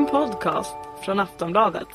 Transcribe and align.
En 0.00 0.06
podcast 0.06 0.74
från 1.04 1.20
Aftonbladet. 1.20 1.88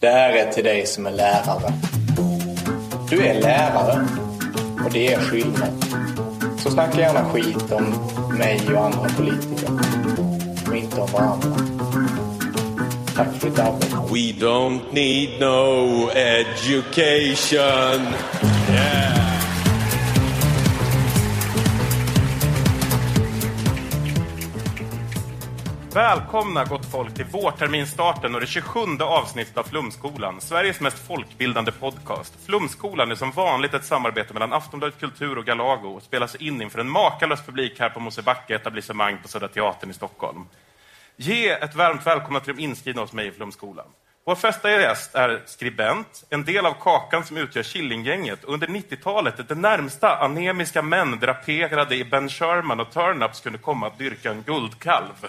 Det 0.00 0.08
här 0.08 0.32
är 0.32 0.52
till 0.52 0.64
dig 0.64 0.86
som 0.86 1.06
är 1.06 1.10
lärare. 1.10 1.72
Du 3.10 3.26
är 3.26 3.40
lärare 3.42 4.06
och 4.84 4.92
det 4.92 5.12
är 5.12 5.20
skillnad. 5.20 5.84
Så 6.58 6.70
snacka 6.70 7.00
gärna 7.00 7.24
skit 7.24 7.72
om 7.72 7.84
mig 8.38 8.60
och 8.74 8.84
andra 8.84 9.08
politiker. 9.16 9.70
Och 10.68 10.76
inte 10.76 11.00
om 11.00 11.08
varandra. 11.12 11.48
Tack 13.16 13.34
för 13.34 13.50
ditt 13.50 13.58
arbete. 13.58 13.96
We 13.96 14.46
don't 14.46 14.80
need 14.92 15.40
no 15.40 16.10
education. 16.10 18.06
Yeah. 18.70 19.17
Välkomna 25.98 26.64
gott 26.64 26.90
folk 26.90 27.14
till 27.14 27.24
vårterminstarten 27.24 28.34
och 28.34 28.40
det 28.40 28.46
27 28.46 28.80
avsnittet 29.00 29.58
av 29.58 29.62
Flumskolan, 29.62 30.40
Sveriges 30.40 30.80
mest 30.80 30.98
folkbildande 31.06 31.72
podcast. 31.72 32.34
Flumskolan 32.46 33.10
är 33.10 33.14
som 33.14 33.30
vanligt 33.30 33.74
ett 33.74 33.84
samarbete 33.84 34.34
mellan 34.34 34.52
Aftonbladet 34.52 35.00
Kultur 35.00 35.38
och 35.38 35.44
Galago 35.44 35.88
och 35.88 36.02
spelas 36.02 36.34
in 36.34 36.62
inför 36.62 36.78
en 36.78 36.90
makalös 36.90 37.46
publik 37.46 37.80
här 37.80 37.90
på 37.90 38.00
Mosebacke 38.00 38.54
etablissemang 38.54 39.18
på 39.22 39.28
Södra 39.28 39.48
Teatern 39.48 39.90
i 39.90 39.94
Stockholm. 39.94 40.44
Ge 41.16 41.48
ett 41.48 41.74
varmt 41.74 42.06
välkomna 42.06 42.40
till 42.40 42.56
de 42.56 42.62
inskrivna 42.62 43.02
hos 43.02 43.12
mig 43.12 43.26
i 43.26 43.30
Flumskolan. 43.30 43.86
Vår 44.26 44.34
första 44.34 44.70
gäst 44.70 45.14
är 45.14 45.42
skribent, 45.46 46.24
en 46.30 46.44
del 46.44 46.66
av 46.66 46.74
kakan 46.80 47.24
som 47.24 47.36
utgör 47.36 47.62
Killinggänget 47.62 48.44
och 48.44 48.54
under 48.54 48.66
90-talet 48.66 49.48
det 49.48 49.54
närmsta 49.54 50.16
anemiska 50.16 50.82
män 50.82 51.18
draperade 51.18 51.96
i 51.96 52.04
Ben 52.04 52.28
Sherman 52.28 52.80
och 52.80 52.90
Turnups 52.90 53.40
kunde 53.40 53.58
komma 53.58 53.86
att 53.86 53.98
dyrka 53.98 54.30
en 54.30 54.42
guldkalv. 54.42 55.28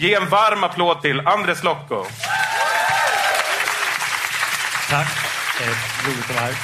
Ge 0.00 0.14
en 0.14 0.28
varm 0.28 0.64
applåd 0.64 1.02
till 1.02 1.26
Andres 1.26 1.62
Lokko. 1.62 2.04
Tack. 4.90 5.08
Eh, 5.60 6.06
roligt 6.06 6.24
att 6.30 6.34
vara 6.34 6.40
här. 6.40 6.54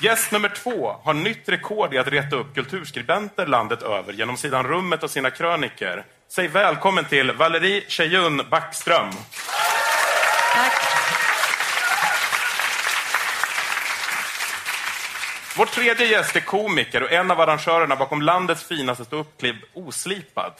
Gäst 0.00 0.32
nummer 0.32 0.48
två 0.48 0.96
har 1.04 1.14
nytt 1.14 1.48
rekord 1.48 1.94
i 1.94 1.98
att 1.98 2.06
reta 2.06 2.36
upp 2.36 2.54
kulturskribenter 2.54 3.46
landet 3.46 3.82
över 3.82 4.12
genom 4.12 4.36
sidan 4.36 4.66
Rummet 4.66 5.02
och 5.02 5.10
sina 5.10 5.30
kröniker. 5.30 6.04
Säg 6.28 6.48
välkommen 6.48 7.04
till 7.04 7.32
Valerie 7.32 7.84
Tjejun 7.88 8.42
Backström. 8.50 9.10
Tack. 10.54 10.72
Vår 15.56 15.66
tredje 15.66 16.06
gäst 16.06 16.36
är 16.36 16.40
komiker 16.40 17.02
och 17.02 17.12
en 17.12 17.30
av 17.30 17.40
arrangörerna 17.40 17.96
bakom 17.96 18.22
landets 18.22 18.64
finaste 18.64 19.04
ståuppklibb 19.04 19.56
Oslipad. 19.74 20.52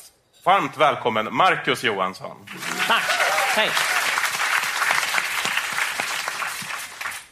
Varmt 0.44 0.76
välkommen 0.76 1.34
Marcus 1.34 1.84
Johansson. 1.84 2.36
Tack. 2.88 3.02
Hej. 3.56 3.70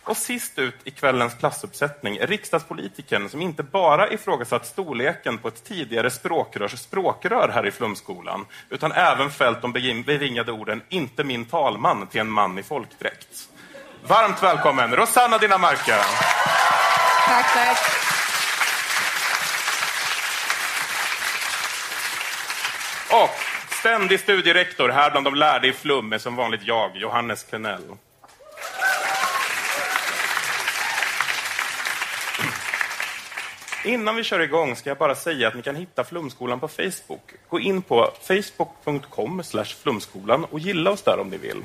Och 0.05 0.17
sist 0.17 0.59
ut 0.59 0.75
i 0.85 0.91
kvällens 0.91 1.35
klassuppsättning 1.35 2.17
är 2.17 2.27
riksdagspolitikern 2.27 3.29
som 3.29 3.43
inte 3.43 3.63
bara 3.63 4.11
ifrågasatt 4.11 4.67
storleken 4.67 5.39
på 5.39 5.49
ett 5.49 5.65
tidigare 5.65 6.11
språkrörs 6.11 6.79
språkrör 6.79 7.49
här 7.49 7.67
i 7.67 7.71
Flumskolan, 7.71 8.47
utan 8.69 8.93
även 8.93 9.31
fällt 9.31 9.63
de 9.63 9.73
bevingade 10.07 10.53
orden 10.53 10.83
”inte 10.89 11.25
min 11.25 11.45
talman” 11.45 12.07
till 12.07 12.21
en 12.21 12.31
man 12.31 12.59
i 12.59 12.63
folkdräkt. 12.63 13.49
Varmt 14.07 14.43
välkommen 14.43 14.97
Rosanna 14.97 15.39
Dinamarca. 15.39 15.97
Tack, 17.27 17.55
tack. 17.55 18.20
Och 23.13 23.31
ständig 23.71 24.21
studierektor 24.21 24.89
här 24.89 25.11
bland 25.11 25.27
de 25.27 25.35
lärde 25.35 25.69
i 25.69 25.73
Flum 25.73 26.13
är 26.13 26.19
som 26.19 26.37
vanligt 26.37 26.61
jag, 26.65 26.97
Johannes 26.97 27.43
Klenell. 27.43 27.83
Innan 33.85 34.17
vi 34.17 34.25
kör 34.25 34.41
igång 34.41 34.77
ska 34.77 34.91
jag 34.91 34.99
bara 34.99 35.15
säga 35.15 35.49
att 35.49 35.55
ni 35.55 35.63
kan 35.63 35.77
hitta 35.77 36.05
Flumskolan 36.05 36.61
på 36.61 36.69
Facebook. 36.69 37.33
Gå 37.49 37.61
in 37.61 37.83
på 37.83 38.11
facebook.com 38.23 39.43
flumskolan 39.83 40.45
och 40.45 40.59
gilla 40.59 40.91
oss 40.91 41.03
där 41.03 41.19
om 41.19 41.29
ni 41.29 41.37
vill. 41.37 41.65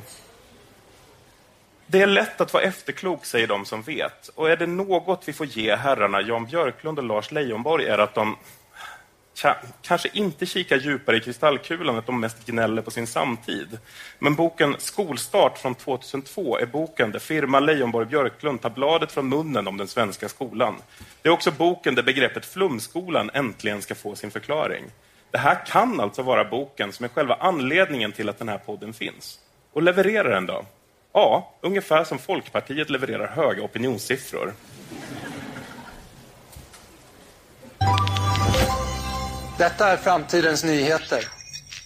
Det 1.88 2.02
är 2.02 2.08
lätt 2.08 2.41
att 2.41 2.53
vara 2.53 2.64
efterklok, 2.64 3.25
säger 3.25 3.47
de 3.47 3.66
som 3.66 3.81
vet. 3.81 4.28
Och 4.28 4.50
är 4.50 4.58
det 4.58 4.68
något 4.68 5.24
vi 5.28 5.34
får 5.34 5.46
ge 5.46 5.75
herrarna 5.75 6.22
Jan 6.22 6.46
Björklund 6.46 7.00
och 7.00 7.06
Lars 7.06 7.31
Leijonborg 7.31 7.86
är 7.86 7.97
att 7.97 8.16
de 8.16 8.38
kanske 9.81 10.09
inte 10.13 10.46
kikar 10.46 10.78
djupare 10.78 11.18
i 11.18 11.19
kristallkulan, 11.19 11.97
att 11.97 12.06
de 12.06 12.19
mest 12.19 12.46
gnäller 12.46 12.81
på 12.81 12.91
sin 12.91 13.07
samtid. 13.07 13.78
Men 14.19 14.35
boken 14.35 14.75
Skolstart 14.78 15.57
från 15.57 15.75
2002 15.75 16.57
är 16.57 16.66
boken 16.66 17.12
där 17.12 17.19
Firma 17.19 17.59
Leijonborg 17.59 18.06
Björklund 18.06 18.62
tar 18.62 18.69
bladet 18.69 19.12
från 19.12 19.29
munnen 19.29 19.68
om 19.68 19.78
den 19.78 19.88
svenska 19.88 20.29
skolan. 20.29 20.75
Det 21.22 21.29
är 21.29 21.34
också 21.34 21.51
boken 21.51 21.96
där 21.96 22.03
begreppet 22.03 22.46
flumskolan 22.46 23.29
äntligen 23.34 23.81
ska 23.81 23.96
få 23.96 24.16
sin 24.16 24.31
förklaring. 24.31 24.84
Det 25.31 25.38
här 25.38 25.66
kan 25.66 26.00
alltså 26.00 26.22
vara 26.22 26.46
boken 26.46 26.91
som 26.91 27.03
är 27.03 27.09
själva 27.09 27.35
anledningen 27.40 28.12
till 28.12 28.29
att 28.29 28.40
den 28.40 28.50
här 28.50 28.57
podden 28.57 28.94
finns. 28.94 29.40
Och 29.73 29.84
levererar 29.84 30.29
den 30.29 30.46
då? 30.46 30.66
Ja, 31.13 31.53
ungefär 31.62 32.03
som 32.03 32.19
Folkpartiet 32.19 32.90
levererar 32.90 33.28
höga 33.28 33.63
opinionssiffror. 33.63 34.53
Detta 39.58 39.88
är 39.88 39.98
framtidens 39.98 40.64
nyheter. 40.64 41.28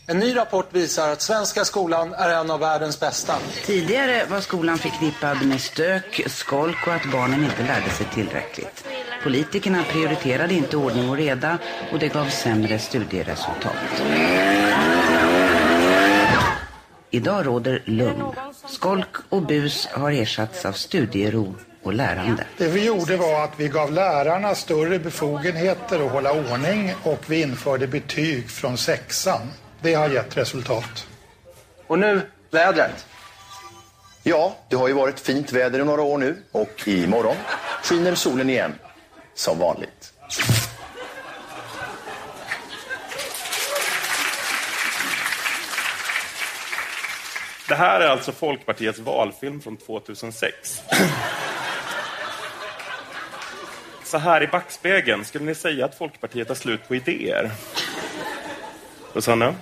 En 0.07 0.19
ny 0.19 0.35
rapport 0.35 0.67
visar 0.71 1.09
att 1.09 1.21
svenska 1.21 1.65
skolan 1.65 2.13
är 2.13 2.29
en 2.29 2.51
av 2.51 2.59
världens 2.59 2.99
bästa. 2.99 3.35
Tidigare 3.65 4.25
var 4.25 4.39
skolan 4.41 4.77
förknippad 4.77 5.45
med 5.45 5.61
stök, 5.61 6.21
skolk 6.27 6.87
och 6.87 6.93
att 6.93 7.11
barnen 7.11 7.43
inte 7.43 7.63
lärde 7.63 7.89
sig 7.89 8.05
tillräckligt. 8.13 8.85
Politikerna 9.23 9.83
prioriterade 9.83 10.53
inte 10.53 10.77
ordning 10.77 11.09
och 11.09 11.17
reda 11.17 11.57
och 11.91 11.99
det 11.99 12.07
gav 12.07 12.29
sämre 12.29 12.79
studieresultat. 12.79 14.03
Idag 17.11 17.47
råder 17.47 17.83
lugn. 17.85 18.23
Skolk 18.67 19.15
och 19.29 19.41
bus 19.41 19.87
har 19.91 20.11
ersatts 20.11 20.65
av 20.65 20.71
studiero 20.71 21.55
och 21.83 21.93
lärande. 21.93 22.45
Det 22.57 22.67
vi 22.67 22.85
gjorde 22.85 23.17
var 23.17 23.43
att 23.43 23.53
vi 23.57 23.67
gav 23.67 23.91
lärarna 23.91 24.55
större 24.55 24.99
befogenheter 24.99 26.05
att 26.05 26.11
hålla 26.11 26.31
ordning 26.31 26.93
och 27.03 27.19
vi 27.27 27.41
införde 27.41 27.87
betyg 27.87 28.49
från 28.49 28.77
sexan. 28.77 29.41
Det 29.81 29.93
har 29.93 30.09
gett 30.09 30.37
resultat. 30.37 31.07
Och 31.87 31.99
nu 31.99 32.21
vädret. 32.51 33.05
Ja, 34.23 34.55
det 34.69 34.75
har 34.75 34.87
ju 34.87 34.93
varit 34.93 35.19
fint 35.19 35.51
väder 35.51 35.79
i 35.79 35.85
några 35.85 36.01
år 36.01 36.17
nu 36.17 36.43
och 36.51 36.87
imorgon 36.87 37.35
skiner 37.83 38.15
solen 38.15 38.49
igen. 38.49 38.73
Som 39.33 39.59
vanligt. 39.59 40.13
Det 47.67 47.75
här 47.75 48.01
är 48.01 48.07
alltså 48.07 48.31
Folkpartiets 48.31 48.99
valfilm 48.99 49.61
från 49.61 49.77
2006. 49.77 50.81
Så 54.09 54.17
här 54.17 54.43
i 54.43 54.47
backspegeln, 54.47 55.25
skulle 55.25 55.45
ni 55.45 55.55
säga 55.55 55.85
att 55.85 55.95
Folkpartiet 55.95 56.47
har 56.47 56.55
slut 56.55 56.87
på 56.87 56.95
idéer? 56.95 57.51
Rosanna? 59.13 59.55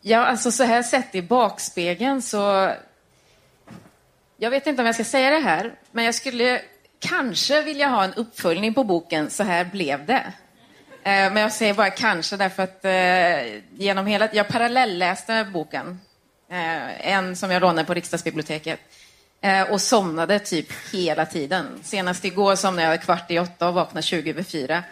Ja, 0.00 0.26
alltså 0.26 0.50
så 0.50 0.64
här 0.64 0.82
sett 0.82 1.14
i 1.14 1.22
backspegeln 1.22 2.22
så... 2.22 2.72
Jag 4.36 4.50
vet 4.50 4.66
inte 4.66 4.82
om 4.82 4.86
jag 4.86 4.94
ska 4.94 5.04
säga 5.04 5.30
det 5.30 5.38
här, 5.38 5.74
men 5.92 6.04
jag 6.04 6.14
skulle 6.14 6.62
kanske 6.98 7.62
vilja 7.62 7.88
ha 7.88 8.04
en 8.04 8.14
uppföljning 8.14 8.74
på 8.74 8.84
boken 8.84 9.30
Så 9.30 9.42
här 9.42 9.64
blev 9.64 10.06
det. 10.06 10.32
Eh, 11.02 11.32
men 11.32 11.36
jag 11.36 11.52
säger 11.52 11.74
bara 11.74 11.90
kanske 11.90 12.36
därför 12.36 12.62
att 12.62 12.84
eh, 12.84 13.62
genom 13.78 14.06
hela... 14.06 14.28
Jag 14.32 14.48
parallellläste 14.48 15.46
boken. 15.52 16.00
Eh, 16.50 17.10
en 17.14 17.36
som 17.36 17.50
jag 17.50 17.60
lånade 17.60 17.84
på 17.84 17.94
riksdagsbiblioteket. 17.94 18.80
Och 19.70 19.80
somnade 19.80 20.38
typ 20.38 20.66
hela 20.92 21.26
tiden. 21.26 21.66
Senast 21.82 22.24
igår 22.24 22.54
somnade 22.54 22.88
jag 22.88 23.02
kvart 23.02 23.30
i 23.30 23.38
åtta 23.38 23.68
och 23.68 23.74
vaknade 23.74 24.02
20 24.02 24.30
över 24.30 24.42
fyra. 24.42 24.82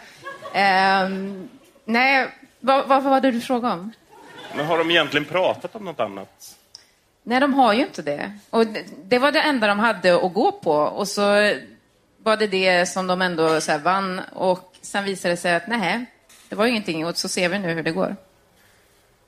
nej, 1.85 2.27
vad, 2.59 2.87
vad 2.87 3.03
var 3.03 3.21
det 3.21 3.31
du 3.31 3.41
frågade 3.41 3.73
om? 3.73 3.91
Men 4.55 4.65
har 4.65 4.77
de 4.77 4.91
egentligen 4.91 5.25
pratat 5.25 5.75
om 5.75 5.85
något 5.85 5.99
annat? 5.99 6.55
Nej, 7.23 7.39
de 7.39 7.53
har 7.53 7.73
ju 7.73 7.81
inte 7.81 8.01
det. 8.01 8.31
Och 8.49 8.65
det 9.03 9.19
var 9.19 9.31
det 9.31 9.41
enda 9.41 9.67
de 9.67 9.79
hade 9.79 10.15
att 10.15 10.33
gå 10.33 10.51
på. 10.51 10.71
Och 10.71 11.07
så 11.07 11.21
var 12.17 12.37
det 12.37 12.47
det 12.47 12.85
som 12.85 13.07
de 13.07 13.21
ändå 13.21 13.61
så 13.61 13.77
vann. 13.77 14.21
Och 14.33 14.75
sen 14.81 15.03
visade 15.03 15.33
det 15.33 15.37
sig 15.37 15.55
att 15.55 15.67
nej, 15.67 16.05
det 16.49 16.55
var 16.55 16.65
ju 16.65 16.71
ingenting. 16.71 17.05
Och 17.05 17.17
så 17.17 17.29
ser 17.29 17.49
vi 17.49 17.59
nu 17.59 17.73
hur 17.73 17.83
det 17.83 17.91
går. 17.91 18.15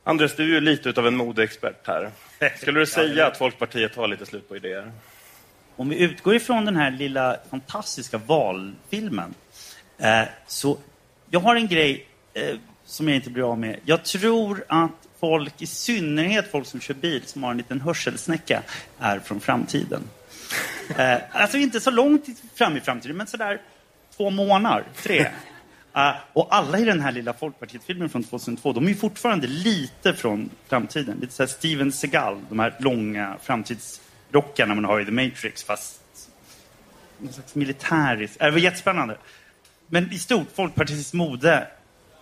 Andres, 0.04 0.36
du 0.36 0.44
är 0.44 0.48
ju 0.48 0.62
lite 0.62 0.94
av 0.98 1.08
en 1.08 1.16
modeexpert 1.18 1.88
här. 1.88 2.12
Skulle 2.58 2.80
du 2.80 2.86
säga 2.86 3.28
att 3.28 3.38
Folkpartiet 3.38 3.96
har 3.96 4.08
lite 4.08 4.26
slut 4.26 4.50
på 4.50 4.56
idéer? 4.56 4.92
Om 5.76 5.90
vi 5.90 6.00
utgår 6.00 6.36
ifrån 6.36 6.66
den 6.66 6.76
här 6.76 6.92
lilla 6.92 7.38
fantastiska 7.50 8.18
valfilmen. 8.18 9.34
Eh, 9.98 10.22
så 10.48 10.78
jag 11.30 11.40
har 11.40 11.56
en 11.56 11.68
grej 11.68 12.08
eh, 12.34 12.56
som 12.86 13.08
jag 13.08 13.16
inte 13.16 13.30
blir 13.30 13.52
av 13.52 13.60
med. 13.60 13.80
Jag 13.86 14.04
tror 14.04 14.66
att 14.68 14.92
folk, 15.20 15.62
i 15.62 15.68
synnerhet 15.68 16.52
folk 16.52 16.68
som 16.68 16.82
kör 16.82 16.94
bil, 16.94 17.22
som 17.26 17.44
har 17.44 17.52
en 17.52 17.58
liten 17.58 17.82
hörselsnäcka, 17.82 18.62
är 19.00 19.20
från 19.20 19.40
framtiden. 19.40 20.04
Eh, 20.98 21.18
alltså 21.32 21.58
inte 21.58 21.80
så 21.80 21.92
långt 21.92 22.26
fram 22.56 22.78
i 22.78 22.80
framtiden, 22.80 23.18
men 23.18 23.28
sådär 23.28 23.62
två 24.18 24.30
månader, 24.30 24.84
tre. 24.96 25.28
Eh, 25.98 26.16
och 26.34 26.48
alla 26.56 26.80
i 26.80 26.86
den 26.86 27.02
här 27.02 27.12
lilla 27.12 27.34
Folkpartiet-filmen 27.34 28.10
från 28.10 28.24
2002, 28.24 28.74
de 28.74 28.86
är 28.86 28.90
ju 28.90 28.96
fortfarande 28.96 29.48
lite 29.48 30.14
från 30.14 30.50
framtiden. 30.68 31.18
Lite 31.22 31.34
såhär 31.34 31.48
Steven 31.48 31.92
Seagal, 31.92 32.42
de 32.50 32.60
här 32.60 32.76
långa 32.80 33.38
framtidsrockarna 33.44 34.76
man 34.76 34.86
har 34.86 35.02
i 35.02 35.06
The 35.06 35.12
Matrix, 35.12 35.64
fast 35.64 36.02
någon 37.18 37.34
slags 37.34 37.56
militärisk... 37.56 38.34
Äh, 38.40 38.46
det 38.46 38.52
var 38.52 38.60
jättespännande. 38.60 39.18
Men 39.88 40.12
i 40.12 40.20
stort, 40.20 40.48
folkpartistiskt 40.56 41.14
mode, 41.14 41.68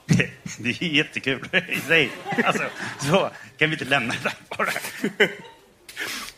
det 0.59 0.81
är 0.81 0.83
jättekul 0.83 1.49
i 1.69 1.79
sig. 1.79 2.11
Alltså, 2.43 2.63
så 2.99 3.29
kan 3.57 3.69
vi 3.69 3.75
inte 3.75 3.85
lämna 3.85 4.13
det 4.13 4.23
där 4.23 4.57
bara. 4.57 4.71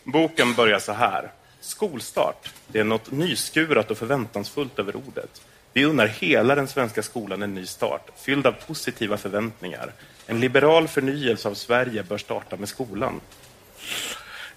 Boken 0.04 0.54
börjar 0.54 0.78
så 0.78 0.92
här. 0.92 1.30
Skolstart. 1.60 2.52
Det 2.68 2.80
är 2.80 2.84
något 2.84 3.10
nyskurat 3.10 3.90
och 3.90 3.98
förväntansfullt 3.98 4.78
över 4.78 4.96
ordet. 4.96 5.42
Vi 5.72 5.84
unnar 5.84 6.06
hela 6.06 6.54
den 6.54 6.68
svenska 6.68 7.02
skolan 7.02 7.42
en 7.42 7.54
ny 7.54 7.66
start, 7.66 8.10
fylld 8.16 8.46
av 8.46 8.52
positiva 8.52 9.16
förväntningar. 9.16 9.92
En 10.26 10.40
liberal 10.40 10.88
förnyelse 10.88 11.48
av 11.48 11.54
Sverige 11.54 12.02
bör 12.02 12.18
starta 12.18 12.56
med 12.56 12.68
skolan. 12.68 13.20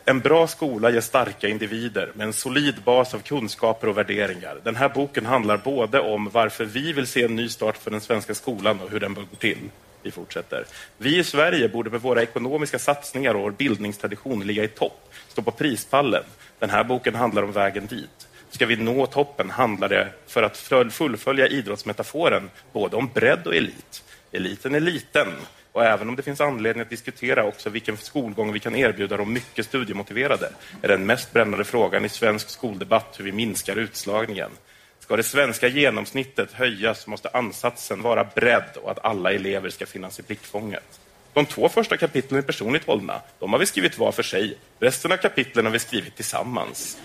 En 0.05 0.19
bra 0.19 0.47
skola 0.47 0.91
ger 0.91 1.01
starka 1.01 1.47
individer 1.47 2.11
med 2.15 2.27
en 2.27 2.33
solid 2.33 2.75
bas 2.85 3.13
av 3.13 3.19
kunskaper 3.19 3.87
och 3.87 3.97
värderingar. 3.97 4.57
Den 4.63 4.75
här 4.75 4.89
boken 4.89 5.25
handlar 5.25 5.57
både 5.57 5.99
om 5.99 6.29
varför 6.29 6.65
vi 6.65 6.93
vill 6.93 7.07
se 7.07 7.23
en 7.23 7.35
ny 7.35 7.49
start 7.49 7.77
för 7.77 7.91
den 7.91 8.01
svenska 8.01 8.35
skolan 8.35 8.79
och 8.79 8.89
hur 8.89 8.99
den 8.99 9.13
bör 9.13 9.21
gå 9.21 9.35
till. 9.35 9.69
Vi 10.03 10.11
fortsätter. 10.11 10.65
Vi 10.97 11.19
i 11.19 11.23
Sverige 11.23 11.69
borde 11.69 11.89
med 11.89 12.01
våra 12.01 12.21
ekonomiska 12.21 12.79
satsningar 12.79 13.33
och 13.33 13.41
vår 13.41 13.51
bildningstradition 13.51 14.47
ligga 14.47 14.63
i 14.63 14.67
topp, 14.67 15.13
stå 15.27 15.41
på 15.41 15.51
prispallen. 15.51 16.23
Den 16.59 16.69
här 16.69 16.83
boken 16.83 17.15
handlar 17.15 17.43
om 17.43 17.51
vägen 17.51 17.85
dit. 17.85 18.27
Ska 18.51 18.65
vi 18.65 18.75
nå 18.75 19.05
toppen 19.05 19.49
handlar 19.49 19.89
det, 19.89 20.07
för 20.27 20.43
att 20.43 20.57
fullfölja 20.91 21.47
idrottsmetaforen, 21.47 22.49
både 22.73 22.95
om 22.95 23.09
bredd 23.13 23.47
och 23.47 23.55
elit. 23.55 24.03
Eliten 24.31 24.75
är 24.75 24.79
liten, 24.79 25.27
och 25.71 25.85
även 25.85 26.09
om 26.09 26.15
det 26.15 26.23
finns 26.23 26.41
anledning 26.41 26.81
att 26.81 26.89
diskutera 26.89 27.43
också 27.43 27.69
vilken 27.69 27.97
skolgång 27.97 28.53
vi 28.53 28.59
kan 28.59 28.75
erbjuda 28.75 29.17
de 29.17 29.33
mycket 29.33 29.65
studiemotiverade, 29.65 30.49
är 30.81 30.87
den 30.87 31.05
mest 31.05 31.33
brännande 31.33 31.63
frågan 31.63 32.05
i 32.05 32.09
svensk 32.09 32.49
skoldebatt 32.49 33.15
hur 33.19 33.25
vi 33.25 33.31
minskar 33.31 33.75
utslagningen. 33.75 34.51
Ska 34.99 35.15
det 35.15 35.23
svenska 35.23 35.67
genomsnittet 35.67 36.51
höjas 36.51 37.07
måste 37.07 37.29
ansatsen 37.29 38.01
vara 38.01 38.23
bredd 38.23 38.77
och 38.83 38.91
att 38.91 39.05
alla 39.05 39.31
elever 39.31 39.69
ska 39.69 39.85
finnas 39.85 40.19
i 40.19 40.23
blickfånget. 40.23 40.99
De 41.33 41.45
två 41.45 41.69
första 41.69 41.97
kapitlen 41.97 42.37
är 42.37 42.43
personligt 42.43 42.85
hållna. 42.85 43.21
De 43.39 43.53
har 43.53 43.59
vi 43.59 43.65
skrivit 43.65 43.97
var 43.97 44.11
för 44.11 44.23
sig. 44.23 44.57
Resten 44.79 45.11
av 45.11 45.17
kapitlen 45.17 45.65
har 45.65 45.71
vi 45.71 45.79
skrivit 45.79 46.15
tillsammans. 46.15 46.97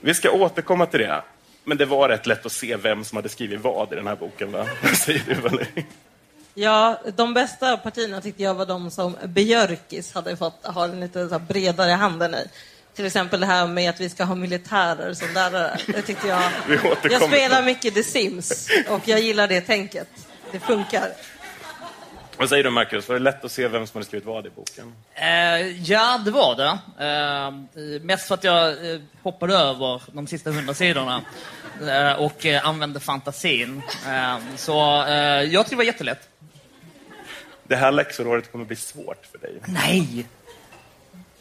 Vi 0.00 0.14
ska 0.14 0.30
återkomma 0.30 0.86
till 0.86 1.00
det. 1.00 1.22
Men 1.64 1.76
det 1.76 1.86
var 1.86 2.08
rätt 2.08 2.26
lätt 2.26 2.46
att 2.46 2.52
se 2.52 2.76
vem 2.76 3.04
som 3.04 3.16
hade 3.16 3.28
skrivit 3.28 3.60
vad 3.60 3.92
i 3.92 3.96
den 3.96 4.06
här 4.06 4.16
boken. 4.16 4.52
Va? 4.52 4.66
Säger 4.96 5.22
du, 5.26 5.34
Valerie? 5.34 5.84
Ja, 6.54 7.00
de 7.16 7.34
bästa 7.34 7.76
partierna 7.76 8.20
tyckte 8.20 8.42
jag 8.42 8.54
var 8.54 8.66
de 8.66 8.90
som 8.90 9.16
Björkis 9.24 10.12
hade 10.12 10.36
fått 10.36 10.66
ha 10.66 10.84
en 10.84 11.00
lite 11.00 11.28
så 11.28 11.38
bredare 11.38 11.90
handen 11.90 12.34
i. 12.34 12.46
Till 12.94 13.06
exempel 13.06 13.40
det 13.40 13.46
här 13.46 13.66
med 13.66 13.90
att 13.90 14.00
vi 14.00 14.08
ska 14.10 14.24
ha 14.24 14.34
militärer 14.34 15.14
som 15.14 15.28
lärare. 15.34 15.78
Det 15.86 16.02
tyckte 16.02 16.28
jag... 16.28 16.42
Jag 17.10 17.22
spelar 17.22 17.62
mycket 17.62 17.94
The 17.94 18.02
Sims 18.02 18.68
och 18.88 19.08
jag 19.08 19.20
gillar 19.20 19.48
det 19.48 19.60
tänket. 19.60 20.08
Det 20.52 20.60
funkar. 20.60 21.12
Vad 22.40 22.48
säger 22.48 22.64
du 22.64 22.70
Marcus, 22.70 23.08
var 23.08 23.14
det 23.16 23.22
lätt 23.22 23.44
att 23.44 23.52
se 23.52 23.68
vem 23.68 23.86
som 23.86 23.98
hade 23.98 24.06
skrivit 24.06 24.26
vad 24.26 24.46
i 24.46 24.50
boken? 24.50 24.94
Eh, 25.14 25.82
ja, 25.90 26.20
det 26.24 26.30
var 26.30 26.56
det. 26.56 26.78
Eh, 27.04 28.00
mest 28.02 28.28
för 28.28 28.34
att 28.34 28.44
jag 28.44 28.92
eh, 28.92 29.00
hoppade 29.22 29.54
över 29.54 30.02
de 30.12 30.26
sista 30.26 30.50
hundra 30.50 30.74
sidorna 30.74 31.22
eh, 31.88 32.12
och 32.12 32.46
eh, 32.46 32.68
använde 32.68 33.00
fantasin. 33.00 33.82
Eh, 34.06 34.38
så 34.56 34.72
jag 35.50 35.50
tyckte 35.50 35.70
det 35.70 35.76
var 35.76 35.84
jättelätt. 35.84 36.28
Det 37.64 37.76
här 37.76 37.92
läxåret 37.92 38.52
kommer 38.52 38.64
bli 38.64 38.76
svårt 38.76 39.26
för 39.26 39.38
dig. 39.38 39.54
Nej! 39.66 40.26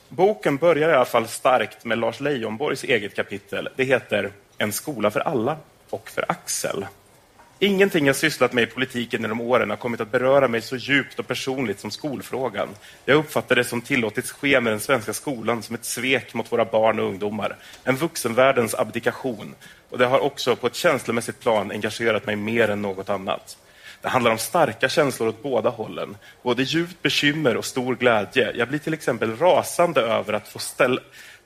Boken 0.09 0.57
börjar 0.57 0.89
i 0.89 0.93
alla 0.93 1.05
fall 1.05 1.27
starkt 1.27 1.85
med 1.85 1.97
Lars 1.97 2.19
Leijonborgs 2.19 2.83
eget 2.83 3.15
kapitel. 3.15 3.69
Det 3.75 3.83
heter 3.83 4.31
En 4.57 4.73
skola 4.73 5.11
för 5.11 5.19
alla 5.19 5.57
och 5.89 6.09
för 6.09 6.25
Axel. 6.27 6.85
Ingenting 7.61 8.07
jag 8.07 8.15
sysslat 8.15 8.53
med 8.53 8.63
i 8.63 8.67
politiken 8.67 9.21
genom 9.21 9.41
åren 9.41 9.69
har 9.69 9.77
kommit 9.77 10.01
att 10.01 10.11
beröra 10.11 10.47
mig 10.47 10.61
så 10.61 10.75
djupt 10.75 11.19
och 11.19 11.27
personligt 11.27 11.79
som 11.79 11.91
skolfrågan. 11.91 12.69
Jag 13.05 13.17
uppfattar 13.17 13.55
det 13.55 13.63
som 13.63 13.81
tillåtits 13.81 14.31
ske 14.31 14.61
med 14.61 14.73
den 14.73 14.79
svenska 14.79 15.13
skolan 15.13 15.63
som 15.63 15.75
ett 15.75 15.85
svek 15.85 16.33
mot 16.33 16.51
våra 16.51 16.65
barn 16.65 16.99
och 16.99 17.05
ungdomar. 17.05 17.55
En 17.83 17.95
vuxenvärldens 17.95 18.75
abdikation. 18.75 19.55
Och 19.89 19.97
det 19.97 20.05
har 20.05 20.19
också 20.19 20.55
på 20.55 20.67
ett 20.67 20.75
känslomässigt 20.75 21.39
plan 21.39 21.71
engagerat 21.71 22.25
mig 22.25 22.35
mer 22.35 22.69
än 22.69 22.81
något 22.81 23.09
annat. 23.09 23.57
Det 24.01 24.09
handlar 24.09 24.31
om 24.31 24.37
starka 24.37 24.89
känslor 24.89 25.29
åt 25.29 25.43
båda 25.43 25.69
hållen. 25.69 26.17
Både 26.43 26.63
djupt 26.63 27.01
bekymmer 27.01 27.57
och 27.57 27.65
stor 27.65 27.95
glädje. 27.95 28.51
Jag 28.55 28.67
blir 28.67 28.79
till 28.79 28.93
exempel 28.93 29.37
rasande 29.37 30.01
över 30.01 30.33
att, 30.33 30.47
få 30.47 30.59
ställa, 30.59 31.01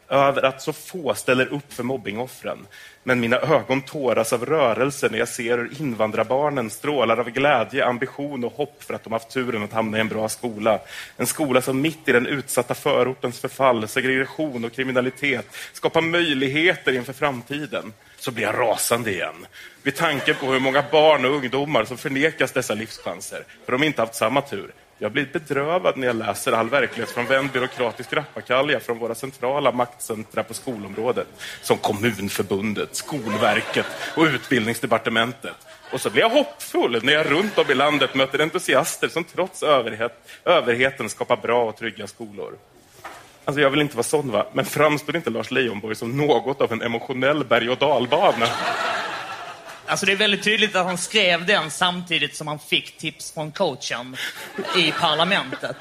över 0.09 0.45
att 0.45 0.61
så 0.61 0.73
få 0.73 1.13
ställer 1.13 1.53
upp 1.53 1.73
för 1.73 1.83
mobbingoffren. 1.83 2.67
Men 3.03 3.19
mina 3.19 3.37
ögon 3.37 3.81
tåras 3.81 4.33
av 4.33 4.45
rörelse 4.45 5.09
när 5.11 5.19
jag 5.19 5.27
ser 5.27 5.57
hur 5.57 5.81
invandrarbarnen 5.81 6.69
strålar 6.69 7.17
av 7.17 7.29
glädje, 7.29 7.85
ambition 7.85 8.43
och 8.43 8.53
hopp 8.53 8.83
för 8.83 8.93
att 8.93 9.03
de 9.03 9.13
haft 9.13 9.29
turen 9.29 9.63
att 9.63 9.73
hamna 9.73 9.97
i 9.97 10.01
en 10.01 10.07
bra 10.07 10.29
skola. 10.29 10.79
En 11.17 11.27
skola 11.27 11.61
som 11.61 11.81
mitt 11.81 12.09
i 12.09 12.11
den 12.11 12.27
utsatta 12.27 12.73
förortens 12.73 13.39
förfall, 13.39 13.87
segregation 13.87 14.65
och 14.65 14.73
kriminalitet 14.73 15.45
skapar 15.73 16.01
möjligheter 16.01 16.93
inför 16.93 17.13
framtiden. 17.13 17.93
Så 18.17 18.31
blir 18.31 18.43
jag 18.43 18.59
rasande 18.59 19.11
igen. 19.11 19.45
Vid 19.83 19.95
tanken 19.95 20.35
på 20.35 20.45
hur 20.45 20.59
många 20.59 20.83
barn 20.91 21.25
och 21.25 21.31
ungdomar 21.31 21.85
som 21.85 21.97
förnekas 21.97 22.51
dessa 22.51 22.73
livschanser, 22.73 23.43
för 23.65 23.71
de 23.71 23.83
inte 23.83 24.01
haft 24.01 24.15
samma 24.15 24.41
tur. 24.41 24.73
Jag 25.03 25.11
blir 25.11 25.27
bedrövad 25.33 25.97
när 25.97 26.07
jag 26.07 26.15
läser 26.15 26.51
all 26.51 26.69
verklighetsfrånvänd 26.69 27.51
byråkratisk 27.51 28.13
rappakalja 28.13 28.79
från 28.79 28.99
våra 28.99 29.15
centrala 29.15 29.71
maktcentra 29.71 30.43
på 30.43 30.53
skolområdet, 30.53 31.27
som 31.61 31.77
Kommunförbundet, 31.77 32.95
Skolverket 32.95 33.85
och 34.15 34.23
Utbildningsdepartementet. 34.23 35.53
Och 35.91 36.01
så 36.01 36.09
blir 36.09 36.21
jag 36.21 36.29
hoppfull 36.29 36.99
när 37.03 37.13
jag 37.13 37.31
runt 37.31 37.57
om 37.57 37.71
i 37.71 37.73
landet 37.73 38.15
möter 38.15 38.39
entusiaster 38.39 39.07
som 39.07 39.23
trots 39.23 39.63
överhet, 39.63 40.29
överheten 40.45 41.09
skapar 41.09 41.37
bra 41.37 41.63
och 41.69 41.77
trygga 41.77 42.07
skolor. 42.07 42.53
Alltså 43.45 43.61
jag 43.61 43.69
vill 43.69 43.81
inte 43.81 43.95
vara 43.95 44.03
sån, 44.03 44.31
va? 44.31 44.45
men 44.53 44.65
framstår 44.65 45.15
inte 45.15 45.29
Lars 45.29 45.51
Leijonborg 45.51 45.95
som 45.95 46.17
något 46.17 46.61
av 46.61 46.71
en 46.71 46.81
emotionell 46.81 47.45
berg 47.45 47.69
och 47.69 47.77
dalbana? 47.77 48.47
Alltså 49.85 50.05
det 50.05 50.11
är 50.11 50.15
väldigt 50.15 50.43
tydligt 50.43 50.75
att 50.75 50.85
han 50.85 50.97
skrev 50.97 51.45
den 51.45 51.71
samtidigt 51.71 52.35
som 52.35 52.47
han 52.47 52.59
fick 52.59 52.97
tips 52.97 53.31
från 53.31 53.51
coachen 53.51 54.17
i 54.77 54.91
parlamentet. 54.91 55.75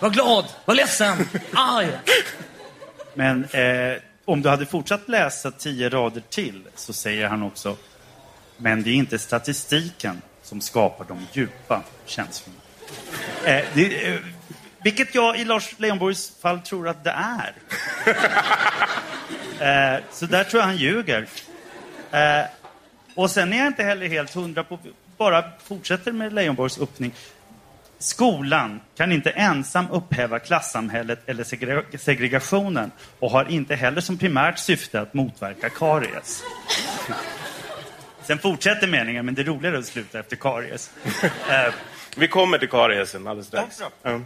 Var 0.00 0.10
glad, 0.10 0.44
var 0.64 0.74
ledsen, 0.74 1.28
arg. 1.54 1.90
Men 3.14 3.44
eh, 3.44 4.02
om 4.24 4.42
du 4.42 4.48
hade 4.48 4.66
fortsatt 4.66 5.08
läsa 5.08 5.50
tio 5.50 5.88
rader 5.88 6.22
till 6.30 6.62
så 6.74 6.92
säger 6.92 7.28
han 7.28 7.42
också 7.42 7.76
men 8.62 8.82
det 8.82 8.90
är 8.90 8.94
inte 8.94 9.18
statistiken 9.18 10.22
som 10.42 10.60
skapar 10.60 11.04
de 11.04 11.26
djupa 11.32 11.82
känslorna. 12.06 12.58
Eh, 13.44 13.64
det, 13.74 14.06
eh, 14.06 14.20
vilket 14.84 15.14
jag 15.14 15.38
i 15.38 15.44
Lars 15.44 15.74
Leijonborgs 15.78 16.32
fall 16.42 16.60
tror 16.60 16.88
att 16.88 17.04
det 17.04 17.10
är. 17.10 17.54
eh, 19.96 20.02
så 20.12 20.26
där 20.26 20.44
tror 20.44 20.60
jag 20.60 20.66
han 20.66 20.76
ljuger. 20.76 21.26
Eh, 22.12 22.44
och 23.14 23.30
sen 23.30 23.52
är 23.52 23.58
jag 23.58 23.66
inte 23.66 23.82
heller 23.82 24.08
helt 24.08 24.34
hundra 24.34 24.64
på, 24.64 24.78
bara 25.16 25.44
fortsätter 25.64 26.12
med 26.12 26.32
Leijonborgs 26.32 26.78
öppning. 26.78 27.12
Skolan 27.98 28.80
kan 28.96 29.12
inte 29.12 29.30
ensam 29.30 29.90
upphäva 29.90 30.38
klassamhället 30.38 31.28
eller 31.28 31.44
segregationen 31.98 32.90
och 33.18 33.30
har 33.30 33.44
inte 33.50 33.74
heller 33.74 34.00
som 34.00 34.18
primärt 34.18 34.58
syfte 34.58 35.00
att 35.00 35.14
motverka 35.14 35.68
karies. 35.68 36.42
Sen 38.22 38.38
fortsätter 38.38 38.86
meningen, 38.86 39.24
men 39.26 39.34
det 39.34 39.42
är 39.42 39.44
roligare 39.46 39.78
att 39.78 39.86
sluta 39.86 40.18
efter 40.20 40.36
karies. 40.36 40.90
Eh, 41.50 41.74
Vi 42.16 42.28
kommer 42.28 42.58
till 42.58 42.68
kariesen 42.68 43.26
alldeles 43.26 43.46
strax. 43.46 43.82
Ja. 44.02 44.20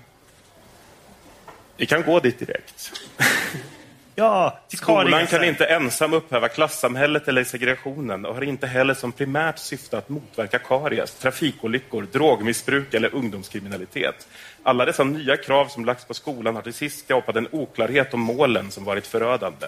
Vi 1.76 1.86
kan 1.86 2.02
gå 2.02 2.20
dit 2.20 2.38
direkt. 2.38 2.92
Ja, 4.16 4.58
Skolan 4.68 5.26
kan 5.26 5.44
inte 5.44 5.64
ensam 5.64 6.12
upphäva 6.12 6.48
klassamhället 6.48 7.28
eller 7.28 7.44
segregationen 7.44 8.26
och 8.26 8.34
har 8.34 8.44
inte 8.44 8.66
heller 8.66 8.94
som 8.94 9.12
primärt 9.12 9.58
syfte 9.58 9.98
att 9.98 10.08
motverka 10.08 10.58
karies, 10.58 11.14
trafikolyckor, 11.14 12.06
drogmissbruk 12.12 12.94
eller 12.94 13.14
ungdomskriminalitet. 13.14 14.28
Alla 14.62 14.84
dessa 14.84 15.04
nya 15.04 15.36
krav 15.36 15.66
som 15.66 15.84
lagts 15.84 16.04
på 16.04 16.14
skolan 16.14 16.54
har 16.54 16.62
till 16.62 16.74
sist 16.74 17.04
skapat 17.04 17.36
en 17.36 17.48
oklarhet 17.52 18.14
om 18.14 18.20
målen 18.20 18.70
som 18.70 18.84
varit 18.84 19.06
förödande. 19.06 19.66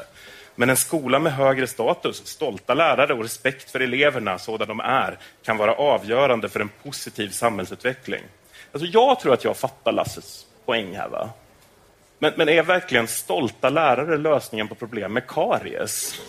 Men 0.54 0.70
en 0.70 0.76
skola 0.76 1.18
med 1.18 1.32
högre 1.32 1.66
status, 1.66 2.26
stolta 2.26 2.74
lärare 2.74 3.14
och 3.14 3.22
respekt 3.22 3.70
för 3.70 3.80
eleverna 3.80 4.38
sådana 4.38 4.66
de 4.66 4.80
är 4.80 5.18
kan 5.44 5.56
vara 5.56 5.74
avgörande 5.74 6.48
för 6.48 6.60
en 6.60 6.70
positiv 6.82 7.28
samhällsutveckling. 7.28 8.22
Alltså, 8.72 8.88
jag 8.92 9.20
tror 9.20 9.32
att 9.32 9.44
jag 9.44 9.56
fattar 9.56 9.92
Lasses 9.92 10.46
poäng 10.66 10.96
här. 10.96 11.08
Va? 11.08 11.30
Men, 12.18 12.32
men 12.36 12.48
är 12.48 12.62
verkligen 12.62 13.08
stolta 13.08 13.70
lärare 13.70 14.18
lösningen 14.18 14.68
på 14.68 14.74
problem 14.74 15.12
med 15.12 15.26
karies? 15.26 16.20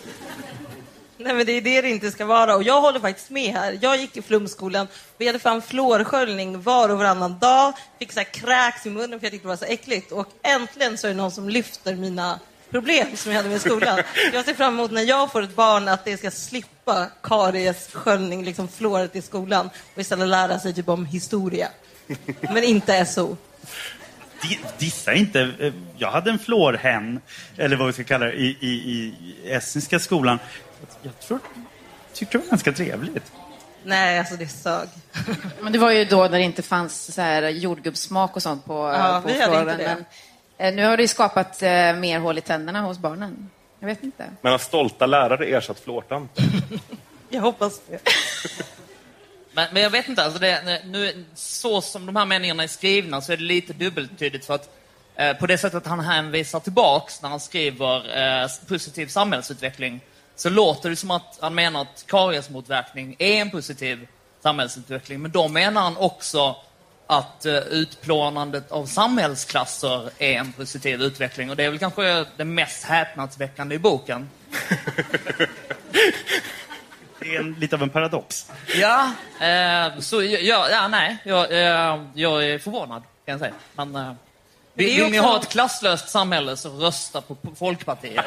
Nej, 1.20 1.34
men 1.34 1.46
det 1.46 1.52
är 1.52 1.60
det 1.60 1.80
det 1.80 1.90
inte 1.90 2.10
ska 2.10 2.26
vara. 2.26 2.56
Och 2.56 2.62
jag 2.62 2.80
håller 2.80 3.00
faktiskt 3.00 3.30
med 3.30 3.52
här. 3.52 3.78
Jag 3.82 3.96
gick 3.96 4.16
i 4.16 4.22
flumskolan. 4.22 4.88
Vi 5.18 5.26
hade 5.26 5.38
fram 5.38 5.62
fluorsköljning 5.62 6.62
var 6.62 6.88
och 6.88 6.98
varannan 6.98 7.38
dag. 7.38 7.72
Fick 7.98 8.12
så 8.12 8.20
här 8.20 8.24
kräks 8.24 8.86
i 8.86 8.90
munnen 8.90 9.20
för 9.20 9.26
jag 9.26 9.32
tyckte 9.32 9.44
det 9.44 9.48
var 9.48 9.56
så 9.56 9.64
äckligt. 9.64 10.12
Och 10.12 10.26
äntligen 10.42 10.98
så 10.98 11.06
är 11.06 11.10
det 11.10 11.16
någon 11.16 11.30
som 11.30 11.48
lyfter 11.48 11.94
mina 11.94 12.40
problem 12.70 13.16
som 13.16 13.32
jag 13.32 13.36
hade 13.38 13.48
med 13.48 13.60
skolan. 13.60 13.98
Jag 14.32 14.44
ser 14.44 14.54
fram 14.54 14.74
emot 14.74 14.90
när 14.90 15.02
jag 15.02 15.32
får 15.32 15.42
ett 15.42 15.56
barn 15.56 15.88
att 15.88 16.04
det 16.04 16.16
ska 16.16 16.30
slippa 16.30 17.06
kariessköljning, 17.22 18.44
liksom 18.44 18.68
fluoret 18.68 19.16
i 19.16 19.22
skolan 19.22 19.70
och 19.94 20.00
istället 20.00 20.28
lära 20.28 20.58
sig 20.58 20.74
typ 20.74 20.88
om 20.88 21.06
historia. 21.06 21.68
Men 22.40 22.64
inte 22.64 23.06
SO. 23.06 23.36
Di- 24.42 24.58
Dissa 24.78 25.14
inte. 25.14 25.40
eh, 25.58 25.72
Jag 25.96 26.10
hade 26.10 26.30
en 26.30 26.38
fluorhen, 26.38 27.20
eller 27.56 27.76
vad 27.76 27.86
vi 27.86 27.92
ska 27.92 28.04
kalla 28.04 28.26
det, 28.26 28.32
i, 28.32 28.56
i, 28.60 28.68
i 28.68 29.14
estniska 29.52 29.98
skolan. 29.98 30.38
Jag 31.02 31.20
tror, 31.20 31.38
tyckte 32.12 32.38
det 32.38 32.44
var 32.44 32.50
ganska 32.50 32.72
trevligt. 32.72 33.32
Nej, 33.84 34.18
alltså 34.18 34.36
det 34.36 34.48
sög. 34.48 34.88
Men 35.60 35.72
det 35.72 35.78
var 35.78 35.90
ju 35.90 36.04
då 36.04 36.22
när 36.22 36.28
det 36.38 36.40
inte 36.42 36.62
fanns 36.62 37.14
så 37.14 37.20
här 37.22 37.48
jordgubbssmak 37.48 38.36
och 38.36 38.42
sånt 38.42 38.64
på, 38.64 38.74
Ja, 38.74 39.20
på 39.22 39.28
vi 39.28 39.40
hade 39.40 39.52
fluoren. 39.52 39.70
inte 39.80 39.82
det. 39.84 39.96
Men, 40.58 40.68
eh, 40.68 40.74
nu 40.74 40.84
har 40.84 40.96
det 40.96 41.02
ju 41.02 41.08
skapat 41.08 41.62
eh, 41.62 41.92
mer 41.94 42.18
hål 42.18 42.38
i 42.38 42.40
tänderna 42.40 42.80
hos 42.80 42.98
barnen. 42.98 43.50
Jag 43.80 43.86
vet 43.88 44.02
inte. 44.04 44.24
Men 44.40 44.52
har 44.52 44.58
stolta 44.58 45.06
lärare 45.06 45.46
ersatt 45.46 45.80
fluortanter? 45.80 46.44
Jag 47.30 47.40
hoppas 47.42 47.80
det. 47.90 47.98
Men, 49.52 49.68
men 49.72 49.82
jag 49.82 49.90
vet 49.90 50.08
inte, 50.08 50.24
alltså 50.24 50.38
det, 50.38 50.82
nu, 50.84 51.24
så 51.34 51.80
som 51.80 52.06
de 52.06 52.16
här 52.16 52.26
meningarna 52.26 52.62
är 52.62 52.68
skrivna 52.68 53.20
så 53.20 53.32
är 53.32 53.36
det 53.36 53.42
lite 53.42 53.72
dubbeltydigt 53.72 54.46
för 54.46 54.54
att 54.54 54.70
eh, 55.16 55.32
på 55.32 55.46
det 55.46 55.58
sättet 55.58 55.86
han 55.86 56.00
hänvisar 56.00 56.60
tillbaks 56.60 57.22
när 57.22 57.28
han 57.28 57.40
skriver 57.40 58.18
eh, 58.18 58.48
positiv 58.68 59.06
samhällsutveckling 59.06 60.00
så 60.36 60.50
låter 60.50 60.90
det 60.90 60.96
som 60.96 61.10
att 61.10 61.38
han 61.40 61.54
menar 61.54 61.82
att 61.82 62.04
kariesmotverkning 62.06 63.16
är 63.18 63.40
en 63.40 63.50
positiv 63.50 64.08
samhällsutveckling. 64.42 65.22
Men 65.22 65.30
då 65.30 65.48
menar 65.48 65.82
han 65.82 65.96
också 65.96 66.56
att 67.06 67.46
eh, 67.46 67.54
utplånandet 67.54 68.72
av 68.72 68.86
samhällsklasser 68.86 70.10
är 70.18 70.32
en 70.32 70.52
positiv 70.52 71.02
utveckling. 71.02 71.50
Och 71.50 71.56
det 71.56 71.64
är 71.64 71.70
väl 71.70 71.78
kanske 71.78 72.24
det 72.36 72.44
mest 72.44 72.84
häpnadsväckande 72.84 73.74
i 73.74 73.78
boken. 73.78 74.28
Lite 77.58 77.76
av 77.76 77.82
en 77.82 77.90
paradox. 77.90 78.46
Ja, 78.74 79.12
eh, 79.40 80.00
så 80.00 80.22
ja, 80.22 80.68
ja 80.70 80.88
nej, 80.88 81.18
jag, 81.24 81.52
eh, 81.52 82.04
jag 82.14 82.44
är 82.44 82.58
förvånad 82.58 83.02
kan 83.24 83.32
jag 83.32 83.40
säga. 83.40 83.54
Men, 83.74 83.96
eh, 83.96 84.12
det 84.74 84.84
är 84.84 84.86
vill, 84.86 84.96
ju 84.96 85.02
vill 85.02 85.12
ni 85.12 85.18
ha 85.18 85.40
ett 85.40 85.48
klasslöst 85.48 86.08
samhälle 86.08 86.56
så 86.56 86.68
rösta 86.68 87.20
på, 87.20 87.34
på 87.34 87.54
Folkpartiet. 87.54 88.24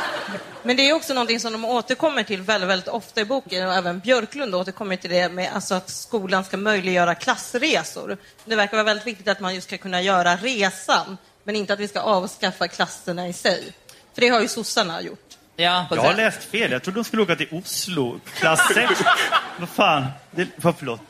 Men 0.62 0.76
det 0.76 0.88
är 0.88 0.92
också 0.92 1.14
någonting 1.14 1.40
som 1.40 1.52
de 1.52 1.64
återkommer 1.64 2.22
till 2.22 2.42
väldigt, 2.42 2.70
väldigt 2.70 2.88
ofta 2.88 3.20
i 3.20 3.24
boken 3.24 3.68
och 3.68 3.74
även 3.74 4.00
Björklund 4.00 4.54
återkommer 4.54 4.96
till 4.96 5.10
det 5.10 5.28
med 5.28 5.52
alltså 5.52 5.74
att 5.74 5.90
skolan 5.90 6.44
ska 6.44 6.56
möjliggöra 6.56 7.14
klassresor. 7.14 8.16
Det 8.44 8.56
verkar 8.56 8.76
vara 8.76 8.84
väldigt 8.84 9.06
viktigt 9.06 9.28
att 9.28 9.40
man 9.40 9.54
just 9.54 9.66
ska 9.66 9.78
kunna 9.78 10.02
göra 10.02 10.36
resan, 10.36 11.18
men 11.44 11.56
inte 11.56 11.72
att 11.72 11.80
vi 11.80 11.88
ska 11.88 12.00
avskaffa 12.00 12.68
klasserna 12.68 13.28
i 13.28 13.32
sig. 13.32 13.72
För 14.14 14.20
det 14.20 14.28
har 14.28 14.40
ju 14.40 14.48
sossarna 14.48 15.02
gjort. 15.02 15.27
Ja, 15.60 15.86
Jag 15.90 16.02
har 16.02 16.14
läst 16.14 16.44
fel. 16.44 16.70
Jag 16.70 16.82
trodde 16.82 16.98
de 16.98 17.04
skulle 17.04 17.22
åka 17.22 17.36
till 17.36 17.48
Oslo. 17.50 18.20
Klass 18.34 18.60
6. 18.74 18.92
Vad 19.58 19.68
fan? 19.68 20.06
Det, 20.30 20.48
vad, 20.56 20.74
förlåt. 20.78 21.00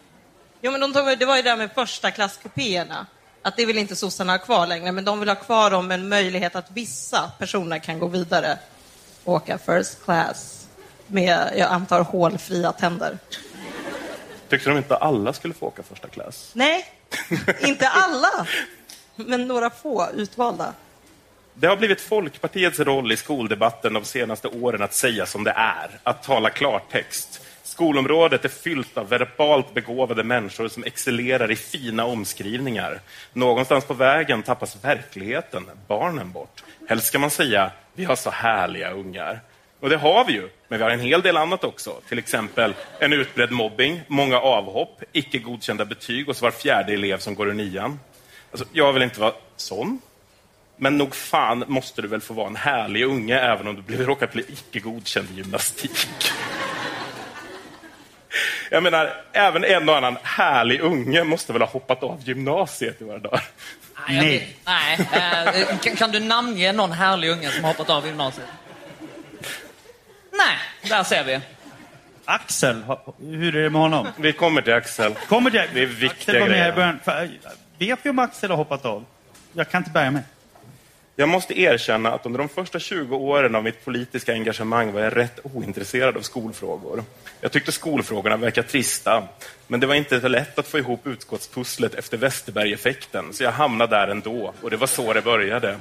Jo, 0.60 0.72
men 0.72 0.80
de 0.80 0.92
tog, 0.92 1.18
det 1.18 1.26
var 1.26 1.36
ju 1.36 1.42
det 1.42 1.50
där 1.50 1.56
med 1.56 1.70
första 1.74 2.10
klasskupéerna. 2.10 3.06
Att 3.42 3.56
det 3.56 3.66
vill 3.66 3.78
inte 3.78 3.96
sossarna 3.96 4.32
ha 4.32 4.38
kvar 4.38 4.66
längre, 4.66 4.92
men 4.92 5.04
de 5.04 5.20
vill 5.20 5.28
ha 5.28 5.36
kvar 5.36 5.70
dem 5.70 5.86
med 5.86 6.00
en 6.00 6.08
möjlighet 6.08 6.56
att 6.56 6.70
vissa 6.70 7.30
personer 7.38 7.78
kan 7.78 7.98
gå 7.98 8.06
vidare 8.06 8.58
och 9.24 9.34
åka 9.34 9.58
first 9.58 10.04
class 10.04 10.66
med, 11.06 11.52
jag 11.56 11.70
antar, 11.70 12.00
hålfria 12.00 12.72
tänder. 12.72 13.18
Tyckte 14.48 14.70
de 14.70 14.78
inte 14.78 14.96
alla 14.96 15.32
skulle 15.32 15.54
få 15.54 15.66
åka 15.66 15.82
första 15.82 16.08
klass? 16.08 16.50
Nej, 16.52 16.86
inte 17.60 17.88
alla, 17.88 18.46
men 19.16 19.48
några 19.48 19.70
få 19.70 20.08
utvalda. 20.14 20.72
Det 21.60 21.66
har 21.66 21.76
blivit 21.76 22.00
Folkpartiets 22.00 22.80
roll 22.80 23.12
i 23.12 23.16
skoldebatten 23.16 23.92
de 23.92 24.04
senaste 24.04 24.48
åren 24.48 24.82
att 24.82 24.94
säga 24.94 25.26
som 25.26 25.44
det 25.44 25.50
är, 25.56 25.90
att 26.02 26.22
tala 26.22 26.50
klartext. 26.50 27.42
Skolområdet 27.62 28.44
är 28.44 28.48
fyllt 28.48 28.98
av 28.98 29.08
verbalt 29.08 29.74
begåvade 29.74 30.24
människor 30.24 30.68
som 30.68 30.84
excellerar 30.84 31.50
i 31.50 31.56
fina 31.56 32.04
omskrivningar. 32.04 33.00
Någonstans 33.32 33.84
på 33.84 33.94
vägen 33.94 34.42
tappas 34.42 34.84
verkligheten, 34.84 35.70
barnen 35.88 36.32
bort. 36.32 36.64
Helst 36.88 37.06
ska 37.06 37.18
man 37.18 37.30
säga, 37.30 37.70
vi 37.94 38.04
har 38.04 38.16
så 38.16 38.30
härliga 38.30 38.90
ungar. 38.90 39.40
Och 39.80 39.90
det 39.90 39.96
har 39.96 40.24
vi 40.24 40.32
ju, 40.32 40.48
men 40.68 40.78
vi 40.78 40.84
har 40.84 40.90
en 40.90 41.00
hel 41.00 41.22
del 41.22 41.36
annat 41.36 41.64
också. 41.64 42.00
Till 42.08 42.18
exempel 42.18 42.74
en 42.98 43.12
utbredd 43.12 43.50
mobbing, 43.50 44.00
många 44.06 44.40
avhopp, 44.40 45.02
icke 45.12 45.38
godkända 45.38 45.84
betyg 45.84 46.28
och 46.28 46.36
så 46.36 46.44
var 46.44 46.50
fjärde 46.50 46.92
elev 46.92 47.18
som 47.18 47.34
går 47.34 47.48
ur 47.48 47.54
nian. 47.54 48.00
Alltså, 48.50 48.66
jag 48.72 48.92
vill 48.92 49.02
inte 49.02 49.20
vara 49.20 49.34
sån. 49.56 50.00
Men 50.78 50.98
nog 50.98 51.14
fan 51.14 51.64
måste 51.68 52.02
du 52.02 52.08
väl 52.08 52.20
få 52.20 52.34
vara 52.34 52.46
en 52.46 52.56
härlig 52.56 53.04
unge 53.04 53.38
även 53.40 53.68
om 53.68 53.76
du 53.76 53.82
blir, 53.82 53.98
råkar 53.98 54.26
bli 54.26 54.44
icke 54.48 54.80
godkänd 54.80 55.28
i 55.30 55.34
gymnastik. 55.34 56.30
Jag 58.70 58.82
menar, 58.82 59.12
även 59.32 59.64
en 59.64 59.88
och 59.88 59.96
annan 59.96 60.16
härlig 60.22 60.80
unge 60.80 61.24
måste 61.24 61.52
väl 61.52 61.62
ha 61.62 61.68
hoppat 61.68 62.02
av 62.02 62.20
gymnasiet 62.24 63.00
i 63.00 63.04
våra 63.04 63.18
dagar. 63.18 63.44
Nej. 64.08 64.56
Nej. 64.66 64.98
Eh, 65.12 65.94
kan, 65.96 66.10
du 66.10 66.20
namnge 66.20 66.72
någon 66.72 66.92
härlig 66.92 67.30
unge 67.30 67.50
som 67.50 67.64
har 67.64 67.70
hoppat 67.72 67.90
av 67.90 68.06
gymnasiet? 68.06 68.46
Nej, 70.32 70.58
där 70.90 71.02
ser 71.04 71.24
vi. 71.24 71.40
Axel, 72.24 72.82
hur 73.20 73.56
är 73.56 73.62
det 73.62 73.70
med 73.70 73.80
honom? 73.80 74.06
Vi 74.16 74.32
kommer 74.32 74.62
till 74.62 74.72
Axel. 74.72 75.14
Kommer 75.14 75.50
till 75.50 75.60
Det 75.74 75.80
är 75.80 75.84
Axel 75.86 75.86
viktiga 75.96 76.40
var 76.40 76.48
med 76.48 76.56
i 76.56 76.60
grejer. 76.60 76.72
början. 76.72 76.98
För- 77.04 77.30
Vet 77.78 77.98
vi 78.02 78.10
om 78.10 78.18
Axel 78.18 78.50
har 78.50 78.56
hoppat 78.56 78.84
av? 78.84 79.04
Jag 79.52 79.70
kan 79.70 79.78
inte 79.80 79.90
bärga 79.90 80.10
mig. 80.10 80.22
Jag 81.20 81.28
måste 81.28 81.60
erkänna 81.60 82.12
att 82.12 82.26
under 82.26 82.38
de 82.38 82.48
första 82.48 82.78
20 82.78 83.16
åren 83.16 83.54
av 83.54 83.64
mitt 83.64 83.84
politiska 83.84 84.32
engagemang 84.32 84.92
var 84.92 85.00
jag 85.00 85.16
rätt 85.16 85.38
ointresserad 85.42 86.16
av 86.16 86.20
skolfrågor. 86.20 87.04
Jag 87.40 87.52
tyckte 87.52 87.72
skolfrågorna 87.72 88.36
verkade 88.36 88.68
trista, 88.68 89.28
men 89.66 89.80
det 89.80 89.86
var 89.86 89.94
inte 89.94 90.20
så 90.20 90.28
lätt 90.28 90.58
att 90.58 90.66
få 90.66 90.78
ihop 90.78 91.06
utskottspusslet 91.06 91.94
efter 91.94 92.16
Westerberg-effekten, 92.16 93.32
så 93.32 93.44
jag 93.44 93.52
hamnade 93.52 93.96
där 93.96 94.08
ändå, 94.08 94.54
och 94.62 94.70
det 94.70 94.76
var 94.76 94.86
så 94.86 95.12
det 95.12 95.22
började. 95.22 95.76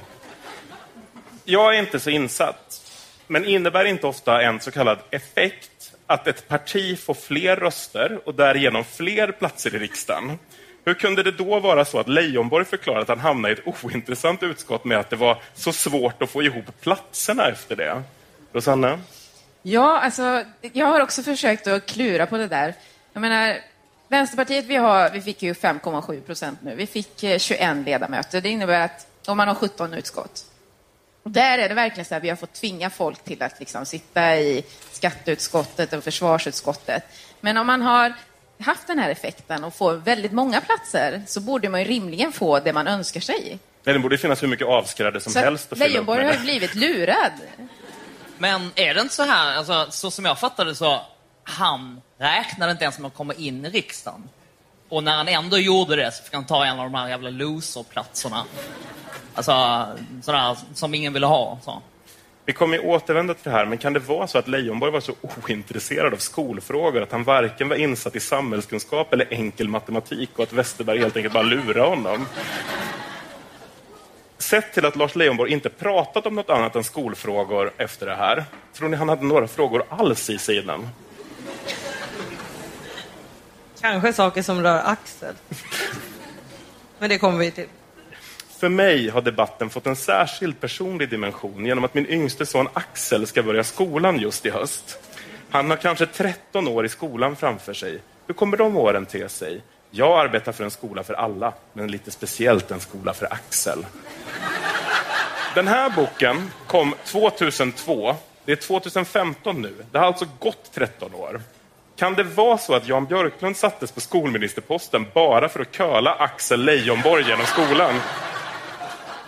Jag 1.44 1.74
är 1.74 1.78
inte 1.78 2.00
så 2.00 2.10
insatt, 2.10 2.92
men 3.26 3.44
innebär 3.44 3.84
inte 3.84 4.06
ofta 4.06 4.42
en 4.42 4.60
så 4.60 4.70
kallad 4.70 4.98
effekt 5.10 5.92
att 6.06 6.26
ett 6.26 6.48
parti 6.48 6.98
får 6.98 7.14
fler 7.14 7.56
röster 7.56 8.20
och 8.24 8.34
därigenom 8.34 8.84
fler 8.84 9.32
platser 9.32 9.74
i 9.74 9.78
riksdagen? 9.78 10.38
Hur 10.88 10.94
kunde 10.94 11.22
det 11.22 11.30
då 11.30 11.60
vara 11.60 11.84
så 11.84 11.98
att 11.98 12.08
Leijonborg 12.08 12.64
förklarade 12.64 13.02
att 13.02 13.08
han 13.08 13.18
hamnade 13.18 13.54
i 13.54 13.58
ett 13.58 13.84
ointressant 13.84 14.42
utskott 14.42 14.84
med 14.84 14.98
att 14.98 15.10
det 15.10 15.16
var 15.16 15.42
så 15.54 15.72
svårt 15.72 16.22
att 16.22 16.30
få 16.30 16.42
ihop 16.42 16.64
platserna 16.80 17.48
efter 17.48 17.76
det? 17.76 18.02
Rosanna? 18.52 19.00
Ja, 19.62 20.00
alltså, 20.00 20.44
jag 20.60 20.86
har 20.86 21.00
också 21.00 21.22
försökt 21.22 21.66
att 21.66 21.86
klura 21.86 22.26
på 22.26 22.36
det 22.36 22.46
där. 22.46 22.74
Jag 23.12 23.20
menar, 23.20 23.56
Vänsterpartiet, 24.08 24.64
vi, 24.64 24.76
har, 24.76 25.10
vi 25.10 25.20
fick 25.20 25.42
ju 25.42 25.52
5,7 25.52 26.20
procent 26.20 26.58
nu. 26.62 26.74
Vi 26.74 26.86
fick 26.86 27.22
eh, 27.22 27.38
21 27.38 27.76
ledamöter. 27.86 28.40
Det 28.40 28.48
innebär 28.48 28.80
att 28.80 29.06
om 29.26 29.36
man 29.36 29.48
har 29.48 29.54
17 29.54 29.94
utskott. 29.94 30.44
Och 31.22 31.30
där 31.30 31.58
är 31.58 31.68
det 31.68 31.74
verkligen 31.74 32.04
så 32.04 32.14
att 32.14 32.24
vi 32.24 32.28
har 32.28 32.36
fått 32.36 32.52
tvinga 32.52 32.90
folk 32.90 33.24
till 33.24 33.42
att 33.42 33.60
liksom 33.60 33.86
sitta 33.86 34.36
i 34.36 34.64
skatteutskottet 34.92 35.92
och 35.92 36.04
försvarsutskottet. 36.04 37.04
Men 37.40 37.56
om 37.56 37.66
man 37.66 37.82
har 37.82 38.14
haft 38.60 38.86
den 38.86 38.98
här 38.98 39.10
effekten 39.10 39.64
och 39.64 39.74
får 39.74 39.94
väldigt 39.94 40.32
många 40.32 40.60
platser 40.60 41.22
så 41.26 41.40
borde 41.40 41.68
man 41.68 41.80
ju 41.80 41.86
rimligen 41.86 42.32
få 42.32 42.60
det 42.60 42.72
man 42.72 42.86
önskar 42.86 43.20
sig. 43.20 43.58
Nej, 43.84 43.92
det 43.92 43.98
borde 43.98 44.18
finnas 44.18 44.42
hur 44.42 44.48
mycket 44.48 44.66
avskräde 44.66 45.20
som 45.20 45.32
så 45.32 45.38
helst 45.38 45.72
att 45.72 45.78
Leijonborg 45.78 46.24
har 46.24 46.32
ju 46.32 46.38
blivit 46.38 46.74
lurad. 46.74 47.32
Men 48.38 48.70
är 48.74 48.94
det 48.94 49.00
inte 49.00 49.14
så 49.14 49.22
här, 49.22 49.56
alltså, 49.56 49.86
så 49.90 50.10
som 50.10 50.24
jag 50.24 50.38
fattade 50.38 50.74
så, 50.74 51.00
han 51.42 52.00
räknade 52.18 52.72
inte 52.72 52.84
ens 52.84 52.98
med 52.98 53.08
att 53.08 53.14
komma 53.14 53.34
in 53.34 53.66
i 53.66 53.68
riksdagen. 53.70 54.28
Och 54.88 55.04
när 55.04 55.16
han 55.16 55.28
ändå 55.28 55.58
gjorde 55.58 55.96
det 55.96 56.12
så 56.12 56.22
fick 56.22 56.34
han 56.34 56.46
ta 56.46 56.64
en 56.64 56.78
av 56.78 56.84
de 56.84 56.94
här 56.94 57.08
jävla 57.08 57.30
loserplatserna. 57.30 58.44
Alltså, 59.34 59.86
sådär 60.22 60.56
som 60.74 60.94
ingen 60.94 61.12
ville 61.12 61.26
ha. 61.26 61.58
Så. 61.64 61.82
Vi 62.48 62.54
kommer 62.54 62.76
ju 62.76 62.82
återvända 62.82 63.34
till 63.34 63.44
det 63.44 63.50
här, 63.50 63.66
men 63.66 63.78
kan 63.78 63.92
det 63.92 64.00
vara 64.00 64.26
så 64.26 64.38
att 64.38 64.48
Leijonborg 64.48 64.92
var 64.92 65.00
så 65.00 65.14
ointresserad 65.20 66.12
av 66.12 66.16
skolfrågor 66.16 67.02
att 67.02 67.12
han 67.12 67.24
varken 67.24 67.68
var 67.68 67.76
insatt 67.76 68.16
i 68.16 68.20
samhällskunskap 68.20 69.12
eller 69.12 69.26
enkel 69.30 69.68
matematik 69.68 70.30
och 70.36 70.42
att 70.42 70.52
Westerberg 70.52 70.98
helt 70.98 71.16
enkelt 71.16 71.34
bara 71.34 71.42
lurade 71.42 71.88
honom? 71.88 72.26
Sett 74.38 74.72
till 74.74 74.86
att 74.86 74.96
Lars 74.96 75.16
Leijonborg 75.16 75.52
inte 75.52 75.68
pratat 75.68 76.26
om 76.26 76.34
något 76.34 76.50
annat 76.50 76.76
än 76.76 76.84
skolfrågor 76.84 77.72
efter 77.76 78.06
det 78.06 78.14
här, 78.14 78.44
tror 78.74 78.88
ni 78.88 78.96
han 78.96 79.08
hade 79.08 79.24
några 79.24 79.48
frågor 79.48 79.84
alls 79.88 80.30
i 80.30 80.38
sig 80.38 80.58
innan? 80.58 80.88
Kanske 83.80 84.12
saker 84.12 84.42
som 84.42 84.62
rör 84.62 84.82
Axel. 84.84 85.34
Men 86.98 87.10
det 87.10 87.18
kommer 87.18 87.38
vi 87.38 87.50
till. 87.50 87.66
För 88.58 88.68
mig 88.68 89.08
har 89.08 89.20
debatten 89.20 89.70
fått 89.70 89.86
en 89.86 89.96
särskild 89.96 90.60
personlig 90.60 91.10
dimension 91.10 91.66
genom 91.66 91.84
att 91.84 91.94
min 91.94 92.06
yngste 92.06 92.46
son 92.46 92.68
Axel 92.72 93.26
ska 93.26 93.42
börja 93.42 93.64
skolan 93.64 94.18
just 94.18 94.46
i 94.46 94.50
höst. 94.50 94.98
Han 95.50 95.70
har 95.70 95.76
kanske 95.76 96.06
13 96.06 96.68
år 96.68 96.86
i 96.86 96.88
skolan 96.88 97.36
framför 97.36 97.72
sig. 97.72 98.00
Hur 98.26 98.34
kommer 98.34 98.56
de 98.56 98.76
åren 98.76 99.06
te 99.06 99.28
sig? 99.28 99.62
Jag 99.90 100.20
arbetar 100.20 100.52
för 100.52 100.64
en 100.64 100.70
skola 100.70 101.02
för 101.02 101.14
alla, 101.14 101.52
men 101.72 101.90
lite 101.90 102.10
speciellt 102.10 102.70
en 102.70 102.80
skola 102.80 103.14
för 103.14 103.32
Axel. 103.32 103.86
Den 105.54 105.68
här 105.68 105.90
boken 105.90 106.50
kom 106.66 106.94
2002. 107.04 108.16
Det 108.44 108.52
är 108.52 108.56
2015 108.56 109.62
nu. 109.62 109.74
Det 109.92 109.98
har 109.98 110.06
alltså 110.06 110.26
gått 110.38 110.72
13 110.74 111.14
år. 111.14 111.40
Kan 111.96 112.14
det 112.14 112.22
vara 112.22 112.58
så 112.58 112.74
att 112.74 112.88
Jan 112.88 113.04
Björklund 113.06 113.56
sattes 113.56 113.92
på 113.92 114.00
skolministerposten 114.00 115.06
bara 115.14 115.48
för 115.48 115.60
att 115.60 115.74
köla 115.74 116.14
Axel 116.14 116.64
Leijonborg 116.64 117.24
genom 117.28 117.46
skolan? 117.46 117.94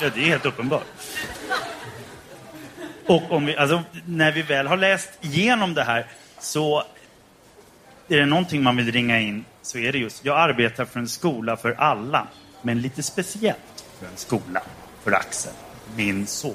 Ja, 0.01 0.11
det 0.15 0.21
är 0.21 0.25
helt 0.25 0.47
uppenbart. 0.47 0.85
Och 3.07 3.33
om 3.33 3.47
vi, 3.47 3.57
alltså, 3.57 3.83
när 4.07 4.33
vi 4.33 4.43
väl 4.43 4.67
har 4.67 4.77
läst 4.77 5.11
igenom 5.21 5.75
det 5.75 5.83
här 5.83 6.07
så 6.39 6.85
är 8.09 8.17
det 8.17 8.27
någonting 8.27 8.63
man 8.63 8.77
vill 8.77 8.93
ringa 8.93 9.21
in 9.21 9.45
så 9.63 9.79
är 9.79 9.93
det 9.93 9.99
just, 9.99 10.25
jag 10.25 10.39
arbetar 10.39 10.85
för 10.85 11.01
en 11.01 11.09
skola 11.09 11.57
för 11.57 11.73
alla, 11.79 12.27
men 12.63 12.81
lite 12.81 13.03
speciellt 13.03 13.85
för 13.99 14.07
en 14.07 14.17
skola 14.17 14.63
för 15.05 15.13
Axel, 15.13 15.53
min 15.97 16.27
son. 16.27 16.55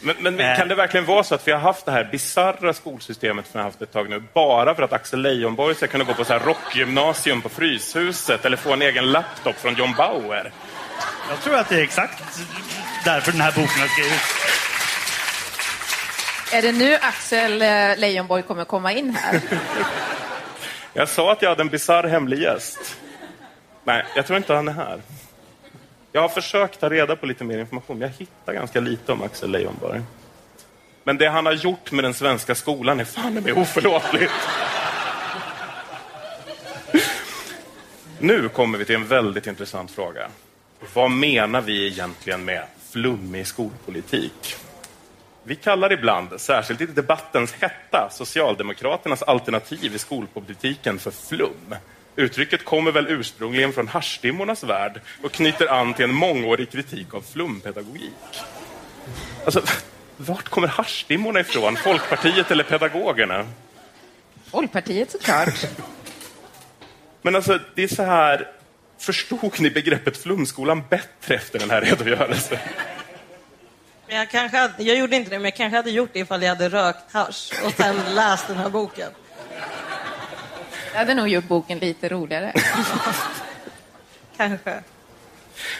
Men, 0.00 0.16
men 0.20 0.40
Eh. 0.40 0.56
kan 0.56 0.68
det 0.68 0.74
verkligen 0.74 1.06
vara 1.06 1.24
så 1.24 1.34
att 1.34 1.48
vi 1.48 1.52
har 1.52 1.58
haft 1.58 1.86
det 1.86 1.92
här 1.92 2.04
bizarra 2.04 2.72
skolsystemet 2.72 3.44
som 3.46 3.52
vi 3.52 3.58
har 3.58 3.64
haft 3.64 3.82
ett 3.82 3.92
tag 3.92 4.10
nu 4.10 4.22
bara 4.34 4.74
för 4.74 4.82
att 4.82 4.92
Axel 4.92 5.22
Leijonborg 5.22 5.74
ska 5.74 5.86
kunna 5.86 6.04
gå 6.04 6.14
på 6.14 6.24
så 6.24 6.32
här 6.32 6.40
rockgymnasium 6.40 7.42
på 7.42 7.48
Fryshuset 7.48 8.44
eller 8.44 8.56
få 8.56 8.72
en 8.72 8.82
egen 8.82 9.12
laptop 9.12 9.56
från 9.56 9.74
John 9.74 9.94
Bauer? 9.96 10.52
Jag 11.28 11.40
tror 11.40 11.54
att 11.54 11.68
det 11.68 11.74
är 11.74 11.82
exakt 11.82 12.22
därför 13.04 13.32
den 13.32 13.40
här 13.40 13.52
boken 13.52 13.80
har 13.80 13.88
skrivits. 13.88 14.46
Är 16.52 16.62
det 16.62 16.72
nu 16.72 16.94
Axel 16.94 17.62
eh, 17.62 17.98
Leijonborg 17.98 18.42
kommer 18.42 18.64
komma 18.64 18.92
in 18.92 19.14
här? 19.14 19.40
Jag 20.92 21.08
sa 21.08 21.32
att 21.32 21.42
jag 21.42 21.48
hade 21.48 21.62
en 21.62 21.68
bizarr 21.68 22.04
hemlig 22.04 22.38
gäst. 22.38 22.96
Nej, 23.84 24.04
jag 24.16 24.26
tror 24.26 24.36
inte 24.36 24.54
han 24.54 24.68
är 24.68 24.72
här. 24.72 25.02
Jag 26.12 26.20
har 26.20 26.28
försökt 26.28 26.80
ta 26.80 26.90
reda 26.90 27.16
på 27.16 27.26
lite 27.26 27.44
mer 27.44 27.58
information, 27.58 27.98
men 27.98 28.08
jag 28.08 28.16
hittar 28.18 28.52
ganska 28.52 28.80
lite 28.80 29.12
om 29.12 29.22
Axel 29.22 29.50
Leijonborg. 29.50 30.02
Men 31.04 31.18
det 31.18 31.26
han 31.26 31.46
har 31.46 31.52
gjort 31.52 31.92
med 31.92 32.04
den 32.04 32.14
svenska 32.14 32.54
skolan 32.54 33.00
är 33.00 33.04
fan 33.04 33.34
med 33.34 33.58
oförlåtligt. 33.58 34.32
Nu 38.18 38.48
kommer 38.48 38.78
vi 38.78 38.84
till 38.84 38.94
en 38.94 39.06
väldigt 39.06 39.46
intressant 39.46 39.90
fråga. 39.90 40.28
Vad 40.94 41.10
menar 41.10 41.60
vi 41.60 41.86
egentligen 41.86 42.44
med 42.44 42.62
flummig 42.90 43.46
skolpolitik? 43.46 44.56
Vi 45.42 45.56
kallar 45.56 45.92
ibland, 45.92 46.40
särskilt 46.40 46.80
i 46.80 46.86
debattens 46.86 47.52
hetta, 47.52 48.08
Socialdemokraternas 48.12 49.22
alternativ 49.22 49.94
i 49.94 49.98
skolpolitiken 49.98 50.98
för 50.98 51.10
flum. 51.10 51.74
Uttrycket 52.16 52.64
kommer 52.64 52.92
väl 52.92 53.06
ursprungligen 53.08 53.72
från 53.72 53.88
haschdimmornas 53.88 54.64
värld 54.64 55.00
och 55.22 55.32
knyter 55.32 55.66
an 55.72 55.94
till 55.94 56.04
en 56.04 56.14
mångårig 56.14 56.70
kritik 56.70 57.14
av 57.14 57.20
flumpedagogik. 57.20 58.12
Alltså, 59.44 59.62
vart 60.16 60.48
kommer 60.48 60.68
haschdimmorna 60.68 61.40
ifrån? 61.40 61.76
Folkpartiet 61.76 62.50
eller 62.50 62.64
pedagogerna? 62.64 63.46
Folkpartiet 64.50 65.10
såklart. 65.10 65.64
Men 67.22 67.36
alltså, 67.36 67.58
det 67.74 67.82
är 67.82 67.88
så 67.88 68.02
här... 68.02 68.55
Förstod 68.98 69.60
ni 69.60 69.70
begreppet 69.70 70.16
flumskolan 70.16 70.82
bättre 70.88 71.34
efter 71.34 71.58
den 71.58 71.70
här 71.70 71.80
redogörelsen? 71.80 72.58
Men 74.06 74.16
jag, 74.16 74.30
kanske 74.30 74.58
hade, 74.58 74.82
jag 74.82 74.98
gjorde 74.98 75.16
inte 75.16 75.30
det, 75.30 75.38
men 75.38 75.44
jag 75.44 75.56
kanske 75.56 75.76
hade 75.76 75.90
gjort 75.90 76.10
det 76.12 76.18
ifall 76.18 76.42
jag 76.42 76.48
hade 76.48 76.68
rökt 76.68 77.12
hasch 77.12 77.52
och 77.64 77.72
sen 77.72 77.96
läst 78.14 78.48
den 78.48 78.56
här 78.56 78.70
boken. 78.70 79.10
Jag 80.92 80.98
hade 80.98 81.14
nog 81.14 81.28
gjort 81.28 81.48
boken 81.48 81.78
lite 81.78 82.08
roligare. 82.08 82.52
Kanske. 84.36 84.82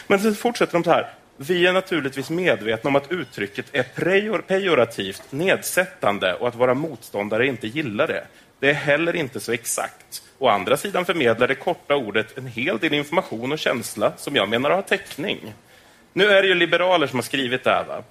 Men 0.07 0.19
så 0.19 0.33
fortsätter 0.33 0.73
de 0.73 0.83
så 0.83 0.91
här. 0.91 1.13
Vi 1.37 1.67
är 1.67 1.73
naturligtvis 1.73 2.29
medvetna 2.29 2.87
om 2.87 2.95
att 2.95 3.11
uttrycket 3.11 3.65
är 3.71 3.83
prejor, 3.83 4.39
pejorativt, 4.39 5.23
nedsättande 5.29 6.33
och 6.33 6.47
att 6.47 6.55
våra 6.55 6.73
motståndare 6.73 7.47
inte 7.47 7.67
gillar 7.67 8.07
det. 8.07 8.27
Det 8.59 8.69
är 8.69 8.73
heller 8.73 9.15
inte 9.15 9.39
så 9.39 9.51
exakt. 9.51 10.23
Å 10.39 10.47
andra 10.47 10.77
sidan 10.77 11.05
förmedlar 11.05 11.47
det 11.47 11.55
korta 11.55 11.95
ordet 11.95 12.37
en 12.37 12.47
hel 12.47 12.77
del 12.77 12.93
information 12.93 13.51
och 13.51 13.59
känsla 13.59 14.13
som 14.17 14.35
jag 14.35 14.49
menar 14.49 14.69
har 14.69 14.81
täckning. 14.81 15.53
Nu 16.13 16.25
är 16.25 16.41
det 16.41 16.47
ju 16.47 16.55
liberaler 16.55 17.07
som 17.07 17.17
har 17.17 17.23
skrivit 17.23 17.63
det 17.63 17.69
här, 17.69 17.83
va? 17.83 18.03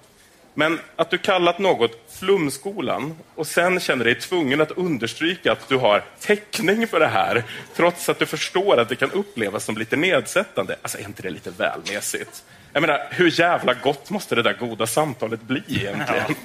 Men 0.53 0.79
att 0.95 1.09
du 1.09 1.17
kallat 1.17 1.59
något 1.59 1.91
flumskolan 2.19 3.17
och 3.35 3.47
sen 3.47 3.79
känner 3.79 4.05
dig 4.05 4.15
tvungen 4.15 4.61
att 4.61 4.71
understryka 4.71 5.51
att 5.51 5.69
du 5.69 5.77
har 5.77 6.03
täckning 6.19 6.87
för 6.87 6.99
det 6.99 7.07
här, 7.07 7.43
trots 7.75 8.09
att 8.09 8.19
du 8.19 8.25
förstår 8.25 8.79
att 8.79 8.89
det 8.89 8.95
kan 8.95 9.11
upplevas 9.11 9.63
som 9.63 9.77
lite 9.77 9.95
nedsättande. 9.95 10.75
Alltså, 10.81 10.97
är 10.97 11.03
inte 11.03 11.21
det 11.21 11.29
lite 11.29 11.49
väl 11.49 11.79
mesigt? 11.93 12.43
Jag 12.73 12.81
menar, 12.81 13.07
hur 13.11 13.39
jävla 13.39 13.73
gott 13.73 14.09
måste 14.09 14.35
det 14.35 14.41
där 14.41 14.53
goda 14.53 14.87
samtalet 14.87 15.41
bli 15.41 15.63
egentligen? 15.67 16.35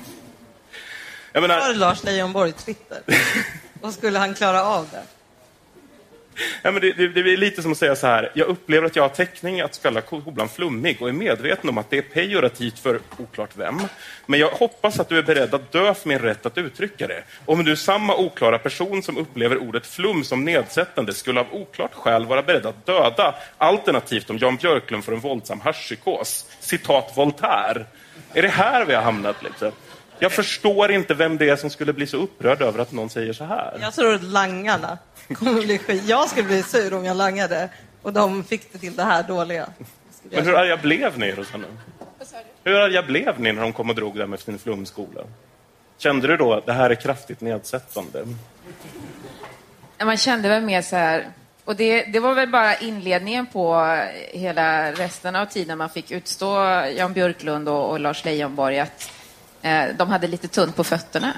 Jag 1.32 1.40
menar, 1.40 1.60
Har 1.60 1.74
Lars 1.74 2.04
Leijonborg 2.04 2.52
Twitter? 2.52 3.02
Vad 3.80 3.94
skulle 3.94 4.18
han 4.18 4.34
klara 4.34 4.64
av 4.64 4.88
det? 4.92 5.02
Ja, 6.62 6.70
men 6.70 6.80
det, 6.80 6.92
det, 6.92 7.08
det 7.08 7.32
är 7.32 7.36
lite 7.36 7.62
som 7.62 7.72
att 7.72 7.78
säga 7.78 7.96
så 7.96 8.06
här, 8.06 8.30
jag 8.34 8.48
upplever 8.48 8.86
att 8.86 8.96
jag 8.96 9.02
har 9.02 9.08
täckning 9.08 9.60
att 9.60 9.82
kalla 9.82 10.00
kolan 10.00 10.48
flummig 10.48 11.02
och 11.02 11.08
är 11.08 11.12
medveten 11.12 11.70
om 11.70 11.78
att 11.78 11.90
det 11.90 11.98
är 11.98 12.02
pejorativt 12.02 12.78
för 12.78 13.00
oklart 13.18 13.50
vem. 13.54 13.80
Men 14.26 14.40
jag 14.40 14.50
hoppas 14.50 15.00
att 15.00 15.08
du 15.08 15.18
är 15.18 15.22
beredd 15.22 15.54
att 15.54 15.72
dö 15.72 15.94
för 15.94 16.08
min 16.08 16.18
rätt 16.18 16.46
att 16.46 16.58
uttrycka 16.58 17.06
det. 17.06 17.22
Om 17.44 17.64
du 17.64 17.72
är 17.72 17.76
samma 17.76 18.16
oklara 18.16 18.58
person 18.58 19.02
som 19.02 19.18
upplever 19.18 19.58
ordet 19.58 19.86
flum 19.86 20.24
som 20.24 20.44
nedsättande 20.44 21.14
skulle 21.14 21.40
av 21.40 21.46
oklart 21.52 21.94
skäl 21.94 22.26
vara 22.26 22.42
beredd 22.42 22.66
att 22.66 22.86
döda, 22.86 23.34
alternativt 23.58 24.30
om 24.30 24.38
Jan 24.38 24.56
Björklund 24.56 25.04
får 25.04 25.12
en 25.12 25.20
våldsam 25.20 25.60
haschpsykos. 25.60 26.46
Citat 26.60 27.12
Voltaire. 27.16 27.84
Är 28.34 28.42
det 28.42 28.48
här 28.48 28.84
vi 28.84 28.94
har 28.94 29.02
hamnat? 29.02 29.42
Liksom? 29.42 29.72
Jag 30.18 30.32
förstår 30.32 30.92
inte 30.92 31.14
vem 31.14 31.38
det 31.38 31.48
är 31.48 31.56
som 31.56 31.70
skulle 31.70 31.92
bli 31.92 32.06
så 32.06 32.16
upprörd 32.16 32.62
över 32.62 32.78
att 32.78 32.92
någon 32.92 33.10
säger 33.10 33.32
så 33.32 33.44
här. 33.44 33.78
Jag 33.80 33.94
tror 33.94 34.14
att 34.14 34.22
langarna 34.22 34.98
kommer 35.28 35.62
bli 35.62 35.78
skit. 35.78 36.04
Jag 36.06 36.28
skulle 36.28 36.46
bli 36.46 36.62
sur 36.62 36.94
om 36.94 37.04
jag 37.04 37.16
langade 37.16 37.68
och 38.02 38.12
de 38.12 38.44
fick 38.44 38.72
det 38.72 38.78
till 38.78 38.96
det 38.96 39.04
här 39.04 39.22
dåliga. 39.22 39.68
Men 40.22 40.44
hur 40.44 40.54
arga 40.54 40.76
blev 40.76 41.18
ni, 41.18 41.32
Rosanna? 41.32 41.66
Hur 42.64 42.74
arga 42.74 43.02
blev 43.02 43.40
ni 43.40 43.52
när 43.52 43.62
de 43.62 43.72
kom 43.72 43.90
och 43.90 43.96
drog 43.96 44.18
det 44.18 44.26
med 44.26 44.40
sin 44.40 44.58
flumskola? 44.58 45.20
Kände 45.98 46.26
du 46.26 46.36
då 46.36 46.52
att 46.52 46.66
det 46.66 46.72
här 46.72 46.90
är 46.90 46.94
kraftigt 46.94 47.40
nedsättande? 47.40 48.26
Man 50.04 50.16
kände 50.16 50.48
väl 50.48 50.62
mer 50.62 50.82
så 50.82 50.96
här... 50.96 51.28
Och 51.64 51.76
det, 51.76 52.04
det 52.04 52.20
var 52.20 52.34
väl 52.34 52.48
bara 52.48 52.76
inledningen 52.76 53.46
på 53.46 53.96
hela 54.32 54.92
resten 54.92 55.36
av 55.36 55.46
tiden 55.46 55.78
man 55.78 55.90
fick 55.90 56.10
utstå 56.10 56.56
Jan 56.96 57.12
Björklund 57.12 57.68
och, 57.68 57.90
och 57.90 58.00
Lars 58.00 58.24
Leijonborg 58.24 58.78
att 58.78 59.10
eh, 59.62 59.84
de 59.98 60.08
hade 60.08 60.26
lite 60.26 60.48
tunt 60.48 60.76
på 60.76 60.84
fötterna. 60.84 61.32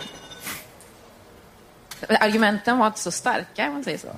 Argumenten 2.08 2.78
var 2.78 2.86
inte 2.86 3.00
så 3.00 3.10
starka, 3.10 3.66
om 3.66 3.72
man 3.72 3.84
säger 3.84 3.98
så. 3.98 4.08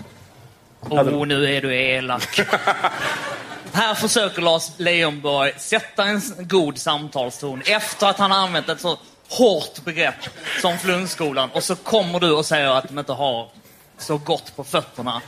Åh, 0.81 1.27
nu 1.27 1.57
är 1.57 1.63
du 1.63 1.75
elak. 1.77 2.41
Här 3.73 3.95
försöker 3.95 4.43
Lars 4.43 4.71
Leijonborg 4.77 5.53
sätta 5.57 6.05
en 6.05 6.23
god 6.39 6.79
samtalston 6.79 7.63
efter 7.67 8.07
att 8.07 8.19
han 8.19 8.31
har 8.31 8.39
använt 8.39 8.69
ett 8.69 8.81
så 8.81 8.99
hårt 9.29 9.85
begrepp 9.85 10.29
som 10.61 10.79
flumskolan 10.79 11.51
och 11.51 11.65
så 11.65 11.77
kommer 11.77 12.21
du 12.21 12.31
och 12.33 12.47
säger 12.47 12.69
att 12.69 12.89
de 12.89 12.99
inte 12.99 13.13
har 13.13 13.49
så 13.99 14.19
gott 14.19 14.57
på 14.57 14.65
fötterna. 14.65 15.23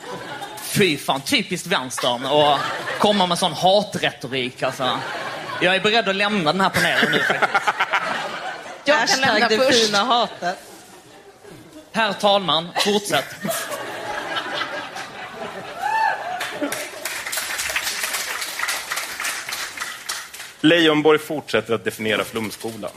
Fy 0.62 0.96
fan, 0.96 1.20
typiskt 1.20 1.66
vänstern 1.66 2.24
och 2.24 2.58
komma 2.98 3.26
med 3.26 3.38
sån 3.38 3.52
hatretorik 3.52 4.62
alltså. 4.62 4.98
Jag 5.60 5.76
är 5.76 5.80
beredd 5.80 6.08
att 6.08 6.16
lämna 6.16 6.52
den 6.52 6.60
här 6.60 6.70
panelen 6.70 7.12
nu 7.12 7.18
faktiskt. 7.18 7.52
Jag 8.84 9.08
kan 9.08 9.20
lämna 9.20 9.32
Hashtag 9.32 9.58
det 9.58 9.64
först. 9.64 9.86
fina 9.86 10.04
hatet. 10.04 10.58
Herr 11.92 12.12
talman, 12.12 12.68
fortsätt. 12.84 13.24
Leijonborg 20.60 21.18
fortsätter 21.18 21.74
att 21.74 21.84
definiera 21.84 22.24
flumskolan. 22.24 22.90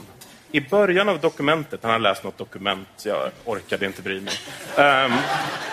I 0.52 0.60
början 0.60 1.08
av 1.08 1.20
dokumentet, 1.20 1.80
han 1.82 1.92
har 1.92 1.98
läst 1.98 2.24
något 2.24 2.38
dokument, 2.38 2.88
jag 3.04 3.30
orkade 3.44 3.86
inte 3.86 4.02
bry 4.02 4.20
mig, 4.20 4.34
um, 5.06 5.12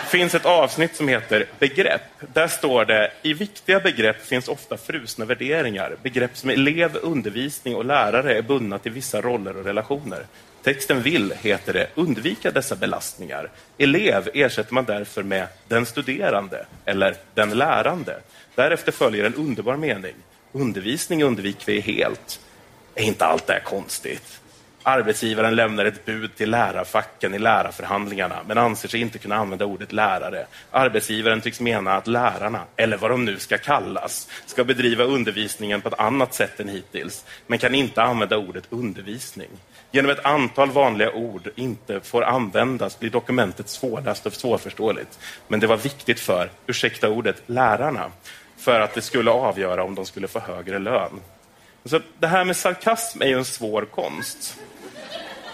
finns 0.07 0.35
ett 0.35 0.45
avsnitt 0.45 0.95
som 0.95 1.07
heter 1.07 1.45
begrepp. 1.59 2.01
Där 2.33 2.47
står 2.47 2.85
det, 2.85 3.11
i 3.21 3.33
viktiga 3.33 3.79
begrepp 3.79 4.25
finns 4.25 4.47
ofta 4.47 4.77
frusna 4.77 5.25
värderingar. 5.25 5.95
Begrepp 6.03 6.37
som 6.37 6.49
elev, 6.49 6.97
undervisning 7.01 7.75
och 7.75 7.85
lärare 7.85 8.37
är 8.37 8.41
bundna 8.41 8.79
till 8.79 8.91
vissa 8.91 9.21
roller 9.21 9.57
och 9.57 9.65
relationer. 9.65 10.25
Texten 10.63 11.01
vill, 11.01 11.33
heter 11.41 11.73
det, 11.73 11.87
undvika 11.95 12.51
dessa 12.51 12.75
belastningar. 12.75 13.49
Elev 13.77 14.29
ersätter 14.33 14.73
man 14.73 14.85
därför 14.85 15.23
med 15.23 15.47
den 15.67 15.85
studerande 15.85 16.65
eller 16.85 17.15
den 17.33 17.49
lärande. 17.49 18.19
Därefter 18.55 18.91
följer 18.91 19.23
en 19.23 19.35
underbar 19.35 19.77
mening. 19.77 20.15
Undervisning 20.51 21.23
undviker 21.23 21.65
vi 21.65 21.79
helt. 21.79 22.39
Är 22.95 23.03
inte 23.03 23.25
allt 23.25 23.47
det 23.47 23.53
här 23.53 23.59
konstigt? 23.59 24.39
Arbetsgivaren 24.83 25.55
lämnar 25.55 25.85
ett 25.85 26.05
bud 26.05 26.35
till 26.35 26.51
lärarfacken 26.51 27.33
i 27.33 27.39
lärarförhandlingarna 27.39 28.39
men 28.47 28.57
anser 28.57 28.89
sig 28.89 29.01
inte 29.01 29.17
kunna 29.17 29.35
använda 29.35 29.65
ordet 29.65 29.93
lärare. 29.93 30.45
Arbetsgivaren 30.71 31.41
tycks 31.41 31.59
mena 31.59 31.93
att 31.93 32.07
lärarna, 32.07 32.63
eller 32.75 32.97
vad 32.97 33.11
de 33.11 33.25
nu 33.25 33.39
ska 33.39 33.57
kallas, 33.57 34.27
ska 34.45 34.63
bedriva 34.63 35.03
undervisningen 35.03 35.81
på 35.81 35.87
ett 35.87 35.99
annat 35.99 36.33
sätt 36.33 36.59
än 36.59 36.69
hittills, 36.69 37.25
men 37.47 37.59
kan 37.59 37.75
inte 37.75 38.01
använda 38.01 38.37
ordet 38.37 38.63
undervisning. 38.69 39.49
Genom 39.91 40.11
ett 40.11 40.25
antal 40.25 40.71
vanliga 40.71 41.11
ord 41.11 41.49
inte 41.55 41.99
får 41.99 42.23
användas 42.23 42.99
blir 42.99 43.09
dokumentet 43.09 43.69
svårläst 43.69 44.25
och 44.25 44.33
svårförståeligt. 44.33 45.19
Men 45.47 45.59
det 45.59 45.67
var 45.67 45.77
viktigt 45.77 46.19
för, 46.19 46.49
ursäkta 46.67 47.09
ordet, 47.09 47.43
lärarna, 47.45 48.11
för 48.57 48.79
att 48.79 48.93
det 48.93 49.01
skulle 49.01 49.31
avgöra 49.31 49.83
om 49.83 49.95
de 49.95 50.05
skulle 50.05 50.27
få 50.27 50.39
högre 50.39 50.79
lön. 50.79 51.21
Så 51.85 51.99
det 52.19 52.27
här 52.27 52.45
med 52.45 52.57
sarkasm 52.57 53.21
är 53.21 53.27
ju 53.27 53.37
en 53.37 53.45
svår 53.45 53.85
konst. 53.85 54.57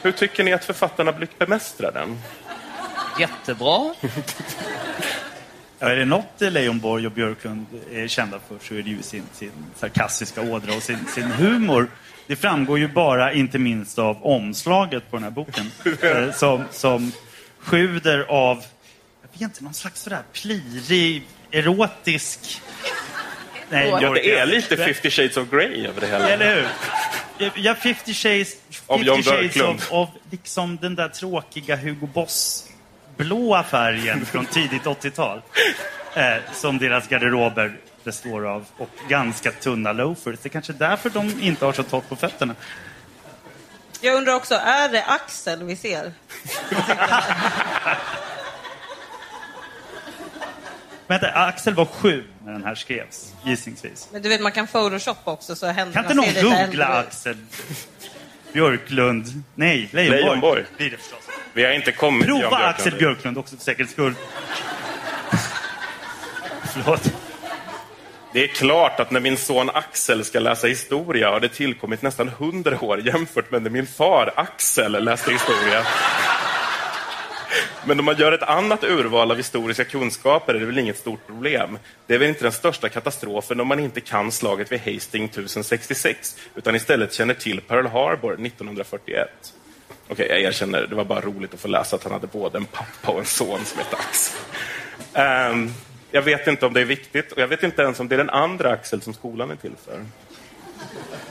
Hur 0.02 0.12
tycker 0.12 0.44
ni 0.44 0.54
att 0.54 0.66
författarna 0.66 1.14
bemästrar 1.38 1.92
den? 1.92 2.18
Jättebra. 3.20 3.94
Ja, 5.80 5.90
är 5.90 5.96
det 5.96 6.06
något 6.06 6.26
Leijonborg 6.38 7.06
och 7.06 7.12
Björklund 7.12 7.66
är 7.92 8.08
kända 8.08 8.40
för 8.48 8.68
så 8.68 8.74
är 8.74 8.82
det 8.82 8.90
ju 8.90 9.02
sin, 9.02 9.24
sin 9.34 9.52
sarkastiska 9.76 10.42
ådra 10.42 10.76
och 10.76 10.84
sin, 10.84 11.06
sin 11.06 11.24
humor. 11.32 11.88
Det 12.28 12.36
framgår 12.36 12.80
ju 12.80 12.88
bara, 12.88 13.34
inte 13.34 13.60
minst 13.60 14.00
av 14.00 14.26
omslaget 14.26 15.12
på 15.12 15.16
den 15.16 15.24
här 15.24 15.32
boken, 15.32 15.72
eh, 16.02 16.32
som, 16.34 16.64
som 16.72 17.12
sjuder 17.60 18.20
av, 18.20 18.64
jag 19.22 19.30
vet 19.32 19.42
inte, 19.42 19.64
någon 19.64 19.74
slags 19.74 20.02
sådär 20.02 20.22
plirig, 20.34 21.24
erotisk... 21.52 22.62
Nej, 23.70 23.90
ja, 24.02 24.14
det 24.14 24.32
är 24.32 24.46
lite 24.46 24.78
50 24.78 25.10
shades 25.10 25.38
of 25.38 25.50
Grey 25.50 25.88
över 25.88 26.02
det 26.02 26.08
hela. 26.08 26.30
Eller 26.30 26.56
hur? 26.56 26.68
Ja, 27.56 27.76
50 27.76 28.14
shades, 28.14 28.56
50 28.70 28.84
Av 28.88 29.04
Jan 29.04 29.24
shades 29.24 29.54
Björklund. 29.54 29.80
of, 29.80 29.92
av 29.92 30.10
liksom 30.32 30.78
den 30.82 30.96
där 30.96 31.08
tråkiga 31.08 31.76
Hugo 31.76 32.08
Boss 32.08 32.70
blåa 33.18 33.64
färgen 33.64 34.26
från 34.26 34.46
tidigt 34.46 34.84
80-tal. 34.84 35.42
Eh, 36.16 36.38
som 36.54 36.78
deras 36.78 37.08
garderober 37.08 37.78
består 38.06 38.48
av. 38.48 38.66
Och 38.78 38.90
ganska 39.10 39.52
tunna 39.52 39.94
loafers. 39.94 40.40
Det 40.42 40.48
är 40.48 40.50
kanske 40.50 40.74
därför 40.74 41.10
de 41.10 41.42
inte 41.42 41.66
har 41.66 41.74
så 41.74 41.84
torrt 41.84 42.10
på 42.10 42.16
fötterna. 42.16 42.56
Jag 44.02 44.16
undrar 44.16 44.34
också, 44.34 44.56
är 44.56 44.90
det 44.90 45.04
Axel 45.06 45.64
vi 45.64 45.76
ser? 45.76 46.14
Vänta, 51.08 51.28
Axel 51.28 51.74
var 51.74 51.86
sju 51.86 52.24
när 52.46 52.52
den 52.54 52.64
här 52.64 52.76
skrevs, 52.76 53.34
gissningsvis. 53.44 54.10
Men 54.12 54.22
du 54.22 54.30
vet, 54.30 54.42
man 54.42 54.52
kan 54.52 54.68
photoshoppa 54.68 55.32
också 55.32 55.56
så 55.56 55.66
händerna 55.68 55.94
Kan 55.94 56.04
inte 56.04 56.16
någon 56.16 56.26
äldre 56.26 56.66
googla. 56.66 56.88
Axel 56.88 57.38
Björklund? 58.54 59.44
Nej, 59.56 59.90
Leijonborg. 59.92 60.22
Leijonborg. 60.22 60.64
Blir 60.78 60.90
det 60.90 60.98
förstås. 60.98 61.20
Vi 61.54 61.64
har 61.66 61.72
inte 61.72 61.92
kommit 61.92 62.26
Prova 62.26 62.40
Björklund. 62.40 62.66
Axel 62.66 62.96
Björklund 62.98 63.38
också 63.38 63.56
för 63.56 63.64
säkerhets 63.64 63.94
skull. 63.94 64.14
Förlåt. 66.74 67.14
Det 68.36 68.44
är 68.44 68.48
klart 68.48 69.00
att 69.00 69.12
när 69.12 69.20
min 69.20 69.38
son 69.38 69.70
Axel 69.70 70.26
ska 70.26 70.40
läsa 70.40 70.68
historia 70.68 71.30
har 71.30 71.40
det 71.40 71.50
tillkommit 71.50 72.02
nästan 72.02 72.30
hundra 72.30 72.82
år 72.82 73.00
jämfört 73.08 73.52
med 73.52 73.62
när 73.62 73.70
min 73.70 73.88
far 73.88 74.34
Axel 74.36 75.04
läste 75.04 75.32
historia. 75.32 75.86
Men 77.86 78.00
om 78.00 78.06
man 78.06 78.16
gör 78.18 78.32
ett 78.32 78.44
annat 78.44 78.84
urval 78.84 79.32
av 79.32 79.38
historiska 79.38 79.84
kunskaper 79.84 80.54
är 80.54 80.60
det 80.60 80.66
väl 80.66 80.80
inget 80.80 80.98
stort 80.98 81.28
problem. 81.28 81.78
Det 82.08 82.16
är 82.16 82.20
väl 82.20 82.30
inte 82.30 82.44
den 82.44 82.52
största 82.52 82.90
katastrofen 82.90 83.60
om 83.60 83.68
man 83.68 83.80
inte 83.80 84.02
kan 84.02 84.32
slaget 84.32 84.72
vid 84.72 84.80
Hastings 84.80 85.32
1066 85.32 86.38
utan 86.56 86.76
istället 86.76 87.14
känner 87.14 87.34
till 87.34 87.62
Pearl 87.62 87.88
Harbor 87.88 88.34
1941. 88.34 89.30
Okej, 90.08 90.28
jag 90.30 90.42
erkänner, 90.42 90.88
det 90.88 90.96
var 90.96 91.06
bara 91.06 91.22
roligt 91.22 91.54
att 91.54 91.60
få 91.60 91.68
läsa 91.68 91.96
att 91.96 92.04
han 92.04 92.14
hade 92.14 92.28
både 92.28 92.58
en 92.58 92.66
pappa 92.66 93.12
och 93.12 93.20
en 93.20 93.26
son 93.26 93.66
som 93.66 93.80
hette 93.80 93.96
Axel. 93.96 94.40
Um, 95.52 95.74
jag 96.16 96.22
vet 96.22 96.48
inte 96.48 96.66
om 96.66 96.74
det 96.74 96.82
är 96.82 96.86
viktigt 96.86 97.32
och 97.32 97.42
jag 97.42 97.48
vet 97.48 97.64
inte 97.64 97.82
ens 97.82 98.00
om 98.00 98.08
det 98.08 98.16
är 98.16 98.18
den 98.18 98.30
andra 98.30 98.72
Axel 98.72 99.02
som 99.02 99.14
skolan 99.14 99.52
är 99.52 99.56
till 99.56 99.74
för. 99.86 100.06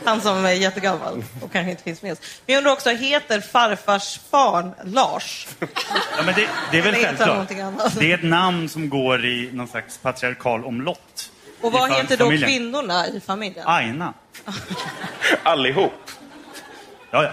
Han 0.05 0.21
som 0.21 0.45
är 0.45 0.51
jättegammal 0.51 1.25
och 1.43 1.53
kanske 1.53 1.71
inte 1.71 1.83
finns 1.83 2.03
med 2.03 2.13
oss. 2.13 2.19
Men 2.47 2.55
jag 2.55 2.59
undrar 2.59 2.73
också, 2.73 2.91
heter 2.91 3.41
farfars 3.41 4.21
farn 4.31 4.75
Lars? 4.85 5.49
Ja, 5.61 6.23
men 6.27 6.35
det, 6.35 6.49
det 6.71 6.79
är 6.79 6.83
väl 6.83 6.95
självklart. 6.95 7.49
Det 7.99 8.13
är 8.13 8.15
ett 8.15 8.25
namn 8.25 8.69
som 8.69 8.89
går 8.89 9.25
i 9.25 9.51
någon 9.53 9.69
slags 9.69 9.99
patriarkal 9.99 10.65
omlott. 10.65 11.31
Och 11.61 11.73
vad 11.73 11.93
heter 11.93 12.17
då 12.17 12.25
familjen. 12.25 12.51
kvinnorna 12.51 13.07
i 13.07 13.21
familjen? 13.21 13.67
Aina. 13.67 14.15
Allihop. 15.43 16.11
Ja, 17.11 17.25
ja. 17.25 17.33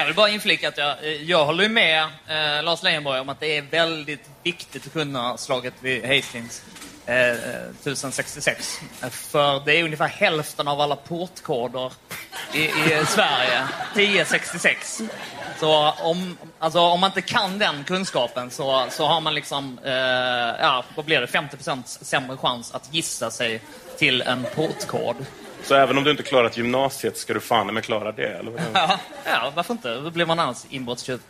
Jag 0.00 0.06
vill 0.06 0.14
bara 0.14 0.28
inflika 0.28 0.68
att 0.68 0.78
jag, 0.78 1.04
eh, 1.04 1.22
jag 1.22 1.46
håller 1.46 1.68
med 1.68 2.02
eh, 2.02 2.62
Lars 2.62 2.82
Leijonborg 2.82 3.20
om 3.20 3.28
att 3.28 3.40
det 3.40 3.56
är 3.56 3.62
väldigt 3.62 4.30
viktigt 4.42 4.86
att 4.86 4.92
kunna 4.92 5.36
slaget 5.36 5.74
vid 5.80 6.04
Hastings 6.04 6.62
eh, 7.06 7.16
eh 7.16 7.36
1066. 7.80 8.80
För 9.10 9.64
det 9.64 9.72
är 9.72 9.84
ungefär 9.84 10.08
hälften 10.08 10.68
av 10.68 10.80
alla 10.80 10.96
portkoder 10.96 11.92
i, 12.54 12.64
i 12.64 13.04
Sverige. 13.06 13.68
1066. 13.92 15.00
Så 15.58 15.90
om, 15.90 16.38
alltså, 16.58 16.80
om 16.80 17.00
man 17.00 17.08
inte 17.08 17.22
kan 17.22 17.58
den 17.58 17.84
kunskapen 17.84 18.50
så, 18.50 18.86
så 18.90 19.06
har 19.06 19.20
man 19.20 19.34
liksom, 19.34 19.78
eh, 19.84 19.92
ja, 20.60 20.84
vad 20.94 21.04
blir 21.04 21.20
det, 21.20 21.26
50 21.26 21.56
sämre 21.86 22.36
chans 22.36 22.74
att 22.74 22.94
gissa 22.94 23.30
sig 23.30 23.62
till 23.98 24.22
en 24.22 24.46
portkod. 24.54 25.16
Så 25.62 25.74
även 25.74 25.98
om 25.98 26.04
du 26.04 26.10
inte 26.10 26.22
klarat 26.22 26.56
gymnasiet 26.56 27.16
ska 27.16 27.34
du 27.34 27.40
fan 27.40 27.74
med 27.74 27.84
klara 27.84 28.12
det? 28.12 28.28
Eller 28.28 28.50
vad? 28.50 28.60
Ja, 28.72 29.00
ja, 29.24 29.52
varför 29.54 29.74
inte? 29.74 29.94
Då 29.94 30.10
blir 30.10 30.26
man 30.26 30.38
annars 30.38 30.64
inbrottstjuv. 30.70 31.20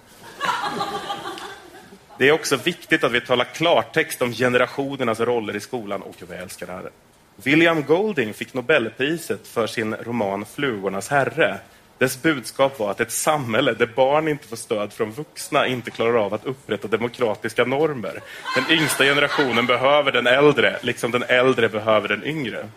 Det 2.18 2.28
är 2.28 2.32
också 2.32 2.56
viktigt 2.56 3.04
att 3.04 3.12
vi 3.12 3.20
talar 3.20 3.44
klartext 3.44 4.22
om 4.22 4.32
generationernas 4.32 5.20
roller 5.20 5.56
i 5.56 5.60
skolan 5.60 6.02
och 6.02 6.14
jag 6.28 6.38
älskar 6.38 6.66
det 6.66 6.72
här. 6.72 6.90
William 7.36 7.82
Golding 7.82 8.34
fick 8.34 8.54
Nobelpriset 8.54 9.48
för 9.48 9.66
sin 9.66 9.94
roman 9.94 10.44
Flugornas 10.44 11.08
herre. 11.08 11.58
Dess 11.98 12.22
budskap 12.22 12.78
var 12.78 12.90
att 12.90 13.00
ett 13.00 13.12
samhälle 13.12 13.72
där 13.72 13.86
barn 13.86 14.28
inte 14.28 14.48
får 14.48 14.56
stöd 14.56 14.92
från 14.92 15.12
vuxna 15.12 15.66
inte 15.66 15.90
klarar 15.90 16.14
av 16.14 16.34
att 16.34 16.44
upprätta 16.44 16.88
demokratiska 16.88 17.64
normer. 17.64 18.20
Den 18.56 18.78
yngsta 18.78 19.04
generationen 19.04 19.66
behöver 19.66 20.12
den 20.12 20.26
äldre, 20.26 20.78
liksom 20.82 21.10
den 21.10 21.22
äldre 21.22 21.68
behöver 21.68 22.08
den 22.08 22.24
yngre. 22.24 22.68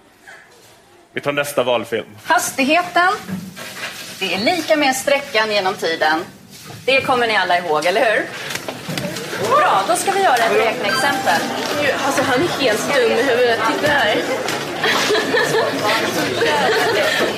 Vi 1.13 1.21
tar 1.21 1.32
nästa 1.32 1.63
valfilm. 1.63 2.06
Hastigheten, 2.23 3.13
det 4.19 4.34
är 4.34 4.39
lika 4.39 4.76
med 4.76 4.95
sträckan 4.95 5.52
genom 5.52 5.73
tiden. 5.73 6.19
Det 6.86 7.02
kommer 7.02 7.28
ni 7.28 7.38
alla 7.38 7.58
ihåg, 7.58 7.86
eller 7.86 8.02
hur? 8.12 8.26
Bra, 9.49 9.84
då 9.88 9.95
ska 9.95 10.12
vi 10.12 10.23
göra 10.23 10.36
ett 10.36 10.58
räkneexempel. 10.58 11.41
Alltså 12.06 12.21
han 12.21 12.41
är 12.41 12.47
helt 12.47 12.95
dum 12.95 13.12
i 13.12 13.23
huvudet. 13.23 13.60
Titta 13.73 13.88
här. 13.91 14.23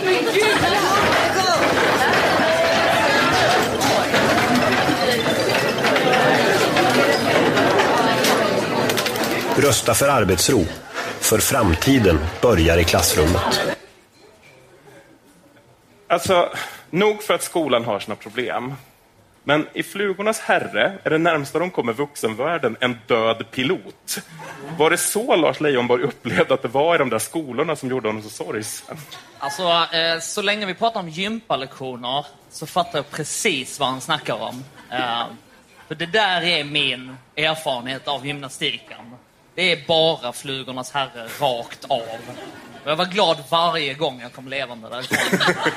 Men 0.03 0.33
gud. 0.33 0.55
Rösta 9.57 9.93
för 9.93 10.07
arbetsro. 10.07 10.65
För 11.29 11.37
framtiden 11.37 12.19
börjar 12.41 12.77
i 12.77 12.83
klassrummet. 12.83 13.75
Alltså, 16.07 16.49
nog 16.89 17.23
för 17.23 17.33
att 17.33 17.43
skolan 17.43 17.85
har 17.85 17.99
sina 17.99 18.15
problem. 18.15 18.73
Men 19.43 19.67
i 19.73 19.83
Flugornas 19.83 20.39
herre 20.39 20.97
är 21.03 21.09
det 21.09 21.17
närmsta 21.17 21.59
de 21.59 21.71
kommer 21.71 21.93
vuxenvärlden 21.93 22.77
en 22.79 22.97
död 23.07 23.51
pilot. 23.51 24.17
Var 24.77 24.89
det 24.89 24.97
så 24.97 25.35
Lars 25.35 25.61
Leijonborg 25.61 26.03
upplevde 26.03 26.53
att 26.53 26.61
det 26.61 26.67
var 26.67 26.95
i 26.95 26.97
de 26.97 27.09
där 27.09 27.19
skolorna 27.19 27.75
som 27.75 27.89
gjorde 27.89 28.09
honom 28.09 28.23
så 28.23 28.29
sorgsen? 28.29 28.97
Alltså, 29.39 29.63
eh, 29.95 30.19
så 30.21 30.41
länge 30.41 30.65
vi 30.65 30.73
pratar 30.73 30.99
om 30.99 31.09
gympalektioner 31.09 32.25
så 32.49 32.65
fattar 32.65 32.99
jag 32.99 33.11
precis 33.11 33.79
vad 33.79 33.89
han 33.89 34.01
snackar 34.01 34.41
om. 34.41 34.63
Eh, 34.91 35.23
för 35.87 35.95
det 35.95 36.05
där 36.05 36.41
är 36.41 36.63
min 36.63 37.17
erfarenhet 37.35 38.07
av 38.07 38.25
gymnastiken. 38.25 39.15
Det 39.55 39.71
är 39.71 39.87
bara 39.87 40.33
flugornas 40.33 40.91
herre 40.91 41.27
rakt 41.39 41.85
av. 41.85 42.01
Och 42.83 42.91
jag 42.91 42.95
var 42.95 43.05
glad 43.05 43.37
varje 43.49 43.93
gång 43.93 44.21
jag 44.21 44.33
kom 44.33 44.47
levande 44.47 44.89
därifrån. 44.89 45.39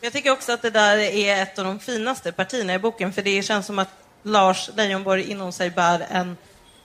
Jag 0.00 0.12
tycker 0.12 0.30
också 0.30 0.52
att 0.52 0.62
det 0.62 0.70
där 0.70 0.98
är 0.98 1.42
ett 1.42 1.58
av 1.58 1.64
de 1.64 1.78
finaste 1.78 2.32
partierna 2.32 2.74
i 2.74 2.78
boken, 2.78 3.12
för 3.12 3.22
det 3.22 3.42
känns 3.42 3.66
som 3.66 3.78
att 3.78 3.88
Lars 4.22 4.70
Leijonborg 4.74 5.30
inom 5.30 5.52
sig 5.52 5.70
bär 5.70 6.06
en 6.10 6.36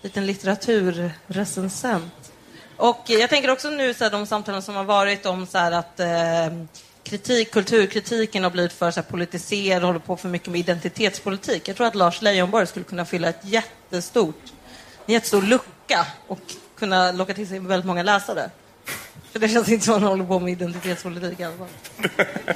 liten 0.02 0.26
litteraturrecensent. 0.26 2.32
Och 2.78 3.04
jag 3.08 3.30
tänker 3.30 3.52
också 3.52 3.70
nu 3.70 3.94
så 3.94 4.04
här, 4.04 4.12
de 4.12 4.26
samtalen 4.26 4.62
som 4.62 4.76
har 4.76 4.84
varit 4.84 5.26
om 5.26 5.48
så 5.48 5.58
här, 5.58 5.72
att 5.72 6.00
eh, 6.00 6.66
kritik, 7.04 7.52
kulturkritiken 7.52 8.44
har 8.44 8.52
blivit 8.52 8.74
för 8.74 8.92
så 8.92 9.00
här, 9.00 9.08
politiserad 9.08 9.84
och 9.84 9.88
håller 9.88 10.00
på 10.00 10.18
för 10.18 10.30
mycket 10.30 10.48
med 10.48 10.60
identitetspolitik. 10.60 11.68
Jag 11.68 11.76
tror 11.76 11.88
att 11.88 11.96
Lars 11.96 12.22
Leijonborg 12.22 12.68
skulle 12.68 12.86
kunna 12.86 13.06
fylla 13.06 13.30
ett 13.30 13.42
jättestort, 13.44 14.44
en 15.10 15.14
jättestor 15.14 15.42
lucka 15.42 16.08
och 16.28 16.40
kunna 16.78 17.12
locka 17.12 17.34
till 17.34 17.48
sig 17.48 17.60
väldigt 17.60 17.86
många 17.86 18.04
läsare. 18.04 18.50
För 19.32 19.40
det 19.40 19.50
känns 19.50 19.70
inte 19.70 19.86
som 19.86 19.96
att 19.96 20.02
man 20.02 20.10
håller 20.10 20.26
på 20.26 20.40
med 20.40 20.52
identitetspolitik 20.52 21.40
i 21.40 21.44
alla 21.44 21.56
fall. 21.58 21.68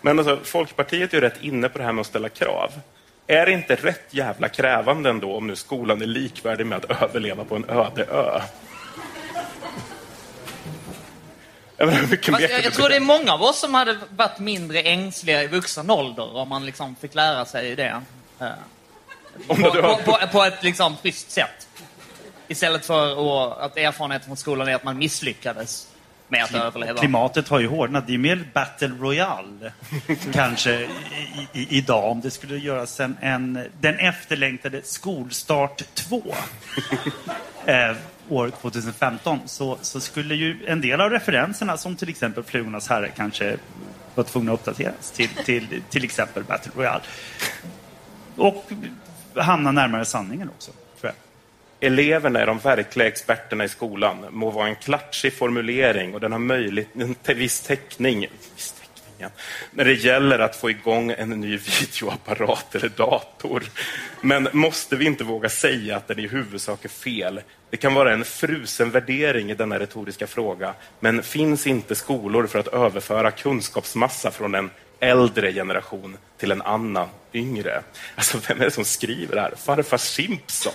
Men 0.00 0.18
alltså, 0.18 0.40
Folkpartiet 0.44 1.12
är 1.12 1.16
ju 1.16 1.20
rätt 1.20 1.42
inne 1.42 1.68
på 1.68 1.78
det 1.78 1.84
här 1.84 1.92
med 1.92 2.00
att 2.00 2.06
ställa 2.06 2.28
krav. 2.28 2.72
Är 3.26 3.46
det 3.46 3.52
inte 3.52 3.74
rätt 3.74 4.14
jävla 4.14 4.48
krävande 4.48 5.10
ändå 5.10 5.36
om 5.36 5.46
nu 5.46 5.56
skolan 5.56 6.02
är 6.02 6.06
likvärdig 6.06 6.66
med 6.66 6.84
att 6.84 7.02
överleva 7.02 7.44
på 7.44 7.56
en 7.56 7.70
öde 7.70 8.04
ö? 8.04 8.40
Jag, 11.76 11.86
menar, 11.86 12.40
jag, 12.40 12.64
jag 12.64 12.72
tror 12.72 12.88
det 12.88 12.96
är 12.96 13.00
många 13.00 13.32
av 13.32 13.42
oss 13.42 13.60
som 13.60 13.74
hade 13.74 13.98
varit 14.10 14.38
mindre 14.38 14.82
ängsliga 14.82 15.42
i 15.42 15.46
vuxen 15.46 15.90
ålder 15.90 16.36
om 16.36 16.48
man 16.48 16.66
liksom 16.66 16.96
fick 16.96 17.14
lära 17.14 17.44
sig 17.44 17.76
det. 17.76 18.02
Om 19.46 19.62
på, 19.62 19.70
på, 19.70 19.98
på, 20.04 20.18
på 20.32 20.44
ett 20.44 20.62
liksom 20.62 20.96
schysst 20.96 21.30
sätt. 21.30 21.68
Istället 22.48 22.86
för 22.86 23.12
att, 23.12 23.58
att 23.58 23.76
erfarenheten 23.76 24.26
från 24.26 24.36
skolan 24.36 24.68
är 24.68 24.74
att 24.74 24.84
man 24.84 24.98
misslyckades 24.98 25.88
med 26.28 26.44
att 26.44 26.54
överleva. 26.54 26.98
Klimatet 26.98 27.48
har 27.48 27.60
ju 27.60 27.68
hårdnat. 27.68 28.06
Det 28.06 28.14
är 28.14 28.18
mer 28.18 28.44
battle 28.52 28.88
royale 28.88 29.72
kanske 30.32 30.72
i, 30.72 30.88
i, 31.52 31.76
idag 31.78 32.10
om 32.10 32.20
det 32.20 32.30
skulle 32.30 32.58
göras 32.58 33.00
en, 33.00 33.16
en 33.20 33.68
den 33.80 33.98
efterlängtade 33.98 34.82
Skolstart 34.84 35.82
2 35.94 36.22
eh, 37.64 37.96
år 38.28 38.50
2015 38.60 39.40
så, 39.46 39.78
så 39.82 40.00
skulle 40.00 40.34
ju 40.34 40.66
en 40.66 40.80
del 40.80 41.00
av 41.00 41.10
referenserna 41.10 41.76
som 41.76 41.96
till 41.96 42.08
exempel 42.08 42.44
Flugornas 42.44 42.88
herre 42.88 43.08
kanske 43.16 43.56
var 44.14 44.24
tvungna 44.24 44.52
att 44.52 44.60
uppdateras 44.60 45.10
till, 45.10 45.28
till, 45.28 45.82
till 45.90 46.04
exempel 46.04 46.44
battle 46.44 46.72
royale. 46.76 47.02
Och 48.36 48.70
hamna 49.36 49.72
närmare 49.72 50.04
sanningen 50.04 50.48
också. 50.48 50.72
Eleverna 51.80 52.40
är 52.40 52.46
de 52.46 52.58
verkliga 52.58 53.08
experterna 53.08 53.64
i 53.64 53.68
skolan. 53.68 54.26
Må 54.30 54.50
vara 54.50 54.68
en 54.68 54.76
klatschig 54.76 55.32
formulering 55.32 56.14
och 56.14 56.20
den 56.20 56.32
har 56.32 56.38
möjligt, 56.38 56.88
en 56.94 57.16
viss 57.38 57.60
täckning. 57.60 58.20
Viss 58.54 58.72
täckning 58.72 58.86
ja. 59.18 59.28
När 59.70 59.84
det 59.84 59.92
gäller 59.92 60.38
att 60.38 60.56
få 60.56 60.70
igång 60.70 61.10
en 61.10 61.30
ny 61.30 61.56
videoapparat 61.56 62.74
eller 62.74 62.88
dator. 62.88 63.62
Men 64.20 64.48
måste 64.52 64.96
vi 64.96 65.04
inte 65.04 65.24
våga 65.24 65.48
säga 65.48 65.96
att 65.96 66.08
den 66.08 66.18
i 66.18 66.28
huvudsak 66.28 66.84
är 66.84 66.88
fel? 66.88 67.40
Det 67.70 67.76
kan 67.76 67.94
vara 67.94 68.12
en 68.12 68.24
frusen 68.24 68.90
värdering 68.90 69.50
i 69.50 69.54
denna 69.54 69.78
retoriska 69.78 70.26
fråga. 70.26 70.74
Men 71.00 71.22
finns 71.22 71.66
inte 71.66 71.94
skolor 71.94 72.46
för 72.46 72.58
att 72.58 72.68
överföra 72.68 73.30
kunskapsmassa 73.30 74.30
från 74.30 74.54
en 74.54 74.70
äldre 75.00 75.52
generation 75.52 76.16
till 76.38 76.50
en 76.50 76.62
annan, 76.62 77.08
yngre? 77.32 77.82
Alltså, 78.14 78.38
vem 78.48 78.60
är 78.60 78.64
det 78.64 78.70
som 78.70 78.84
skriver 78.84 79.34
det 79.34 79.40
här? 79.40 79.54
Farfar 79.56 79.96
Simpson? 79.96 80.72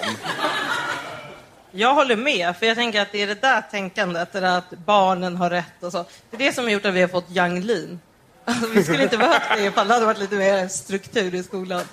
Jag 1.72 1.94
håller 1.94 2.16
med, 2.16 2.58
för 2.58 2.66
jag 2.66 2.78
tänker 2.78 3.02
att 3.02 3.12
det 3.12 3.22
är 3.22 3.28
det 3.28 3.42
där 3.42 3.62
tänkandet, 3.72 4.34
det 4.34 4.40
där 4.40 4.58
att 4.58 4.70
barnen 4.70 5.36
har 5.36 5.50
rätt 5.50 5.84
och 5.84 5.92
så. 5.92 6.06
Det 6.30 6.38
är 6.38 6.40
det 6.40 6.54
som 6.54 6.64
har 6.64 6.72
gjort 6.72 6.86
att 6.86 6.94
vi 6.94 7.02
har 7.02 7.08
fått 7.08 7.30
Yang 7.30 7.62
Lin. 7.62 8.00
Alltså, 8.46 8.68
vi 8.68 8.84
skulle 8.84 9.04
inte 9.04 9.18
behövt 9.18 9.58
det 9.58 9.64
ifall 9.64 9.88
det 9.88 9.94
hade 9.94 10.06
varit 10.06 10.20
lite 10.20 10.36
mer 10.36 10.68
struktur 10.68 11.36
i 11.36 11.44
skolan. 11.44 11.84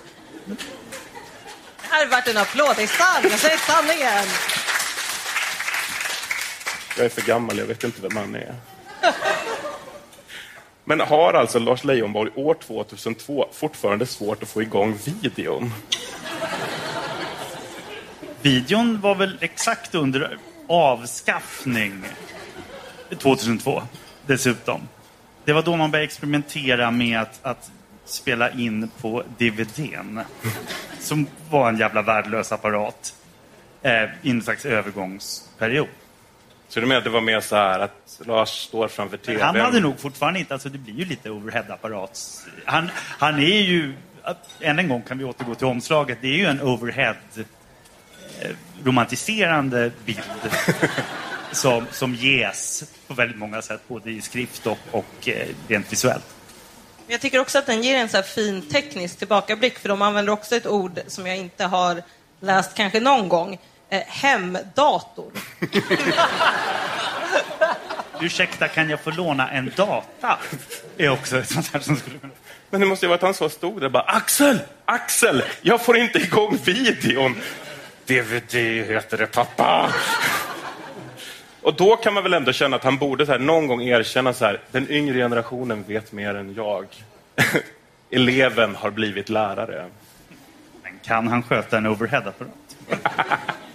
Det 0.45 0.55
här 1.89 2.05
är 2.05 2.09
värt 2.09 2.27
en 2.27 2.37
applåd, 2.37 2.75
det 2.75 2.83
är 2.83 2.87
sant, 2.87 3.25
jag 3.31 3.39
säger 3.39 3.57
sanningen! 3.57 4.25
Jag 6.97 7.05
är 7.05 7.09
för 7.09 7.21
gammal, 7.21 7.57
jag 7.57 7.65
vet 7.65 7.83
inte 7.83 8.01
vem 8.01 8.17
han 8.17 8.35
är. 8.35 8.55
Men 10.89 10.99
har 10.99 11.33
alltså 11.33 11.59
Lars 11.59 11.83
Leijonborg 11.83 12.31
år 12.35 12.53
2002 12.53 13.47
fortfarande 13.51 14.05
svårt 14.05 14.43
att 14.43 14.49
få 14.49 14.61
igång 14.61 14.97
videon? 15.03 15.71
Videon 18.41 19.01
var 19.01 19.15
väl 19.15 19.37
exakt 19.41 19.95
under 19.95 20.37
avskaffning 20.67 22.03
2002 23.17 23.81
dessutom. 24.25 24.81
Det 25.45 25.53
var 25.53 25.61
då 25.61 25.75
man 25.75 25.91
började 25.91 26.05
experimentera 26.05 26.91
med 26.91 27.19
att, 27.19 27.39
att 27.41 27.71
spela 28.05 28.51
in 28.51 28.91
på 29.01 29.23
DVDn. 29.37 30.19
Som 30.99 31.27
var 31.49 31.69
en 31.69 31.77
jävla 31.77 32.01
värdelös 32.01 32.51
apparat 32.51 33.15
eh, 33.81 34.03
i 34.21 34.29
en 34.29 34.41
slags 34.41 34.65
övergångsperiod. 34.65 35.87
Så 36.69 36.79
du 36.79 36.85
menar 36.85 36.97
att 36.97 37.03
det 37.03 37.09
var 37.09 37.21
mer 37.21 37.39
så 37.39 37.55
här 37.55 37.79
att 37.79 38.21
Lars 38.25 38.49
står 38.49 38.87
framför 38.87 39.17
TVn? 39.17 39.41
Han 39.41 39.55
hade 39.55 39.79
nog 39.79 39.99
fortfarande 39.99 40.39
inte, 40.39 40.53
alltså 40.53 40.69
det 40.69 40.77
blir 40.77 40.93
ju 40.93 41.05
lite 41.05 41.29
overhead-apparat. 41.29 42.47
Han, 42.65 42.91
han 42.95 43.39
är 43.39 43.61
ju, 43.61 43.93
än 44.59 44.79
en 44.79 44.87
gång 44.87 45.01
kan 45.01 45.17
vi 45.17 45.23
återgå 45.23 45.55
till 45.55 45.67
omslaget, 45.67 46.17
det 46.21 46.27
är 46.27 46.37
ju 46.37 46.45
en 46.45 46.61
overhead 46.61 47.15
eh, 47.37 47.43
bild 50.05 50.21
som, 51.51 51.85
som 51.91 52.15
ges 52.15 52.83
på 53.07 53.13
väldigt 53.13 53.37
många 53.37 53.61
sätt, 53.61 53.81
både 53.87 54.11
i 54.11 54.21
skrift 54.21 54.67
och, 54.67 54.77
och 54.91 55.29
eh, 55.29 55.47
rent 55.67 55.91
visuellt. 55.91 56.35
Jag 57.07 57.21
tycker 57.21 57.39
också 57.39 57.59
att 57.59 57.65
den 57.65 57.83
ger 57.83 57.97
en 57.97 58.09
så 58.09 58.17
här 58.17 58.23
fin 58.23 58.61
teknisk 58.61 59.17
tillbakablick, 59.17 59.79
för 59.79 59.89
de 59.89 60.01
använder 60.01 60.33
också 60.33 60.55
ett 60.55 60.67
ord 60.67 60.99
som 61.07 61.27
jag 61.27 61.37
inte 61.37 61.65
har 61.65 62.01
läst 62.39 62.75
kanske 62.75 62.99
någon 62.99 63.29
gång. 63.29 63.59
Eh, 63.89 64.01
hemdator. 64.07 65.31
Ursäkta, 68.21 68.67
kan 68.67 68.89
jag 68.89 68.99
få 68.99 69.11
låna 69.11 69.51
en 69.51 69.71
data? 69.75 70.37
är 70.97 71.09
också 71.09 71.37
ett 71.37 71.49
sånt 71.49 71.73
här 71.73 71.79
som 71.79 71.95
skulle 71.95 72.17
kunna... 72.17 72.33
Men 72.69 72.81
det 72.81 72.87
måste 72.87 73.05
ju 73.05 73.07
vara 73.07 73.15
att 73.15 73.21
han 73.21 73.33
så 73.33 73.49
stod 73.49 73.81
där 73.81 73.89
bara 73.89 74.03
Axel! 74.03 74.59
Axel! 74.85 75.43
Jag 75.61 75.85
får 75.85 75.97
inte 75.97 76.19
igång 76.19 76.57
videon! 76.65 77.35
DVD 78.05 78.55
heter 78.87 79.17
det 79.17 79.25
pappa! 79.25 79.93
Och 81.61 81.73
då 81.73 81.95
kan 81.95 82.13
man 82.13 82.23
väl 82.23 82.33
ändå 82.33 82.51
känna 82.51 82.75
att 82.75 82.83
han 82.83 82.97
borde 82.97 83.25
så 83.25 83.31
här, 83.31 83.39
någon 83.39 83.67
gång 83.67 83.81
erkänna 83.81 84.33
så 84.33 84.45
här, 84.45 84.61
den 84.71 84.91
yngre 84.91 85.17
generationen 85.17 85.83
vet 85.87 86.11
mer 86.11 86.35
än 86.35 86.53
jag. 86.53 86.85
Eleven 88.11 88.75
har 88.75 88.89
blivit 88.89 89.29
lärare. 89.29 89.85
Men 90.83 90.99
kan 91.03 91.27
han 91.27 91.43
sköta 91.43 91.77
en 91.77 91.85
overhead-apparat? 91.85 92.75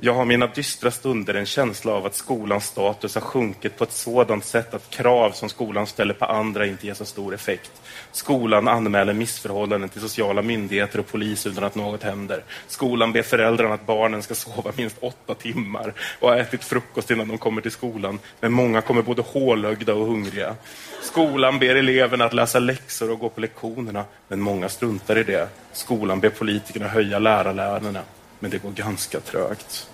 Jag 0.00 0.14
har 0.14 0.24
mina 0.24 0.46
dystra 0.46 0.90
stunder 0.90 1.34
en 1.34 1.46
känsla 1.46 1.92
av 1.92 2.06
att 2.06 2.14
skolans 2.14 2.64
status 2.64 3.14
har 3.14 3.22
sjunkit 3.22 3.76
på 3.76 3.84
ett 3.84 3.92
sådant 3.92 4.44
sätt 4.44 4.74
att 4.74 4.90
krav 4.90 5.30
som 5.30 5.48
skolan 5.48 5.86
ställer 5.86 6.14
på 6.14 6.24
andra 6.24 6.66
inte 6.66 6.86
ger 6.86 6.94
så 6.94 7.04
stor 7.04 7.34
effekt. 7.34 7.70
Skolan 8.12 8.68
anmäler 8.68 9.12
missförhållanden 9.12 9.88
till 9.88 10.00
sociala 10.00 10.42
myndigheter 10.42 10.98
och 10.98 11.06
polis 11.06 11.46
utan 11.46 11.64
att 11.64 11.74
något 11.74 12.02
händer. 12.02 12.42
Skolan 12.66 13.12
ber 13.12 13.22
föräldrarna 13.22 13.74
att 13.74 13.86
barnen 13.86 14.22
ska 14.22 14.34
sova 14.34 14.72
minst 14.76 14.96
åtta 15.00 15.34
timmar 15.34 15.94
och 16.20 16.28
ha 16.28 16.36
ätit 16.36 16.64
frukost 16.64 17.10
innan 17.10 17.28
de 17.28 17.38
kommer 17.38 17.60
till 17.60 17.70
skolan. 17.70 18.18
Men 18.40 18.52
många 18.52 18.80
kommer 18.80 19.02
både 19.02 19.22
hålögda 19.22 19.94
och 19.94 20.06
hungriga. 20.06 20.56
Skolan 21.02 21.58
ber 21.58 21.76
eleverna 21.76 22.24
att 22.24 22.34
läsa 22.34 22.58
läxor 22.58 23.10
och 23.10 23.18
gå 23.18 23.28
på 23.28 23.40
lektionerna, 23.40 24.04
men 24.28 24.40
många 24.40 24.68
struntar 24.68 25.18
i 25.18 25.22
det. 25.22 25.48
Skolan 25.72 26.20
ber 26.20 26.30
politikerna 26.30 26.88
höja 26.88 27.18
lärarlönerna, 27.18 28.00
men 28.38 28.50
det 28.50 28.58
går 28.58 28.70
ganska 28.70 29.20
trögt. 29.20 29.90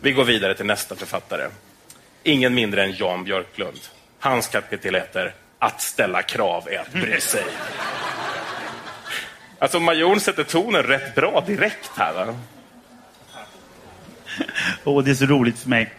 Vi 0.00 0.12
går 0.12 0.24
vidare 0.24 0.54
till 0.54 0.66
nästa 0.66 0.96
författare. 0.96 1.48
Ingen 2.22 2.54
mindre 2.54 2.84
än 2.84 2.92
Jan 2.92 3.24
Björklund. 3.24 3.80
Hans 4.18 4.48
kapitel 4.48 4.94
heter 4.94 5.34
Att 5.58 5.80
ställa 5.80 6.22
krav 6.22 6.68
är 6.70 6.78
att 6.78 6.92
bry 6.92 7.20
sig. 7.20 7.44
Alltså 9.58 9.80
Majorn 9.80 10.20
sätter 10.20 10.44
tonen 10.44 10.82
rätt 10.82 11.14
bra 11.14 11.44
direkt 11.46 11.90
här 11.96 12.14
va? 12.14 12.34
Åh, 14.84 15.04
det 15.04 15.10
är 15.10 15.14
så 15.14 15.26
roligt 15.26 15.58
för 15.58 15.68
mig. 15.68 15.92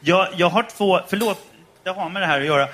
Jag, 0.00 0.28
jag 0.36 0.48
har 0.48 0.62
två, 0.62 1.00
förlåt, 1.08 1.46
det 1.82 1.90
har 1.90 2.08
med 2.08 2.22
det 2.22 2.26
här 2.26 2.40
att 2.40 2.46
göra. 2.46 2.68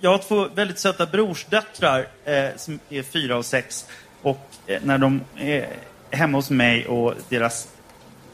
Jag 0.00 0.10
har 0.10 0.18
två 0.18 0.48
väldigt 0.54 0.78
söta 0.78 1.06
brorsdöttrar 1.06 2.06
eh, 2.24 2.48
som 2.56 2.80
är 2.88 3.02
fyra 3.02 3.36
och 3.36 3.46
sex. 3.46 3.86
Och 4.22 4.50
eh, 4.66 4.80
när 4.84 4.98
de 4.98 5.20
är 5.36 5.68
hemma 6.10 6.38
hos 6.38 6.50
mig 6.50 6.86
och 6.86 7.14
deras 7.28 7.68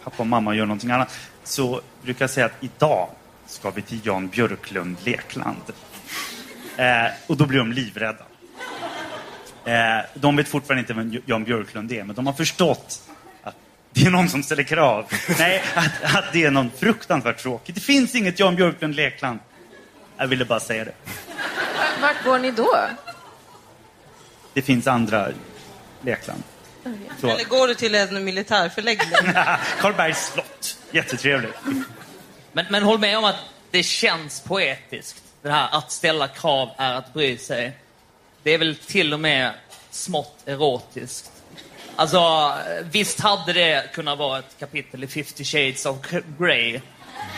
pappa 0.05 0.17
och 0.19 0.27
mamma 0.27 0.55
gör 0.55 0.67
någonting 0.67 0.91
annat 0.91 1.19
så 1.45 1.81
brukar 2.03 2.23
jag 2.23 2.31
säga 2.31 2.47
att 2.47 2.65
idag 2.65 3.09
ska 3.47 3.71
vi 3.71 3.83
till 3.83 4.01
Jan 4.03 4.29
Björklund 4.29 4.97
lekland. 5.05 5.63
Eh, 6.77 7.07
och 7.27 7.37
då 7.37 7.47
blir 7.47 7.59
de 7.59 7.73
livrädda. 7.73 8.25
Eh, 9.65 10.05
de 10.15 10.37
vet 10.37 10.49
fortfarande 10.49 10.81
inte 10.81 10.95
vem 10.95 11.23
Jan 11.27 11.45
Björklund 11.45 11.93
är, 11.93 12.05
men 12.05 12.17
de 12.17 12.27
har 12.27 12.35
förstått 12.35 13.03
att 13.43 13.55
det 13.93 14.07
är 14.07 14.11
någon 14.11 14.29
som 14.29 14.43
ställer 14.43 14.63
krav. 14.63 15.07
Nej, 15.39 15.63
att, 15.75 16.17
att 16.17 16.33
det 16.33 16.45
är 16.45 16.51
någon 16.51 16.71
fruktansvärt 16.71 17.39
tråkigt. 17.39 17.75
Det 17.75 17.81
finns 17.81 18.15
inget 18.15 18.41
Jan 18.41 18.57
Björklund 18.57 18.95
lekland. 18.95 19.39
Jag 20.17 20.27
ville 20.27 20.45
bara 20.45 20.61
säga 20.61 20.85
det. 20.85 20.95
Vart 22.01 22.25
går 22.25 22.39
ni 22.39 22.51
då? 22.51 22.77
Det 24.53 24.63
finns 24.63 24.87
andra 24.87 25.29
lekland. 26.01 26.43
Så. 27.21 27.29
Eller 27.29 27.45
går 27.45 27.69
du 27.69 27.75
till 27.75 27.95
en 27.95 28.25
militärförläggning? 28.25 29.11
Karlbergs 29.81 30.33
slott. 30.33 30.79
Jättetrevligt. 30.91 31.55
Men, 32.53 32.67
men 32.71 32.83
håll 32.83 32.99
med 32.99 33.19
om 33.19 33.25
att 33.25 33.37
det 33.71 33.83
känns 33.83 34.41
poetiskt. 34.41 35.23
Det 35.43 35.51
här 35.51 35.69
att 35.73 35.93
ställa 35.93 36.29
krav 36.29 36.71
är 36.79 36.95
att 36.95 37.13
bry 37.13 37.39
sig. 37.39 37.73
Det 38.43 38.51
är 38.51 38.59
väl 38.59 38.77
till 38.77 39.13
och 39.13 39.21
med 39.21 39.53
smått 39.91 40.43
erotiskt. 40.47 41.31
Alltså, 41.97 42.53
visst 42.83 43.21
hade 43.21 43.53
det 43.53 43.93
kunnat 43.95 44.19
vara 44.19 44.39
ett 44.39 44.57
kapitel 44.59 45.05
i 45.05 45.07
50 45.07 45.45
shades 45.45 45.87
of 45.87 45.97
Grey. 46.39 46.81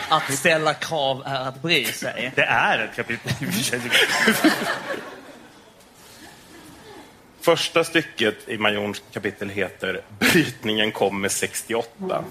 Att 0.09 0.33
ställa 0.33 0.73
krav 0.73 1.23
är 1.25 1.47
att 1.47 1.61
bry 1.61 1.85
sig. 1.85 2.31
Det 2.35 2.43
är 2.43 2.79
ett 2.79 2.95
kapitel 2.95 3.31
i 3.31 3.45
50 3.45 3.63
shades 3.63 3.85
of 3.85 4.41
Grey. 4.41 4.51
Första 7.41 7.83
stycket 7.83 8.35
i 8.49 8.57
Majorns 8.57 9.03
kapitel 9.11 9.49
heter 9.49 10.01
Brytningen 10.19 10.91
kom 10.91 11.21
med 11.21 11.31
68. 11.31 12.23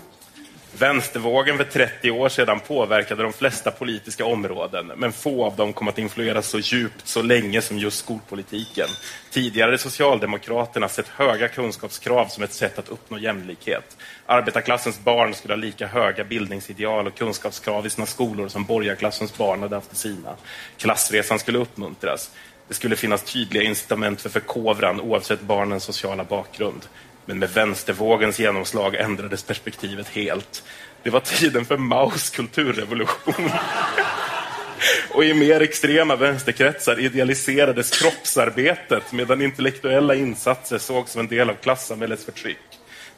Vänstervågen 0.78 1.56
för 1.56 1.64
30 1.64 2.10
år 2.10 2.28
sedan 2.28 2.60
påverkade 2.60 3.22
de 3.22 3.32
flesta 3.32 3.70
politiska 3.70 4.24
områden, 4.24 4.92
men 4.96 5.12
få 5.12 5.44
av 5.44 5.56
dem 5.56 5.72
kom 5.72 5.88
att 5.88 5.98
influeras 5.98 6.46
så 6.46 6.58
djupt 6.58 7.08
så 7.08 7.22
länge 7.22 7.62
som 7.62 7.78
just 7.78 7.98
skolpolitiken. 7.98 8.88
Tidigare 9.30 9.68
hade 9.68 9.78
Socialdemokraterna 9.78 10.88
sett 10.88 11.08
höga 11.08 11.48
kunskapskrav 11.48 12.26
som 12.26 12.44
ett 12.44 12.52
sätt 12.52 12.78
att 12.78 12.88
uppnå 12.88 13.18
jämlikhet. 13.18 13.96
Arbetarklassens 14.26 15.00
barn 15.00 15.34
skulle 15.34 15.54
ha 15.54 15.58
lika 15.58 15.86
höga 15.86 16.24
bildningsideal 16.24 17.06
och 17.06 17.14
kunskapskrav 17.14 17.86
i 17.86 17.90
sina 17.90 18.06
skolor 18.06 18.48
som 18.48 18.64
borgarklassens 18.64 19.38
barn 19.38 19.62
hade 19.62 19.74
haft 19.74 19.92
i 19.92 19.96
sina. 19.96 20.36
Klassresan 20.76 21.38
skulle 21.38 21.58
uppmuntras. 21.58 22.30
Det 22.68 22.74
skulle 22.74 22.96
finnas 22.96 23.22
tydliga 23.22 23.62
incitament 23.62 24.20
för 24.20 24.28
förkovran 24.28 25.00
oavsett 25.00 25.40
barnens 25.40 25.84
sociala 25.84 26.24
bakgrund. 26.24 26.86
Men 27.24 27.38
med 27.38 27.50
vänstervågens 27.50 28.38
genomslag 28.40 28.94
ändrades 28.94 29.42
perspektivet 29.42 30.08
helt. 30.08 30.62
Det 31.02 31.10
var 31.10 31.20
tiden 31.20 31.64
för 31.64 31.76
Maos 31.76 32.30
kulturrevolution. 32.30 33.50
Och 35.14 35.24
i 35.24 35.34
mer 35.34 35.60
extrema 35.60 36.16
vänsterkretsar 36.16 37.00
idealiserades 37.00 37.90
kroppsarbetet 37.90 39.12
medan 39.12 39.42
intellektuella 39.42 40.14
insatser 40.14 40.78
sågs 40.78 41.12
som 41.12 41.20
en 41.20 41.28
del 41.28 41.50
av 41.50 41.54
klassamhällets 41.54 42.24
förtryck. 42.24 42.58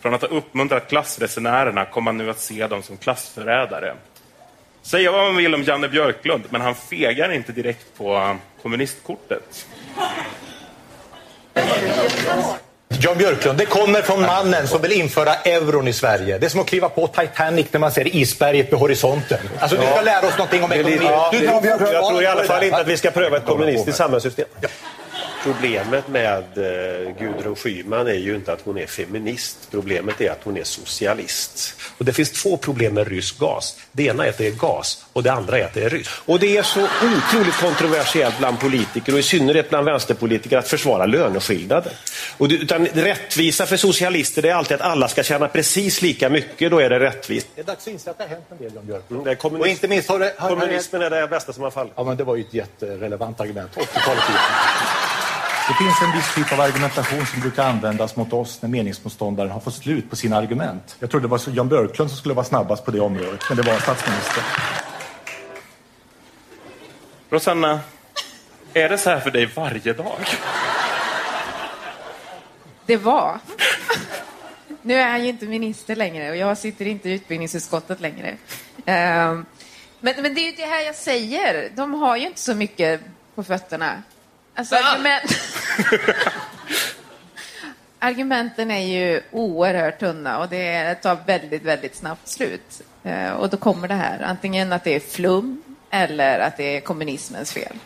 Från 0.01 0.15
att 0.15 0.23
ha 0.23 0.29
uppmuntrat 0.29 0.89
klassresenärerna 0.89 1.85
kom 1.85 2.05
man 2.05 2.17
nu 2.17 2.31
att 2.31 2.41
se 2.41 2.67
dem 2.67 2.83
som 2.83 2.97
klassförrädare. 2.97 3.95
Säga 4.83 5.13
vad 5.13 5.25
man 5.25 5.37
vill 5.37 5.55
om 5.55 5.63
Janne 5.63 5.89
Björklund, 5.89 6.45
men 6.51 6.61
han 6.61 6.75
fegar 6.75 7.33
inte 7.33 7.53
direkt 7.53 7.87
på 7.99 8.37
kommunistkortet. 8.63 9.67
Jan 13.03 13.19
Björklund, 13.19 13.59
det 13.59 13.67
kommer 13.67 14.03
från 14.03 14.21
mannen 14.21 14.69
som 14.69 14.83
vill 14.83 14.93
införa 14.93 15.35
euron 15.35 15.89
i 15.89 15.93
Sverige. 15.93 16.39
Det 16.39 16.47
är 16.47 16.51
som 16.51 16.61
att 16.61 16.67
kliva 16.67 16.89
på 16.89 17.07
Titanic 17.07 17.67
när 17.71 17.81
man 17.81 17.93
ser 17.93 18.17
isberget 18.17 18.73
vid 18.73 18.79
horisonten. 18.79 19.39
Alltså, 19.59 19.77
du 19.77 19.87
ska 19.87 20.01
lära 20.01 20.27
oss 20.29 20.39
någonting 20.39 20.63
om 20.63 20.73
ekonomi. 20.73 20.99
Ja, 21.03 21.29
Du, 21.33 21.45
Jan 21.45 21.63
Björklund, 21.63 21.93
jag 21.95 22.09
tror 22.09 22.23
i 22.23 22.27
alla 22.27 22.45
fall 22.45 22.63
inte 22.65 22.77
att 22.77 22.87
vi 22.87 22.97
ska 22.97 23.11
pröva 23.11 23.37
ett 23.37 23.45
kommunistiskt 23.47 23.97
samhällssystem. 23.99 24.47
Problemet 25.43 26.09
med 26.09 26.45
eh, 26.59 27.17
Gudrun 27.19 27.57
Schyman 27.57 28.07
är 28.07 28.15
ju 28.15 28.35
inte 28.35 28.53
att 28.53 28.61
hon 28.65 28.79
är 28.79 28.87
feminist. 28.87 29.59
Problemet 29.71 30.21
är 30.21 30.31
att 30.31 30.41
hon 30.45 30.57
är 30.57 30.65
socialist. 30.65 31.75
Och 31.99 32.05
det 32.05 32.13
finns 32.13 32.31
två 32.43 32.57
problem 32.57 32.95
med 32.95 33.09
rysk 33.09 33.39
gas. 33.39 33.77
Det 33.93 34.03
ena 34.07 34.25
är 34.25 34.29
att 34.29 34.39
det 34.39 34.47
är 34.47 34.51
gas 34.51 35.05
och 35.13 35.23
det 35.23 35.33
andra 35.33 35.59
är 35.59 35.65
att 35.65 35.75
det 35.75 35.85
är 35.85 35.91
ryskt. 35.91 36.11
Och 36.27 36.41
det 36.41 36.57
är 36.57 36.63
så 36.63 36.81
otroligt 36.83 37.55
kontroversiellt 37.61 38.39
bland 38.39 38.61
politiker 38.61 39.13
och 39.13 39.19
i 39.19 39.23
synnerhet 39.23 39.71
bland 39.71 39.85
vänsterpolitiker 39.87 40.59
att 40.59 40.69
försvara 40.69 41.07
löneskillnader. 41.07 41.93
Och 42.39 42.49
det, 42.49 42.55
utan 42.55 42.87
rättvisa 42.87 43.67
för 43.67 43.77
socialister 43.77 44.43
det 44.43 44.49
är 44.51 44.55
alltid 44.55 44.75
att 44.75 44.81
alla 44.81 45.09
ska 45.09 45.23
tjäna 45.23 45.49
precis 45.49 46.03
lika 46.03 46.29
mycket, 46.29 46.71
då 46.71 46.79
är 46.79 46.91
det 46.91 47.01
rättvist. 47.01 47.47
Det 47.55 47.61
är 47.61 47.65
dags 47.65 47.87
att 47.87 47.93
inse 47.93 48.11
att 48.11 48.19
det 48.19 48.25
har 48.25 48.29
hänt 48.29 48.45
en 48.51 48.59
del, 48.59 48.73
Jan 48.75 48.87
Björklund. 48.87 49.23
Mm, 49.27 49.37
kommunism- 49.39 49.61
Och 49.61 49.67
inte 49.69 49.89
minst 49.89 50.09
har 50.09 50.19
det... 50.19 50.35
Har, 50.39 50.49
Kommunismen 50.49 51.03
är 51.03 51.11
det 51.11 51.29
bästa 51.29 51.53
som 51.53 51.63
har 51.63 51.71
fallit. 51.71 51.93
Ja, 51.97 52.05
men 52.05 52.17
det 52.17 52.25
var 52.25 52.37
ju 52.37 52.43
ett 52.43 52.55
jätterelevant 52.55 53.41
argument. 53.41 53.71
80-talet 53.77 54.23
Det 55.71 55.75
finns 55.75 56.03
en 56.03 56.13
viss 56.13 56.35
typ 56.35 56.53
av 56.53 56.61
argumentation 56.61 57.27
som 57.27 57.41
brukar 57.41 57.65
användas 57.65 58.17
mot 58.17 58.33
oss 58.33 58.63
när 58.63 58.69
meningsmotståndaren 58.69 59.51
har 59.51 59.61
fått 59.61 59.75
slut 59.75 60.11
på 60.11 60.17
sina 60.17 60.37
argument. 60.37 60.97
Jag 60.99 61.11
trodde 61.11 61.25
det 61.27 61.31
var 61.31 61.41
Jan 61.47 61.69
Björklund 61.69 62.11
som 62.11 62.19
skulle 62.19 62.35
vara 62.35 62.45
snabbast 62.45 62.85
på 62.85 62.91
det 62.91 63.01
området, 63.01 63.41
men 63.49 63.57
det 63.57 63.63
var 63.63 63.79
statsministern. 63.79 64.45
Rosanna, 67.31 67.81
är 68.75 68.89
det 68.89 68.99
så 68.99 69.11
här 69.11 69.21
för 69.21 69.31
dig 69.31 69.47
varje 69.47 69.93
dag? 69.93 70.19
Det 72.87 72.97
var. 72.97 73.39
Nu 74.83 74.95
är 74.95 75.11
han 75.11 75.23
ju 75.23 75.29
inte 75.29 75.47
minister 75.47 75.97
längre 75.97 76.31
och 76.31 76.37
jag 76.37 76.59
sitter 76.59 76.87
inte 76.87 77.09
i 77.09 77.13
utbildningsutskottet 77.13 78.01
längre. 78.01 78.37
Ehm, 78.87 79.47
Men, 80.01 80.23
men 80.23 80.35
det 80.35 80.41
är 80.41 80.47
ju 80.51 80.57
det 80.57 80.67
här 80.67 80.81
jag 80.81 80.95
säger. 80.95 81.71
De 81.75 81.95
har 81.95 82.17
ju 82.17 82.27
inte 82.27 82.41
så 82.41 82.55
mycket 82.55 83.01
på 83.35 83.45
fötterna. 83.45 84.03
Alltså, 84.61 84.77
argument... 84.77 85.23
Argumenten 87.99 88.71
är 88.71 88.87
ju 88.87 89.23
oerhört 89.31 90.01
tunna 90.01 90.39
och 90.39 90.49
det 90.49 90.95
tar 90.95 91.19
väldigt, 91.27 91.63
väldigt 91.63 91.97
snabbt 91.97 92.29
slut. 92.29 92.83
Eh, 93.05 93.31
Och 93.31 93.51
då 93.51 93.57
kommer 93.57 93.89
det 93.89 93.95
här, 93.95 94.23
antingen 94.23 94.73
att 94.73 94.85
det 94.85 94.95
är 94.95 95.01
flum 95.01 95.63
eller 95.91 96.39
att 96.41 96.57
det 96.57 96.77
är 96.77 96.81
kommunismens 96.81 97.53
fel. 97.53 97.77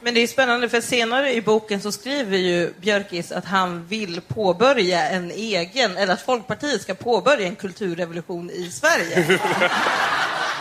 Men 0.00 0.14
det 0.14 0.20
är 0.20 0.26
spännande 0.26 0.68
för 0.68 0.80
senare 0.80 1.34
i 1.34 1.42
boken 1.42 1.80
så 1.80 1.92
skriver 1.92 2.36
ju 2.38 2.72
Björkis 2.80 3.32
att 3.32 3.44
han 3.44 3.86
vill 3.86 4.20
påbörja 4.20 5.08
en 5.08 5.30
egen, 5.30 5.96
eller 5.96 6.12
att 6.12 6.22
Folkpartiet 6.22 6.82
ska 6.82 6.94
påbörja 6.94 7.46
en 7.46 7.56
kulturrevolution 7.56 8.50
i 8.50 8.70
Sverige. 8.70 9.24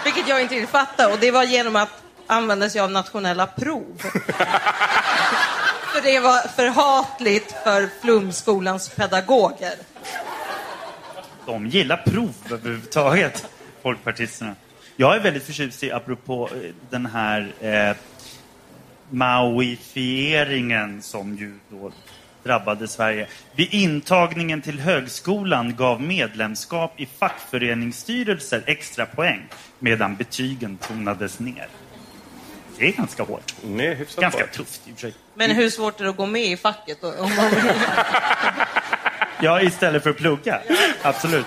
Vilket 0.03 0.27
jag 0.27 0.41
inte 0.41 0.55
vill 0.55 0.67
fatta 0.67 1.13
och 1.13 1.19
det 1.19 1.31
var 1.31 1.43
genom 1.43 1.75
att 1.75 2.02
använde 2.27 2.69
sig 2.69 2.81
av 2.81 2.91
nationella 2.91 3.47
prov. 3.47 4.01
för 5.93 6.01
det 6.03 6.19
var 6.19 6.47
förhatligt 6.47 7.55
för 7.63 7.89
flumskolans 8.01 8.89
pedagoger. 8.89 9.73
De 11.45 11.67
gillar 11.67 11.97
prov 11.97 12.33
överhuvudtaget, 12.51 13.45
folkpartisterna. 13.81 14.55
Jag 14.95 15.15
är 15.15 15.19
väldigt 15.19 15.43
förtjust 15.43 15.83
i, 15.83 15.91
apropå 15.91 16.49
eh, 16.53 16.71
den 16.89 17.05
här 17.05 17.53
eh, 17.59 17.95
maoifieringen 19.09 21.01
som 21.01 21.37
ju 21.37 21.59
då 21.69 21.91
drabbade 22.43 22.87
Sverige. 22.87 23.27
Vid 23.55 23.73
intagningen 23.73 24.61
till 24.61 24.79
högskolan 24.79 25.75
gav 25.75 26.01
medlemskap 26.01 26.99
i 26.99 27.05
fackföreningsstyrelser 27.05 28.63
extra 28.65 29.05
poäng 29.05 29.47
medan 29.79 30.15
betygen 30.15 30.77
tonades 30.77 31.39
ner. 31.39 31.67
Det 32.77 32.87
är 32.87 32.91
ganska 32.91 33.23
hårt. 33.23 33.53
Nej, 33.63 33.95
hyfsat 33.95 34.21
ganska 34.21 34.41
hårt. 34.41 34.51
tufft 34.51 34.81
i 34.87 34.91
och 34.91 34.95
för 34.95 35.01
sig. 35.01 35.13
Men 35.33 35.51
hur 35.51 35.69
svårt 35.69 35.99
är 35.99 36.03
det 36.03 36.09
att 36.09 36.17
gå 36.17 36.25
med 36.25 36.45
i 36.45 36.57
facket? 36.57 36.97
då, 37.01 37.07
Om 37.11 37.35
man 37.35 37.51
Ja, 39.41 39.61
istället 39.61 40.03
för 40.03 40.09
att 40.09 40.17
plugga. 40.17 40.61
Absolut. 41.01 41.45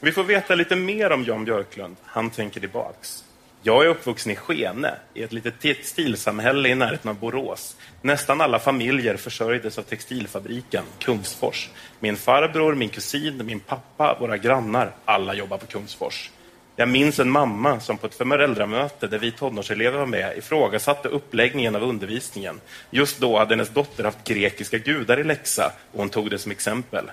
Vi 0.00 0.12
får 0.12 0.24
veta 0.24 0.54
lite 0.54 0.76
mer 0.76 1.12
om 1.12 1.24
Jan 1.24 1.44
Björklund. 1.44 1.96
Han 2.04 2.30
tänker 2.30 2.60
tillbaks. 2.60 3.24
Jag 3.62 3.84
är 3.84 3.88
uppvuxen 3.88 4.32
i 4.32 4.36
Skene, 4.36 4.94
i 5.14 5.22
ett 5.22 5.32
litet 5.32 5.60
textilsamhälle 5.60 6.68
i 6.68 6.74
närheten 6.74 7.10
av 7.10 7.16
Borås. 7.16 7.76
Nästan 8.00 8.40
alla 8.40 8.58
familjer 8.58 9.16
försörjdes 9.16 9.78
av 9.78 9.82
textilfabriken 9.82 10.84
Kungsfors. 10.98 11.70
Min 12.00 12.16
farbror, 12.16 12.74
min 12.74 12.88
kusin, 12.88 13.46
min 13.46 13.60
pappa, 13.60 14.16
våra 14.20 14.36
grannar, 14.36 14.92
alla 15.04 15.34
jobbar 15.34 15.58
på 15.58 15.66
Kungsfors. 15.66 16.30
Jag 16.76 16.88
minns 16.88 17.18
en 17.18 17.30
mamma 17.30 17.80
som 17.80 17.98
på 17.98 18.06
ett 18.06 18.14
föräldramöte 18.14 19.06
där 19.06 19.18
vi 19.18 19.32
tonårselever 19.32 19.98
var 19.98 20.06
med 20.06 20.38
ifrågasatte 20.38 21.08
uppläggningen 21.08 21.76
av 21.76 21.82
undervisningen. 21.82 22.60
Just 22.90 23.20
då 23.20 23.38
hade 23.38 23.54
hennes 23.54 23.68
dotter 23.68 24.04
haft 24.04 24.24
grekiska 24.24 24.78
gudar 24.78 25.20
i 25.20 25.24
läxa 25.24 25.72
och 25.92 25.98
hon 25.98 26.08
tog 26.08 26.30
det 26.30 26.38
som 26.38 26.52
exempel. 26.52 27.10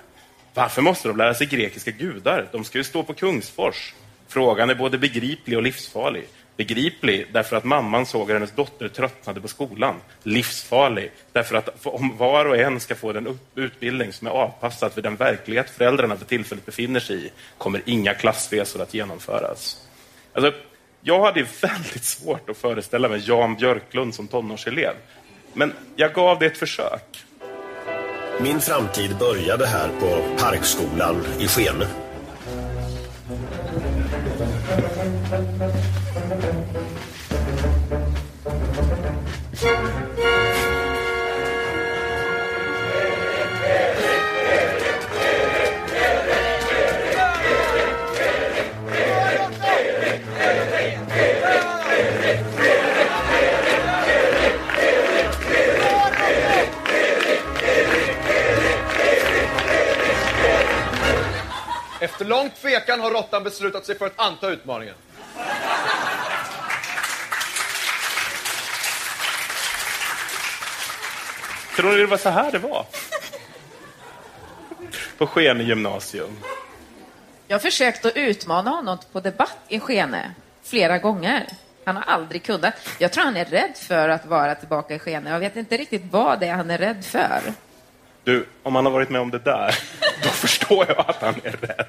Varför 0.54 0.82
måste 0.82 1.08
de 1.08 1.16
lära 1.16 1.34
sig 1.34 1.46
grekiska 1.46 1.90
gudar? 1.90 2.48
De 2.52 2.64
ska 2.64 2.78
ju 2.78 2.84
stå 2.84 3.02
på 3.02 3.14
Kungsfors. 3.14 3.94
Frågan 4.28 4.70
är 4.70 4.74
både 4.74 4.98
begriplig 4.98 5.56
och 5.56 5.62
livsfarlig. 5.62 6.26
Begriplig 6.60 7.26
därför 7.32 7.56
att 7.56 7.64
mamman 7.64 8.06
såg 8.06 8.22
att 8.22 8.34
hennes 8.34 8.52
dotter 8.52 8.88
tröttnade 8.88 9.40
på 9.40 9.48
skolan. 9.48 9.94
Livsfarlig 10.22 11.12
därför 11.32 11.56
att 11.56 11.86
om 11.86 12.16
var 12.16 12.44
och 12.44 12.56
en 12.56 12.80
ska 12.80 12.94
få 12.94 13.12
den 13.12 13.38
utbildning 13.54 14.12
som 14.12 14.26
är 14.26 14.30
avpassad 14.30 14.92
för 14.92 15.02
den 15.02 15.16
verklighet 15.16 15.70
föräldrarna 15.70 16.16
för 16.16 16.24
tillfället 16.24 16.66
befinner 16.66 17.00
sig 17.00 17.26
i 17.26 17.30
kommer 17.58 17.82
inga 17.84 18.14
klassresor 18.14 18.82
att 18.82 18.94
genomföras. 18.94 19.86
Alltså, 20.32 20.52
jag 21.00 21.24
hade 21.24 21.46
väldigt 21.62 22.04
svårt 22.04 22.50
att 22.50 22.56
föreställa 22.56 23.08
mig 23.08 23.22
Jan 23.24 23.56
Björklund 23.56 24.14
som 24.14 24.28
tonårselev. 24.28 24.94
Men 25.52 25.72
jag 25.96 26.12
gav 26.12 26.38
det 26.38 26.46
ett 26.46 26.58
försök. 26.58 27.24
Min 28.40 28.60
framtid 28.60 29.16
började 29.18 29.66
här 29.66 29.88
på 29.88 30.36
Parkskolan 30.38 31.24
i 31.38 31.48
Skene. 31.48 32.09
Veckan 62.62 63.00
har 63.00 63.10
råttan 63.10 63.44
beslutat 63.44 63.86
sig 63.86 63.98
för 63.98 64.06
att 64.06 64.20
anta 64.20 64.50
utmaningen. 64.50 64.94
Tror 71.76 71.90
ni 71.92 71.96
det 71.96 72.06
var 72.06 72.16
så 72.16 72.28
här 72.28 72.52
det 72.52 72.58
var? 72.58 72.86
På 75.18 75.26
Skene 75.26 75.64
gymnasium. 75.64 76.36
Jag 77.46 77.54
har 77.54 77.60
försökt 77.60 78.04
att 78.04 78.16
utmana 78.16 78.70
honom 78.70 78.98
på 79.12 79.20
debatt 79.20 79.58
i 79.68 79.80
Skene 79.80 80.34
flera 80.62 80.98
gånger. 80.98 81.46
Han 81.84 81.96
har 81.96 82.02
aldrig 82.02 82.42
kunnat. 82.42 82.74
Jag 82.98 83.12
tror 83.12 83.24
han 83.24 83.36
är 83.36 83.44
rädd 83.44 83.76
för 83.76 84.08
att 84.08 84.26
vara 84.26 84.54
tillbaka 84.54 84.94
i 84.94 84.98
Skene. 84.98 85.30
Jag 85.30 85.38
vet 85.38 85.56
inte 85.56 85.76
riktigt 85.76 86.02
vad 86.10 86.40
det 86.40 86.46
är 86.46 86.54
han 86.54 86.70
är 86.70 86.78
rädd 86.78 87.04
för. 87.04 87.40
Du, 88.24 88.46
om 88.62 88.74
han 88.74 88.84
har 88.84 88.92
varit 88.92 89.10
med 89.10 89.20
om 89.20 89.30
det 89.30 89.38
där, 89.38 89.78
då 90.22 90.28
förstår 90.28 90.84
jag 90.88 90.98
att 90.98 91.22
han 91.22 91.34
är 91.44 91.52
rädd. 91.52 91.86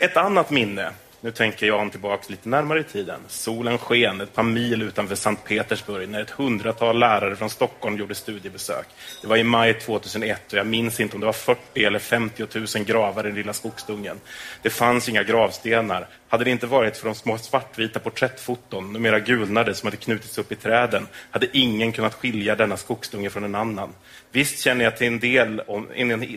Ett 0.00 0.16
annat 0.16 0.50
minne. 0.50 0.90
Nu 1.20 1.30
tänker 1.30 1.66
jag 1.66 1.90
tillbaka 1.90 2.24
lite 2.28 2.48
närmare 2.48 2.80
i 2.80 2.84
tiden. 2.84 3.20
Solen 3.28 3.78
sken 3.78 4.20
ett 4.20 4.34
par 4.34 4.42
mil 4.42 4.82
utanför 4.82 5.14
Sankt 5.14 5.44
Petersburg 5.44 6.08
när 6.08 6.22
ett 6.22 6.30
hundratal 6.30 6.98
lärare 6.98 7.36
från 7.36 7.50
Stockholm 7.50 7.96
gjorde 7.96 8.14
studiebesök. 8.14 8.86
Det 9.22 9.28
var 9.28 9.36
i 9.36 9.44
maj 9.44 9.74
2001 9.74 10.52
och 10.52 10.58
jag 10.58 10.66
minns 10.66 11.00
inte 11.00 11.14
om 11.14 11.20
det 11.20 11.26
var 11.26 11.32
40 11.32 11.84
eller 11.84 11.98
50 11.98 12.46
000 12.76 12.84
gravar 12.84 13.24
i 13.24 13.26
den 13.26 13.34
lilla 13.34 13.52
skogsdungen. 13.52 14.20
Det 14.62 14.70
fanns 14.70 15.08
inga 15.08 15.22
gravstenar. 15.22 16.08
Hade 16.28 16.44
det 16.44 16.50
inte 16.50 16.66
varit 16.66 16.96
för 16.96 17.06
de 17.06 17.14
små 17.14 17.38
svartvita 17.38 18.00
porträttfoton, 18.00 18.92
numera 18.92 19.20
gulnade, 19.20 19.74
som 19.74 19.86
hade 19.86 19.96
knutits 19.96 20.38
upp 20.38 20.52
i 20.52 20.54
träden, 20.54 21.06
hade 21.30 21.46
ingen 21.52 21.92
kunnat 21.92 22.14
skilja 22.14 22.56
denna 22.56 22.76
skogsdunge 22.76 23.30
från 23.30 23.44
en 23.44 23.54
annan. 23.54 23.94
Visst 24.32 24.58
känner 24.58 24.84
jag 24.84 24.96
till 24.96 25.06
en, 25.06 25.18
del 25.18 25.60
om, 25.60 25.88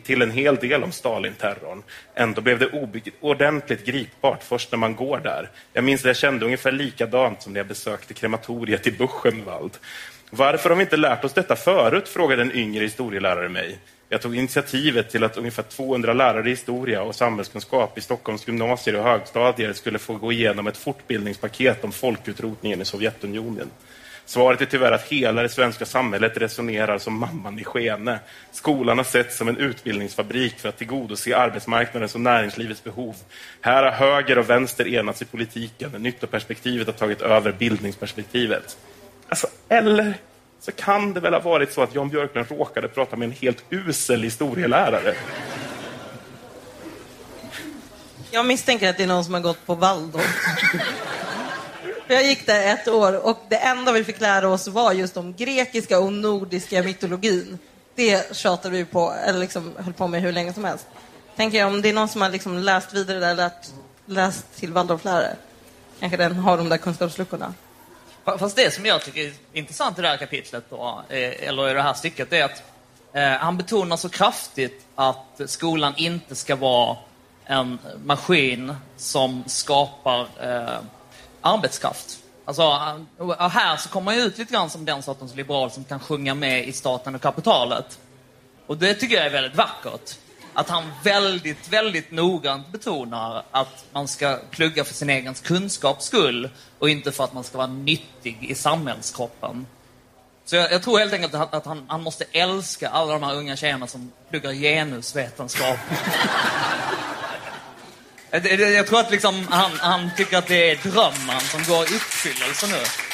till 0.04 0.22
en 0.22 0.32
hel 0.32 0.56
del 0.56 0.84
om 0.84 0.92
Stalinterrorn, 0.92 1.84
Ändå 2.16 2.42
blev 2.42 2.60
det 2.60 2.70
ordentligt 3.20 3.86
gripbart 3.86 4.44
först 4.44 4.72
när 4.72 4.78
man 4.80 4.96
går 4.96 5.20
där. 5.20 5.50
Jag 5.74 5.84
minns 5.84 6.02
att 6.02 6.06
jag 6.06 6.16
kände 6.16 6.46
ungefär 6.46 6.72
likadant 6.72 7.42
som 7.42 7.54
när 7.54 7.60
jag 7.60 7.68
besökte 7.68 8.14
krematoriet 8.14 8.88
i 8.88 8.92
Buchenwald. 8.92 9.78
Varför 10.34 10.70
har 10.70 10.78
vi 10.78 10.84
inte 10.84 10.98
lärt 10.98 11.24
oss 11.24 11.34
detta 11.34 11.56
förut? 11.56 12.08
frågade 12.08 12.42
en 12.42 12.56
yngre 12.56 12.84
historielärare 12.84 13.50
mig. 13.50 13.80
Jag 14.10 14.22
tog 14.22 14.36
initiativet 14.36 15.10
till 15.10 15.24
att 15.24 15.38
ungefär 15.38 15.64
200 15.64 16.14
lärare 16.14 16.48
i 16.48 16.50
historia 16.50 17.02
och 17.04 17.16
samhällskunskap 17.16 17.98
i 17.98 18.02
Stockholms 18.02 18.48
gymnasier 18.48 18.96
och 18.96 19.04
högstadier 19.04 19.74
skulle 19.74 20.00
få 20.00 20.14
gå 20.14 20.32
igenom 20.32 20.68
ett 20.68 20.78
fortbildningspaket 20.78 21.84
om 21.84 21.92
folkutrotningen 21.92 22.82
i 22.82 22.86
Sovjetunionen. 22.86 23.68
Svaret 24.26 24.62
är 24.62 24.66
tyvärr 24.66 24.92
att 24.92 25.08
hela 25.08 25.42
det 25.42 25.50
svenska 25.50 25.86
samhället 25.86 26.38
resonerar 26.38 26.98
som 26.98 27.20
mamman 27.20 27.60
i 27.60 27.64
Skene. 27.64 28.20
Skolan 28.52 28.98
har 28.98 29.06
setts 29.06 29.38
som 29.38 29.48
en 29.48 29.58
utbildningsfabrik 29.58 30.60
för 30.60 30.70
att 30.70 30.78
tillgodose 30.78 31.38
arbetsmarknadens 31.38 32.16
och 32.16 32.22
näringslivets 32.22 32.84
behov. 32.84 33.16
Här 33.62 33.84
har 33.84 33.92
höger 33.92 34.38
och 34.38 34.50
vänster 34.50 34.88
enats 34.88 35.22
i 35.22 35.26
politiken. 35.26 35.92
Nyttoperspektivet 35.92 36.88
har 36.88 36.94
tagit 36.94 37.22
över 37.22 37.52
bildningsperspektivet. 37.52 38.78
Alltså, 39.32 39.48
eller 39.70 40.18
så 40.60 40.72
kan 40.72 41.14
det 41.14 41.20
väl 41.20 41.34
ha 41.34 41.40
varit 41.40 41.74
så 41.74 41.82
att 41.82 41.96
Jan 41.96 42.10
Björklund 42.10 42.48
råkade 42.52 42.88
prata 42.88 43.16
med 43.16 43.26
en 43.26 43.32
helt 43.32 43.64
usel 43.70 44.24
historielärare. 44.24 45.16
Jag 48.32 48.46
misstänker 48.46 48.90
att 48.90 48.98
det 48.98 49.04
är 49.04 49.08
någon 49.08 49.26
som 49.26 49.34
har 49.34 49.42
gått 49.42 49.66
på 49.66 49.76
Waldorf. 49.76 50.46
Jag 52.08 52.24
gick 52.24 52.46
där 52.46 52.74
ett 52.74 52.88
år 52.88 53.26
och 53.26 53.38
det 53.50 53.56
enda 53.56 53.92
vi 53.92 54.04
fick 54.04 54.22
lära 54.22 54.50
oss 54.50 54.68
var 54.68 54.94
just 54.94 55.18
om 55.18 55.34
grekiska 55.34 56.00
och 56.00 56.14
nordiska 56.14 56.84
mytologin. 56.84 57.60
Det 57.96 58.36
tjatade 58.36 58.78
vi 58.78 58.86
på, 58.86 59.14
eller 59.26 59.40
liksom 59.40 59.74
höll 59.78 59.94
på 59.94 60.08
med 60.08 60.22
hur 60.22 60.32
länge 60.32 60.54
som 60.54 60.66
helst. 60.66 60.88
Tänker 61.36 61.58
jag, 61.58 61.68
om 61.68 61.82
det 61.82 61.90
är 61.90 61.94
någon 61.94 62.10
som 62.10 62.22
har 62.22 62.30
liksom 62.30 62.58
läst 62.58 62.94
vidare 62.94 63.20
där, 63.20 63.36
lärt, 63.36 63.68
läst 64.06 64.46
till 64.56 64.74
Waldorflärare, 64.74 65.36
kanske 66.00 66.18
den 66.18 66.36
har 66.36 66.58
de 66.58 66.70
där 66.70 66.78
kunskapsluckorna. 66.78 67.54
Fast 68.26 68.56
det 68.56 68.74
som 68.74 68.86
jag 68.86 69.02
tycker 69.02 69.22
är 69.22 69.34
intressant 69.54 70.00
i 70.00 70.02
det 70.02 70.08
här 70.08 70.18
kapitlet, 70.18 70.64
då, 70.70 71.04
eh, 71.10 71.48
eller 71.48 71.70
i 71.70 71.74
det 71.74 71.82
här 71.82 71.94
stycket, 71.94 72.34
är 72.34 72.44
att 72.44 72.64
eh, 73.14 73.30
han 73.30 73.58
betonar 73.58 73.98
så 73.98 74.10
kraftigt 74.10 74.86
att 74.96 75.42
skolan 75.46 75.94
inte 75.98 76.36
ska 76.36 76.56
vara 76.56 76.98
en 77.46 77.80
maskin 78.06 78.76
som 78.98 79.44
skapar 79.48 80.20
eh, 80.42 80.80
arbetskraft. 81.42 82.20
Alltså, 82.46 82.62
eh, 83.20 83.50
här 83.50 83.78
så 83.78 83.90
kommer 83.90 84.06
man 84.06 84.16
ut 84.16 84.38
lite 84.38 84.54
grann 84.54 84.70
som 84.70 84.86
den 84.86 85.04
sortens 85.04 85.36
liberal 85.36 85.72
som 85.72 85.84
kan 85.84 86.00
sjunga 86.00 86.36
med 86.36 86.68
i 86.68 86.72
staten 86.72 87.16
och 87.16 87.22
kapitalet. 87.22 88.00
Och 88.68 88.78
det 88.78 88.94
tycker 88.94 89.16
jag 89.16 89.26
är 89.26 89.30
väldigt 89.30 89.56
vackert. 89.56 90.18
Att 90.54 90.70
han 90.70 90.84
väldigt, 91.04 91.68
väldigt 91.70 92.12
noggrant 92.12 92.72
betonar 92.72 93.44
att 93.52 93.86
man 93.92 94.08
ska 94.08 94.40
plugga 94.52 94.84
för 94.84 94.94
sin 94.94 95.10
egen 95.10 95.34
kunskaps 95.34 96.06
skull 96.06 96.50
och 96.80 96.90
inte 96.90 97.12
för 97.12 97.24
att 97.24 97.34
man 97.34 97.44
ska 97.44 97.58
vara 97.58 97.68
nyttig 97.68 98.38
i 98.42 98.56
samhällskroppen. 98.56 99.66
Så 100.46 100.56
jag, 100.56 100.72
jag 100.72 100.84
tror 100.84 101.00
helt 101.00 101.14
enkelt 101.14 101.34
att, 101.34 101.54
att 101.54 101.66
han, 101.66 101.86
han 101.88 102.04
måste 102.04 102.26
älska 102.32 102.90
alla 102.90 103.14
de 103.14 103.24
här 103.24 103.36
unga 103.36 103.56
tjejerna 103.56 103.88
som 103.88 104.12
pluggar 104.30 104.54
genusvetenskap. 104.54 105.78
jag, 108.32 108.46
jag, 108.60 108.88
tror 108.88 109.00
att 109.00 109.12
liksom 109.12 109.48
han, 109.50 109.72
han 109.80 110.10
tycker 110.18 110.38
att 110.38 110.48
det 110.48 110.72
är 110.72 110.76
drömmen 110.76 111.40
som 111.40 111.64
går 111.64 111.84
i 111.92 111.96
uppfyllelse 111.96 112.68
nu. 112.68 113.11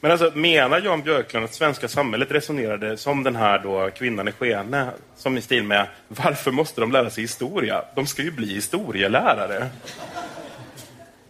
Men 0.00 0.10
alltså, 0.10 0.32
menar 0.34 0.80
Jan 0.80 1.02
Björklund 1.02 1.44
att 1.44 1.54
svenska 1.54 1.88
samhället 1.88 2.30
resonerade 2.30 2.96
som 2.96 3.22
den 3.22 3.36
här 3.36 3.58
då 3.58 3.90
kvinnan 3.90 4.28
i 4.28 4.32
Skene, 4.32 4.90
som 5.16 5.38
i 5.38 5.40
stil 5.40 5.64
med 5.64 5.86
varför 6.08 6.50
måste 6.50 6.80
de 6.80 6.92
lära 6.92 7.10
sig 7.10 7.24
historia? 7.24 7.84
De 7.94 8.06
ska 8.06 8.22
ju 8.22 8.30
bli 8.30 8.54
historielärare. 8.54 9.68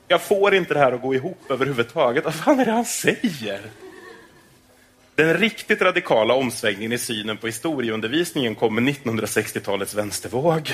Jag 0.09 0.23
får 0.23 0.55
inte 0.55 0.75
det 0.75 0.81
här 0.81 0.93
att 0.93 1.03
gå 1.03 1.15
ihop 1.15 1.51
överhuvudtaget. 1.51 2.25
Vad 2.25 2.35
fan 2.35 2.61
är 2.61 2.65
det 2.65 2.71
han 2.71 2.85
säger? 2.85 3.61
Den 5.15 5.35
riktigt 5.35 5.83
radikala 5.83 6.35
omsvängningen 6.35 6.93
i 6.93 6.99
synen 6.99 7.37
på 7.37 7.47
historieundervisningen 7.47 8.55
kom 8.55 8.75
med 8.75 8.85
1960-talets 8.95 9.95
vänstervåg. 9.95 10.73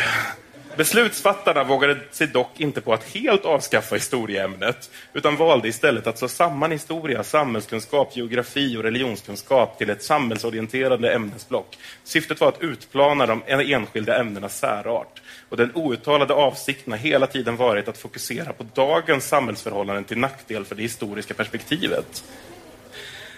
Beslutsfattarna 0.76 1.64
vågade 1.64 2.00
sig 2.10 2.26
dock 2.26 2.60
inte 2.60 2.80
på 2.80 2.92
att 2.94 3.04
helt 3.04 3.44
avskaffa 3.44 3.94
historieämnet 3.94 4.90
utan 5.12 5.36
valde 5.36 5.68
istället 5.68 6.06
att 6.06 6.18
slå 6.18 6.28
samman 6.28 6.70
historia, 6.70 7.22
samhällskunskap, 7.24 8.16
geografi 8.16 8.76
och 8.76 8.82
religionskunskap 8.82 9.78
till 9.78 9.90
ett 9.90 10.02
samhällsorienterande 10.02 11.14
ämnesblock. 11.14 11.78
Syftet 12.04 12.40
var 12.40 12.48
att 12.48 12.62
utplana 12.62 13.26
de 13.26 13.42
enskilda 13.46 14.18
ämnenas 14.20 14.58
särart 14.58 15.22
och 15.48 15.56
den 15.56 15.70
outtalade 15.74 16.34
avsikten 16.34 16.92
har 16.92 16.98
hela 16.98 17.26
tiden 17.26 17.56
varit 17.56 17.88
att 17.88 17.98
fokusera 17.98 18.52
på 18.52 18.66
dagens 18.74 19.28
samhällsförhållanden 19.28 20.04
till 20.04 20.18
nackdel 20.18 20.64
för 20.64 20.74
det 20.74 20.82
historiska 20.82 21.34
perspektivet. 21.34 22.24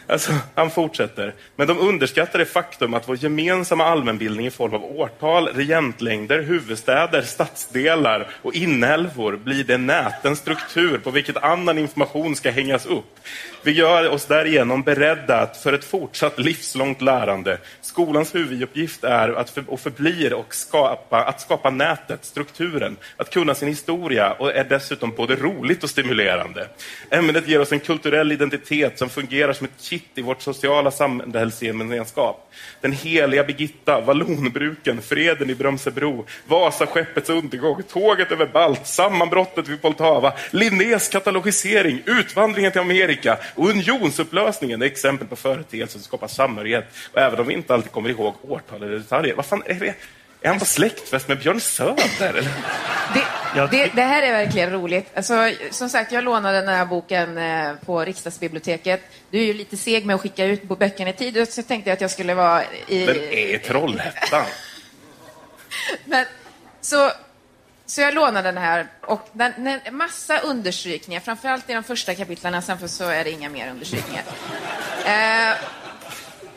Alltså, 0.09 0.33
han 0.55 0.71
fortsätter. 0.71 1.35
Men 1.57 1.67
de 1.67 1.79
underskattar 1.79 2.39
det 2.39 2.45
faktum 2.45 2.95
att 2.95 3.09
vår 3.09 3.17
gemensamma 3.17 3.85
allmänbildning 3.85 4.47
i 4.47 4.51
form 4.51 4.75
av 4.75 4.85
årtal, 4.85 5.49
regentlängder, 5.49 6.43
huvudstäder, 6.43 7.23
stadsdelar 7.23 8.27
och 8.43 8.55
inälvor 8.55 9.37
blir 9.37 9.65
det 9.65 9.79
nätens 9.79 10.39
struktur 10.39 10.99
på 10.99 11.11
vilket 11.11 11.37
annan 11.37 11.79
information 11.79 12.37
ska 12.37 12.51
hängas 12.51 12.87
upp. 12.87 13.19
Vi 13.63 13.73
gör 13.73 14.09
oss 14.09 14.27
därigenom 14.27 14.83
beredda 14.83 15.47
för 15.63 15.73
ett 15.73 15.85
fortsatt 15.85 16.39
livslångt 16.39 17.03
lärande. 17.03 17.59
Skolans 17.97 18.35
huvuduppgift 18.35 19.05
är 19.05 19.29
att 19.29 19.51
för, 19.51 19.71
och 19.71 19.81
förblir 19.81 20.35
och 20.35 20.55
skapa, 20.55 21.25
att 21.25 21.41
skapa 21.41 21.71
nätet, 21.71 22.25
strukturen, 22.25 22.97
att 23.17 23.31
kunna 23.31 23.55
sin 23.55 23.69
historia 23.69 24.33
och 24.33 24.55
är 24.55 24.65
dessutom 24.65 25.13
både 25.17 25.37
roligt 25.37 25.85
och 25.85 25.91
stimulerande. 25.91 26.69
Ämnet 27.11 27.49
ger 27.49 27.61
oss 27.61 27.73
en 27.73 27.81
kulturell 27.81 28.33
identitet 28.33 28.99
som 28.99 29.09
fungerar 29.09 29.53
som 29.53 29.65
ett 29.65 29.81
kitt 29.81 30.09
i 30.15 30.23
vårt 30.23 30.43
sociala 30.43 30.91
samhällsgemenskap. 30.91 32.53
Den 32.81 32.93
heliga 32.93 33.45
Birgitta, 33.45 34.01
vallonbruken, 34.01 35.03
freden 35.03 35.51
i 35.51 35.55
Brömsebro, 35.55 36.27
Vasaskeppets 36.47 37.31
undergång, 37.31 37.83
tåget 37.83 38.33
över 38.33 38.47
Balt, 38.47 38.87
sammanbrottet 38.87 39.69
vid 39.69 39.83
Poltava, 39.83 40.33
Linnés 40.51 41.09
katalogisering, 41.09 42.03
utvandringen 42.07 42.73
till 42.73 42.81
Amerika 42.81 43.39
och 43.55 43.69
unionsupplösningen 43.69 44.83
är 44.83 44.87
exempel 44.87 45.29
på 45.29 45.37
företeelser 45.37 45.99
som 45.99 46.03
skapar 46.03 46.29
samhörighet. 46.29 46.85
Och 47.13 47.21
även 47.21 47.41
om 47.41 47.47
vi 47.47 47.55
inte 47.55 47.75
alltid 47.75 47.86
kommer 47.87 48.11
ihåg 48.11 48.35
årtal 48.43 48.83
eller 48.83 48.99
detaljer. 48.99 49.35
Vad 49.35 49.47
fan 49.47 49.63
är 49.67 49.75
det? 49.75 49.95
Är 50.41 50.49
han 50.49 50.59
på 50.59 50.65
släktfest 50.65 51.29
med 51.29 51.39
Björn 51.39 51.61
Söder? 51.61 52.05
Eller? 52.21 52.43
Det, 53.15 53.67
det, 53.71 53.91
det 53.95 54.03
här 54.03 54.23
är 54.23 54.33
verkligen 54.33 54.71
roligt. 54.71 55.11
Alltså, 55.15 55.53
som 55.71 55.89
sagt, 55.89 56.13
jag 56.13 56.25
lånade 56.25 56.61
den 56.61 56.69
här 56.69 56.87
boken 56.87 57.39
eh, 57.39 57.75
på 57.87 58.05
riksdagsbiblioteket. 58.05 59.01
Du 59.31 59.39
är 59.39 59.45
ju 59.45 59.55
lite 59.55 59.77
seg 59.77 60.07
med 60.07 60.15
att 60.15 60.21
skicka 60.21 60.45
ut 60.45 60.63
böckerna 60.63 61.11
i 61.11 61.13
tid, 61.13 61.53
så 61.53 61.63
tänkte 61.63 61.91
jag 61.91 61.95
att 61.95 62.01
jag 62.01 62.11
skulle 62.11 62.35
vara 62.35 62.63
i... 62.87 63.07
Den 63.07 63.17
är 63.17 63.55
i 63.55 63.59
Trollhättan. 63.59 64.47
Men, 66.05 66.25
så, 66.81 67.11
så 67.87 68.01
jag 68.01 68.15
lånade 68.15 68.49
den 68.49 68.59
här 68.59 68.87
och 69.01 69.29
den, 69.33 69.53
den, 69.65 69.81
massa 69.97 70.39
understrykningar, 70.39 71.21
framförallt 71.21 71.71
i 71.71 71.73
de 71.73 71.83
första 71.83 72.15
kapitlen, 72.15 72.63
sen 72.63 72.79
för 72.79 72.87
så 72.87 73.05
är 73.05 73.25
det 73.25 73.31
inga 73.31 73.49
mer 73.49 73.71
understrykningar. 73.71 74.25
Eh, 75.05 75.57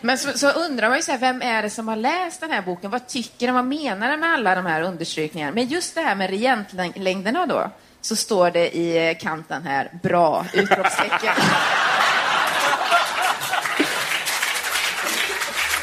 men 0.02 0.18
så, 0.18 0.38
så 0.38 0.50
undrar 0.50 0.90
man 0.90 0.98
ju 0.98 1.02
så 1.02 1.12
här, 1.12 1.20
vem 1.20 1.42
är 1.42 1.62
det 1.62 1.70
som 1.70 1.88
har 1.88 1.96
läst 1.96 2.42
den 2.42 2.52
här 2.52 2.62
boken? 2.62 2.92
Vad 2.92 3.08
tycker 3.08 3.48
de? 3.48 3.56
Vad 3.56 3.66
menar 3.66 4.12
de 4.12 4.18
med 4.18 4.34
alla 4.34 4.56
de 4.56 4.66
här 4.66 4.82
understrykningarna? 4.82 5.52
Men 5.52 5.68
just 5.68 5.96
det 5.96 6.02
här 6.02 6.16
med 6.16 6.30
regentlängderna 6.30 7.46
då, 7.46 7.72
så 8.02 8.16
står 8.16 8.52
det 8.52 8.78
i 8.78 9.10
eh, 9.10 9.18
kanten 9.18 9.64
här, 9.64 9.92
bra! 10.04 10.46
Utropstecken. 10.54 11.34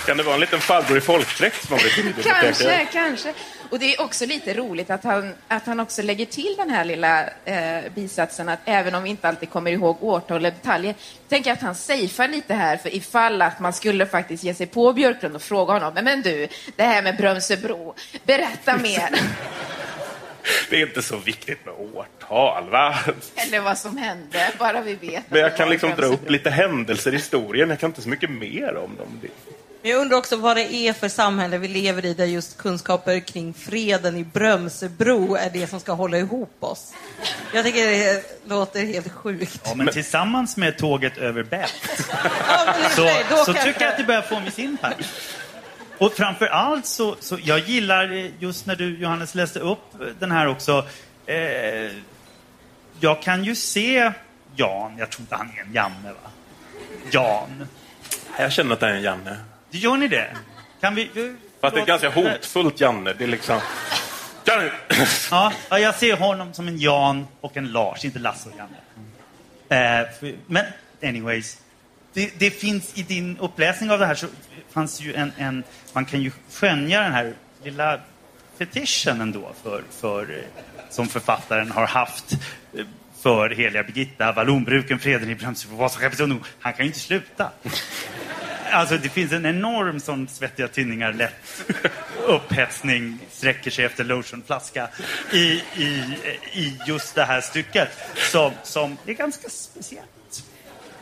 Kan 0.07 0.17
det 0.17 0.23
vara 0.23 0.35
en 0.35 0.41
liten 0.41 0.61
farbror 0.61 0.99
i 0.99 1.01
folkdräkt 1.01 1.67
som 1.67 1.73
har 1.73 1.81
blivit? 1.97 2.27
Kanske, 2.27 2.87
kanske. 2.93 3.35
Och 3.71 3.79
det 3.79 3.95
är 3.95 4.01
också 4.01 4.27
lite 4.27 4.55
roligt 4.55 4.91
att 4.91 5.05
han, 5.05 5.35
att 5.49 5.67
han 5.67 5.81
också 5.81 6.03
lägger 6.03 6.27
till 6.27 6.55
den 6.57 6.71
här 6.71 6.85
lilla 6.85 7.25
eh, 7.45 7.93
bisatsen 7.95 8.49
att 8.49 8.59
även 8.65 8.95
om 8.95 9.03
vi 9.03 9.11
inte 9.11 9.29
alltid 9.29 9.51
kommer 9.51 9.71
ihåg 9.71 10.03
årtal 10.03 10.37
eller 10.37 10.51
detaljer, 10.51 10.95
tänker 11.29 11.53
att 11.53 11.61
han 11.61 11.75
safear 11.75 12.29
lite 12.29 12.55
här 12.55 12.77
för 12.77 12.95
ifall 12.95 13.43
att 13.43 13.61
man 13.61 13.73
skulle 13.73 14.07
faktiskt 14.07 14.45
ge 14.45 14.55
sig 14.55 14.67
på 14.67 14.93
Björklund 14.93 15.37
och 15.37 15.43
fråga 15.43 15.73
honom, 15.73 15.95
men, 15.95 16.05
men 16.05 16.23
du, 16.23 16.49
det 16.77 16.83
här 16.83 17.03
med 17.03 17.17
Brömsebro, 17.17 17.95
berätta 18.25 18.77
mer. 18.77 19.09
Det 20.71 20.77
är 20.77 20.87
inte 20.87 21.03
så 21.03 21.17
viktigt 21.17 21.67
med 21.67 21.75
årtal, 21.95 22.71
va? 22.71 22.99
eller 23.35 23.61
vad 23.61 23.79
som 23.79 23.97
hände, 23.97 24.51
bara 24.59 24.81
vi 24.81 24.95
vet. 24.95 25.31
Men 25.31 25.41
jag 25.41 25.57
kan 25.57 25.69
liksom 25.69 25.91
dra 25.91 26.07
upp 26.07 26.31
lite 26.31 26.51
händelser 26.51 27.11
i 27.11 27.15
historien. 27.15 27.71
Jag 27.71 27.79
kan 27.81 27.91
inte 27.91 28.03
så 28.03 28.09
mycket 28.09 28.31
mer 28.31 28.77
om 28.77 28.97
dem. 28.97 29.21
Men 29.87 29.93
Jag 29.93 30.01
undrar 30.01 30.19
också 30.19 30.37
vad 30.37 30.57
det 30.57 30.75
är 30.75 30.93
för 30.93 31.09
samhälle 31.09 31.59
vi 31.59 31.69
lever 31.69 32.05
i 32.05 32.15
där 32.15 32.25
just 32.25 32.59
kunskaper 32.59 33.21
kring 33.21 33.55
freden 33.55 34.17
i 34.17 34.25
Brömsebro 34.25 35.37
är 35.37 35.51
det 35.51 35.67
som 35.67 35.81
ska 35.81 35.93
hålla 35.93 36.19
ihop 36.19 36.57
oss. 36.61 36.95
Jag 37.55 37.65
tycker 37.65 37.87
det 37.87 38.23
låter 38.45 38.87
helt 38.87 39.13
sjukt. 39.13 39.61
Ja, 39.65 39.75
men 39.75 39.89
tillsammans 39.89 40.57
med 40.57 40.79
tåget 40.79 41.19
över 41.19 41.43
Bält 41.43 41.73
Ja, 42.25 42.75
så, 42.91 43.09
så 43.45 43.53
kanske- 43.53 43.65
tycker 43.65 43.81
jag 43.81 43.91
att 43.91 43.99
det 43.99 44.05
börjar 44.05 44.23
få 44.23 44.41
med 44.41 44.53
sin 44.53 44.65
impact. 44.65 45.09
Och 45.99 46.13
framför 46.13 46.47
allt 46.47 46.87
så, 46.87 47.17
så 47.21 47.39
jag 47.43 47.59
gillar 47.59 48.31
just 48.39 48.67
när 48.67 48.77
du 48.77 48.99
Johannes 48.99 49.35
läste 49.35 49.59
upp 49.59 49.95
den 50.19 50.31
här 50.31 50.47
också. 50.49 50.87
Eh, 51.27 51.37
jag 53.01 53.23
kan 53.23 53.45
ju 53.45 53.55
se 53.55 54.13
Jan, 54.57 54.99
jag 54.99 55.11
tror 55.11 55.21
inte 55.21 55.37
han 55.37 55.51
är 55.57 55.61
en 55.63 55.73
Janne 55.73 56.13
va? 56.23 56.31
Jan. 57.11 57.69
Jag 58.39 58.53
känner 58.53 58.73
att 58.73 58.81
det 58.81 58.87
är 58.87 58.95
en 58.95 59.03
Janne. 59.03 59.37
Gör 59.71 59.97
ni 59.97 60.09
det? 60.09 60.37
Kan 60.81 60.95
vi... 60.95 61.11
Fast 61.61 61.75
det 61.75 61.81
är 61.81 61.87
ganska 61.87 62.11
hotfullt 62.11 62.81
Janne. 62.81 63.13
Det 63.13 63.25
är 63.25 63.29
liksom... 63.29 63.61
Janne! 64.45 64.71
Ja, 65.31 65.53
ja, 65.69 65.79
jag 65.79 65.95
ser 65.95 66.17
honom 66.17 66.55
som 66.55 66.69
en 66.69 66.79
Jan 66.79 67.27
och 67.41 67.57
en 67.57 67.73
Lars, 67.73 68.05
inte 68.05 68.19
Lasse 68.19 68.49
och 68.49 68.55
Janne. 68.59 68.77
Eh, 69.69 70.09
för, 70.21 70.35
men 70.47 70.65
anyways, 71.03 71.59
det, 72.13 72.33
det 72.39 72.51
finns 72.51 72.99
i 72.99 73.03
din 73.03 73.39
uppläsning 73.39 73.91
av 73.91 73.99
det 73.99 74.07
här 74.07 74.15
så 74.15 74.27
fanns 74.71 75.01
ju 75.01 75.15
en, 75.15 75.33
en 75.37 75.65
man 75.93 76.05
kan 76.05 76.23
ju 76.23 76.31
skönja 76.53 77.01
den 77.01 77.13
här 77.13 77.35
lilla 77.65 78.01
fetischen 78.59 79.21
ändå 79.21 79.53
för, 79.63 79.83
för, 79.91 80.23
eh, 80.23 80.63
som 80.91 81.09
författaren 81.09 81.71
har 81.71 81.87
haft 81.87 82.33
eh, 82.33 82.87
för 83.23 83.51
heliga 83.51 83.83
Birgitta, 83.83 84.33
vallonbruken, 84.33 84.99
freden 84.99 85.31
i 85.31 85.37
Vasaskeppets 85.71 86.21
ungdom. 86.21 86.45
Han 86.61 86.73
kan 86.73 86.85
ju 86.85 86.87
inte 86.87 86.99
sluta. 86.99 87.51
Alltså 88.73 88.99
det 88.99 89.09
finns 89.09 89.33
en 89.33 89.47
enorm 89.47 90.01
sån 90.01 90.29
svettiga 90.29 90.69
tinningar 90.69 91.13
lätt 91.13 91.63
upphetsning 92.27 93.19
sträcker 93.31 93.71
sig 93.71 93.85
efter 93.85 94.05
lotionflaska 94.05 94.89
i, 95.33 95.63
i, 95.77 96.17
i 96.53 96.79
just 96.87 97.15
det 97.15 97.25
här 97.25 97.41
stycket 97.41 97.89
som, 98.33 98.53
som 98.63 98.97
är 99.07 99.13
ganska 99.13 99.49
speciellt. 99.49 100.16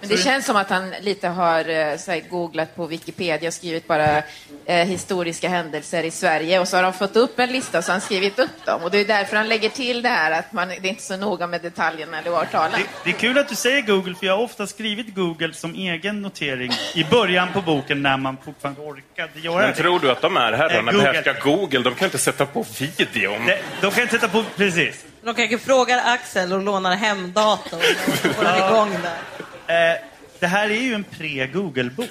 Men 0.09 0.17
det 0.17 0.23
känns 0.23 0.47
som 0.47 0.57
att 0.57 0.71
han 0.71 0.95
lite 1.01 1.29
har 1.29 1.69
eh, 1.69 1.97
så 1.97 2.11
här, 2.11 2.21
googlat 2.31 2.77
på 2.77 2.87
Wikipedia 2.87 3.49
och 3.49 3.55
skrivit 3.55 3.87
bara 3.89 4.23
eh, 4.67 4.77
historiska 4.87 5.49
händelser 5.49 6.03
i 6.03 6.11
Sverige 6.11 6.61
och 6.61 6.69
så 6.69 6.77
har 6.77 6.83
de 6.83 6.93
fått 6.93 7.17
upp 7.17 7.39
en 7.39 7.53
lista 7.53 7.79
och 7.79 7.85
så 7.85 7.91
har 7.91 7.95
han 7.95 8.01
skrivit 8.01 8.39
upp 8.39 8.65
dem. 8.67 8.83
Och 8.83 8.91
det 8.91 8.99
är 9.01 9.05
därför 9.05 9.37
han 9.37 9.49
lägger 9.49 9.69
till 9.69 10.03
det 10.03 10.09
här 10.09 10.31
att 10.31 10.53
man, 10.53 10.69
det 10.69 10.75
är 10.75 10.87
inte 10.87 11.03
så 11.03 11.17
noga 11.17 11.47
med 11.47 11.61
detaljerna 11.63 12.19
eller 12.19 12.33
årtalen. 12.33 12.81
Det 13.05 13.11
är 13.11 13.15
kul 13.15 13.39
att 13.39 13.49
du 13.49 13.55
säger 13.55 13.83
Google, 13.83 14.15
för 14.15 14.27
jag 14.27 14.37
har 14.37 14.45
ofta 14.45 14.67
skrivit 14.67 15.15
Google 15.15 15.53
som 15.55 15.75
egen 15.75 16.23
notering 16.23 16.73
i 16.95 17.05
början 17.05 17.49
på 17.53 17.61
boken 17.61 18.03
när 18.03 18.17
man 18.17 18.37
fortfarande 18.45 18.81
orkade 18.81 19.41
göra 19.41 19.59
Men 19.59 19.71
det. 19.71 19.77
tror 19.77 20.01
du 20.01 20.11
att 20.11 20.21
de 20.21 20.37
här 20.37 20.53
herrarna 20.53 20.91
Eh, 20.91 20.97
Google. 20.97 21.13
behärskar 21.13 21.41
Google? 21.45 21.79
De 21.79 21.95
kan 21.95 22.05
inte 22.07 22.19
sätta 22.19 22.47
på 22.47 22.65
videon. 22.79 23.47
De, 23.47 23.57
de 23.81 23.91
kan 23.91 24.03
inte 24.03 24.15
sätta 24.15 24.29
på... 24.29 24.45
Precis. 24.57 25.05
De 25.25 25.35
kanske 25.35 25.59
frågar 25.59 26.01
Axel 26.15 26.53
och 26.53 26.63
lånar 26.63 26.95
hem 26.97 27.33
datorn 27.33 27.81
och 27.81 28.15
får 28.35 28.45
den 28.45 28.57
igång 28.71 28.91
där. 29.03 29.19
Eh, 29.67 29.97
det 30.39 30.47
här 30.47 30.71
är 30.71 30.81
ju 30.81 30.95
en 30.95 31.05
pre-Google-bok. 31.05 32.11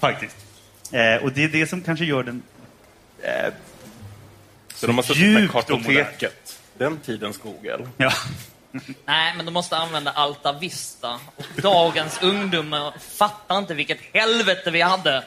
Faktiskt. 0.00 0.36
Eh, 0.92 1.16
och 1.22 1.32
det 1.32 1.44
är 1.44 1.48
det 1.48 1.66
som 1.66 1.80
kanske 1.82 2.04
gör 2.04 2.22
den... 2.22 2.42
Eh, 3.22 3.52
Så 4.74 4.86
de 4.86 4.96
har 4.96 5.02
suttit 5.02 5.34
med 5.34 5.50
kartoteket. 5.50 6.60
Den 6.78 6.98
tidens 6.98 7.38
Google. 7.38 7.88
Ja. 7.96 8.12
Nej, 9.04 9.32
men 9.36 9.44
de 9.44 9.52
måste 9.54 9.76
använda 9.76 10.10
Alta 10.10 10.52
Vista. 10.52 11.20
Och 11.36 11.44
dagens 11.56 12.22
ungdomar 12.22 12.94
fattar 13.00 13.58
inte 13.58 13.74
vilket 13.74 13.98
helvete 14.12 14.70
vi 14.70 14.80
hade. 14.80 15.24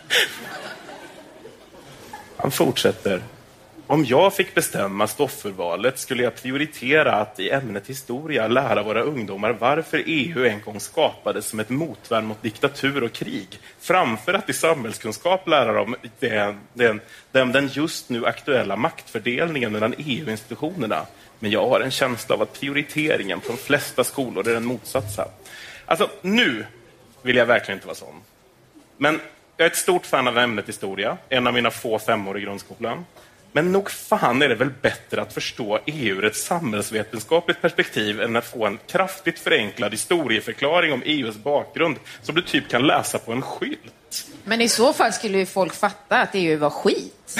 Han 2.38 2.52
fortsätter. 2.52 3.22
Om 3.90 4.06
jag 4.06 4.34
fick 4.34 4.56
bestämma 4.56 5.08
stoffurvalet 5.08 6.00
skulle 6.00 6.24
jag 6.24 6.36
prioritera 6.36 7.12
att 7.16 7.40
i 7.40 7.50
ämnet 7.50 7.88
historia 7.88 8.48
lära 8.48 8.84
våra 8.84 9.02
ungdomar 9.02 9.52
varför 9.52 10.04
EU 10.06 10.46
en 10.46 10.62
gång 10.62 10.80
skapades 10.80 11.46
som 11.46 11.60
ett 11.60 11.70
motvärn 11.70 12.26
mot 12.26 12.42
diktatur 12.42 13.04
och 13.04 13.14
krig, 13.14 13.60
framför 13.80 14.34
att 14.34 14.50
i 14.50 14.54
samhällskunskap 14.54 15.48
lära 15.48 15.74
dem 15.74 15.96
den, 16.20 16.60
den, 16.74 17.02
den, 17.32 17.52
den 17.52 17.68
just 17.68 18.10
nu 18.10 18.26
aktuella 18.26 18.76
maktfördelningen 18.76 19.72
mellan 19.72 19.94
EU-institutionerna. 19.98 21.06
Men 21.40 21.52
jag 21.52 21.70
har 21.70 21.80
en 21.80 21.92
känsla 21.92 22.36
av 22.36 22.42
att 22.42 22.60
prioriteringen 22.60 23.40
på 23.40 23.48
de 23.48 23.58
flesta 23.58 24.04
skolor 24.04 24.48
är 24.48 24.54
den 24.54 24.66
motsatta. 24.66 25.28
Alltså, 25.86 26.10
nu 26.22 26.66
vill 27.22 27.36
jag 27.36 27.46
verkligen 27.46 27.78
inte 27.78 27.88
vara 27.88 27.96
sån. 27.96 28.22
Men 28.98 29.20
jag 29.58 29.66
är 29.66 29.70
ett 29.70 29.78
stort 29.78 30.06
fan 30.06 30.28
av 30.28 30.38
ämnet 30.38 30.68
historia, 30.68 31.18
en 31.30 31.48
av 31.48 31.54
mina 31.54 31.72
få 31.72 32.00
femmor 32.00 32.38
i 32.38 32.42
grundskolan. 32.42 33.06
Men 33.58 33.72
nog 33.72 33.89
fan 33.89 34.41
är 34.41 34.49
det 34.49 34.55
väl 34.55 34.72
bättre 34.82 35.22
att 35.22 35.34
förstå 35.34 35.80
EU 35.86 36.18
ur 36.18 36.26
ett 36.26 36.36
samhällsvetenskapligt 36.36 37.62
perspektiv 37.62 38.22
än 38.22 38.36
att 38.36 38.45
få 38.45 38.66
en 38.66 38.80
kraftigt 38.88 39.39
förenklad 39.39 39.91
historieförklaring 39.91 40.93
om 40.93 41.01
EUs 41.05 41.38
bakgrund 41.38 41.97
som 42.22 42.36
du 42.36 42.41
typ 42.41 42.70
kan 42.70 42.88
läsa 42.88 43.20
på 43.20 43.32
en 43.32 43.41
skylt. 43.41 44.28
Men 44.43 44.62
i 44.62 44.70
så 44.70 44.93
fall 44.93 45.14
skulle 45.14 45.38
ju 45.38 45.45
folk 45.45 45.74
fatta 45.74 46.18
att 46.18 46.30
EU 46.34 46.60
var 46.60 46.70
skit. 46.70 47.36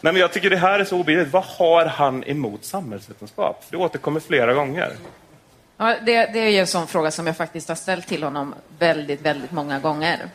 Nej, 0.00 0.12
men 0.12 0.16
jag 0.16 0.32
tycker 0.32 0.50
det 0.50 0.56
här 0.56 0.78
är 0.80 0.84
så 0.84 0.96
obegripligt. 1.00 1.32
Vad 1.32 1.44
har 1.44 1.86
han 1.86 2.24
emot 2.24 2.64
samhällsvetenskap? 2.64 3.64
Det 3.70 3.76
återkommer 3.76 4.20
flera 4.20 4.54
gånger. 4.54 4.92
Ja, 5.76 5.96
det, 6.06 6.26
det 6.32 6.38
är 6.38 6.50
ju 6.50 6.58
en 6.58 6.66
sån 6.66 6.86
fråga 6.86 7.10
som 7.10 7.26
jag 7.26 7.36
faktiskt 7.36 7.68
har 7.68 7.76
ställt 7.76 8.06
till 8.06 8.22
honom 8.22 8.54
väldigt, 8.78 9.20
väldigt 9.20 9.52
många 9.52 9.78
gånger. 9.78 10.28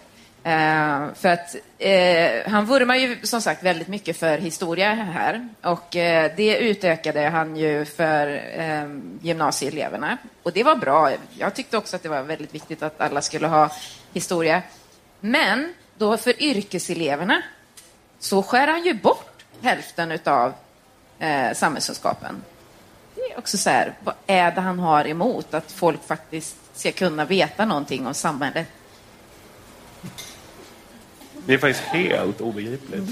Eh, 0.46 1.14
för 1.14 1.30
att 1.30 1.56
eh, 1.78 2.52
han 2.52 2.66
vurmar 2.66 2.96
ju 2.96 3.18
som 3.24 3.42
sagt 3.42 3.64
väldigt 3.64 3.88
mycket 3.88 4.18
för 4.18 4.38
historia 4.38 4.94
här 4.94 5.50
och 5.62 5.96
eh, 5.96 6.32
det 6.38 6.58
utökade 6.58 7.30
han 7.30 7.56
ju 7.56 7.86
för 7.86 8.28
eh, 8.60 8.88
gymnasieeleverna. 9.22 10.18
Och 10.44 10.52
det 10.52 10.64
var 10.64 10.76
bra. 10.76 11.12
Jag 11.38 11.56
tyckte 11.56 11.78
också 11.78 11.96
att 11.96 12.04
det 12.04 12.10
var 12.10 12.22
väldigt 12.22 12.56
viktigt 12.56 12.84
att 12.84 13.02
alla 13.02 13.22
skulle 13.22 13.48
ha 13.48 13.72
historia. 14.14 14.62
Men 15.20 15.74
då 15.98 16.18
för 16.18 16.42
yrkeseleverna 16.44 17.42
så 18.20 18.44
skär 18.44 18.68
han 18.68 18.84
ju 18.84 18.94
bort 18.94 19.46
hälften 19.62 20.12
utav 20.12 20.54
eh, 21.20 21.54
samhällskunskapen. 21.54 22.44
Det 23.16 23.22
är 23.22 23.38
också 23.38 23.58
så 23.58 23.70
här, 23.70 23.94
vad 24.04 24.16
är 24.28 24.52
det 24.52 24.62
han 24.62 24.80
har 24.80 25.08
emot 25.08 25.54
att 25.54 25.72
folk 25.72 26.08
faktiskt 26.08 26.58
ska 26.74 26.92
kunna 26.92 27.26
veta 27.26 27.66
någonting 27.66 28.08
om 28.08 28.14
samhället? 28.14 28.68
Det 31.46 31.54
är 31.54 31.58
faktiskt 31.58 31.86
helt 31.86 32.42
obegripligt. 32.42 33.10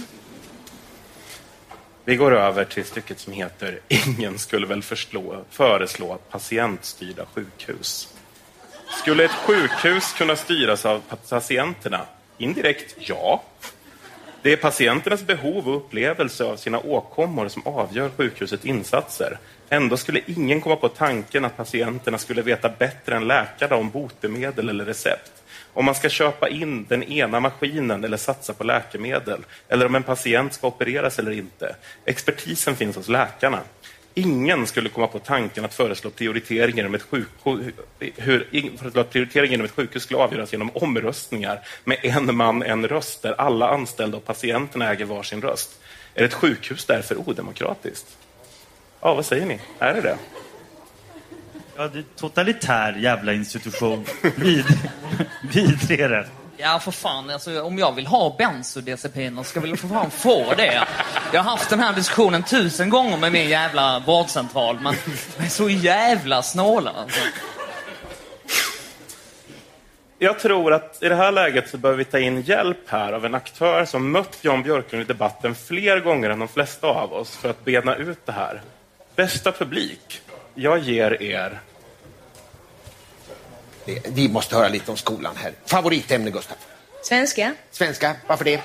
Vi 2.06 2.16
går 2.16 2.36
över 2.36 2.66
till 2.66 2.86
stycket 2.86 3.20
som 3.20 3.34
heter 3.34 3.80
Ingen 3.88 4.40
skulle 4.40 4.68
väl 4.68 4.84
förslå, 4.84 5.44
föreslå 5.50 6.20
patientstyrda 6.30 7.26
sjukhus. 7.26 8.14
Skulle 9.02 9.26
ett 9.26 9.32
sjukhus 9.32 10.14
kunna 10.14 10.36
styras 10.36 10.86
av 10.86 11.02
patienterna? 11.30 12.06
Indirekt, 12.38 12.96
ja. 12.98 13.44
Det 14.42 14.54
är 14.54 14.58
patienternas 14.58 15.24
behov 15.24 15.70
och 15.70 15.78
upplevelse 15.78 16.44
av 16.44 16.56
sina 16.56 16.80
åkommor 16.80 17.48
som 17.48 17.68
avgör 17.68 18.10
sjukhusets 18.18 18.66
insatser. 18.66 19.38
Ändå 19.70 19.98
skulle 19.98 20.22
ingen 20.26 20.62
komma 20.62 20.76
på 20.76 20.90
tanken 20.90 21.46
att 21.46 21.58
patienterna 21.58 22.18
skulle 22.18 22.42
veta 22.42 22.70
bättre 22.70 23.16
än 23.16 23.28
läkarna 23.28 23.76
om 23.76 23.90
botemedel 23.90 24.70
eller 24.70 24.86
recept. 24.86 25.43
Om 25.74 25.86
man 25.86 25.96
ska 25.96 26.10
köpa 26.10 26.50
in 26.50 26.86
den 26.90 27.04
ena 27.04 27.40
maskinen 27.40 28.04
eller 28.04 28.18
satsa 28.18 28.54
på 28.54 28.64
läkemedel. 28.64 29.46
Eller 29.68 29.86
om 29.86 29.96
en 29.96 30.04
patient 30.04 30.54
ska 30.54 30.68
opereras 30.68 31.20
eller 31.20 31.32
inte. 31.32 31.76
Expertisen 32.06 32.76
finns 32.76 32.96
hos 32.96 33.08
läkarna. 33.08 33.60
ingen 34.14 34.68
skulle 34.68 34.90
komma 34.90 35.08
på 35.08 35.20
tanken 35.20 35.66
att 35.66 35.74
föreslå 35.74 36.10
prioriteringar 36.10 36.78
genom 36.78 36.96
ett, 36.96 37.02
sjukhus, 37.02 37.74
hur, 38.16 38.48
att 39.00 39.10
prioritering 39.10 39.52
genom 39.52 39.66
ett 39.66 39.72
sjukhus 39.72 40.04
skulle 40.04 40.20
avgöras 40.20 40.52
genom 40.52 40.72
omröstningar 40.74 41.60
med 41.84 41.98
en 42.02 42.36
man, 42.36 42.64
en 42.64 42.88
röst, 42.88 43.22
där 43.22 43.34
alla 43.42 43.70
anställda 43.70 44.18
och 44.18 44.26
patienterna 44.26 44.92
äger 44.92 45.06
varsin 45.06 45.42
röst. 45.42 45.80
Är 46.16 46.24
ett 46.24 46.34
sjukhus 46.34 46.86
därför 46.86 47.30
odemokratiskt? 47.30 48.18
Ja, 49.02 49.14
vad 49.14 49.26
säger 49.26 49.46
ni? 49.46 49.60
Är 49.80 49.94
det 49.94 50.02
det? 50.02 50.18
Ja, 51.78 51.88
det 51.88 52.00
är 52.00 52.06
totalitär 52.16 52.94
jävla 52.94 53.34
institution. 53.34 54.06
Vid, 54.36 54.66
vidrig 55.54 56.00
är 56.00 56.10
det. 56.10 56.28
Ja, 56.58 56.80
för 56.80 56.92
fan. 56.92 57.30
Alltså, 57.30 57.62
om 57.62 57.80
jag 57.80 57.96
vill 57.96 58.08
ha 58.08 58.36
bensodiazepiner 58.38 59.44
ska 59.44 59.60
jag 59.60 59.68
väl 59.68 59.78
för 59.78 59.88
fan 59.88 60.12
få 60.12 60.54
det. 60.58 60.84
Jag 61.34 61.44
har 61.44 61.52
haft 61.52 61.70
den 61.70 61.80
här 61.80 61.94
diskussionen 61.94 62.44
tusen 62.44 62.90
gånger 62.90 63.18
med 63.18 63.32
min 63.32 63.50
jävla 63.50 64.00
vårdcentral, 64.00 64.80
men 64.82 64.96
de 65.38 65.44
är 65.44 65.50
så 65.50 65.70
jävla 65.70 66.42
snåla. 66.42 66.92
Alltså. 66.92 67.20
Jag 70.20 70.40
tror 70.40 70.74
att 70.74 71.04
i 71.04 71.10
det 71.10 71.16
här 71.16 71.32
läget 71.32 71.70
så 71.70 71.78
behöver 71.78 71.98
vi 71.98 72.06
ta 72.06 72.20
in 72.20 72.42
hjälp 72.42 72.90
här 72.90 73.14
av 73.14 73.26
en 73.26 73.36
aktör 73.36 73.86
som 73.86 74.12
mött 74.12 74.38
Jan 74.42 74.64
Björklund 74.64 75.04
i 75.04 75.06
debatten 75.06 75.56
fler 75.56 76.00
gånger 76.00 76.30
än 76.30 76.40
de 76.40 76.48
flesta 76.48 76.88
av 76.88 77.14
oss 77.14 77.38
för 77.38 77.50
att 77.50 77.66
bena 77.66 77.96
ut 77.96 78.26
det 78.26 78.32
här. 78.32 78.62
Bästa 79.16 79.52
publik, 79.52 80.22
jag 80.56 80.80
ger 80.80 81.22
er 81.22 81.60
Det- 83.86 84.02
Vi 84.08 84.30
måste 84.30 84.56
höra 84.56 84.68
lite 84.68 84.92
om 84.92 84.98
skolan 84.98 85.36
här. 85.44 85.52
Favoritämne, 85.66 86.32
Gustav? 86.32 86.58
Svenska. 87.04 87.54
Svenska. 87.72 88.16
Varför 88.28 88.46
det? 88.46 88.62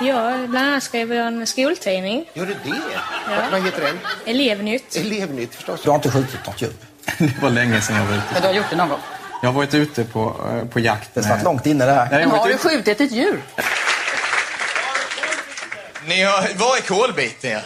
Ja, 0.00 0.36
bland 0.48 0.56
annat 0.68 0.82
skriver 0.82 1.16
jag 1.16 1.26
en 1.26 1.46
skoltidning. 1.46 2.30
Gör 2.34 2.46
du 2.46 2.54
det? 2.54 2.80
Ja. 3.30 3.42
Vad 3.50 3.64
heter 3.64 3.80
den? 3.82 3.98
Elevnytt. 4.26 4.96
Elevnytt 4.96 5.54
förstås. 5.54 5.82
Du 5.82 5.90
har 5.90 5.96
inte 5.96 6.10
skjutit 6.10 6.46
något 6.46 6.62
djur? 6.62 6.72
Det 7.18 7.42
var 7.42 7.50
länge 7.50 7.80
sedan 7.80 7.96
jag 7.96 8.04
var 8.04 8.16
ute. 8.16 8.24
Men 8.32 8.42
du 8.42 8.48
har 8.48 8.54
gjort 8.54 8.70
det 8.70 8.76
någon 8.76 8.88
gång? 8.88 9.00
Jag 9.42 9.48
har 9.48 9.54
varit 9.54 9.74
ute 9.74 10.04
på, 10.04 10.36
eh, 10.62 10.68
på 10.68 10.80
jakt. 10.80 11.10
Det 11.14 11.22
satt 11.22 11.42
långt 11.44 11.66
inne 11.66 11.86
det 11.86 11.92
här. 11.92 12.10
Men 12.10 12.30
har 12.30 12.48
du 12.48 12.56
Skjutit 12.58 13.00
ett 13.00 13.12
djur? 13.12 13.42
Ni 16.06 16.22
har, 16.22 16.54
var 16.54 16.76
är 16.76 16.80
kolbiten? 16.80 17.60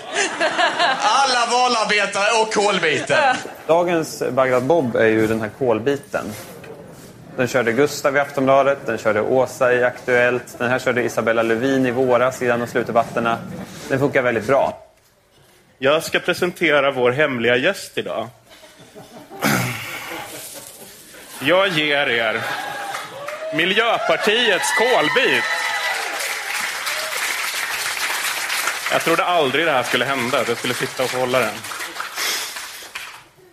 Alla 1.01 1.47
valarbetare 1.51 2.43
och 2.43 2.53
kolbiten. 2.55 3.37
Dagens 3.66 4.22
Bagdad 4.30 4.62
Bob 4.62 4.97
är 4.97 5.07
ju 5.07 5.26
den 5.26 5.41
här 5.41 5.51
kolbiten. 5.59 6.32
Den 7.37 7.49
körde 7.49 7.72
Gustav 7.72 8.16
i 8.16 8.20
Aftonbladet, 8.20 8.78
den 8.87 8.99
körde 8.99 9.20
Åsa 9.20 9.74
i 9.74 9.84
Aktuellt, 9.84 10.59
den 10.59 10.70
här 10.70 10.78
körde 10.78 11.03
Isabella 11.03 11.43
Lövin 11.43 11.87
i 11.87 11.91
våras 11.91 12.43
i 12.43 12.47
de 12.47 12.66
slutdebatterna. 12.66 13.39
Den 13.89 13.99
funkar 13.99 14.22
väldigt 14.22 14.47
bra. 14.47 14.82
Jag 15.78 16.03
ska 16.03 16.18
presentera 16.18 16.91
vår 16.91 17.11
hemliga 17.11 17.57
gäst 17.57 17.99
idag. 17.99 18.28
Jag 21.41 21.68
ger 21.68 22.07
er 22.07 22.41
Miljöpartiets 23.55 24.68
kolbit. 24.78 25.45
Jag 28.93 29.03
trodde 29.03 29.24
aldrig 29.24 29.66
det 29.66 29.72
här 29.72 29.82
skulle 29.82 30.05
hända, 30.05 30.41
att 30.41 30.49
jag 30.49 30.59
skulle 30.59 30.74
sitta 30.74 31.03
och 31.03 31.11
hålla 31.11 31.39
den. 31.39 31.55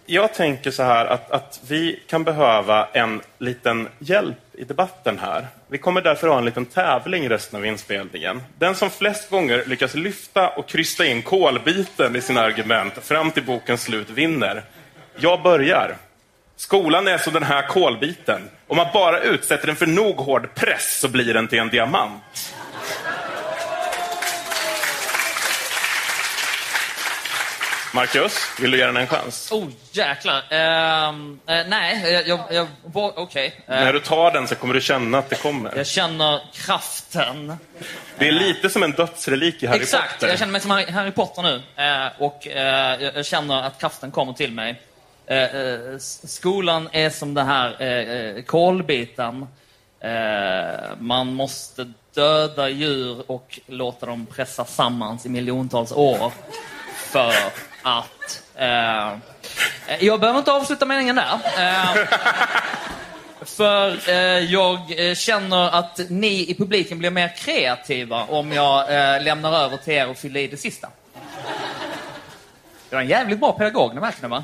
Jag 0.06 0.34
tänker 0.34 0.72
så 0.72 0.84
här 0.84 1.06
att, 1.06 1.32
att 1.32 1.60
vi 1.68 2.00
kan 2.08 2.24
behöva 2.24 2.88
en 2.94 3.22
liten 3.38 3.88
hjälp 4.00 4.38
i 4.54 4.64
debatten 4.64 5.20
här. 5.20 5.48
Vi 5.68 5.78
kommer 5.78 6.02
därför 6.02 6.28
ha 6.28 6.38
en 6.38 6.46
liten 6.46 6.66
tävling 6.66 7.30
resten 7.30 7.60
av 7.60 7.66
inspelningen. 7.66 8.42
Den 8.58 8.76
som 8.76 8.90
flest 8.90 9.30
gånger 9.30 9.64
lyckas 9.66 9.96
lyfta 9.96 10.50
och 10.50 10.68
krysta 10.68 11.06
in 11.06 11.22
kolbiten 11.22 12.16
i 12.16 12.22
sina 12.22 12.42
argument 12.42 12.94
fram 13.04 13.32
till 13.32 13.44
bokens 13.44 13.84
slut 13.84 14.10
vinner. 14.10 14.64
Jag 15.16 15.42
börjar. 15.42 15.96
Skolan 16.56 17.08
är 17.08 17.18
som 17.18 17.34
den 17.34 17.44
här 17.44 17.68
kolbiten. 17.68 18.50
Om 18.68 18.78
man 18.78 18.88
bara 18.94 19.20
utsätter 19.20 19.68
den 19.68 19.76
för 19.76 19.88
nog 19.88 20.16
hård 20.16 20.56
press 20.56 21.00
så 21.00 21.08
blir 21.08 21.34
den 21.34 21.48
till 21.48 21.60
en 21.60 21.70
diamant. 21.70 22.54
Marcus, 27.94 28.34
vill 28.60 28.72
du 28.72 28.78
ge 28.78 28.86
den 28.86 28.98
en 28.98 29.08
chans? 29.08 29.52
Oh, 29.52 29.68
jäklar. 29.92 30.44
Ehm, 30.50 31.40
eh, 31.48 31.62
nej, 31.68 32.12
jag... 32.14 32.28
jag, 32.28 32.40
jag 32.52 32.68
var- 32.84 33.20
Okej. 33.20 33.54
Eh, 33.68 33.76
När 33.76 33.94
du 33.94 34.00
tar 34.00 34.32
den 34.32 34.48
så 34.48 34.56
kommer 34.56 34.74
du 34.74 34.82
känna 34.82 35.18
att 35.18 35.30
det 35.30 35.36
kommer. 35.36 35.74
Jag 35.76 35.88
känner 35.88 36.42
kraften. 36.54 37.58
Det 38.18 38.28
är 38.28 38.32
lite 38.32 38.70
som 38.70 38.84
en 38.84 38.92
dödsrelik 38.92 39.64
i 39.64 39.68
Harry 39.68 39.82
Exakt, 39.82 40.14
Potter. 40.14 40.28
jag 40.28 40.40
känner 40.40 40.52
mig 40.52 40.62
som 40.62 40.72
Harry 40.72 40.92
Harry 40.92 41.12
Potter 41.12 41.42
nu. 41.42 41.62
Eh, 41.84 42.08
och 42.22 42.48
jag 43.16 43.26
känner 43.26 43.64
att 43.64 43.80
kraften 43.80 44.12
kommer 44.12 44.34
till 44.34 44.52
mig. 44.52 44.82
Skolan 46.24 46.90
är 46.92 47.10
som 47.10 47.34
den 47.34 47.48
här 47.48 48.42
kolbiten. 48.42 49.48
Man 51.00 51.34
måste 51.34 51.92
döda 52.16 52.70
djur 52.70 53.32
och 53.32 53.60
låta 53.68 54.06
dem 54.06 54.26
pressa 54.26 54.66
sammans 54.66 55.26
i 55.26 55.30
miljontals 55.30 55.92
år 55.92 56.32
för 56.96 57.34
att... 57.84 58.44
Eh, 58.56 59.14
jag 60.00 60.20
behöver 60.20 60.40
inte 60.40 60.52
avsluta 60.52 60.86
meningen 60.86 61.16
där. 61.16 61.40
Eh, 61.58 62.08
för 63.46 64.10
eh, 64.10 64.16
jag 64.40 65.08
eh, 65.10 65.16
känner 65.16 65.70
att 65.70 66.00
ni 66.10 66.50
i 66.50 66.56
publiken 66.56 67.00
blir 67.00 67.10
mer 67.10 67.36
kreativa 67.38 68.24
om 68.24 68.52
jag 68.52 68.80
eh, 68.80 69.24
lämnar 69.24 69.54
över 69.54 69.78
till 69.78 69.94
er 69.94 70.10
och 70.10 70.18
fyller 70.18 70.40
i 70.40 70.48
det 70.48 70.58
sista. 70.58 70.90
Jag 72.90 72.98
är 72.98 73.04
en 73.04 73.10
jävligt 73.10 73.40
bra 73.40 73.52
pedagog, 73.52 73.94
ni 73.96 74.02
märker 74.02 74.22
det 74.22 74.28
va? 74.28 74.44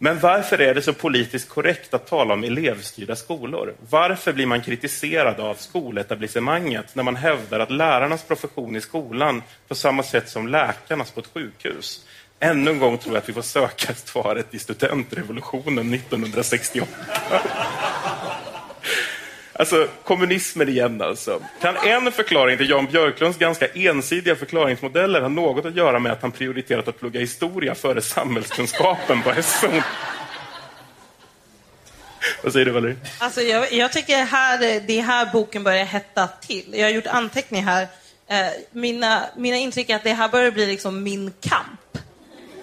Men 0.00 0.18
varför 0.18 0.60
är 0.60 0.74
det 0.74 0.82
så 0.82 0.92
politiskt 0.92 1.48
korrekt 1.48 1.94
att 1.94 2.06
tala 2.06 2.34
om 2.34 2.44
elevstyrda 2.44 3.16
skolor? 3.16 3.74
Varför 3.90 4.32
blir 4.32 4.46
man 4.46 4.60
kritiserad 4.60 5.40
av 5.40 5.54
skoletablissemanget 5.54 6.94
när 6.94 7.02
man 7.02 7.16
hävdar 7.16 7.60
att 7.60 7.70
lärarnas 7.70 8.22
profession 8.22 8.76
i 8.76 8.80
skolan 8.80 9.42
på 9.68 9.74
samma 9.74 10.02
sätt 10.02 10.28
som 10.28 10.48
läkarnas 10.48 11.10
på 11.10 11.20
ett 11.20 11.30
sjukhus? 11.34 12.06
Ännu 12.40 12.70
en 12.70 12.78
gång 12.78 12.98
tror 12.98 13.14
jag 13.14 13.22
att 13.22 13.28
vi 13.28 13.32
får 13.32 13.42
söka 13.42 13.94
svaret 13.94 14.54
i 14.54 14.58
studentrevolutionen 14.58 15.94
1968. 15.94 16.88
Alltså, 19.58 19.88
kommunismen 20.04 20.68
igen 20.68 21.02
alltså. 21.02 21.42
Kan 21.60 21.76
en 21.76 22.12
förklaring 22.12 22.58
till 22.58 22.70
Jan 22.70 22.86
Björklunds 22.86 23.38
ganska 23.38 23.66
ensidiga 23.66 24.36
förklaringsmodeller 24.36 25.20
ha 25.20 25.28
något 25.28 25.64
att 25.64 25.76
göra 25.76 25.98
med 25.98 26.12
att 26.12 26.22
han 26.22 26.32
prioriterat 26.32 26.88
att 26.88 27.00
plugga 27.00 27.20
historia 27.20 27.74
före 27.74 28.02
samhällskunskapen 28.02 29.22
på 29.22 29.42
SO? 29.42 29.66
Vad 32.42 32.52
säger 32.52 32.66
du 32.66 32.72
Valerie? 32.72 32.96
Alltså 33.18 33.40
jag, 33.40 33.72
jag 33.72 33.92
tycker 33.92 34.24
här, 34.24 34.58
det 34.86 34.98
är 34.98 35.02
här 35.02 35.32
boken 35.32 35.64
börjar 35.64 35.84
hetta 35.84 36.26
till. 36.26 36.74
Jag 36.74 36.84
har 36.84 36.90
gjort 36.90 37.06
anteckningar 37.06 37.66
här. 37.66 37.88
Eh, 38.26 38.52
mina, 38.72 39.24
mina 39.36 39.56
intryck 39.56 39.90
är 39.90 39.96
att 39.96 40.04
det 40.04 40.12
här 40.12 40.28
börjar 40.28 40.50
bli 40.50 40.66
liksom 40.66 41.02
min 41.02 41.32
kamp. 41.40 41.98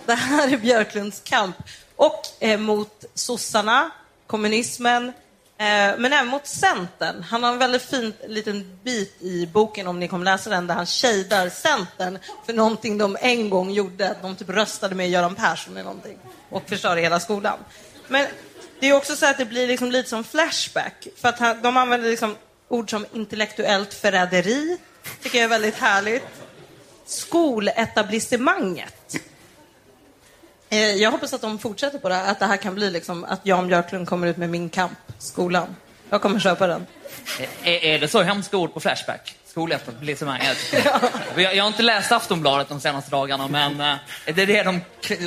Det 0.05 0.13
här 0.13 0.53
är 0.53 0.57
Björklunds 0.57 1.21
kamp. 1.25 1.55
Och 1.95 2.21
eh, 2.39 2.59
mot 2.59 3.05
sossarna, 3.13 3.91
kommunismen, 4.27 5.13
Eh, 5.57 5.97
men 5.97 6.13
även 6.13 6.27
mot 6.27 6.47
Centern. 6.47 7.23
Han 7.23 7.43
har 7.43 7.51
en 7.51 7.57
väldigt 7.57 7.81
fin 7.81 8.13
liten 8.27 8.79
bit 8.83 9.21
i 9.21 9.47
boken, 9.47 9.87
om 9.87 9.99
ni 9.99 10.07
kommer 10.07 10.25
läsa 10.25 10.49
den, 10.49 10.67
där 10.67 10.75
han 10.75 10.85
shadar 10.85 11.49
Centern 11.49 12.19
för 12.45 12.53
någonting 12.53 12.97
de 12.97 13.17
en 13.21 13.49
gång 13.49 13.71
gjorde. 13.71 14.15
De 14.21 14.35
typ 14.35 14.49
röstade 14.49 14.95
med 14.95 15.09
Göran 15.09 15.35
Persson 15.35 15.73
eller 15.73 15.83
någonting 15.83 16.17
och 16.49 16.69
förstörde 16.69 17.01
hela 17.01 17.19
skolan. 17.19 17.59
Men 18.07 18.27
det 18.79 18.87
är 18.87 18.93
också 18.93 19.15
så 19.15 19.25
att 19.25 19.37
det 19.37 19.45
blir 19.45 19.67
liksom 19.67 19.91
lite 19.91 20.09
som 20.09 20.23
Flashback. 20.23 21.07
För 21.15 21.29
att 21.29 21.39
han, 21.39 21.61
de 21.61 21.77
använder 21.77 22.09
liksom 22.09 22.35
ord 22.67 22.89
som 22.89 23.05
intellektuellt 23.13 23.93
förräderi, 23.93 24.77
tycker 25.21 25.37
jag 25.37 25.45
är 25.45 25.49
väldigt 25.49 25.75
härligt. 25.75 26.23
Skoletablissemanget. 27.05 28.94
Eh, 30.69 30.77
Jag 30.79 31.11
hoppas 31.11 31.33
att 31.33 31.41
de 31.41 31.59
fortsätter 31.59 31.99
på 31.99 32.09
det 32.09 32.21
att 32.21 32.39
det 32.39 32.45
här 32.45 32.57
kan 32.57 32.75
bli 32.75 32.89
liksom 32.91 33.23
att 33.23 33.39
Jan 33.43 33.67
Björklund 33.67 34.07
kommer 34.07 34.27
ut 34.27 34.37
med 34.37 34.49
Min 34.49 34.69
kamp, 34.69 34.97
skolan. 35.17 35.75
Jag 36.09 36.21
kommer 36.21 36.39
köpa 36.39 36.67
den. 36.67 36.85
Är, 37.63 37.83
är 37.85 37.99
det 37.99 38.07
så 38.07 38.21
hemska 38.21 38.57
ord 38.57 38.73
på 38.73 38.79
Flashback? 38.79 39.35
Skoletablissemanget? 39.45 40.57
Jag, 41.35 41.55
jag 41.55 41.63
har 41.63 41.67
inte 41.67 41.83
läst 41.83 42.11
Aftonbladet 42.11 42.69
de 42.69 42.79
senaste 42.79 43.11
dagarna, 43.11 43.47
men 43.47 43.81
eh, 43.81 43.95
det 44.35 44.41
är 44.41 44.45
det 44.47 44.63
de 44.63 44.81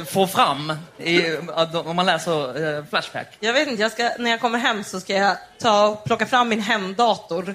får 0.05 0.27
fram 0.27 0.73
i, 0.99 1.37
om 1.85 1.97
man 1.97 2.07
läser 2.07 2.77
eh, 2.79 2.85
Flashback. 2.91 3.27
Jag 3.41 3.53
vet 3.53 3.69
inte, 3.69 3.83
jag 3.83 3.93
ska, 3.93 4.11
när 4.19 4.31
jag 4.31 4.41
kommer 4.41 4.59
hem 4.59 4.85
så 4.85 5.01
ska 5.01 5.13
jag 5.13 5.37
ta 5.59 5.87
och 5.87 6.05
plocka 6.05 6.27
fram 6.27 6.49
min 6.49 6.61
hemdator 6.61 7.55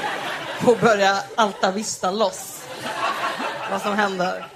och 0.64 0.78
börja 0.78 1.18
alta-vista 1.36 2.10
loss 2.10 2.62
vad 3.70 3.82
som 3.82 3.94
händer. 3.94 4.46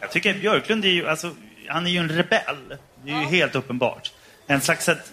Jag 0.00 0.10
tycker 0.10 0.30
att 0.34 0.40
Björklund 0.40 0.84
är 0.84 0.88
ju, 0.88 1.08
alltså, 1.08 1.34
han 1.70 1.86
är 1.86 1.90
ju 1.90 1.98
en 1.98 2.08
rebell. 2.08 2.76
Det 3.04 3.10
är 3.10 3.20
ju 3.20 3.26
helt 3.26 3.54
uppenbart. 3.54 4.12
En 4.46 4.60
slags 4.60 4.88
att 4.88 5.10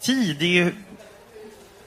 tidig 0.00 0.72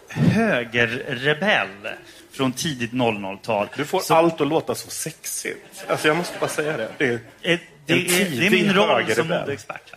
högerrebell. 0.10 1.88
från 2.32 2.52
tidigt 2.54 2.92
00-tal. 2.92 3.68
Du 3.76 3.86
får 3.86 4.12
allt 4.12 4.42
att 4.42 4.48
låta 4.48 4.76
så 4.76 4.90
sexigt. 4.90 5.86
Alltså 5.88 6.08
jag 6.08 6.18
måste 6.18 6.40
bara 6.40 6.50
säga 6.50 6.78
det. 6.78 6.90
Det 6.98 7.06
är, 7.08 7.20
Eh, 7.42 7.60
det, 7.86 7.94
är, 7.94 8.30
det 8.40 8.48
är 8.48 8.52
min 8.52 8.74
roll 8.74 9.12
som 9.16 9.28
modeexpert. 9.28 9.94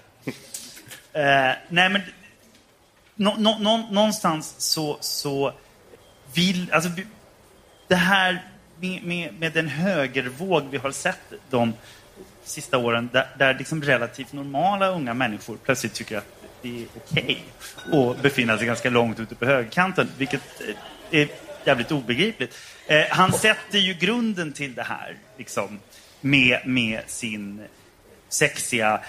här. 1.13 1.51
Eh, 1.51 1.57
nej, 1.69 1.89
men 1.89 2.01
nå, 3.15 3.35
nå, 3.39 3.59
nå, 3.61 3.77
någonstans 3.91 4.55
så, 4.59 4.99
så 5.01 5.53
vill... 6.35 6.73
Alltså, 6.73 6.91
vi- 6.97 7.07
det 7.89 7.95
här 7.95 8.43
med, 8.81 9.03
med, 9.05 9.35
med 9.41 9.53
den 9.53 9.69
högervåg 9.69 10.63
vi 10.71 10.79
har 10.79 10.91
sett 10.91 11.21
de 11.51 11.73
sista 12.45 12.79
åren 12.79 13.11
där, 13.13 13.27
där 13.39 13.55
liksom 13.55 13.83
relativt 13.83 14.33
normala 14.33 14.89
unga 14.89 15.15
människor 15.15 15.59
plötsligt 15.65 15.95
tycker 15.95 16.19
att 16.19 16.27
det 16.63 16.83
är 16.83 16.87
okej 16.97 17.45
att 17.93 18.23
befinna 18.23 18.59
sig 18.59 18.67
ganska 18.67 18.91
långt 18.91 19.21
ute 19.21 19.35
på 19.35 19.45
högerkanten, 19.45 20.09
vilket 20.19 20.61
eh, 21.11 21.21
är 21.21 21.29
jävligt 21.65 21.93
obegripligt. 21.93 22.59
Eh, 22.87 23.05
han 23.11 23.33
sätter 23.33 23.79
ju 23.79 23.95
grunden 23.95 24.53
till 24.53 24.75
det 24.75 24.83
här 24.83 25.17
liksom, 25.39 25.81
med, 26.21 26.67
med 26.67 27.01
sin 27.07 27.63
sexiga 28.29 29.01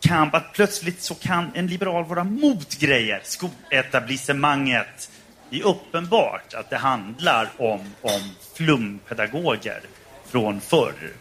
kamp. 0.00 0.34
Att 0.34 0.52
plötsligt 0.52 1.02
så 1.02 1.14
kan 1.14 1.50
en 1.54 1.66
liberal 1.66 2.04
vara 2.04 2.24
mot 2.24 2.78
grejer. 2.78 3.20
Skoletablissemanget. 3.24 5.10
Det 5.50 5.60
är 5.60 5.66
uppenbart 5.66 6.54
att 6.54 6.70
det 6.70 6.76
handlar 6.76 7.48
om, 7.56 7.80
om 8.00 8.20
flumpedagoger 8.54 9.80
från 10.26 10.60
förr. 10.60 11.12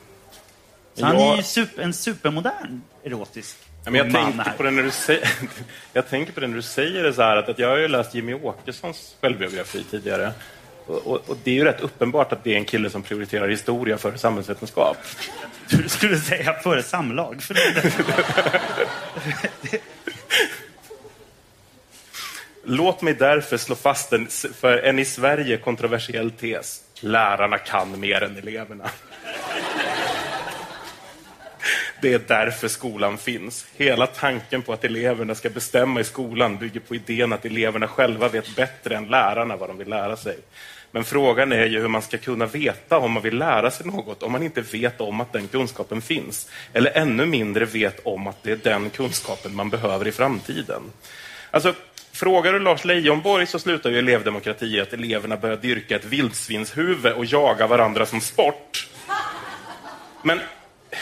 Så 0.97 1.05
han 1.05 1.15
Ja. 1.19 1.37
är 1.37 1.41
super, 1.41 1.81
en 1.83 1.93
supermodern 1.93 2.81
erotisk 3.03 3.57
Ja, 3.85 3.91
men 3.91 3.95
jag, 4.05 4.13
tänkte 4.13 4.43
här. 4.43 4.57
på 4.57 4.63
det 4.63 4.71
när 4.71 4.83
du 4.83 4.91
säger, 4.91 5.29
jag 5.93 6.09
tänker 6.09 6.33
på 6.33 6.39
det 6.39 6.47
när 6.47 6.55
du 6.55 6.61
säger 6.61 7.03
det 7.03 7.13
så 7.13 7.21
här 7.21 7.37
att, 7.37 7.49
att 7.49 7.59
jag 7.59 7.69
har 7.69 7.77
ju 7.77 7.87
läst 7.87 8.15
Jimmy 8.15 8.33
Åkessons 8.33 9.15
självbiografi 9.21 9.83
tidigare. 9.91 10.31
Och, 10.85 11.07
och, 11.07 11.29
och 11.29 11.37
det 11.43 11.51
är 11.51 11.55
ju 11.55 11.63
rätt 11.63 11.81
uppenbart 11.81 12.31
att 12.33 12.43
det 12.43 12.53
är 12.53 12.57
en 12.57 12.65
kille 12.65 12.89
som 12.89 13.01
prioriterar 13.03 13.47
historia 13.47 13.97
för 13.97 14.17
samhällsvetenskap. 14.17 14.97
Du 15.69 15.89
skulle 15.89 16.17
säga 16.19 16.53
före 16.53 16.83
samlag. 16.83 17.41
Förlåt. 17.41 17.93
Låt 22.63 23.01
mig 23.01 23.13
därför 23.13 23.57
slå 23.57 23.75
fast 23.75 24.13
en, 24.13 24.27
för 24.59 24.77
en 24.77 24.99
i 24.99 25.05
Sverige 25.05 25.57
kontroversiell 25.57 26.31
tes. 26.31 26.81
Lärarna 26.99 27.57
kan 27.57 27.99
mer 27.99 28.23
än 28.23 28.37
eleverna. 28.37 28.89
Det 32.01 32.13
är 32.13 32.21
därför 32.27 32.67
skolan 32.67 33.17
finns. 33.17 33.67
Hela 33.77 34.07
tanken 34.07 34.61
på 34.61 34.73
att 34.73 34.83
eleverna 34.83 35.35
ska 35.35 35.49
bestämma 35.49 35.99
i 35.99 36.03
skolan 36.03 36.57
bygger 36.57 36.79
på 36.79 36.95
idén 36.95 37.33
att 37.33 37.45
eleverna 37.45 37.87
själva 37.87 38.27
vet 38.29 38.55
bättre 38.55 38.95
än 38.95 39.05
lärarna 39.05 39.57
vad 39.57 39.69
de 39.69 39.77
vill 39.77 39.89
lära 39.89 40.17
sig. 40.17 40.37
Men 40.91 41.03
frågan 41.03 41.51
är 41.51 41.65
ju 41.65 41.81
hur 41.81 41.87
man 41.87 42.01
ska 42.01 42.17
kunna 42.17 42.45
veta 42.45 42.97
om 42.97 43.11
man 43.11 43.23
vill 43.23 43.37
lära 43.37 43.71
sig 43.71 43.85
något 43.85 44.23
om 44.23 44.31
man 44.31 44.43
inte 44.43 44.61
vet 44.61 45.01
om 45.01 45.21
att 45.21 45.33
den 45.33 45.47
kunskapen 45.47 46.01
finns. 46.01 46.49
Eller 46.73 46.91
ännu 46.97 47.25
mindre 47.25 47.65
vet 47.65 48.05
om 48.05 48.27
att 48.27 48.43
det 48.43 48.51
är 48.51 48.71
den 48.71 48.89
kunskapen 48.89 49.55
man 49.55 49.69
behöver 49.69 50.07
i 50.07 50.11
framtiden. 50.11 50.81
Alltså, 51.51 51.73
frågar 52.11 52.53
du 52.53 52.59
Lars 52.59 52.85
Leijonborg 52.85 53.45
så 53.47 53.59
slutar 53.59 53.89
ju 53.89 53.99
elevdemokrati 53.99 54.65
i 54.65 54.81
att 54.81 54.93
eleverna 54.93 55.37
börjar 55.37 55.57
dyrka 55.57 55.95
ett 55.95 56.05
vildsvinshuvud 56.05 57.13
och 57.13 57.25
jaga 57.25 57.67
varandra 57.67 58.05
som 58.05 58.21
sport. 58.21 58.87
Men 60.23 60.39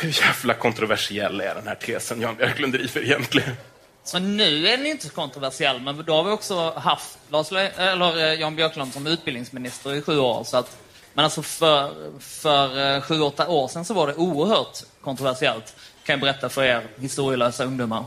hur 0.01 0.21
jävla 0.21 0.53
kontroversiell 0.53 1.41
är 1.41 1.55
den 1.55 1.67
här 1.67 1.75
tesen 1.75 2.21
Jan 2.21 2.35
Björklund 2.35 2.73
driver 2.73 3.01
egentligen? 3.01 3.55
Så 4.03 4.19
nu 4.19 4.67
är 4.67 4.77
den 4.77 4.85
inte 4.85 5.07
så 5.07 5.13
kontroversiell, 5.13 5.81
men 5.81 6.03
då 6.05 6.13
har 6.15 6.23
vi 6.23 6.31
också 6.31 6.69
haft 6.69 7.17
Lars 7.29 7.51
Le- 7.51 7.71
eller 7.77 8.17
eh, 8.17 8.33
Jan 8.33 8.55
Björklund 8.55 8.93
som 8.93 9.07
utbildningsminister 9.07 9.93
i 9.95 10.01
sju 10.01 10.19
år. 10.19 10.43
Så 10.43 10.57
att, 10.57 10.77
men 11.13 11.25
alltså 11.25 11.41
för, 11.41 11.91
för 12.19 12.95
eh, 12.95 13.01
sju, 13.01 13.21
åtta 13.21 13.47
år 13.47 13.67
sedan 13.67 13.85
så 13.85 13.93
var 13.93 14.07
det 14.07 14.15
oerhört 14.15 14.79
kontroversiellt, 15.01 15.75
kan 16.03 16.13
jag 16.13 16.19
berätta 16.19 16.49
för 16.49 16.63
er 16.63 16.83
historielösa 16.99 17.63
ungdomar. 17.63 18.05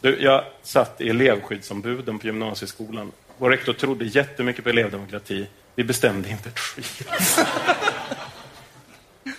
Du, 0.00 0.22
jag 0.22 0.44
satt 0.62 1.00
i 1.00 1.08
elevskyddsombuden 1.08 2.18
på 2.18 2.26
gymnasieskolan. 2.26 3.12
Vår 3.38 3.50
rektor 3.50 3.72
trodde 3.72 4.04
jättemycket 4.04 4.64
på 4.64 4.70
elevdemokrati. 4.70 5.46
Vi 5.74 5.84
bestämde 5.84 6.28
inte 6.28 6.48
ett 6.48 6.58
skit. 6.58 7.08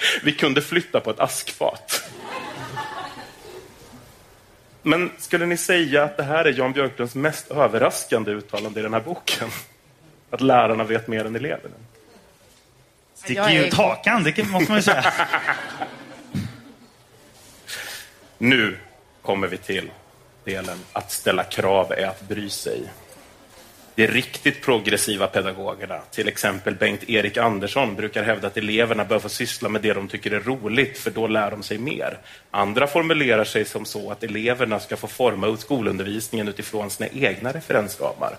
Vi 0.23 0.31
kunde 0.31 0.61
flytta 0.61 0.99
på 0.99 1.11
ett 1.11 1.19
askfat. 1.19 2.11
Men 4.81 5.11
skulle 5.17 5.45
ni 5.45 5.57
säga 5.57 6.03
att 6.03 6.17
det 6.17 6.23
här 6.23 6.45
är 6.45 6.53
Jan 6.53 6.73
Björklunds 6.73 7.15
mest 7.15 7.51
överraskande 7.51 8.31
uttalande 8.31 8.79
i 8.79 8.83
den 8.83 8.93
här 8.93 9.01
boken? 9.01 9.49
Att 10.29 10.41
lärarna 10.41 10.83
vet 10.83 11.07
mer 11.07 11.25
än 11.25 11.35
eleverna? 11.35 11.75
Sticker 13.15 13.49
ju 13.49 13.65
ut 13.65 13.73
hakan, 13.73 14.23
det 14.23 14.43
måste 14.43 14.71
man 14.71 14.77
ju 14.77 14.83
säga. 14.83 15.13
Nu 18.37 18.77
kommer 19.21 19.47
vi 19.47 19.57
till 19.57 19.91
delen 20.43 20.77
att 20.93 21.11
ställa 21.11 21.43
krav 21.43 21.91
är 21.91 22.07
att 22.07 22.21
bry 22.21 22.49
sig. 22.49 22.83
De 23.95 24.07
riktigt 24.07 24.61
progressiva 24.61 25.27
pedagogerna, 25.27 25.99
till 26.11 26.27
exempel 26.27 26.75
Bengt-Erik 26.75 27.37
Andersson, 27.37 27.95
brukar 27.95 28.23
hävda 28.23 28.47
att 28.47 28.57
eleverna 28.57 29.05
bör 29.05 29.19
få 29.19 29.29
syssla 29.29 29.69
med 29.69 29.81
det 29.81 29.93
de 29.93 30.07
tycker 30.07 30.31
är 30.31 30.39
roligt, 30.39 30.97
för 30.97 31.11
då 31.11 31.27
lär 31.27 31.51
de 31.51 31.63
sig 31.63 31.77
mer. 31.77 32.17
Andra 32.51 32.87
formulerar 32.87 33.43
sig 33.43 33.65
som 33.65 33.85
så 33.85 34.11
att 34.11 34.23
eleverna 34.23 34.79
ska 34.79 34.97
få 34.97 35.07
forma 35.07 35.47
ut 35.47 35.59
skolundervisningen 35.59 36.47
utifrån 36.47 36.89
sina 36.89 37.09
egna 37.09 37.51
referensramar. 37.51 38.37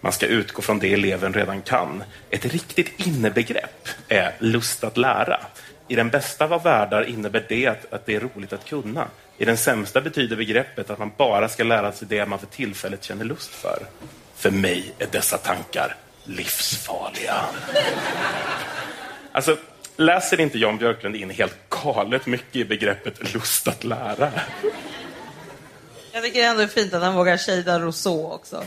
Man 0.00 0.12
ska 0.12 0.26
utgå 0.26 0.62
från 0.62 0.78
det 0.78 0.92
eleven 0.92 1.32
redan 1.32 1.62
kan. 1.62 2.04
Ett 2.30 2.44
riktigt 2.44 3.06
innebegrepp 3.06 3.88
är 4.08 4.34
lust 4.38 4.84
att 4.84 4.96
lära. 4.96 5.40
I 5.88 5.94
den 5.94 6.08
bästa 6.08 6.44
av 6.44 6.62
världar 6.62 7.04
innebär 7.04 7.46
det 7.48 7.66
att, 7.66 7.92
att 7.92 8.06
det 8.06 8.14
är 8.14 8.20
roligt 8.20 8.52
att 8.52 8.64
kunna. 8.64 9.08
I 9.38 9.44
den 9.44 9.56
sämsta 9.56 10.00
betyder 10.00 10.36
begreppet 10.36 10.90
att 10.90 10.98
man 10.98 11.12
bara 11.16 11.48
ska 11.48 11.64
lära 11.64 11.92
sig 11.92 12.08
det 12.08 12.26
man 12.26 12.38
för 12.38 12.46
tillfället 12.46 13.04
känner 13.04 13.24
lust 13.24 13.50
för. 13.50 13.78
För 14.42 14.50
mig 14.50 14.92
är 14.98 15.06
dessa 15.06 15.38
tankar 15.38 15.96
livsfarliga. 16.24 17.44
Alltså, 19.32 19.56
läser 19.96 20.40
inte 20.40 20.58
Jan 20.58 20.78
Björklund 20.78 21.16
in 21.16 21.30
helt 21.30 21.54
galet 21.68 22.26
mycket 22.26 22.56
i 22.56 22.64
begreppet 22.64 23.34
lust 23.34 23.68
att 23.68 23.84
lära? 23.84 24.32
Jag 26.12 26.22
tycker 26.24 26.44
ändå 26.44 26.58
det 26.58 26.64
är 26.64 26.68
fint 26.68 26.94
att 26.94 27.02
han 27.02 27.14
vågar 27.14 27.36
shada 27.36 27.80
Rousseau 27.80 28.32
också. 28.32 28.64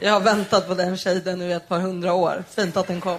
Jag 0.00 0.12
har 0.12 0.20
väntat 0.20 0.68
på 0.68 0.74
den 0.74 0.96
shaden 0.96 1.38
nu 1.38 1.48
i 1.48 1.52
ett 1.52 1.68
par 1.68 1.78
hundra 1.78 2.14
år. 2.14 2.44
Fint 2.54 2.76
att 2.76 2.86
den 2.86 3.00
kom. 3.00 3.18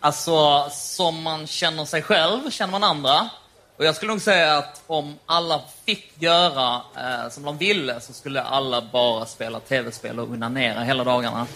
Alltså, 0.00 0.68
som 0.70 1.22
man 1.22 1.46
känner 1.46 1.84
sig 1.84 2.02
själv, 2.02 2.50
känner 2.50 2.70
man 2.70 2.84
andra. 2.84 3.30
Och 3.76 3.84
jag 3.84 3.96
skulle 3.96 4.12
nog 4.12 4.20
säga 4.20 4.56
att 4.56 4.82
om 4.86 5.18
alla 5.26 5.60
fick 5.84 6.12
göra 6.18 6.82
eh, 6.96 7.30
som 7.30 7.42
de 7.42 7.58
ville 7.58 8.00
så 8.00 8.12
skulle 8.12 8.42
alla 8.42 8.82
bara 8.92 9.26
spela 9.26 9.60
tv-spel 9.60 10.20
och 10.20 10.28
onanera 10.28 10.82
hela 10.82 11.04
dagarna. 11.04 11.46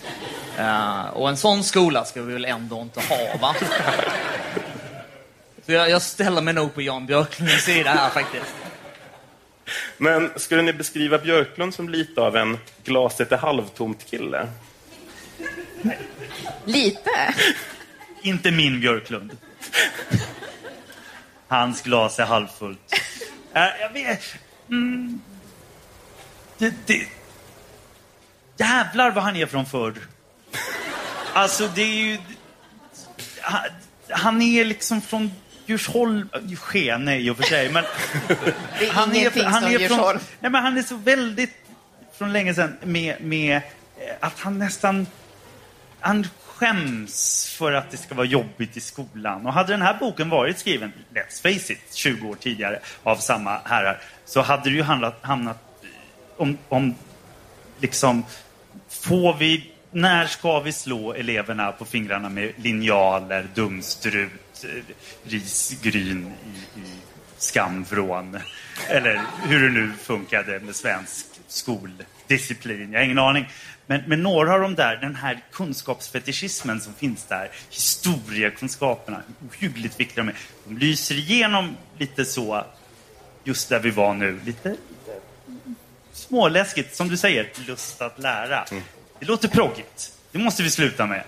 Eh, 0.58 1.06
och 1.06 1.28
en 1.28 1.36
sån 1.36 1.64
skola 1.64 2.04
ska 2.04 2.22
vi 2.22 2.32
väl 2.32 2.44
ändå 2.44 2.80
inte 2.80 3.00
ha, 3.00 3.38
va? 3.40 3.54
Så 5.66 5.72
jag, 5.72 5.90
jag 5.90 6.02
ställer 6.02 6.42
mig 6.42 6.54
nog 6.54 6.74
på 6.74 6.82
Jan 6.82 7.06
Björklunds 7.06 7.64
sida 7.64 7.90
här 7.90 8.10
faktiskt. 8.10 8.54
Men 9.98 10.30
skulle 10.36 10.62
ni 10.62 10.72
beskriva 10.72 11.18
Björklund 11.18 11.74
som 11.74 11.88
lite 11.88 12.20
av 12.20 12.36
en 12.36 12.58
glaset 12.84 13.32
är 13.32 13.36
halvtomt 13.36 14.06
kille? 14.10 14.48
Lite. 16.64 17.34
Inte 18.22 18.50
min 18.50 18.80
Björklund. 18.80 19.36
Hans 21.48 21.82
glas 21.82 22.18
är 22.18 22.24
halvfullt. 22.24 22.94
Äh, 23.52 23.80
jag 23.80 23.90
vet... 23.90 24.22
Mm. 24.68 25.20
Det, 26.58 26.74
det... 26.86 27.06
Jävlar 28.56 29.10
vad 29.10 29.24
han 29.24 29.36
är 29.36 29.46
från 29.46 29.66
förr. 29.66 29.94
Alltså, 31.32 31.68
det 31.74 31.82
är 31.82 32.04
ju... 32.04 32.18
Han, 33.40 33.62
han 34.08 34.42
är 34.42 34.64
liksom 34.64 35.00
från 35.00 35.32
Djursholm... 35.66 36.28
Skene 36.58 37.18
i 37.18 37.30
och 37.30 37.36
för 37.36 37.44
sig, 37.44 37.70
men... 37.70 37.84
Det 38.78 38.88
är 38.88 38.92
som 39.60 39.64
är 39.64 39.78
Djursholm. 39.78 40.20
Nej, 40.40 40.50
men 40.50 40.62
han 40.62 40.78
är 40.78 40.82
så 40.82 40.96
väldigt 40.96 41.66
från 42.18 42.32
länge 42.32 42.54
sedan 42.54 42.76
med, 42.82 43.20
med 43.20 43.56
eh, 43.56 44.14
att 44.20 44.38
han 44.38 44.58
nästan... 44.58 45.06
Han 46.00 46.26
skäms 46.56 47.48
för 47.58 47.72
att 47.72 47.90
det 47.90 47.96
ska 47.96 48.14
vara 48.14 48.26
jobbigt 48.26 48.76
i 48.76 48.80
skolan. 48.80 49.46
Och 49.46 49.52
hade 49.52 49.72
den 49.72 49.82
här 49.82 49.96
boken 50.00 50.28
varit 50.28 50.58
skriven, 50.58 50.92
let's 51.14 51.42
face 51.42 51.72
it, 51.72 51.94
20 51.94 52.28
år 52.28 52.34
tidigare 52.34 52.80
av 53.02 53.16
samma 53.16 53.58
herrar, 53.64 54.00
så 54.24 54.40
hade 54.40 54.70
det 54.70 54.76
ju 54.76 54.82
handlat, 54.82 55.18
hamnat 55.22 55.58
eh, 55.82 55.88
om, 56.36 56.58
om 56.68 56.94
liksom, 57.80 58.24
får 58.88 59.34
vi, 59.34 59.70
när 59.90 60.26
ska 60.26 60.60
vi 60.60 60.72
slå 60.72 61.12
eleverna 61.12 61.72
på 61.72 61.84
fingrarna 61.84 62.28
med 62.28 62.52
linjaler, 62.56 63.46
dumstrut, 63.54 64.64
eh, 64.64 64.82
risgryn 65.24 66.32
i, 66.44 66.80
i 66.80 66.84
skamvrån? 67.38 68.38
Eller 68.88 69.20
hur 69.42 69.62
det 69.62 69.80
nu 69.80 69.92
funkade 69.92 70.60
med 70.60 70.76
svensk 70.76 71.26
skoldisciplin. 71.48 72.92
Jag 72.92 73.00
har 73.00 73.04
ingen 73.04 73.18
aning. 73.18 73.48
Men, 73.86 74.02
men 74.06 74.22
några 74.22 74.54
av 74.54 74.60
de 74.60 74.74
där, 74.74 74.96
den 74.96 75.14
här 75.14 75.44
kunskapsfetischismen 75.52 76.80
som 76.80 76.94
finns 76.94 77.24
där, 77.24 77.50
historiekunskaperna, 77.70 79.22
ohyggligt 79.48 80.00
viktiga 80.00 80.24
de 80.24 80.28
är. 80.28 80.36
De 80.64 80.78
lyser 80.78 81.14
igenom 81.14 81.76
lite 81.98 82.24
så, 82.24 82.64
just 83.44 83.68
där 83.68 83.80
vi 83.80 83.90
var 83.90 84.14
nu. 84.14 84.40
Lite 84.44 84.76
småläskigt, 86.12 86.96
som 86.96 87.08
du 87.08 87.16
säger, 87.16 87.50
lust 87.66 88.02
att 88.02 88.18
lära. 88.18 88.64
Det 89.18 89.26
låter 89.26 89.48
proggigt. 89.48 90.12
Det 90.32 90.38
måste 90.38 90.62
vi 90.62 90.70
sluta 90.70 91.06
med. 91.06 91.24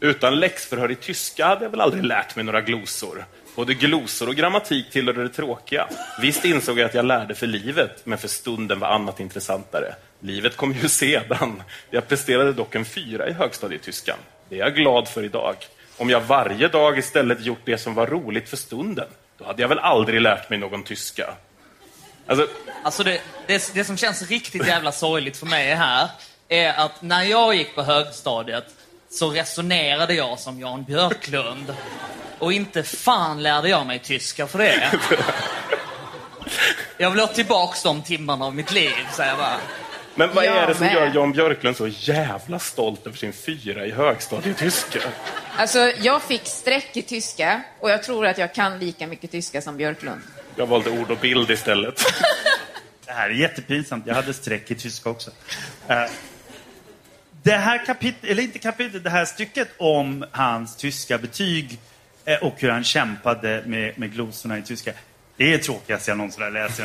Utan 0.00 0.40
läxförhör 0.40 0.90
i 0.90 0.94
tyska 0.94 1.46
hade 1.46 1.64
jag 1.64 1.70
väl 1.70 1.80
aldrig 1.80 2.04
lärt 2.04 2.36
mig 2.36 2.44
några 2.44 2.60
glosor. 2.60 3.24
Både 3.54 3.74
glosor 3.74 4.28
och 4.28 4.34
grammatik 4.34 4.90
tillhörde 4.90 5.22
det 5.22 5.28
tråkiga. 5.28 5.88
Visst 6.20 6.44
insåg 6.44 6.78
jag 6.78 6.86
att 6.86 6.94
jag 6.94 7.04
lärde 7.04 7.34
för 7.34 7.46
livet, 7.46 8.06
men 8.06 8.18
för 8.18 8.28
stunden 8.28 8.78
var 8.78 8.88
annat 8.88 9.20
intressantare. 9.20 9.94
Livet 10.20 10.56
kom 10.56 10.72
ju 10.72 10.88
sedan. 10.88 11.62
Jag 11.90 12.08
presterade 12.08 12.52
dock 12.52 12.74
en 12.74 12.84
fyra 12.84 13.28
i 13.28 13.32
högstadietyskan. 13.32 14.18
Det 14.48 14.54
är 14.54 14.58
jag 14.58 14.74
glad 14.74 15.08
för 15.08 15.24
idag. 15.24 15.56
Om 15.96 16.10
jag 16.10 16.20
varje 16.20 16.68
dag 16.68 16.98
istället 16.98 17.40
gjort 17.44 17.60
det 17.64 17.78
som 17.78 17.94
var 17.94 18.06
roligt 18.06 18.48
för 18.48 18.56
stunden, 18.56 19.08
då 19.38 19.44
hade 19.44 19.62
jag 19.62 19.68
väl 19.68 19.78
aldrig 19.78 20.20
lärt 20.20 20.50
mig 20.50 20.58
någon 20.58 20.82
tyska. 20.82 21.34
Alltså, 22.26 22.46
Alltså 22.82 23.02
det, 23.04 23.20
det, 23.46 23.74
det 23.74 23.84
som 23.84 23.96
känns 23.96 24.22
riktigt 24.30 24.66
jävla 24.66 24.92
sorgligt 24.92 25.36
för 25.36 25.46
mig 25.46 25.74
här 25.74 26.08
är 26.48 26.72
att 26.72 27.02
när 27.02 27.22
jag 27.22 27.54
gick 27.54 27.74
på 27.74 27.82
högstadiet 27.82 28.64
så 29.10 29.30
resonerade 29.30 30.14
jag 30.14 30.38
som 30.38 30.60
Jan 30.60 30.84
Björklund. 30.84 31.74
Och 32.38 32.52
inte 32.52 32.82
fan 32.82 33.42
lärde 33.42 33.68
jag 33.68 33.86
mig 33.86 33.98
tyska 33.98 34.46
för 34.46 34.58
det. 34.58 34.92
Jag 36.98 37.10
vill 37.10 37.20
ha 37.20 37.26
tillbaks 37.26 37.82
de 37.82 38.02
timmarna 38.02 38.44
av 38.44 38.54
mitt 38.54 38.72
liv, 38.72 38.92
säger 39.12 39.30
jag 39.30 39.38
bara. 39.38 39.56
Men 40.20 40.34
vad 40.34 40.44
är 40.44 40.66
det 40.66 40.74
som 40.74 40.86
med. 40.86 40.94
gör 40.94 41.10
Jan 41.14 41.32
Björklund 41.32 41.76
så 41.76 41.88
jävla 41.88 42.58
stolt 42.58 43.06
över 43.06 43.16
sin 43.16 43.32
fyra 43.32 43.86
i 43.86 43.90
högstadietyska? 43.90 45.00
Alltså, 45.56 45.78
jag 46.00 46.22
fick 46.22 46.46
streck 46.46 46.96
i 46.96 47.02
tyska 47.02 47.62
och 47.80 47.90
jag 47.90 48.02
tror 48.02 48.26
att 48.26 48.38
jag 48.38 48.54
kan 48.54 48.78
lika 48.78 49.06
mycket 49.06 49.30
tyska 49.30 49.62
som 49.62 49.76
Björklund. 49.76 50.20
Jag 50.56 50.66
valde 50.66 50.90
ord 50.90 51.10
och 51.10 51.18
bild 51.18 51.50
istället. 51.50 52.02
Det 53.06 53.12
här 53.12 53.30
är 53.30 53.34
jättepinsamt. 53.34 54.06
Jag 54.06 54.14
hade 54.14 54.34
streck 54.34 54.70
i 54.70 54.74
tyska 54.74 55.10
också. 55.10 55.30
Eh, 55.88 56.04
Det 57.42 57.56
här 57.56 57.86
kapitlet, 57.86 58.30
eller 58.30 58.42
inte 58.42 58.58
kapitlet, 58.58 59.04
det 59.04 59.10
här 59.10 59.24
stycket 59.24 59.68
om 59.78 60.24
hans 60.30 60.76
tyska 60.76 61.18
betyg 61.18 61.78
eh, 62.24 62.38
och 62.42 62.54
hur 62.56 62.70
han 62.70 62.84
kämpade 62.84 63.62
med, 63.66 63.98
med 63.98 64.12
glosorna 64.12 64.58
i 64.58 64.62
tyska. 64.62 64.92
Det 65.36 65.44
är 65.44 65.50
det 65.50 65.58
tråkigaste 65.58 66.10
jag 66.10 66.18
någonsin 66.18 66.42
har 66.42 66.50
läst. 66.50 66.80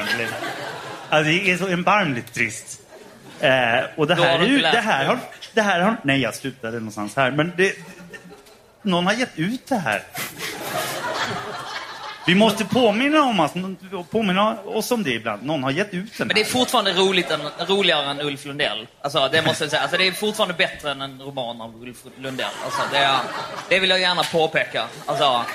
Alltså, 1.09 1.31
det 1.31 1.51
är 1.51 1.57
så 1.57 1.67
erbarmligt 1.67 2.33
trist. 2.33 2.81
Eh, 3.39 3.83
och 3.95 4.07
det 4.07 4.15
här, 4.15 4.39
är 4.39 4.45
ju, 4.45 4.61
det 4.61 4.67
här 4.67 5.05
har, 5.05 5.19
det 5.53 5.61
här 5.61 5.79
har... 5.79 5.95
Nej, 6.01 6.21
jag 6.21 6.35
slutade 6.35 6.77
någonstans 6.77 7.15
här. 7.15 7.31
Men 7.31 7.51
det, 7.57 7.73
någon 8.81 9.05
har 9.05 9.13
gett 9.13 9.39
ut 9.39 9.67
det 9.67 9.75
här. 9.75 10.03
Vi 12.27 12.35
måste 12.35 12.65
påminna, 12.65 13.21
om 13.21 13.39
oss, 13.39 13.51
påminna 14.11 14.57
oss 14.65 14.91
om 14.91 15.03
det 15.03 15.11
ibland. 15.11 15.43
Någon 15.43 15.63
har 15.63 15.71
gett 15.71 15.93
ut 15.93 16.17
den 16.17 16.27
Men 16.27 16.35
det 16.35 16.41
är 16.41 16.45
fortfarande 16.45 16.93
roligt 16.93 17.31
än, 17.31 17.41
roligare 17.67 18.09
än 18.11 18.21
Ulf 18.21 18.45
Lundell. 18.45 18.87
Alltså, 19.01 19.29
det 19.31 19.41
måste 19.41 19.63
jag 19.63 19.71
säga. 19.71 19.81
Alltså, 19.81 19.97
det 19.97 20.07
är 20.07 20.11
fortfarande 20.11 20.53
bättre 20.53 20.91
än 20.91 21.01
en 21.01 21.21
roman 21.21 21.61
av 21.61 21.81
Ulf 21.81 21.97
Lundell. 22.17 22.51
Alltså, 22.63 22.81
det, 22.91 22.97
är, 22.97 23.19
det 23.69 23.79
vill 23.79 23.89
jag 23.89 23.99
gärna 23.99 24.23
påpeka. 24.23 24.87
Alltså, 25.05 25.45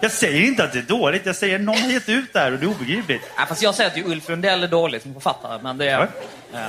Jag 0.00 0.10
säger 0.10 0.40
inte 0.42 0.64
att 0.64 0.72
det 0.72 0.78
är 0.78 0.82
dåligt, 0.82 1.26
jag 1.26 1.36
säger 1.36 1.54
att 1.54 1.60
någon 1.60 1.78
har 1.82 1.90
gett 1.90 2.08
ut 2.08 2.32
det 2.32 2.38
här 2.38 2.52
och 2.52 2.58
det 2.58 2.64
är 2.64 2.70
obegripligt. 2.70 3.22
ja, 3.36 3.46
fast 3.48 3.62
jag 3.62 3.74
säger 3.74 3.90
att 3.90 3.96
ju 3.96 4.04
Ulf 4.04 4.28
Lundell 4.28 4.62
är 4.62 4.68
dålig 4.68 5.02
som 5.02 5.12
författare, 5.14 5.62
men 5.62 5.78
det 5.78 5.88
är... 5.90 6.08
Ja. 6.52 6.60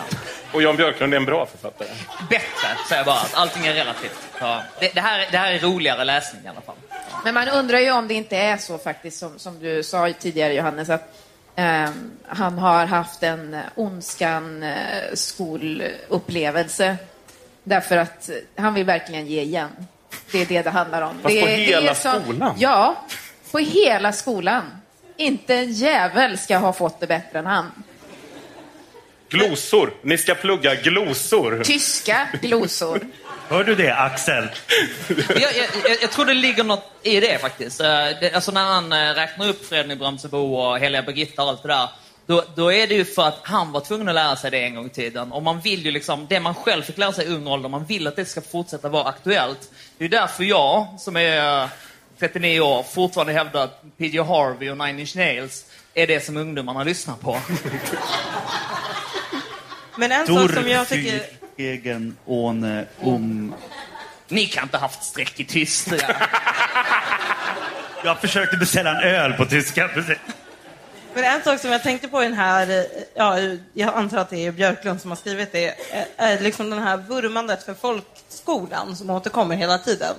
Och 0.51 0.61
Jan 0.61 0.75
Björklund 0.75 1.13
är 1.13 1.17
en 1.17 1.25
bra 1.25 1.45
författare. 1.45 1.87
Bättre, 2.29 2.67
säger 2.89 2.99
jag 2.99 3.05
bara. 3.05 3.15
Att 3.19 3.35
allting 3.35 3.65
är 3.67 3.73
relativt. 3.73 4.19
Ja. 4.39 4.61
Det, 4.79 4.91
det, 4.95 5.01
här, 5.01 5.27
det 5.31 5.37
här 5.37 5.51
är 5.51 5.59
roligare 5.59 6.03
läsning 6.03 6.41
i 6.45 6.47
alla 6.47 6.61
fall. 6.61 6.75
Men 7.23 7.33
man 7.33 7.47
undrar 7.49 7.79
ju 7.79 7.91
om 7.91 8.07
det 8.07 8.13
inte 8.13 8.37
är 8.37 8.57
så 8.57 8.77
faktiskt 8.77 9.19
som, 9.19 9.39
som 9.39 9.59
du 9.59 9.83
sa 9.83 10.13
tidigare 10.19 10.53
Johannes 10.53 10.89
att 10.89 11.13
ehm, 11.55 12.11
han 12.27 12.57
har 12.57 12.85
haft 12.85 13.23
en 13.23 13.53
eh, 13.53 13.61
ondskan 13.75 14.63
eh, 14.63 14.77
skolupplevelse 15.13 16.95
därför 17.63 17.97
att 17.97 18.29
eh, 18.29 18.35
han 18.63 18.73
vill 18.73 18.85
verkligen 18.85 19.27
ge 19.27 19.41
igen. 19.41 19.69
Det 20.31 20.41
är 20.41 20.45
det 20.45 20.61
det 20.61 20.69
handlar 20.69 21.01
om. 21.01 21.13
Fast 21.21 21.35
det, 21.35 21.41
på 21.41 21.47
är- 21.47 21.57
det 21.57 21.73
är 21.73 21.81
hela 21.81 21.95
som- 21.95 22.21
skolan? 22.23 22.55
Ja, 22.57 22.95
på 23.53 23.59
hela 23.59 24.13
skolan. 24.13 24.63
Inte 25.17 25.55
en 25.55 25.73
jävel 25.73 26.37
ska 26.37 26.57
ha 26.57 26.73
fått 26.73 26.99
det 26.99 27.07
bättre 27.07 27.39
än 27.39 27.45
han. 27.45 27.71
Glosor. 29.29 29.93
Ni 30.01 30.17
ska 30.17 30.35
plugga 30.35 30.75
glosor. 30.75 31.63
Tyska 31.63 32.27
glosor. 32.41 33.07
Hör 33.47 33.63
du 33.63 33.75
det, 33.75 33.95
Axel? 33.95 34.49
Jag, 35.07 35.41
jag, 35.41 36.01
jag, 36.01 36.11
tror 36.11 36.25
det 36.25 36.33
ligger 36.33 36.63
något 36.63 36.91
i 37.03 37.19
det 37.19 37.41
faktiskt. 37.41 37.81
Eh, 37.81 37.87
Det, 37.87 38.31
alltså 38.35 38.51
när 38.51 38.65
han 38.65 38.91
eh, 38.93 39.13
räknar 39.13 39.49
upp 39.49 39.69
Freden 39.69 39.91
i 39.91 39.95
Brömsebo 39.95 40.55
och 40.55 40.79
Heliga 40.79 41.01
Birgitta 41.01 41.43
och 41.43 41.49
allt 41.49 41.61
det 41.61 41.67
där. 41.67 41.89
Då, 42.25 42.43
då 42.55 42.71
är 42.73 42.87
det 42.87 42.95
ju 42.95 43.05
för 43.05 43.27
att 43.27 43.39
han 43.43 43.71
var 43.71 43.81
tvungen 43.81 44.09
att 44.09 44.15
lära 44.15 44.35
sig 44.35 44.51
det 44.51 44.63
en 44.63 44.75
gång 44.75 44.85
i 44.85 44.89
tiden. 44.89 45.31
Och 45.31 45.43
man 45.43 45.59
vill 45.59 45.85
ju 45.85 45.91
liksom, 45.91 46.27
det 46.29 46.39
man 46.39 46.55
själv 46.55 46.83
fick 46.83 46.97
lära 46.97 47.11
sig 47.11 47.25
i 47.25 47.29
ung 47.29 47.47
ålder, 47.47 47.69
man 47.69 47.85
vill 47.85 48.07
att 48.07 48.15
det 48.15 48.25
ska 48.25 48.41
fortsätta 48.41 48.89
vara 48.89 49.03
aktuellt. 49.03 49.71
Det 49.97 50.05
är 50.05 50.09
därför 50.09 50.43
jag, 50.43 50.87
som 50.99 51.17
är 51.17 51.63
eh, 51.63 51.69
39 52.23 52.59
år, 52.61 52.83
fortfarande 52.83 53.33
hävdar 53.33 53.63
att 53.63 53.81
P.J. 53.97 54.19
Harvey 54.21 54.69
och 54.69 54.77
Nine 54.77 54.99
Inch 54.99 55.15
Nails 55.15 55.65
är 55.93 56.07
det 56.07 56.25
som 56.25 56.37
ungdomarna 56.37 56.83
lyssnar 56.83 57.15
på. 57.15 57.37
Men 59.97 60.11
en 60.11 60.27
sak 60.27 60.51
som 60.53 60.67
jag 60.69 60.87
tycker... 60.87 61.21
egen, 61.57 62.17
åne, 62.25 62.85
um. 63.03 63.53
Ni 64.27 64.45
kan 64.45 64.63
inte 64.63 64.77
ha 64.77 64.81
haft 64.81 65.03
streck 65.03 65.39
i 65.39 65.45
tyst. 65.45 65.87
Jag 68.03 68.21
försökte 68.21 68.57
beställa 68.57 68.89
en 69.01 69.03
öl 69.15 69.33
på 69.33 69.45
tyska. 69.45 69.89
Men 71.13 71.23
en 71.23 71.43
sak 71.43 71.59
som 71.59 71.71
jag 71.71 71.83
tänkte 71.83 72.07
på 72.07 72.21
i 72.23 72.25
den 72.25 72.33
här, 72.37 72.85
ja, 73.15 73.37
jag 73.73 73.93
antar 73.95 74.17
att 74.17 74.29
det 74.29 74.45
är 74.47 74.51
Björklund 74.51 75.01
som 75.01 75.11
har 75.11 75.15
skrivit 75.15 75.51
det, 75.51 75.67
är- 75.67 76.05
är 76.17 76.39
liksom 76.39 76.69
den 76.69 76.79
här 76.83 76.97
vurmandet 76.97 77.63
för 77.63 77.73
folkskolan 77.73 78.95
som 78.95 79.09
återkommer 79.09 79.55
hela 79.55 79.77
tiden. 79.77 80.15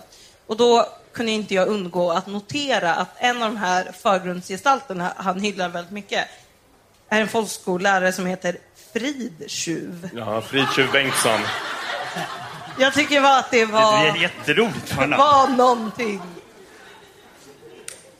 Och 0.47 0.57
då 0.57 0.89
kunde 1.15 1.33
inte 1.33 1.55
jag 1.55 1.69
undgå 1.69 2.11
att 2.13 2.27
notera 2.27 2.95
att 2.95 3.09
en 3.19 3.43
av 3.43 3.49
de 3.51 3.57
här 3.57 3.93
förgrundsgestalterna 4.03 5.13
han 5.17 5.41
hyllar 5.41 5.69
väldigt 5.69 5.93
mycket 5.93 6.29
är 7.09 7.21
en 7.21 7.29
folkskollärare 7.29 8.13
som 8.13 8.27
heter 8.27 8.57
Fridtjuv. 8.93 10.11
Ja, 10.17 10.41
Fridtjuv 10.41 10.93
Bengtsson. 10.93 11.41
Jag 12.79 12.95
tycker 12.95 13.21
bara 13.21 13.39
att 13.39 13.51
det 13.51 13.59
Det 13.67 13.73
var, 13.73 14.07
är 14.07 14.17
jätteroligt. 14.17 14.89
för 14.89 15.01
namn. 15.07 15.17
var 15.17 15.49
någonting. 15.49 16.23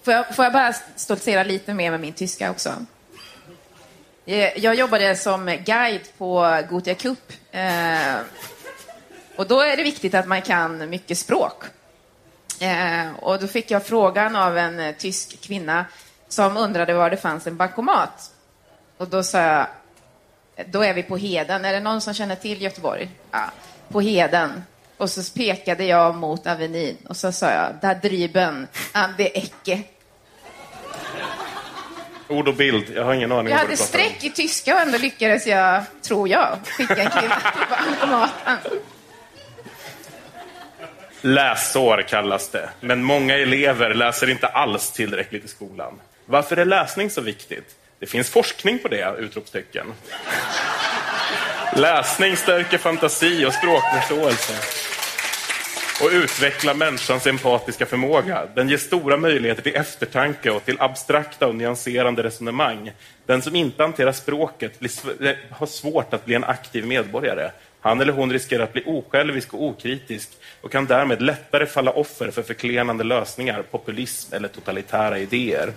Får 0.05 0.15
jag, 0.15 0.37
får 0.37 0.45
jag 0.45 0.53
bara 0.53 0.73
stoltsera 0.97 1.43
lite 1.43 1.75
mer 1.75 1.91
med 1.91 2.01
min 2.01 2.13
tyska 2.13 2.51
också? 2.51 2.73
Eh, 4.27 4.59
Jag 4.59 4.75
jobbade 4.75 5.17
som 5.17 5.59
guide 5.65 6.09
på 6.19 6.61
Gothia 6.71 6.95
Cup. 6.95 7.33
Eh, 7.53 8.15
och 9.37 9.47
då 9.49 9.61
är 9.61 9.77
det 9.77 9.83
viktigt 9.83 10.15
att 10.15 10.27
man 10.29 10.43
kan 10.43 10.91
mycket 10.91 11.19
språk. 11.19 11.65
Eh, 12.61 13.15
och 13.21 13.41
då 13.41 13.47
fick 13.47 13.71
jag 13.71 13.87
frågan 13.87 14.37
av 14.37 14.59
en 14.59 14.81
eh, 14.81 14.95
tysk 14.95 15.41
kvinna 15.41 15.85
som 16.29 16.57
undrade 16.57 16.95
var 16.95 17.11
det 17.11 17.17
fanns 17.17 17.47
en 17.47 17.57
bankomat. 17.57 18.31
Och 18.97 19.09
då 19.09 19.23
sa 19.23 19.39
jag, 19.39 19.67
då 20.67 20.85
är 20.85 20.95
vi 20.95 21.03
på 21.03 21.17
Heden. 21.17 21.65
Är 21.65 21.73
det 21.73 21.81
någon 21.81 22.01
som 22.01 22.15
känner 22.15 22.37
till 22.37 22.63
Göteborg? 22.63 23.11
Ja, 23.31 23.51
på 23.89 24.01
Heden. 24.01 24.65
Och 24.97 25.11
så 25.11 25.33
pekade 25.33 25.85
jag 25.85 26.15
mot 26.15 26.47
Avenyn 26.47 26.97
och 27.09 27.17
så 27.17 27.33
sa 27.33 27.51
jag, 27.51 27.73
där 27.81 27.95
drüben, 27.95 28.67
an 28.93 29.15
der 29.19 29.31
Ecke. 29.35 29.83
Ord 32.29 32.49
och 32.49 32.55
bild. 32.55 32.91
Jag 32.95 33.05
har 33.05 33.15
ingen 33.15 33.33
aning 33.33 33.53
Jag 33.53 33.59
hade 33.59 33.77
streck 33.77 34.25
i 34.25 34.31
tyska 34.31 34.75
och 34.75 34.81
ändå 34.81 34.99
lyckades 34.99 35.47
jag, 35.47 35.83
tror 36.03 36.29
jag, 36.29 36.59
skicka 36.65 36.97
en 36.97 37.11
kille 37.11 37.37
till 37.53 37.67
bankomaten. 37.71 38.59
Läsår 41.27 42.03
kallas 42.03 42.49
det, 42.49 42.69
men 42.81 43.03
många 43.03 43.35
elever 43.39 43.95
läser 43.95 44.31
inte 44.31 44.47
alls 44.47 44.93
tillräckligt 44.93 45.45
i 45.45 45.49
skolan. 45.49 46.01
Varför 46.27 46.57
är 46.57 46.65
läsning 46.65 47.11
så 47.11 47.21
viktigt? 47.21 47.77
Det 47.99 48.07
finns 48.07 48.31
forskning 48.31 48.79
på 48.79 48.89
det! 48.89 49.15
Utropstecken. 49.19 49.87
Läsning 51.77 52.37
stärker 52.37 52.79
fantasi 52.79 53.47
och 53.47 53.55
språkförståelse 53.55 54.53
och 56.03 56.11
utvecklar 56.13 56.75
människans 56.75 57.27
empatiska 57.27 57.87
förmåga. 57.87 58.47
Den 58.55 58.69
ger 58.69 58.77
stora 58.77 59.17
möjligheter 59.17 59.63
till 59.63 59.75
eftertanke 59.77 60.51
och 60.51 60.65
till 60.65 60.81
abstrakta 60.81 61.47
och 61.47 61.55
nyanserande 61.55 62.23
resonemang. 62.23 62.93
Den 63.27 63.43
som 63.43 63.57
inte 63.57 63.83
hanterar 63.83 64.13
språket 64.13 64.79
blir 64.81 64.91
sv- 64.91 65.27
eh, 65.29 65.37
har 65.51 65.67
svårt 65.67 66.15
att 66.15 66.25
bli 66.25 66.35
en 66.35 66.45
aktiv 66.45 66.87
medborgare. 66.87 67.51
Han 67.85 68.01
eller 68.01 68.13
hon 68.13 68.33
riskerar 68.33 68.65
att 68.65 68.73
bli 68.73 68.83
osjälvisk 68.87 69.55
och 69.55 69.63
okritisk 69.63 70.29
och 70.61 70.73
kan 70.73 70.87
därmed 70.87 71.23
lättare 71.23 71.67
falla 71.67 71.91
offer 71.91 72.31
för 72.31 72.43
förklenande 72.43 73.05
lösningar, 73.05 73.63
populism 73.63 74.35
eller 74.35 74.49
totalitära 74.49 75.19
idéer. 75.19 75.73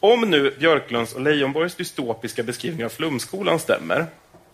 Om 0.00 0.20
nu 0.20 0.50
Björklunds 0.58 1.14
och 1.14 1.20
Leijonborgs 1.20 1.74
dystopiska 1.74 2.42
beskrivning 2.42 2.84
av 2.84 2.88
flumskolan 2.88 3.58
stämmer, 3.58 4.06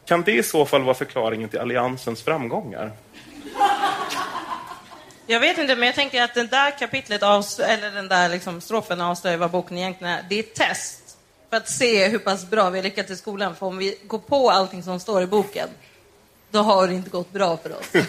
kan 0.07 0.23
det 0.23 0.33
i 0.33 0.43
så 0.43 0.67
fall 0.67 0.83
vara 0.83 0.95
förklaringen 0.95 1.49
till 1.49 1.59
Alliansens 1.59 2.23
framgångar? 2.23 2.93
Jag 5.27 5.41
vet 5.41 5.59
inte, 5.59 5.77
men 5.77 5.87
jag 5.87 5.95
tänker 5.95 6.23
att 6.23 6.35
den 6.35 6.47
där 6.47 6.79
kapitlet, 6.79 7.23
eller 7.23 7.91
den 7.91 8.09
där 8.09 8.29
liksom 8.29 8.61
strofen 8.61 9.01
avslöjar 9.01 9.37
vad 9.37 9.51
boken 9.51 9.79
egentligen 9.79 10.13
är. 10.13 10.25
Det 10.29 10.35
är 10.35 10.41
ett 10.41 10.55
test 10.55 11.17
för 11.51 11.57
att 11.57 11.69
se 11.69 12.09
hur 12.09 12.19
pass 12.19 12.51
bra 12.51 12.71
vi 12.71 12.79
har 12.79 12.85
lyckats 12.85 13.11
i 13.11 13.17
skolan. 13.17 13.57
För 13.57 13.67
om 13.67 13.79
vi 13.79 13.99
går 14.07 14.19
på 14.19 14.51
allting 14.51 14.83
som 14.83 15.01
står 15.01 15.23
i 15.23 15.27
boken, 15.27 15.69
då 16.55 16.63
har 16.63 16.89
det 16.89 16.95
inte 16.95 17.11
gått 17.11 17.33
bra 17.33 17.57
för 17.57 17.79
oss. 17.79 18.07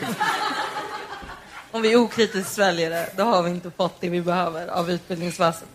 om 1.71 1.81
vi 1.81 1.95
okritiskt 1.95 2.53
sväljer 2.53 2.89
det, 2.89 3.09
då 3.17 3.23
har 3.23 3.43
vi 3.43 3.49
inte 3.49 3.71
fått 3.71 4.01
det 4.01 4.09
vi 4.09 4.21
behöver 4.21 4.67
av 4.67 4.91
utbildningsväsendet. 4.91 5.69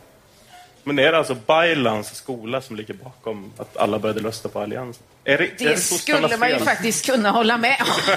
Men 0.85 0.99
är 0.99 1.13
det 1.13 1.19
alltså 1.19 1.35
Baylans 1.35 2.15
skola 2.15 2.61
som 2.61 2.77
ligger 2.77 2.95
bakom 2.95 3.53
att 3.57 3.77
alla 3.77 3.99
började 3.99 4.21
rösta 4.21 4.49
på 4.49 4.61
Alliansen? 4.61 5.03
Är 5.25 5.39
det, 5.39 5.45
är 5.45 5.69
Det 5.69 5.77
sossarnas 5.77 6.01
skulle 6.03 6.37
man 6.37 6.49
ju 6.49 6.59
faktiskt 6.59 7.07
kunna 7.07 7.31
hålla 7.31 7.59
med 7.59 7.77
om. 7.81 8.17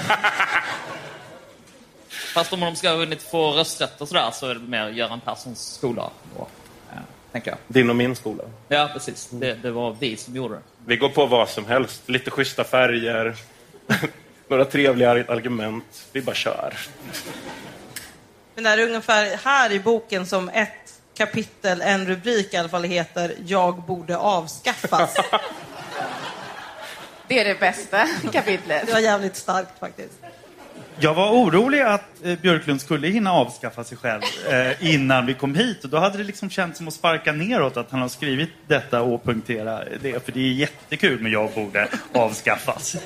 Fast 2.34 2.52
om 2.52 2.60
de 2.60 2.76
ska 2.76 2.88
ha 2.88 2.96
hunnit 2.96 3.22
få 3.22 3.50
rösträtt 3.50 4.00
och 4.00 4.08
sådär 4.08 4.30
så 4.32 4.46
är 4.46 4.54
det 4.54 4.60
mer 4.60 4.88
Göran 4.88 5.20
Perssons 5.20 5.74
skola. 5.74 6.10
Då, 6.36 6.46
eh, 6.92 6.98
tänker 7.32 7.50
jag. 7.50 7.58
Din 7.66 7.90
och 7.90 7.96
min 7.96 8.16
skola. 8.16 8.44
Ja, 8.68 8.90
precis. 8.92 9.28
Det, 9.30 9.54
det 9.54 9.70
var 9.70 9.96
vi 10.00 10.16
som 10.16 10.36
gjorde 10.36 10.54
det. 10.54 10.60
Vi 10.86 10.96
går 10.96 11.08
på 11.08 11.26
vad 11.26 11.48
som 11.48 11.66
helst. 11.66 12.02
Lite 12.06 12.30
schyssta 12.30 12.64
färger, 12.64 13.36
några 14.48 14.64
trevliga 14.64 15.10
argument. 15.10 16.06
Vi 16.12 16.22
bara 16.22 16.34
kör. 16.34 16.74
Men 18.54 18.64
det 18.64 18.70
är 18.70 18.78
ungefär 18.78 19.36
här 19.44 19.72
i 19.72 19.80
boken 19.80 20.26
som 20.26 20.48
ett 20.48 21.00
kapitel, 21.16 21.82
en 21.82 22.06
rubrik 22.06 22.54
i 22.54 22.56
alla 22.56 22.68
fall 22.68 22.84
heter 22.84 23.34
Jag 23.46 23.82
borde 23.82 24.16
avskaffas. 24.16 25.16
Det 27.28 27.40
är 27.40 27.44
det 27.44 27.60
bästa 27.60 28.08
kapitlet. 28.32 28.86
Det 28.86 28.92
var 28.92 29.00
jävligt 29.00 29.36
starkt 29.36 29.78
faktiskt. 29.80 30.14
Jag 30.98 31.14
var 31.14 31.30
orolig 31.30 31.80
att 31.80 32.24
eh, 32.24 32.38
Björklund 32.38 32.80
skulle 32.80 33.08
hinna 33.08 33.32
avskaffa 33.32 33.84
sig 33.84 33.98
själv 33.98 34.22
eh, 34.50 34.94
innan 34.94 35.26
vi 35.26 35.34
kom 35.34 35.54
hit. 35.54 35.84
Och 35.84 35.90
då 35.90 35.98
hade 35.98 36.18
det 36.18 36.24
liksom 36.24 36.50
känts 36.50 36.78
som 36.78 36.88
att 36.88 36.94
sparka 36.94 37.32
neråt 37.32 37.76
att 37.76 37.90
han 37.90 38.00
har 38.00 38.08
skrivit 38.08 38.50
detta 38.66 39.02
och 39.02 39.24
punktera 39.24 39.84
det. 40.02 40.24
För 40.24 40.32
det 40.32 40.40
är 40.40 40.52
jättekul 40.52 41.20
med 41.20 41.32
jag 41.32 41.50
borde 41.54 41.88
avskaffas. 42.12 42.96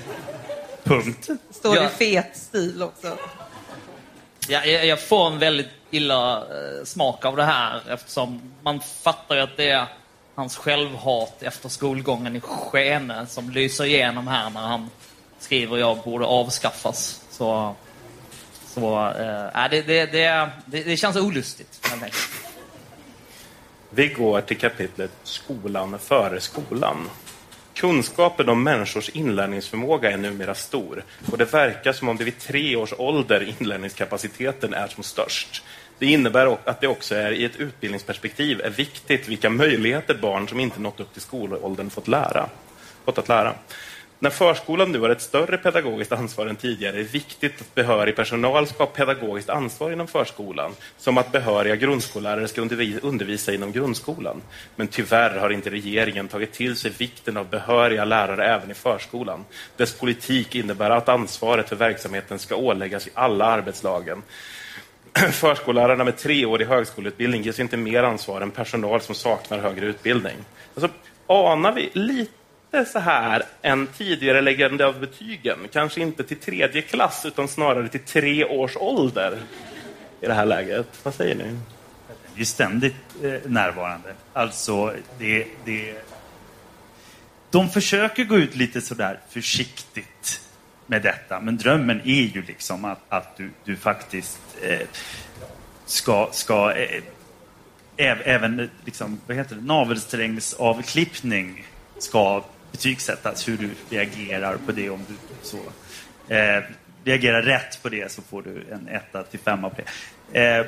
Punkt. 0.88 1.28
Står 1.50 1.76
Ja. 1.76 1.84
i 1.84 1.88
fet 1.88 2.36
stil 2.36 2.82
också. 2.82 3.16
Ja, 4.48 4.64
jag, 4.64 4.86
jag 4.86 5.00
får 5.00 5.26
en 5.26 5.38
väldigt 5.38 5.68
illa 5.90 6.36
eh, 6.38 6.84
smak 6.84 7.24
av 7.24 7.36
det 7.36 7.44
här 7.44 7.82
eftersom 7.90 8.52
man 8.62 8.80
fattar 8.80 9.34
ju 9.34 9.40
att 9.40 9.56
det 9.56 9.70
är 9.70 9.86
hans 10.34 10.56
självhat 10.56 11.42
efter 11.42 11.68
skolgången 11.68 12.36
i 12.36 12.40
Skene 12.40 13.26
som 13.26 13.50
lyser 13.50 13.84
igenom 13.84 14.28
här 14.28 14.50
när 14.50 14.60
han 14.60 14.90
skriver 15.38 15.78
jag 15.78 15.98
borde 15.98 16.24
avskaffas. 16.24 17.20
Så, 17.30 17.74
så 18.66 19.06
eh, 19.08 19.68
det, 19.70 19.82
det, 19.82 20.06
det, 20.06 20.50
det, 20.66 20.82
det 20.82 20.96
känns 20.96 21.16
olustigt. 21.16 21.86
Vi 23.90 24.08
går 24.08 24.40
till 24.40 24.58
kapitlet 24.58 25.10
Skolan 25.22 25.98
före 25.98 26.40
skolan. 26.40 27.10
Kunskapen 27.78 28.48
om 28.48 28.62
människors 28.62 29.08
inlärningsförmåga 29.08 30.10
är 30.10 30.16
numera 30.16 30.54
stor 30.54 31.04
och 31.30 31.38
det 31.38 31.52
verkar 31.52 31.92
som 31.92 32.08
om 32.08 32.16
det 32.16 32.24
vid 32.24 32.38
tre 32.38 32.76
års 32.76 32.92
ålder 32.98 33.54
inlärningskapaciteten 33.60 34.74
är 34.74 34.86
som 34.86 35.02
störst. 35.02 35.62
Det 35.98 36.06
innebär 36.06 36.58
att 36.64 36.80
det 36.80 36.88
också 36.88 37.14
är 37.14 37.32
i 37.32 37.44
ett 37.44 37.56
utbildningsperspektiv 37.56 38.60
är 38.60 38.70
viktigt 38.70 39.28
vilka 39.28 39.50
möjligheter 39.50 40.14
barn 40.14 40.48
som 40.48 40.60
inte 40.60 40.80
nått 40.80 41.00
upp 41.00 41.12
till 41.12 41.22
skolåldern 41.22 41.90
fått 41.90 42.08
lära. 42.08 42.48
Fått 43.04 43.18
att 43.18 43.28
lära. 43.28 43.54
När 44.20 44.30
förskolan 44.30 44.92
nu 44.92 45.00
har 45.00 45.10
ett 45.10 45.20
större 45.20 45.58
pedagogiskt 45.58 46.12
ansvar 46.12 46.46
än 46.46 46.56
tidigare 46.56 46.96
är 46.96 46.98
det 46.98 47.12
viktigt 47.12 47.60
att 47.60 47.74
behörig 47.74 48.16
personal 48.16 48.66
ska 48.66 48.78
ha 48.78 48.86
pedagogiskt 48.86 49.50
ansvar 49.50 49.92
inom 49.92 50.06
förskolan, 50.06 50.72
som 50.96 51.18
att 51.18 51.32
behöriga 51.32 51.76
grundskollärare 51.76 52.48
ska 52.48 52.60
undervisa 53.02 53.54
inom 53.54 53.72
grundskolan. 53.72 54.42
Men 54.76 54.88
tyvärr 54.88 55.38
har 55.38 55.50
inte 55.50 55.70
regeringen 55.70 56.28
tagit 56.28 56.52
till 56.52 56.76
sig 56.76 56.90
vikten 56.98 57.36
av 57.36 57.48
behöriga 57.48 58.04
lärare 58.04 58.46
även 58.46 58.70
i 58.70 58.74
förskolan. 58.74 59.44
Dess 59.76 59.94
politik 59.94 60.54
innebär 60.54 60.90
att 60.90 61.08
ansvaret 61.08 61.68
för 61.68 61.76
verksamheten 61.76 62.38
ska 62.38 62.56
åläggas 62.56 63.06
i 63.06 63.10
alla 63.14 63.44
arbetslagen. 63.44 64.22
Förskollärarna 65.32 66.04
med 66.04 66.16
treårig 66.16 66.66
högskoleutbildning 66.66 67.42
ges 67.42 67.60
inte 67.60 67.76
mer 67.76 68.02
ansvar 68.02 68.40
än 68.40 68.50
personal 68.50 69.00
som 69.00 69.14
saknar 69.14 69.58
högre 69.58 69.86
utbildning. 69.86 70.36
Alltså, 70.74 70.90
anar 71.26 71.72
vi 71.72 71.90
lite 71.92 72.37
så 72.92 72.98
här 72.98 73.42
en 73.62 73.86
tidigare 73.86 74.40
läggande 74.40 74.86
av 74.86 75.00
betygen? 75.00 75.58
Kanske 75.72 76.00
inte 76.00 76.24
till 76.24 76.36
tredje 76.36 76.82
klass, 76.82 77.26
utan 77.26 77.48
snarare 77.48 77.88
till 77.88 78.00
tre 78.00 78.44
års 78.44 78.76
ålder 78.76 79.38
i 80.20 80.26
det 80.26 80.34
här 80.34 80.46
läget. 80.46 80.86
Vad 81.02 81.14
säger 81.14 81.34
ni? 81.34 81.58
Det 82.34 82.40
är 82.40 82.44
ständigt 82.44 82.94
eh, 83.22 83.34
närvarande. 83.44 84.14
Alltså, 84.32 84.94
det, 85.18 85.46
det... 85.64 85.94
De 87.50 87.68
försöker 87.68 88.24
gå 88.24 88.36
ut 88.36 88.56
lite 88.56 88.80
sådär 88.80 89.20
försiktigt 89.28 90.40
med 90.86 91.02
detta. 91.02 91.40
Men 91.40 91.56
drömmen 91.56 92.00
är 92.00 92.22
ju 92.22 92.42
liksom 92.42 92.84
att, 92.84 93.00
att 93.08 93.36
du, 93.36 93.50
du 93.64 93.76
faktiskt 93.76 94.40
eh, 94.62 94.86
ska, 95.86 96.28
ska 96.32 96.72
eh, 96.72 97.02
även 97.96 98.60
eh, 98.60 98.66
liksom, 98.84 99.20
vad 99.26 99.36
heter 99.36 99.56
det, 99.56 99.62
navelsträngsavklippning 99.62 101.66
ska 101.98 102.44
betygsättas. 102.70 103.48
Hur 103.48 103.56
du 103.56 103.70
reagerar 103.96 104.56
på 104.66 104.72
det 104.72 104.90
om 104.90 105.04
du 105.08 105.14
så 105.42 105.58
eh, 106.34 106.62
reagerar 107.04 107.42
rätt 107.42 107.82
på 107.82 107.88
det 107.88 108.12
så 108.12 108.22
får 108.22 108.42
du 108.42 108.66
en 108.72 108.88
etta 108.88 109.22
till 109.22 109.40
femma 109.40 109.70
på 109.70 109.76
det. 110.32 110.40
Eh, 110.40 110.66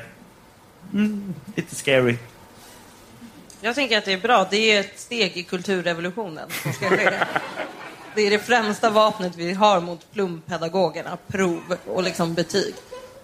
mm, 0.93 1.35
lite 1.57 1.75
scary. 1.75 2.17
Jag 3.61 3.75
tänker 3.75 3.99
att 3.99 4.05
det 4.05 4.13
är 4.13 4.21
bra. 4.21 4.47
Det 4.51 4.73
är 4.73 4.81
ett 4.81 5.01
steg 5.01 5.37
i 5.37 5.43
kulturrevolutionen 5.43 6.51
som 6.63 6.73
ska 6.73 6.89
ske. 6.89 7.11
Det 8.15 8.23
är 8.23 8.31
det 8.31 8.39
främsta 8.39 8.91
vapnet 8.91 9.37
vi 9.37 9.53
har 9.53 9.81
mot 9.81 10.13
plumpedagogerna, 10.13 11.19
prov 11.27 11.77
och 11.87 12.03
liksom 12.03 12.35
betyg. 12.35 12.75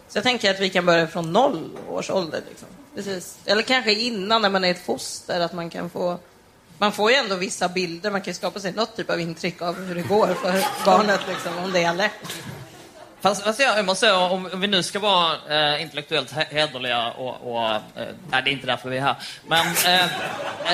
Så 0.09 0.19
jag 0.19 0.25
tänker 0.25 0.51
att 0.51 0.61
vi 0.61 0.71
kan 0.71 0.87
börja 0.87 1.07
från 1.07 1.33
noll 1.33 1.71
års 1.89 2.11
ålder. 2.11 2.41
Liksom. 2.49 2.69
Precis. 2.95 3.39
Eller 3.45 3.63
kanske 3.63 3.93
innan 3.93 4.43
när 4.43 4.51
man 4.51 4.65
är 4.65 4.71
ett 4.71 4.85
foster, 4.85 5.41
att 5.41 5.53
man 5.53 5.71
kan 5.71 5.91
få... 5.91 6.19
Man 6.79 6.93
får 6.93 7.11
ju 7.11 7.17
ändå 7.17 7.37
vissa 7.37 7.69
bilder, 7.69 8.11
man 8.11 8.21
kan 8.21 8.31
ju 8.31 8.35
skapa 8.35 8.61
sig 8.61 8.73
något 8.73 8.97
typ 8.97 9.11
av 9.11 9.21
intryck 9.21 9.63
av 9.63 9.85
hur 9.85 9.95
det 9.95 10.03
går 10.03 10.27
för 10.27 10.85
barnet, 10.85 11.21
liksom, 11.29 11.59
om 11.65 11.73
det 11.73 11.83
är 11.83 11.95
lätt. 11.95 12.13
Fast, 13.21 13.43
fast 13.43 13.61
jag, 13.61 13.79
jag 13.79 13.87
måste 13.87 14.07
säga, 14.07 14.19
om, 14.19 14.49
om 14.53 14.61
vi 14.61 14.67
nu 14.67 14.83
ska 14.83 14.99
vara 14.99 15.35
eh, 15.49 15.83
intellektuellt 15.83 16.33
hederliga 16.33 17.11
och... 17.11 17.53
och 17.53 17.71
eh, 17.71 17.81
nej, 18.31 18.43
det 18.45 18.51
är 18.51 18.53
inte 18.53 18.67
därför 18.67 18.89
vi 18.91 18.97
är 18.97 19.01
här. 19.01 19.17
Men 19.47 19.67
eh, 19.67 20.05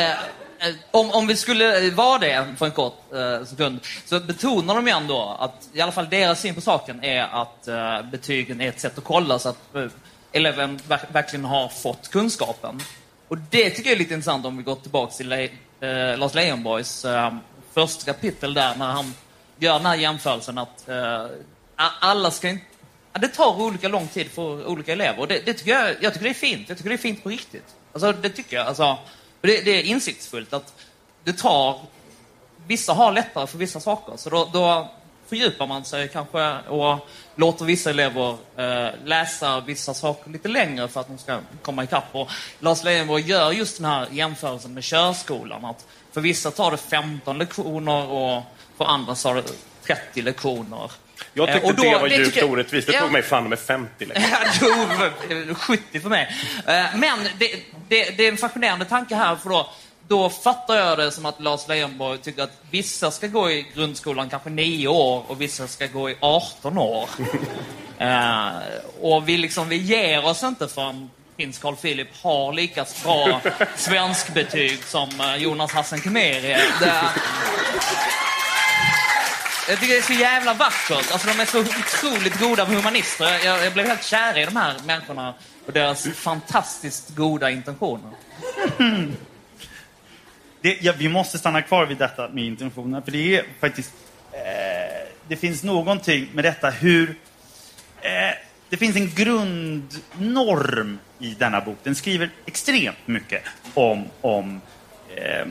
eh, 0.02 0.10
eh, 0.10 0.74
om, 0.90 1.10
om 1.10 1.26
vi 1.26 1.36
skulle 1.36 1.90
vara 1.90 2.18
det 2.18 2.46
för 2.58 2.66
en 2.66 2.72
kort 2.72 3.12
eh, 3.14 3.44
sekund 3.44 3.80
så 4.04 4.20
betonar 4.20 4.74
de 4.74 4.86
ju 4.86 4.92
ändå 4.92 5.36
att 5.40 5.68
i 5.72 5.80
alla 5.80 5.92
fall 5.92 6.08
deras 6.10 6.40
syn 6.40 6.54
på 6.54 6.60
saken 6.60 7.04
är 7.04 7.22
att 7.22 7.68
eh, 7.68 8.02
betygen 8.02 8.60
är 8.60 8.68
ett 8.68 8.80
sätt 8.80 8.98
att 8.98 9.04
kolla 9.04 9.38
så 9.38 9.48
att 9.48 9.74
eh, 9.74 9.86
eleven 10.32 10.80
verkligen 11.12 11.44
har 11.44 11.68
fått 11.68 12.10
kunskapen. 12.10 12.80
Och 13.28 13.38
det 13.38 13.70
tycker 13.70 13.90
jag 13.90 13.94
är 13.94 13.98
lite 13.98 14.14
intressant 14.14 14.46
om 14.46 14.56
vi 14.56 14.62
går 14.62 14.74
tillbaka 14.74 15.12
till 15.12 15.50
eh, 15.82 16.18
Lars 16.18 16.34
Leijonborgs 16.34 17.04
eh, 17.04 17.34
första 17.72 18.12
kapitel 18.12 18.54
där 18.54 18.74
när 18.76 18.86
han 18.86 19.14
gör 19.58 19.74
den 19.74 19.86
här 19.86 19.96
jämförelsen 19.96 20.58
att 20.58 20.88
eh, 20.88 21.26
alla 21.76 22.30
ska 22.30 22.48
inte... 22.48 22.64
Det 23.12 23.28
tar 23.28 23.60
olika 23.60 23.88
lång 23.88 24.08
tid 24.08 24.30
för 24.30 24.66
olika 24.66 24.92
elever 24.92 25.20
och 25.20 25.28
det, 25.28 25.46
det 25.46 25.54
tycker 25.54 25.70
jag, 25.70 25.96
jag 26.00 26.12
tycker 26.12 26.24
det 26.24 26.30
är 26.30 26.34
fint. 26.34 26.68
Jag 26.68 26.78
tycker 26.78 26.90
det 26.90 26.96
är 26.96 26.98
fint 26.98 27.22
på 27.22 27.28
riktigt. 27.28 27.74
Alltså, 27.92 28.12
det 28.12 28.28
tycker 28.28 28.56
jag. 28.56 28.66
Alltså, 28.66 28.98
det, 29.40 29.64
det 29.64 29.70
är 29.70 29.82
insiktsfullt 29.82 30.52
att 30.52 30.74
det 31.24 31.32
tar... 31.32 31.80
Vissa 32.66 32.92
har 32.92 33.12
lättare 33.12 33.46
för 33.46 33.58
vissa 33.58 33.80
saker, 33.80 34.16
så 34.16 34.30
då, 34.30 34.50
då 34.52 34.90
fördjupar 35.26 35.66
man 35.66 35.84
sig 35.84 36.08
kanske 36.08 36.58
och 36.58 37.08
låter 37.36 37.64
vissa 37.64 37.90
elever 37.90 38.36
eh, 38.56 38.88
läsa 39.04 39.60
vissa 39.60 39.94
saker 39.94 40.30
lite 40.30 40.48
längre 40.48 40.88
för 40.88 41.00
att 41.00 41.08
de 41.08 41.18
ska 41.18 41.38
komma 41.62 41.84
ikapp. 41.84 42.04
Och 42.12 42.30
Lars 42.58 42.84
Leijonborg 42.84 43.22
gör 43.22 43.52
just 43.52 43.76
den 43.76 43.84
här 43.86 44.06
jämförelsen 44.10 44.74
med 44.74 44.84
körskolan. 44.84 45.64
Att 45.64 45.86
för 46.12 46.20
vissa 46.20 46.50
tar 46.50 46.70
det 46.70 46.76
15 46.76 47.38
lektioner 47.38 48.06
och 48.08 48.42
för 48.78 48.84
andra 48.84 49.14
tar 49.14 49.34
det 49.34 49.42
30 49.86 50.22
lektioner. 50.22 50.90
Jag 51.34 51.48
Eh, 51.48 51.54
tyckte 51.54 51.68
och 51.68 51.74
då- 51.76 51.82
det 51.82 51.98
var 51.98 52.08
det 52.08 52.16
djupt 52.16 52.34
tycker- 52.34 52.50
orättvist. 52.50 52.86
Det 52.86 52.92
Ja. 52.94 53.00
tog 53.00 53.12
mig 53.12 53.22
fan 53.22 53.48
med 53.48 53.58
50 53.58 54.04
liksom. 54.06 54.24
Ja, 54.60 55.10
jo, 55.48 55.54
70 55.54 56.00
för 56.00 56.08
mig. 56.08 56.28
Eh, 56.66 56.84
Men 56.96 57.18
det, 57.38 57.54
det, 57.88 58.10
det 58.16 58.24
är 58.26 58.28
en 58.28 58.36
fascinerande 58.36 58.84
tanke 58.84 59.14
här, 59.14 59.36
för 59.36 59.50
då, 59.50 59.70
då 60.12 60.30
fattar 60.30 60.74
jag 60.74 60.98
det 60.98 61.10
som 61.12 61.26
att 61.26 61.40
Lars 61.40 61.68
Leijonborg 61.68 62.18
tycker 62.18 62.42
att 62.42 62.50
vissa 62.70 63.10
ska 63.10 63.26
gå 63.26 63.50
i 63.50 63.66
grundskolan 63.74 64.30
kanske 64.30 64.50
9 64.50 64.88
år 64.88 65.24
och 65.28 65.40
vissa 65.40 65.68
ska 65.68 65.86
gå 65.86 66.10
i 66.10 66.16
18 66.20 66.78
år. 66.78 67.08
Eh, 67.98 68.48
och 69.00 69.28
vi, 69.28 69.36
liksom, 69.36 69.68
vi 69.68 69.76
ger 69.76 70.24
oss 70.26 70.42
inte 70.42 70.68
förrän 70.68 71.10
prins 71.36 71.58
Carl 71.58 71.76
Philip 71.76 72.08
har 72.22 72.52
lika 72.52 72.86
bra 73.04 73.40
svenskbetyg 73.76 74.84
som 74.84 75.20
eh, 75.20 75.36
Jonas 75.36 75.72
Hassan 75.72 76.00
Khemeri. 76.00 76.56
Det- 76.80 77.10
Jag 79.68 79.80
tycker 79.80 79.92
det 79.94 79.98
är 79.98 80.02
så 80.02 80.12
jävla 80.12 80.54
vackert. 80.54 81.12
Alltså, 81.12 81.28
de 81.28 81.40
är 81.40 81.44
så 81.46 81.60
otroligt 81.60 82.38
goda 82.40 82.64
humanister. 82.64 83.44
Jag, 83.44 83.64
jag 83.66 83.72
blev 83.72 83.86
helt 83.86 84.04
kär 84.04 84.38
i 84.38 84.44
de 84.44 84.56
här 84.56 84.74
människorna 84.84 85.34
och 85.66 85.72
deras 85.72 86.06
fantastiskt 86.14 87.08
goda 87.16 87.50
intentioner. 87.50 88.10
Det, 90.62 90.78
ja, 90.80 90.92
vi 90.98 91.08
måste 91.08 91.38
stanna 91.38 91.62
kvar 91.62 91.86
vid 91.86 91.96
detta 91.96 92.28
med 92.28 92.44
intentionerna, 92.44 93.02
för 93.02 93.12
det 93.12 93.36
är 93.36 93.44
faktiskt... 93.60 93.92
Eh, 94.32 95.08
det 95.28 95.36
finns 95.36 95.62
någonting 95.62 96.28
med 96.32 96.44
detta 96.44 96.70
hur... 96.70 97.08
Eh, 98.00 98.34
det 98.68 98.76
finns 98.76 98.96
en 98.96 99.14
grundnorm 99.14 100.98
i 101.18 101.34
denna 101.34 101.60
bok. 101.60 101.76
Den 101.82 101.94
skriver 101.94 102.30
extremt 102.46 103.06
mycket 103.06 103.42
om, 103.74 104.04
om 104.20 104.60
eh, 105.16 105.46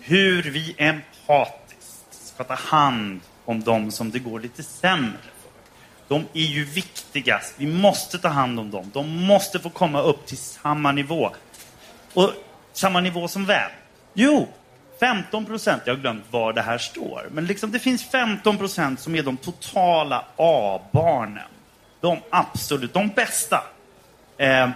hur 0.00 0.42
vi 0.42 0.74
empatiskt 0.78 2.06
ska 2.10 2.44
ta 2.44 2.54
hand 2.54 3.20
om 3.44 3.60
de 3.60 3.90
som 3.90 4.10
det 4.10 4.18
går 4.18 4.40
lite 4.40 4.62
sämre 4.62 5.18
för. 5.22 5.50
De 6.08 6.26
är 6.32 6.46
ju 6.46 6.64
viktigast. 6.64 7.54
Vi 7.56 7.66
måste 7.66 8.18
ta 8.18 8.28
hand 8.28 8.60
om 8.60 8.70
dem. 8.70 8.90
De 8.94 9.26
måste 9.26 9.58
få 9.58 9.70
komma 9.70 10.02
upp 10.02 10.26
till 10.26 10.38
samma 10.38 10.92
nivå. 10.92 11.30
Och 12.14 12.30
samma 12.72 13.00
nivå 13.00 13.28
som 13.28 13.46
vem? 13.46 13.70
Jo, 14.14 14.48
15 15.00 15.44
procent. 15.44 15.82
Jag 15.84 15.94
har 15.94 16.00
glömt 16.00 16.24
var 16.30 16.52
det 16.52 16.62
här 16.62 16.78
står. 16.78 17.28
Men 17.30 17.46
liksom, 17.46 17.72
det 17.72 17.78
finns 17.78 18.10
15 18.10 18.58
procent 18.58 19.00
som 19.00 19.14
är 19.14 19.22
de 19.22 19.36
totala 19.36 20.24
A-barnen. 20.36 21.48
De 22.00 22.18
absolut, 22.30 22.94
de 22.94 23.08
bästa. 23.08 23.64
Eh, 24.38 24.70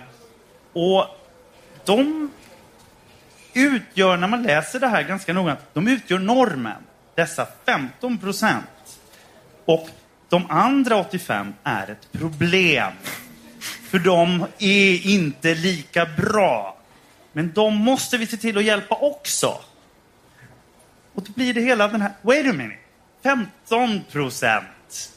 och 0.72 1.06
de 1.84 2.30
utgör, 3.54 4.16
när 4.16 4.28
man 4.28 4.42
läser 4.42 4.80
det 4.80 4.86
här 4.86 5.02
ganska 5.02 5.32
noggrant, 5.32 5.60
de 5.72 5.88
utgör 5.88 6.18
normen. 6.18 6.82
Dessa 7.14 7.46
15 7.66 8.18
procent. 8.18 9.00
Och 9.64 9.88
de 10.28 10.46
andra 10.48 10.96
85 10.96 11.54
är 11.64 11.90
ett 11.90 12.12
problem. 12.12 12.92
För 13.90 13.98
de 13.98 14.46
är 14.58 15.06
inte 15.06 15.54
lika 15.54 16.06
bra. 16.06 16.77
Men 17.32 17.52
de 17.52 17.76
måste 17.76 18.18
vi 18.18 18.26
se 18.26 18.36
till 18.36 18.58
att 18.58 18.64
hjälpa 18.64 18.94
också. 18.94 19.58
Och 21.14 21.22
då 21.22 21.32
blir 21.32 21.54
det 21.54 21.60
hela 21.60 21.88
den 21.88 22.00
här, 22.02 22.12
wait 22.22 22.46
a 22.50 22.52
minute, 22.52 22.78
15 23.22 24.04
procent. 24.12 25.12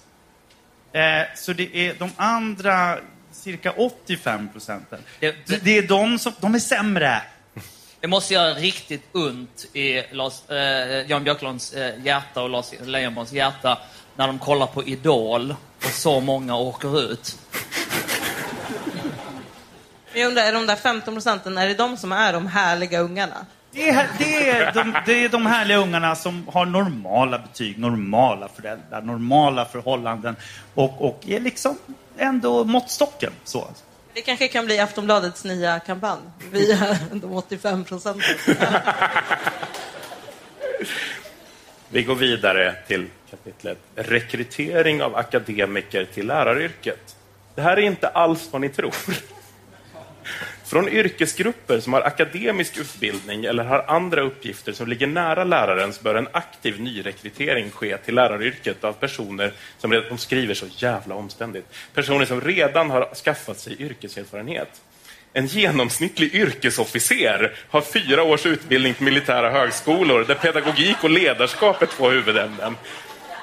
Eh, 0.91 1.36
så 1.36 1.53
det 1.53 1.76
är 1.76 1.95
de 1.99 2.12
andra 2.16 2.99
cirka 3.32 3.72
85 3.72 4.49
procenten. 4.49 4.99
Det, 5.20 5.36
det 5.64 5.78
är 5.78 5.88
de 5.88 6.20
som, 6.20 6.34
de 6.39 6.55
är 6.55 6.59
sämre. 6.59 7.22
Det 7.99 8.07
måste 8.07 8.34
göra 8.34 8.53
riktigt 8.53 9.03
ont 9.12 9.66
i 9.76 10.03
Lars, 10.12 10.49
eh, 10.49 11.09
Jan 11.09 11.24
Björklunds 11.24 11.74
eh, 11.74 12.05
hjärta 12.05 12.41
och 12.41 12.49
Lars 12.49 12.72
Leijonborgs 12.82 13.34
hjärta 13.34 13.78
när 14.16 14.28
de 14.28 14.39
kollar 14.39 14.68
på 14.68 14.84
Idol 14.84 15.55
och 15.78 15.91
så 15.91 16.20
många 16.20 16.55
åker 16.55 17.12
ut. 17.12 17.38
Men 20.12 20.22
Jag 20.22 20.28
undrar, 20.28 20.43
är 20.43 20.53
de 20.53 20.66
där 20.66 20.76
15 20.76 21.14
procenten, 21.14 21.57
är 21.57 21.68
det 21.68 21.74
de 21.74 21.97
som 21.97 22.12
är 22.12 22.34
de 22.34 22.47
härliga 22.47 22.99
ungarna? 22.99 23.45
Det 23.72 23.89
är, 23.89 24.07
det, 24.20 24.49
är 24.49 24.72
de, 24.74 24.95
det 25.05 25.26
är 25.26 25.30
de 25.30 25.45
härliga 25.45 25.78
ungarna 25.78 26.16
som 26.16 26.47
har 26.47 26.66
normala 26.66 27.39
betyg, 27.39 27.80
normala 27.80 28.47
föräldrar, 28.47 29.01
normala 29.01 29.66
förhållanden 29.66 30.36
och, 30.74 31.01
och 31.01 31.24
är 31.28 31.39
liksom 31.39 31.78
ändå 32.18 32.64
måttstocken. 32.64 33.32
Så. 33.43 33.68
Det 34.14 34.22
kanske 34.22 34.47
kan 34.47 34.66
bli 34.66 34.80
Aftonbladets 34.80 35.43
nya 35.43 35.80
kampanj. 35.80 36.20
Vi 36.51 36.72
är 36.72 36.97
de 37.12 37.34
85 37.34 37.84
procenten. 37.84 38.36
Vi 41.89 42.03
går 42.03 42.16
vidare 42.16 42.76
till 42.88 43.07
kapitlet 43.30 43.78
Rekrytering 43.95 45.03
av 45.03 45.16
akademiker 45.16 46.05
till 46.05 46.28
läraryrket. 46.28 47.16
Det 47.55 47.62
här 47.62 47.78
är 47.78 47.82
inte 47.82 48.07
alls 48.07 48.49
vad 48.51 48.62
ni 48.62 48.70
tror. 48.70 48.93
Från 50.72 50.90
yrkesgrupper 50.90 51.80
som 51.80 51.94
har 51.94 52.02
akademisk 52.02 52.78
utbildning 52.78 53.46
eller 53.46 53.64
har 53.64 53.86
andra 53.88 54.22
uppgifter 54.22 54.72
som 54.74 54.88
ligger 54.88 55.08
nära 55.08 55.44
lärarens 55.44 56.02
bör 56.02 56.16
en 56.16 56.28
aktiv 56.32 56.82
nyrekrytering 56.82 57.72
ske 57.72 57.98
till 57.98 58.16
läraryrket 58.16 58.84
av 58.84 58.94
personer 58.94 59.52
som 59.78 59.92
redan, 59.92 60.10
de 60.10 60.18
skriver 60.18 60.54
så 60.54 60.66
jävla 60.78 61.16
omständigt, 61.16 61.66
personer 61.94 62.26
som 62.26 62.42
redan 62.42 62.90
har 62.90 63.16
skaffat 63.16 63.60
sig 63.60 63.82
yrkeserfarenhet. 63.82 64.82
En 65.34 65.48
genomsnittlig 65.48 66.36
yrkesofficer 66.36 67.56
har 67.70 67.82
fyra 67.82 68.24
års 68.24 68.46
utbildning 68.46 68.94
på 68.94 69.04
militära 69.04 69.50
högskolor 69.50 70.26
där 70.28 70.36
pedagogik 70.36 71.04
och 71.04 71.10
ledarskap 71.10 71.82
är 71.82 71.86
två 71.86 72.10
huvudämnen. 72.10 72.76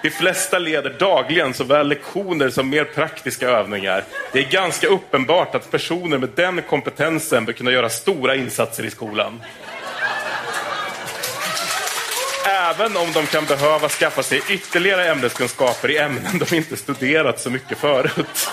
De 0.03 0.11
flesta 0.11 0.59
leder 0.59 0.91
dagligen 0.99 1.55
såväl 1.55 1.89
lektioner 1.89 2.51
som 2.51 2.69
mer 2.69 2.85
praktiska 2.85 3.49
övningar. 3.49 4.05
Det 4.33 4.39
är 4.39 4.51
ganska 4.51 4.87
uppenbart 4.87 5.55
att 5.55 5.71
personer 5.71 6.19
med 6.19 6.29
den 6.35 6.63
kompetensen 6.63 7.45
bör 7.45 7.53
kunna 7.53 7.71
göra 7.71 7.89
stora 7.89 8.35
insatser 8.35 8.85
i 8.85 8.91
skolan. 8.91 9.43
Även 12.47 12.97
om 12.97 13.13
de 13.13 13.27
kan 13.27 13.45
behöva 13.45 13.89
skaffa 13.89 14.23
sig 14.23 14.43
ytterligare 14.51 15.09
ämneskunskaper 15.09 15.91
i 15.91 15.99
ämnen 15.99 16.39
de 16.39 16.57
inte 16.57 16.77
studerat 16.77 17.41
så 17.41 17.51
mycket 17.51 17.79
förut. 17.79 18.49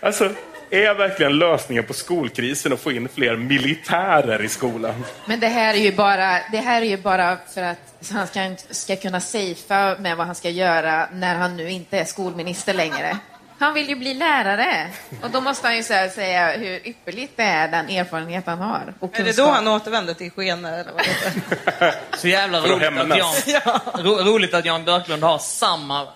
Alltså, 0.00 0.30
är 0.72 0.94
verkligen 0.94 1.38
lösningen 1.38 1.84
på 1.84 1.92
skolkrisen 1.92 2.72
att 2.72 2.80
få 2.80 2.92
in 2.92 3.08
fler 3.08 3.36
militärer 3.36 4.42
i 4.42 4.48
skolan? 4.48 5.04
Men 5.26 5.40
det 5.40 5.48
här 5.48 5.74
är 5.74 5.78
ju 5.78 5.92
bara, 5.92 6.38
det 6.52 6.58
här 6.58 6.82
är 6.82 6.86
ju 6.86 6.96
bara 6.96 7.38
för 7.54 7.62
att 7.62 8.10
han 8.12 8.26
ska, 8.26 8.54
ska 8.70 8.96
kunna 8.96 9.20
safea 9.20 9.96
med 9.98 10.16
vad 10.16 10.26
han 10.26 10.34
ska 10.34 10.50
göra 10.50 11.08
när 11.12 11.34
han 11.34 11.56
nu 11.56 11.70
inte 11.70 11.98
är 11.98 12.04
skolminister 12.04 12.74
längre. 12.74 13.18
Han 13.58 13.74
vill 13.74 13.88
ju 13.88 13.96
bli 13.96 14.14
lärare. 14.14 14.90
Och 15.22 15.30
då 15.30 15.40
måste 15.40 15.66
han 15.66 15.76
ju 15.76 15.82
så 15.82 15.92
här 15.92 16.08
säga 16.08 16.50
hur 16.50 16.88
ypperligt 16.88 17.36
det 17.36 17.42
är, 17.42 17.68
den 17.68 17.88
erfarenhet 17.88 18.46
han 18.46 18.58
har. 18.58 18.94
Och 19.00 19.20
Är 19.20 19.24
det 19.24 19.36
då 19.36 19.46
han 19.46 19.68
återvänder 19.68 20.14
till 20.14 20.30
Skene? 20.30 20.68
Eller 20.68 20.92
vad 20.92 21.02
det 21.02 21.84
är? 21.84 21.94
Så 22.18 22.28
jävla 22.28 22.60
roligt 22.60 23.12
att. 23.12 23.46
Jan, 23.46 23.80
ro, 24.04 24.12
roligt 24.12 24.54
att 24.54 24.64
Jan 24.64 24.84
Björklund 24.84 25.22
har 25.22 25.38
samma 25.38 26.08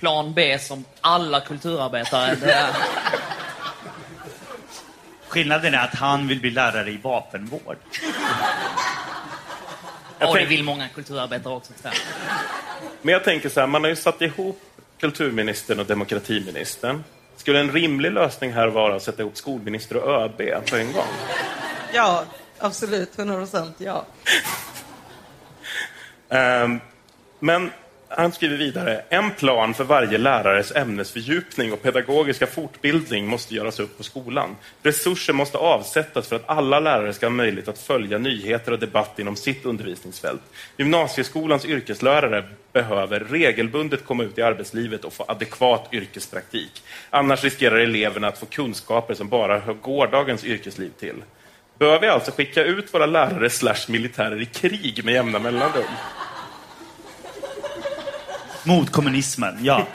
plan 0.00 0.34
B 0.34 0.58
som 0.58 0.84
alla 1.00 1.40
kulturarbetare. 1.40 2.36
Skillnaden 5.32 5.74
är 5.74 5.84
att 5.84 5.94
han 5.94 6.28
vill 6.28 6.40
bli 6.40 6.50
lärare 6.50 6.90
i 6.90 6.96
vapenvård. 6.96 7.76
och 10.18 10.36
det 10.36 10.44
vill 10.44 10.64
många 10.64 10.88
kulturarbetare 10.88 11.54
också. 11.54 11.72
jag. 11.82 11.92
Men 13.02 13.12
jag 13.12 13.24
tänker 13.24 13.48
så 13.48 13.60
här, 13.60 13.66
man 13.66 13.82
har 13.82 13.88
ju 13.88 13.96
satt 13.96 14.22
ihop 14.22 14.60
kulturministern 15.00 15.80
och 15.80 15.86
demokratiministern. 15.86 17.04
Skulle 17.36 17.60
en 17.60 17.72
rimlig 17.72 18.12
lösning 18.12 18.52
här 18.52 18.68
vara 18.68 18.96
att 18.96 19.02
sätta 19.02 19.22
ihop 19.22 19.36
skolminister 19.36 19.96
och 19.96 20.22
ÖB 20.22 20.66
på 20.70 20.76
en 20.76 20.92
gång? 20.92 21.08
Ja, 21.92 22.24
absolut. 22.58 23.18
100 23.18 23.36
procent 23.36 23.76
ja. 23.78 24.06
Ehm, 26.28 26.80
Men 27.38 27.70
han 28.16 28.32
skriver 28.32 28.56
vidare, 28.56 29.02
en 29.08 29.30
plan 29.30 29.74
för 29.74 29.84
varje 29.84 30.18
lärares 30.18 30.72
ämnesfördjupning 30.76 31.72
och 31.72 31.82
pedagogiska 31.82 32.46
fortbildning 32.46 33.26
måste 33.26 33.54
göras 33.54 33.80
upp 33.80 33.96
på 33.96 34.02
skolan. 34.02 34.56
Resurser 34.82 35.32
måste 35.32 35.58
avsättas 35.58 36.28
för 36.28 36.36
att 36.36 36.48
alla 36.48 36.80
lärare 36.80 37.12
ska 37.12 37.26
ha 37.26 37.30
möjlighet 37.30 37.68
att 37.68 37.78
följa 37.78 38.18
nyheter 38.18 38.72
och 38.72 38.78
debatt 38.78 39.18
inom 39.18 39.36
sitt 39.36 39.64
undervisningsfält. 39.64 40.42
Gymnasieskolans 40.76 41.64
yrkeslärare 41.64 42.44
behöver 42.72 43.20
regelbundet 43.20 44.04
komma 44.04 44.22
ut 44.22 44.38
i 44.38 44.42
arbetslivet 44.42 45.04
och 45.04 45.12
få 45.12 45.24
adekvat 45.28 45.88
yrkespraktik. 45.92 46.82
Annars 47.10 47.44
riskerar 47.44 47.76
eleverna 47.76 48.28
att 48.28 48.38
få 48.38 48.46
kunskaper 48.46 49.14
som 49.14 49.28
bara 49.28 49.58
hör 49.58 49.74
gårdagens 49.74 50.44
yrkesliv 50.44 50.90
till. 51.00 51.22
Bör 51.78 52.00
vi 52.00 52.08
alltså 52.08 52.30
skicka 52.30 52.64
ut 52.64 52.94
våra 52.94 53.06
lärare 53.06 53.50
slash 53.50 53.86
militärer 53.88 54.42
i 54.42 54.46
krig 54.46 55.04
med 55.04 55.14
jämna 55.14 55.38
mellanrum? 55.38 55.84
Mot 58.64 58.90
kommunismen, 58.90 59.58
ja. 59.62 59.86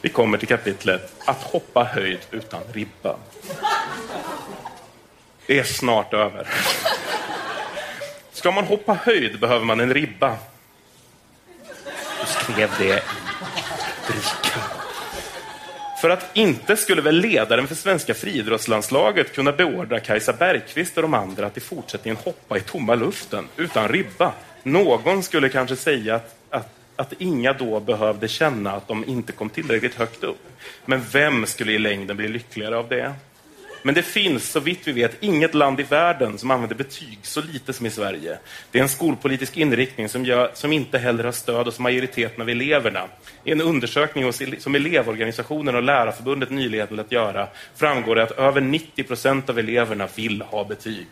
Vi 0.00 0.08
kommer 0.08 0.38
till 0.38 0.48
kapitlet 0.48 1.12
Att 1.24 1.42
hoppa 1.42 1.84
höjd 1.84 2.18
utan 2.30 2.60
ribba. 2.72 3.16
Det 5.46 5.58
är 5.58 5.64
snart 5.64 6.14
över. 6.14 6.48
Ska 8.32 8.50
man 8.50 8.64
hoppa 8.64 8.94
höjd 8.94 9.40
behöver 9.40 9.64
man 9.64 9.80
en 9.80 9.94
ribba. 9.94 10.36
Du 12.20 12.26
skrev 12.26 12.70
det 12.78 12.84
i 12.84 13.00
rubriken. 14.06 14.62
För 16.00 16.10
att 16.10 16.30
inte 16.36 16.76
skulle 16.76 17.02
väl 17.02 17.16
ledaren 17.16 17.68
för 17.68 17.74
svenska 17.74 18.14
friidrottslandslaget 18.14 19.34
kunna 19.34 19.52
beordra 19.52 20.00
Kajsa 20.00 20.32
Bergqvist 20.32 20.96
och 20.96 21.02
de 21.02 21.14
andra 21.14 21.46
att 21.46 21.56
i 21.56 21.60
fortsättningen 21.60 22.18
hoppa 22.24 22.58
i 22.58 22.60
tomma 22.60 22.94
luften 22.94 23.48
utan 23.56 23.88
ribba. 23.88 24.32
Någon 24.66 25.22
skulle 25.22 25.48
kanske 25.48 25.76
säga 25.76 26.14
att, 26.14 26.36
att 26.50 26.76
att 26.96 27.12
inga 27.18 27.52
då 27.52 27.80
behövde 27.80 28.28
känna 28.28 28.72
att 28.72 28.88
de 28.88 29.04
inte 29.08 29.32
kom 29.32 29.50
tillräckligt 29.50 29.94
högt 29.94 30.24
upp. 30.24 30.48
Men 30.84 31.02
vem 31.12 31.46
skulle 31.46 31.72
i 31.72 31.78
längden 31.78 32.16
bli 32.16 32.28
lyckligare 32.28 32.76
av 32.76 32.88
det? 32.88 33.14
Men 33.82 33.94
det 33.94 34.02
finns, 34.02 34.50
så 34.50 34.60
vitt 34.60 34.80
vi 34.84 34.92
vet, 34.92 35.22
inget 35.22 35.54
land 35.54 35.80
i 35.80 35.82
världen 35.82 36.38
som 36.38 36.50
använder 36.50 36.76
betyg 36.76 37.18
så 37.22 37.42
lite 37.42 37.72
som 37.72 37.86
i 37.86 37.90
Sverige. 37.90 38.38
Det 38.70 38.78
är 38.78 38.82
en 38.82 38.88
skolpolitisk 38.88 39.56
inriktning 39.56 40.08
som, 40.08 40.24
gör, 40.24 40.50
som 40.54 40.72
inte 40.72 40.98
heller 40.98 41.24
har 41.24 41.32
stöd 41.32 41.66
hos 41.66 41.78
majoriteten 41.78 42.42
av 42.42 42.48
eleverna. 42.48 43.04
I 43.44 43.52
en 43.52 43.60
undersökning 43.60 44.24
hos, 44.24 44.42
som 44.58 44.74
elevorganisationen 44.74 45.74
och 45.74 45.82
Lärarförbundet 45.82 46.50
nyligen 46.50 46.88
lät 46.90 47.12
göra 47.12 47.48
framgår 47.76 48.14
det 48.14 48.22
att 48.22 48.30
över 48.30 48.60
90 48.60 49.04
procent 49.04 49.50
av 49.50 49.58
eleverna 49.58 50.08
vill 50.16 50.42
ha 50.42 50.64
betyg. 50.64 51.06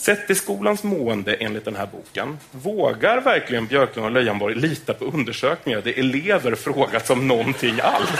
Sett 0.00 0.26
till 0.26 0.36
skolans 0.36 0.82
mående 0.82 1.34
enligt 1.34 1.64
den 1.64 1.76
här 1.76 1.86
boken, 1.86 2.38
vågar 2.50 3.20
verkligen 3.20 3.66
Björklund 3.66 4.06
och 4.06 4.12
Leijonborg 4.12 4.54
lita 4.54 4.94
på 4.94 5.04
undersökningar 5.04 5.80
där 5.80 5.98
elever 5.98 6.54
frågats 6.54 7.10
om 7.10 7.28
någonting 7.28 7.80
alls? 7.82 8.10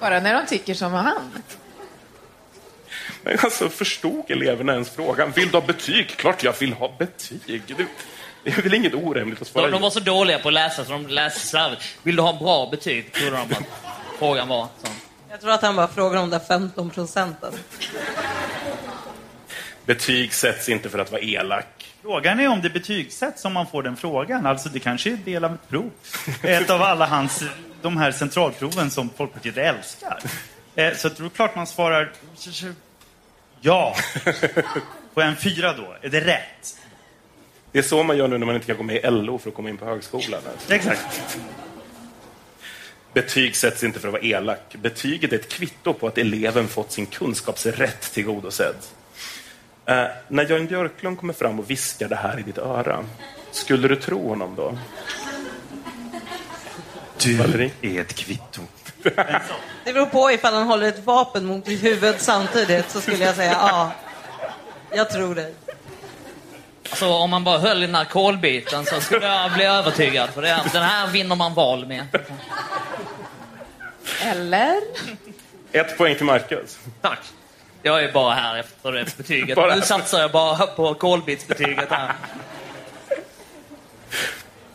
Bara 0.00 0.20
när 0.20 0.34
de 0.34 0.46
tycker 0.46 0.74
som 0.74 0.92
han. 0.92 1.42
Men 3.22 3.38
alltså, 3.42 3.68
förstod 3.68 4.30
eleverna 4.30 4.72
ens 4.72 4.90
frågan? 4.90 5.30
Vill 5.30 5.50
du 5.50 5.56
ha 5.56 5.66
betyg? 5.66 6.08
Klart 6.08 6.44
jag 6.44 6.54
vill 6.60 6.72
ha 6.72 6.94
betyg. 6.98 7.62
Det, 7.66 7.86
det 8.44 8.50
är 8.50 8.62
väl 8.62 8.74
inget 8.74 8.94
orimligt 8.94 9.42
att 9.42 9.48
svara 9.48 9.66
De, 9.66 9.72
de 9.72 9.82
var 9.82 9.90
så 9.90 10.00
dåliga 10.00 10.38
på 10.38 10.48
att 10.48 10.54
läsa 10.54 10.84
så 10.84 10.92
de 10.92 11.06
läste 11.06 11.46
slarvigt. 11.46 11.82
Vill 12.02 12.16
du 12.16 12.22
ha 12.22 12.32
bra 12.32 12.68
betyg? 12.70 13.12
Trodde 13.12 13.30
de 13.30 13.36
att 13.36 13.62
frågan 14.18 14.48
var. 14.48 14.68
Så. 14.82 15.09
Jag 15.30 15.40
tror 15.40 15.50
att 15.52 15.62
han 15.62 15.76
bara 15.76 15.88
frågar 15.88 16.20
om 16.22 16.30
de 16.30 16.38
där 16.38 16.44
15 16.46 16.90
procenten. 16.90 17.52
Betyg 19.86 20.34
sätts 20.34 20.68
inte 20.68 20.88
för 20.90 20.98
att 20.98 21.12
vara 21.12 21.20
elak. 21.22 21.94
Frågan 22.02 22.40
är 22.40 22.48
om 22.48 22.62
det 22.62 22.70
betygsätts 22.70 23.44
om 23.44 23.52
man 23.52 23.66
får 23.66 23.82
den 23.82 23.96
frågan. 23.96 24.46
Alltså 24.46 24.68
det 24.68 24.80
kanske 24.80 25.10
är 25.12 25.16
del 25.16 25.44
av 25.44 25.54
ett 25.54 25.68
prov. 25.68 25.90
Ett 26.42 26.70
av 26.70 26.82
alla 26.82 27.06
hans, 27.06 27.42
de 27.82 27.96
här 27.96 28.12
centralproven 28.12 28.90
som 28.90 29.10
Folkpartiet 29.16 29.56
älskar. 29.56 30.20
Eh, 30.74 30.94
Så 30.94 31.08
det 31.08 31.20
är 31.24 31.28
klart 31.28 31.56
man 31.56 31.66
svarar 31.66 32.12
ja. 33.60 33.96
På 35.14 35.20
en 35.22 35.36
fyra 35.36 35.72
då, 35.72 35.94
är 36.02 36.08
det 36.08 36.20
rätt? 36.20 36.78
Det 37.72 37.78
är 37.78 37.82
så 37.82 38.02
man 38.02 38.16
gör 38.16 38.28
nu 38.28 38.38
när 38.38 38.46
man 38.46 38.54
inte 38.54 38.66
kan 38.66 38.76
gå 38.76 38.82
med 38.82 38.96
i 38.96 39.10
LO 39.10 39.38
för 39.38 39.48
att 39.48 39.54
komma 39.56 39.68
in 39.68 39.76
på 39.76 39.84
högskolan. 39.84 40.40
Alltså. 40.52 40.74
Exakt. 40.74 41.36
Betyg 43.12 43.56
sätts 43.56 43.84
inte 43.84 44.00
för 44.00 44.08
att 44.08 44.12
vara 44.12 44.22
elak. 44.22 44.74
Betyget 44.82 45.32
är 45.32 45.36
ett 45.36 45.48
kvitto 45.48 45.94
på 45.94 46.06
att 46.06 46.18
eleven 46.18 46.68
fått 46.68 46.92
sin 46.92 47.06
kunskapsrätt 47.06 48.12
tillgodosedd. 48.12 48.76
Eh, 49.86 50.04
när 50.28 50.50
Jan 50.50 50.66
Björklund 50.66 51.18
kommer 51.18 51.32
fram 51.32 51.58
och 51.58 51.70
viskar 51.70 52.08
det 52.08 52.16
här 52.16 52.38
i 52.38 52.42
ditt 52.42 52.58
öra, 52.58 53.04
skulle 53.50 53.88
du 53.88 53.96
tro 53.96 54.28
honom 54.28 54.54
då? 54.56 54.78
Du 57.18 57.36
Valerie? 57.36 57.70
är 57.82 58.00
ett 58.00 58.14
kvitto. 58.14 58.60
Det 59.84 59.92
beror 59.92 60.06
på 60.06 60.30
ifall 60.30 60.54
han 60.54 60.66
håller 60.66 60.88
ett 60.88 61.04
vapen 61.04 61.46
mot 61.46 61.64
ditt 61.64 61.84
huvud 61.84 62.14
samtidigt 62.18 62.90
så 62.90 63.00
skulle 63.00 63.24
jag 63.24 63.34
säga 63.34 63.52
ja. 63.52 63.92
Jag 64.92 65.10
tror 65.10 65.34
dig. 65.34 65.54
Alltså, 66.90 67.08
om 67.08 67.30
man 67.30 67.44
bara 67.44 67.58
höll 67.58 67.82
i 67.82 67.86
den 67.86 67.94
här 67.94 68.04
kolbiten 68.04 68.84
så 68.84 69.00
skulle 69.00 69.26
jag 69.26 69.52
bli 69.52 69.64
övertygad. 69.64 70.30
För 70.30 70.42
det, 70.42 70.62
den 70.72 70.82
här 70.82 71.06
vinner 71.06 71.36
man 71.36 71.54
val 71.54 71.86
med. 71.86 72.06
Eller? 74.20 74.80
Ett 75.72 75.98
poäng 75.98 76.14
till 76.16 76.24
Marcus. 76.26 76.78
Tack. 77.00 77.18
Jag 77.82 78.04
är 78.04 78.12
bara 78.12 78.34
här 78.34 78.58
efter 78.58 78.92
det 78.92 79.16
betyget. 79.16 79.56
Bara- 79.56 79.74
Nu 79.74 79.82
satsar 79.82 80.20
jag 80.20 80.30
bara 80.32 80.66
på 80.66 80.94
kolbitsbetyget 80.94 81.90
här. 81.90 82.12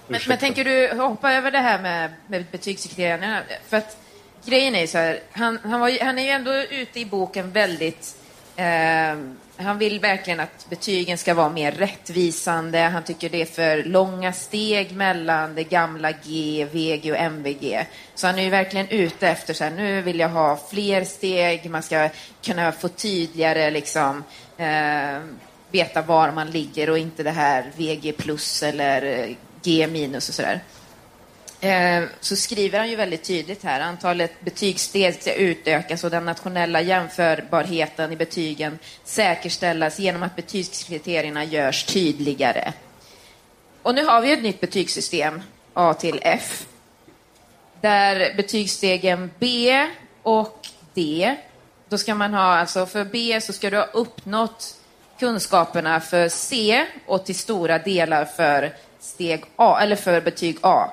Men, 0.08 0.22
men 0.28 0.38
tänker 0.38 0.64
du 0.66 0.94
hoppa 1.02 1.34
över 1.34 1.52
det 1.52 1.58
här 1.60 1.82
med, 1.82 2.14
med 2.28 2.46
betygskriterierna? 2.52 3.42
För 3.70 3.78
att 3.78 3.98
grejen 4.46 4.76
är 4.76 4.88
så 4.88 4.98
här, 4.98 5.20
han, 5.32 5.60
han, 5.64 5.80
var, 5.80 6.04
han 6.04 6.20
är 6.20 6.24
ju 6.24 6.30
ändå 6.30 6.54
ute 6.54 7.00
i 7.00 7.06
boken 7.06 7.52
väldigt... 7.52 8.16
Eh, 8.56 9.18
han 9.58 9.78
vill 9.78 10.00
verkligen 10.00 10.40
att 10.40 10.70
betygen 10.70 11.18
ska 11.18 11.34
vara 11.34 11.50
mer 11.50 11.72
rättvisande. 11.72 12.80
Han 12.80 13.04
tycker 13.04 13.30
det 13.30 13.42
är 13.42 13.46
för 13.46 13.84
långa 13.84 14.34
steg 14.34 14.96
mellan 14.96 15.56
det 15.56 15.64
gamla 15.64 16.12
G, 16.12 16.68
VG 16.72 17.12
och 17.12 17.18
MVG. 17.18 17.86
Så 18.16 18.28
han 18.28 18.40
är 18.40 18.44
ju 18.44 18.50
verkligen 18.50 18.90
ute 18.90 19.28
efter 19.28 19.54
så 19.54 19.64
här, 19.64 19.72
nu 19.72 20.02
vill 20.02 20.20
jag 20.20 20.30
ha 20.30 20.60
fler 20.70 21.04
steg, 21.04 21.70
man 21.70 21.84
ska 21.84 22.10
kunna 22.44 22.72
få 22.72 22.88
tydligare 22.88 23.72
liksom, 23.72 24.24
eh, 24.58 25.20
veta 25.72 26.02
var 26.02 26.32
man 26.32 26.52
ligger 26.52 26.90
och 26.90 26.98
inte 26.98 27.24
det 27.24 27.32
här 27.32 27.72
VG 27.76 28.12
plus 28.12 28.64
eller 28.64 29.30
G 29.64 29.88
minus 29.88 30.30
och 30.30 30.36
sådär. 30.36 30.60
Eh, 31.66 32.04
så 32.20 32.36
skriver 32.36 32.80
han 32.80 32.90
ju 32.90 32.96
väldigt 32.96 33.24
tydligt 33.24 33.64
här, 33.64 33.80
antalet 33.80 34.42
betygssteg 34.42 35.22
ska 35.22 35.34
utökas 35.34 36.04
och 36.04 36.12
den 36.12 36.26
nationella 36.26 36.82
jämförbarheten 36.82 38.12
i 38.12 38.16
betygen 38.16 38.80
säkerställas 39.04 40.00
genom 40.00 40.24
att 40.24 40.36
betygskriterierna 40.36 41.44
görs 41.44 41.84
tydligare. 41.84 42.74
Och 43.82 43.96
nu 43.96 44.06
har 44.06 44.22
vi 44.22 44.28
ju 44.28 44.34
ett 44.34 44.44
nytt 44.44 44.62
betygssystem, 44.62 45.42
A 45.74 45.94
till 45.94 46.20
F, 46.22 46.66
där 47.82 48.34
betygsstegen 48.36 49.32
B 49.40 49.88
och 50.24 50.68
D, 50.94 51.36
då 51.90 51.98
ska 51.98 52.16
man 52.16 52.34
ha, 52.34 52.44
alltså 52.44 52.86
för 52.86 53.06
B 53.06 53.42
så 53.42 53.54
ska 53.54 53.70
du 53.70 53.78
ha 53.78 53.86
uppnått 53.86 54.76
kunskaperna 55.20 56.00
för 56.00 56.30
C 56.30 56.86
och 57.06 57.26
till 57.26 57.36
stora 57.36 57.80
delar 57.80 58.26
för 58.26 58.74
steg 59.00 59.44
A, 59.56 59.80
eller 59.82 59.96
för 59.96 60.22
betyg 60.22 60.58
A. 60.62 60.92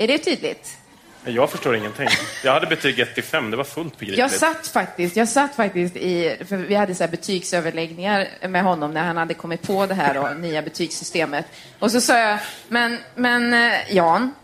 Är 0.00 0.06
det 0.06 0.18
tydligt? 0.18 0.78
Jag 1.24 1.50
förstår 1.50 1.76
ingenting. 1.76 2.08
Jag 2.44 2.52
hade 2.52 2.66
betyg 2.66 2.98
1 2.98 3.14
till 3.14 3.22
5, 3.22 3.50
det 3.50 3.56
var 3.56 3.64
fullt 3.64 3.98
begripligt. 3.98 4.18
Jag 4.18 4.30
satt 4.30 4.66
faktiskt, 4.66 5.16
jag 5.16 5.28
satt 5.28 5.54
faktiskt 5.54 5.96
i, 5.96 6.36
för 6.48 6.56
vi 6.56 6.74
hade 6.74 6.94
så 6.94 7.08
betygsöverläggningar 7.08 8.28
med 8.48 8.62
honom 8.62 8.94
när 8.94 9.04
han 9.04 9.16
hade 9.16 9.34
kommit 9.34 9.62
på 9.62 9.86
det 9.86 9.94
här 9.94 10.14
då, 10.14 10.28
nya 10.38 10.62
betygssystemet. 10.62 11.46
Och 11.78 11.90
så 11.90 12.00
sa 12.00 12.18
jag, 12.18 12.38
men, 12.68 12.98
men 13.14 13.54
eh, 13.54 13.96
Jan, 13.96 14.34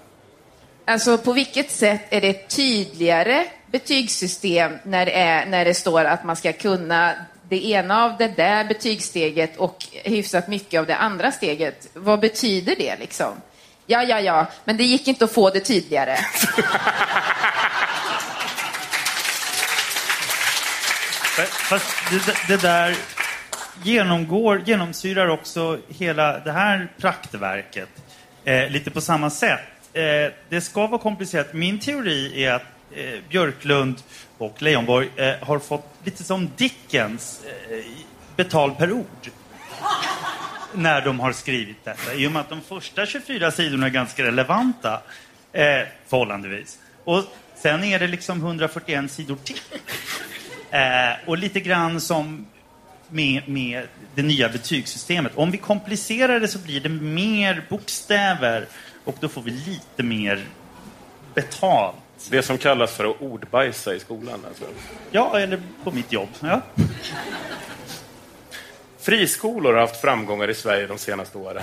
alltså 0.85 1.19
på 1.19 1.33
vilket 1.33 1.70
sätt 1.70 2.03
är 2.11 2.20
det 2.20 2.28
ett 2.28 2.49
tydligare 2.49 3.45
betygssystem 3.66 4.73
när 4.83 5.07
det, 5.07 5.12
är, 5.12 5.47
när 5.47 5.65
det 5.65 5.74
står 5.74 6.05
att 6.05 6.24
man 6.24 6.37
ska 6.37 6.53
kunna 6.53 7.15
det 7.49 7.66
ena 7.66 8.05
av 8.05 8.16
det 8.19 8.28
där 8.28 8.65
betygssteget 8.65 9.57
och 9.57 9.87
hyfsat 9.93 10.49
mycket 10.49 10.81
av 10.81 10.87
det 10.87 10.97
andra 10.97 11.33
steget. 11.33 11.89
Vad 11.93 12.20
betyder 12.20 12.77
det 12.77 12.97
liksom? 12.97 13.33
Ja, 13.87 14.03
ja, 14.03 14.21
ja, 14.21 14.47
men 14.65 14.77
det 14.77 14.85
gick 14.85 15.09
inte 15.09 15.25
att 15.25 15.33
få 15.33 15.51
det 15.51 15.61
tydligare. 15.61 16.17
Fast 21.69 21.87
det, 22.11 22.35
det 22.49 22.63
där 22.63 22.97
genomgår, 23.83 24.63
genomsyrar 24.67 25.29
också 25.29 25.79
hela 25.89 26.39
det 26.39 26.53
här 26.53 26.89
praktverket. 27.01 27.89
Eh, 28.45 28.69
lite 28.71 28.91
på 28.91 29.01
samma 29.01 29.31
sätt. 29.31 29.61
Eh, 29.93 30.33
det 30.49 30.61
ska 30.61 30.87
vara 30.87 31.01
komplicerat. 31.01 31.53
Min 31.53 31.79
teori 31.79 32.45
är 32.45 32.53
att 32.53 32.63
eh, 32.95 33.21
Björklund 33.29 34.03
och 34.39 34.63
Leijonborg 34.63 35.11
eh, 35.17 35.35
har 35.41 35.59
fått 35.59 35.91
lite 36.05 36.25
som 36.25 36.51
Dickens 36.57 37.41
eh, 38.37 38.47
per 38.77 38.93
ord. 38.93 39.31
När 40.77 41.01
de 41.01 41.20
har 41.20 41.32
skrivit 41.32 41.85
detta. 41.85 42.15
I 42.15 42.27
och 42.27 42.32
med 42.32 42.40
att 42.40 42.48
de 42.48 42.61
första 42.61 43.07
24 43.07 43.51
sidorna 43.51 43.86
är 43.86 43.90
ganska 43.90 44.23
relevanta. 44.23 45.01
Eh, 45.53 45.62
förhållandevis. 46.07 46.78
Och 47.05 47.24
sen 47.55 47.85
är 47.85 47.98
det 47.98 48.07
liksom 48.07 48.39
141 48.40 49.11
sidor 49.11 49.36
till. 49.44 49.61
Eh, 50.70 51.28
och 51.28 51.39
lite 51.39 51.61
grann 51.61 52.01
som 52.01 52.47
med, 53.09 53.48
med 53.48 53.86
det 54.15 54.23
nya 54.23 54.48
betygssystemet. 54.48 55.32
Om 55.35 55.51
vi 55.51 55.59
komplicerar 55.59 56.40
det 56.40 56.48
så 56.48 56.59
blir 56.59 56.81
det 56.81 56.89
mer 56.89 57.65
bokstäver 57.69 58.66
och 59.05 59.16
då 59.20 59.28
får 59.28 59.43
vi 59.43 59.51
lite 59.51 60.03
mer 60.03 60.44
betalt. 61.35 61.97
Det 62.31 62.43
som 62.43 62.59
kallas 62.59 62.93
för 62.93 63.11
att 63.11 63.20
ordbajsa 63.20 63.94
i 63.94 64.01
skolan. 64.01 64.40
Alltså. 64.48 64.65
Ja, 65.11 65.39
eller 65.39 65.62
på 65.85 65.90
mitt 65.90 66.12
jobb. 66.12 66.28
Ja. 66.40 66.62
Friskolor 69.07 69.73
har 69.73 69.81
haft 69.81 70.01
framgångar 70.01 70.51
i 70.51 70.55
Sverige 70.55 70.87
de 70.87 70.99
senaste 70.99 71.39
åren. 71.39 71.62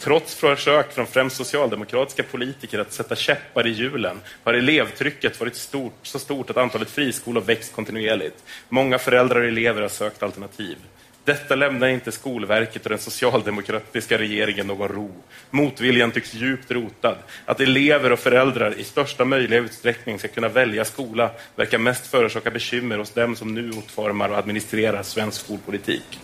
Trots 0.00 0.34
försök 0.34 0.92
från 0.92 1.06
främst 1.06 1.36
socialdemokratiska 1.36 2.22
politiker 2.22 2.78
att 2.78 2.92
sätta 2.92 3.16
käppar 3.16 3.66
i 3.66 3.70
hjulen 3.70 4.20
har 4.44 4.54
elevtrycket 4.54 5.40
varit 5.40 5.56
stort, 5.56 5.98
så 6.02 6.18
stort 6.18 6.50
att 6.50 6.56
antalet 6.56 6.90
friskolor 6.90 7.40
växt 7.40 7.74
kontinuerligt. 7.74 8.44
Många 8.68 8.98
föräldrar 8.98 9.40
och 9.40 9.46
elever 9.46 9.82
har 9.82 9.88
sökt 9.88 10.22
alternativ. 10.22 10.76
Detta 11.24 11.54
lämnar 11.54 11.88
inte 11.88 12.12
Skolverket 12.12 12.82
och 12.82 12.90
den 12.90 12.98
socialdemokratiska 12.98 14.18
regeringen 14.18 14.66
någon 14.66 14.88
ro. 14.88 15.10
Motviljan 15.50 16.10
tycks 16.10 16.34
djupt 16.34 16.70
rotad. 16.70 17.16
Att 17.44 17.60
elever 17.60 18.12
och 18.12 18.18
föräldrar 18.18 18.74
i 18.78 18.84
största 18.84 19.24
möjliga 19.24 19.60
utsträckning 19.60 20.18
ska 20.18 20.28
kunna 20.28 20.48
välja 20.48 20.84
skola 20.84 21.30
verkar 21.56 21.78
mest 21.78 22.06
förorsaka 22.06 22.50
bekymmer 22.50 22.98
hos 22.98 23.10
dem 23.10 23.36
som 23.36 23.54
nu 23.54 23.68
utformar 23.68 24.28
och 24.28 24.38
administrerar 24.38 25.02
svensk 25.02 25.40
skolpolitik. 25.40 26.20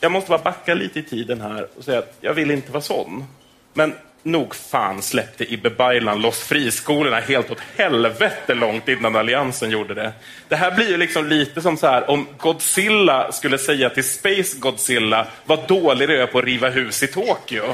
Jag 0.00 0.12
måste 0.12 0.30
bara 0.30 0.42
backa 0.42 0.74
lite 0.74 0.98
i 0.98 1.02
tiden 1.02 1.40
här 1.40 1.68
och 1.76 1.84
säga 1.84 1.98
att 1.98 2.16
jag 2.20 2.34
vill 2.34 2.50
inte 2.50 2.72
vara 2.72 2.82
sån. 2.82 3.24
Men 3.72 3.94
nog 4.22 4.54
fan 4.54 5.02
släppte 5.02 5.52
Ibbe 5.52 5.70
Baylan 5.70 6.22
loss 6.22 6.38
friskolorna 6.40 7.20
helt 7.20 7.50
åt 7.50 7.60
helvete 7.76 8.54
långt 8.54 8.88
innan 8.88 9.16
Alliansen 9.16 9.70
gjorde 9.70 9.94
det. 9.94 10.12
Det 10.48 10.56
här 10.56 10.70
blir 10.70 10.88
ju 10.88 10.96
liksom 10.96 11.26
lite 11.26 11.62
som 11.62 11.76
så 11.76 11.86
här 11.86 12.10
om 12.10 12.26
Godzilla 12.38 13.32
skulle 13.32 13.58
säga 13.58 13.90
till 13.90 14.04
Space 14.04 14.58
Godzilla 14.58 15.26
vad 15.44 15.68
dålig 15.68 16.08
du 16.08 16.22
är 16.22 16.26
på 16.26 16.38
att 16.38 16.44
riva 16.44 16.68
hus 16.68 17.02
i 17.02 17.06
Tokyo. 17.06 17.64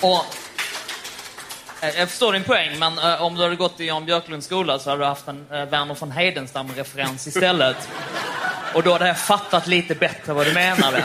Och, 0.00 0.24
Eh, 1.80 1.98
jag 1.98 2.08
förstår 2.08 2.32
din 2.32 2.44
poäng, 2.44 2.78
men 2.78 2.98
eh, 2.98 3.22
om 3.22 3.34
du 3.34 3.42
hade 3.42 3.56
gått 3.56 3.80
i 3.80 3.86
Jan 3.86 4.04
Björklunds 4.04 4.46
skola 4.46 4.78
så 4.78 4.90
hade 4.90 5.02
du 5.02 5.06
haft 5.06 5.28
en 5.28 5.46
eh, 5.50 5.64
Verner 5.64 5.96
von 6.00 6.12
Heidenstam-referens 6.12 7.26
istället. 7.26 7.88
Och 8.74 8.82
då 8.82 8.92
hade 8.92 9.06
jag 9.06 9.18
fattat 9.18 9.66
lite 9.66 9.94
bättre 9.94 10.32
vad 10.32 10.46
du 10.46 10.52
menade. 10.52 11.04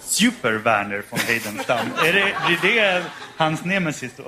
Super-Werner 0.00 1.02
von 1.10 1.18
Heidenstam. 1.18 1.86
är 2.04 2.12
det, 2.12 2.34
blir 2.46 2.74
det 2.74 3.04
hans 3.36 3.64
nemesis 3.64 4.12
då? 4.16 4.24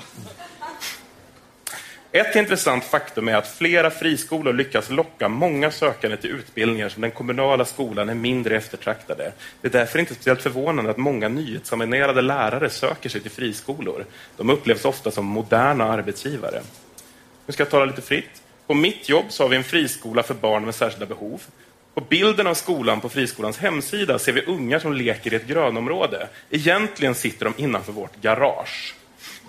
Ett 2.13 2.37
intressant 2.37 2.85
faktum 2.85 3.29
är 3.29 3.35
att 3.35 3.49
flera 3.49 3.91
friskolor 3.91 4.53
lyckas 4.53 4.91
locka 4.91 5.29
många 5.29 5.71
sökande 5.71 6.17
till 6.17 6.31
utbildningar 6.31 6.89
som 6.89 7.03
den 7.03 7.11
kommunala 7.11 7.65
skolan 7.65 8.09
är 8.09 8.15
mindre 8.15 8.57
eftertraktade. 8.57 9.33
Det 9.61 9.69
är 9.69 9.73
därför 9.73 9.99
inte 9.99 10.15
speciellt 10.15 10.43
förvånande 10.43 10.91
att 10.91 10.97
många 10.97 11.29
nyexaminerade 11.29 12.23
lärare 12.23 12.71
söker 12.71 13.09
sig 13.09 13.21
till 13.21 13.31
friskolor. 13.31 14.05
De 14.37 14.51
upplevs 14.51 14.85
ofta 14.85 15.11
som 15.11 15.27
moderna 15.27 15.85
arbetsgivare. 15.85 16.61
Nu 17.47 17.53
ska 17.53 17.63
jag 17.63 17.71
tala 17.71 17.85
lite 17.85 18.03
fritt. 18.03 18.43
På 18.67 18.75
mitt 18.75 19.09
jobb 19.09 19.25
så 19.29 19.45
har 19.45 19.49
vi 19.49 19.57
en 19.57 19.65
friskola 19.65 20.23
för 20.23 20.35
barn 20.35 20.65
med 20.65 20.75
särskilda 20.75 21.07
behov. 21.07 21.43
På 21.95 22.01
bilden 22.01 22.47
av 22.47 22.55
skolan 22.55 23.01
på 23.01 23.09
friskolans 23.09 23.59
hemsida 23.59 24.19
ser 24.19 24.33
vi 24.33 24.45
ungar 24.45 24.79
som 24.79 24.93
leker 24.93 25.33
i 25.33 25.37
ett 25.37 25.47
grönområde. 25.47 26.29
Egentligen 26.51 27.15
sitter 27.15 27.45
de 27.45 27.55
innanför 27.57 27.93
vårt 27.93 28.21
garage. 28.21 28.95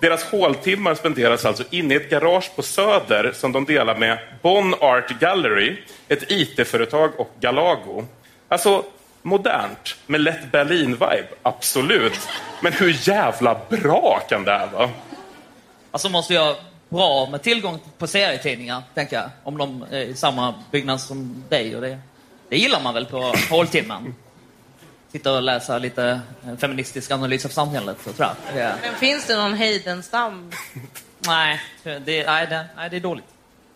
Deras 0.02 0.24
håltimmar 0.24 0.94
spenderas 0.94 1.44
alltså 1.44 1.64
inne 1.70 1.94
i 1.94 1.96
ett 1.96 2.10
garage 2.10 2.56
på 2.56 2.62
Söder 2.62 3.32
som 3.34 3.52
de 3.52 3.64
delar 3.64 3.96
med 3.96 4.18
Bonn 4.42 4.74
Art 4.80 5.20
Gallery, 5.20 5.76
ett 6.08 6.30
IT-företag 6.30 7.20
och 7.20 7.30
Galago. 7.40 8.04
Alltså, 8.48 8.84
modernt 9.22 9.96
med 10.06 10.20
lätt 10.20 10.52
Berlin-vibe, 10.52 11.26
absolut. 11.42 12.28
Men 12.62 12.72
hur 12.72 13.08
jävla 13.08 13.60
bra 13.68 14.20
kan 14.28 14.44
det 14.44 14.50
här 14.50 14.66
vara? 14.66 14.90
Alltså 15.90 16.08
måste 16.08 16.34
jag 16.34 16.56
bra 16.88 17.28
med 17.30 17.42
tillgång 17.42 17.78
på 17.98 18.06
serietidningar, 18.06 18.82
tänker 18.94 19.16
jag. 19.16 19.30
Om 19.44 19.58
de 19.58 19.84
är 19.90 20.00
i 20.00 20.14
samma 20.14 20.54
byggnad 20.70 21.00
som 21.00 21.44
dig. 21.48 21.76
Och 21.76 21.82
det, 21.82 21.98
det 22.48 22.56
gillar 22.56 22.80
man 22.82 22.94
väl 22.94 23.06
på 23.06 23.34
håltimmen? 23.50 24.14
Sitta 25.12 25.32
och 25.32 25.42
läsa 25.42 25.78
lite 25.78 26.20
eh, 26.46 26.56
feministisk 26.56 27.10
analys 27.10 27.44
av 27.44 27.48
samhället, 27.48 27.96
så 28.04 28.12
tror 28.12 28.28
jag. 28.28 28.54
Det, 28.54 28.74
Men 28.82 28.94
finns 28.94 29.26
det 29.26 29.36
någon 29.36 29.54
Heidenstam? 29.54 30.50
nej, 31.26 31.60
det, 31.82 32.26
nej, 32.26 32.46
det, 32.46 32.66
nej, 32.76 32.90
det 32.90 32.96
är 32.96 33.00
dåligt. 33.00 33.24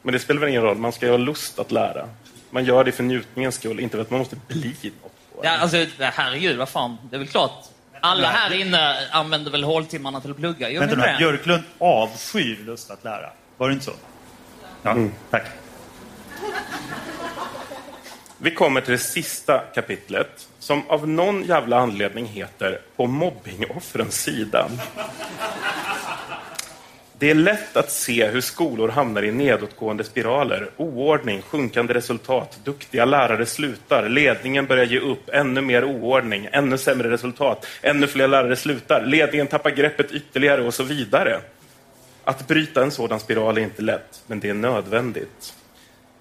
Men 0.02 0.12
det 0.12 0.18
spelar 0.18 0.40
väl 0.40 0.48
ingen 0.48 0.62
roll, 0.62 0.76
man 0.76 0.92
ska 0.92 1.06
ju 1.06 1.12
ha 1.12 1.18
lust 1.18 1.58
att 1.58 1.72
lära. 1.72 2.08
Man 2.50 2.64
gör 2.64 2.84
det 2.84 2.92
för 2.92 3.02
njutningens 3.02 3.54
skull, 3.54 3.80
inte 3.80 3.96
för 3.96 4.02
att 4.02 4.10
man 4.10 4.18
måste 4.18 4.36
bli 4.48 4.92
något. 5.02 5.12
Ja, 5.42 5.50
alltså, 5.50 5.76
herregud, 5.98 6.58
vad 6.58 6.68
fan. 6.68 6.98
Det 7.10 7.16
är 7.16 7.18
väl 7.18 7.28
klart. 7.28 7.64
Alla 8.00 8.28
här 8.28 8.52
inne 8.60 9.08
använder 9.10 9.50
väl 9.50 9.64
håltimmarna 9.64 10.20
till 10.20 10.30
att 10.30 10.36
plugga? 10.36 10.70
Gör 10.70 10.80
Vänta 10.80 10.96
nu, 10.96 11.16
Björklund 11.18 11.62
avskyr 11.78 12.64
lust 12.64 12.90
att 12.90 13.04
lära. 13.04 13.30
Var 13.56 13.68
det 13.68 13.72
inte 13.72 13.84
så? 13.84 13.92
Ja, 14.82 14.96
tack. 15.30 15.46
Vi 18.38 18.50
kommer 18.50 18.80
till 18.80 18.92
det 18.92 18.98
sista 18.98 19.58
kapitlet 19.58 20.48
som 20.58 20.82
av 20.88 21.08
någon 21.08 21.42
jävla 21.42 21.78
anledning 21.78 22.26
heter 22.26 22.80
På 22.96 23.06
mobbingoffrens 23.06 24.22
sida. 24.22 24.70
Det 27.18 27.30
är 27.30 27.34
lätt 27.34 27.76
att 27.76 27.90
se 27.90 28.26
hur 28.26 28.40
skolor 28.40 28.88
hamnar 28.88 29.22
i 29.22 29.32
nedåtgående 29.32 30.04
spiraler. 30.04 30.70
Oordning, 30.76 31.42
sjunkande 31.42 31.94
resultat, 31.94 32.58
duktiga 32.64 33.04
lärare 33.04 33.46
slutar, 33.46 34.08
ledningen 34.08 34.66
börjar 34.66 34.84
ge 34.84 34.98
upp, 34.98 35.28
ännu 35.28 35.60
mer 35.60 35.84
oordning, 35.84 36.48
ännu 36.52 36.78
sämre 36.78 37.10
resultat, 37.10 37.66
ännu 37.82 38.06
fler 38.06 38.28
lärare 38.28 38.56
slutar, 38.56 39.06
ledningen 39.06 39.46
tappar 39.46 39.70
greppet 39.70 40.12
ytterligare 40.12 40.66
och 40.66 40.74
så 40.74 40.82
vidare. 40.82 41.40
Att 42.24 42.48
bryta 42.48 42.82
en 42.82 42.90
sådan 42.90 43.20
spiral 43.20 43.58
är 43.58 43.62
inte 43.62 43.82
lätt, 43.82 44.22
men 44.26 44.40
det 44.40 44.48
är 44.48 44.54
nödvändigt. 44.54 45.54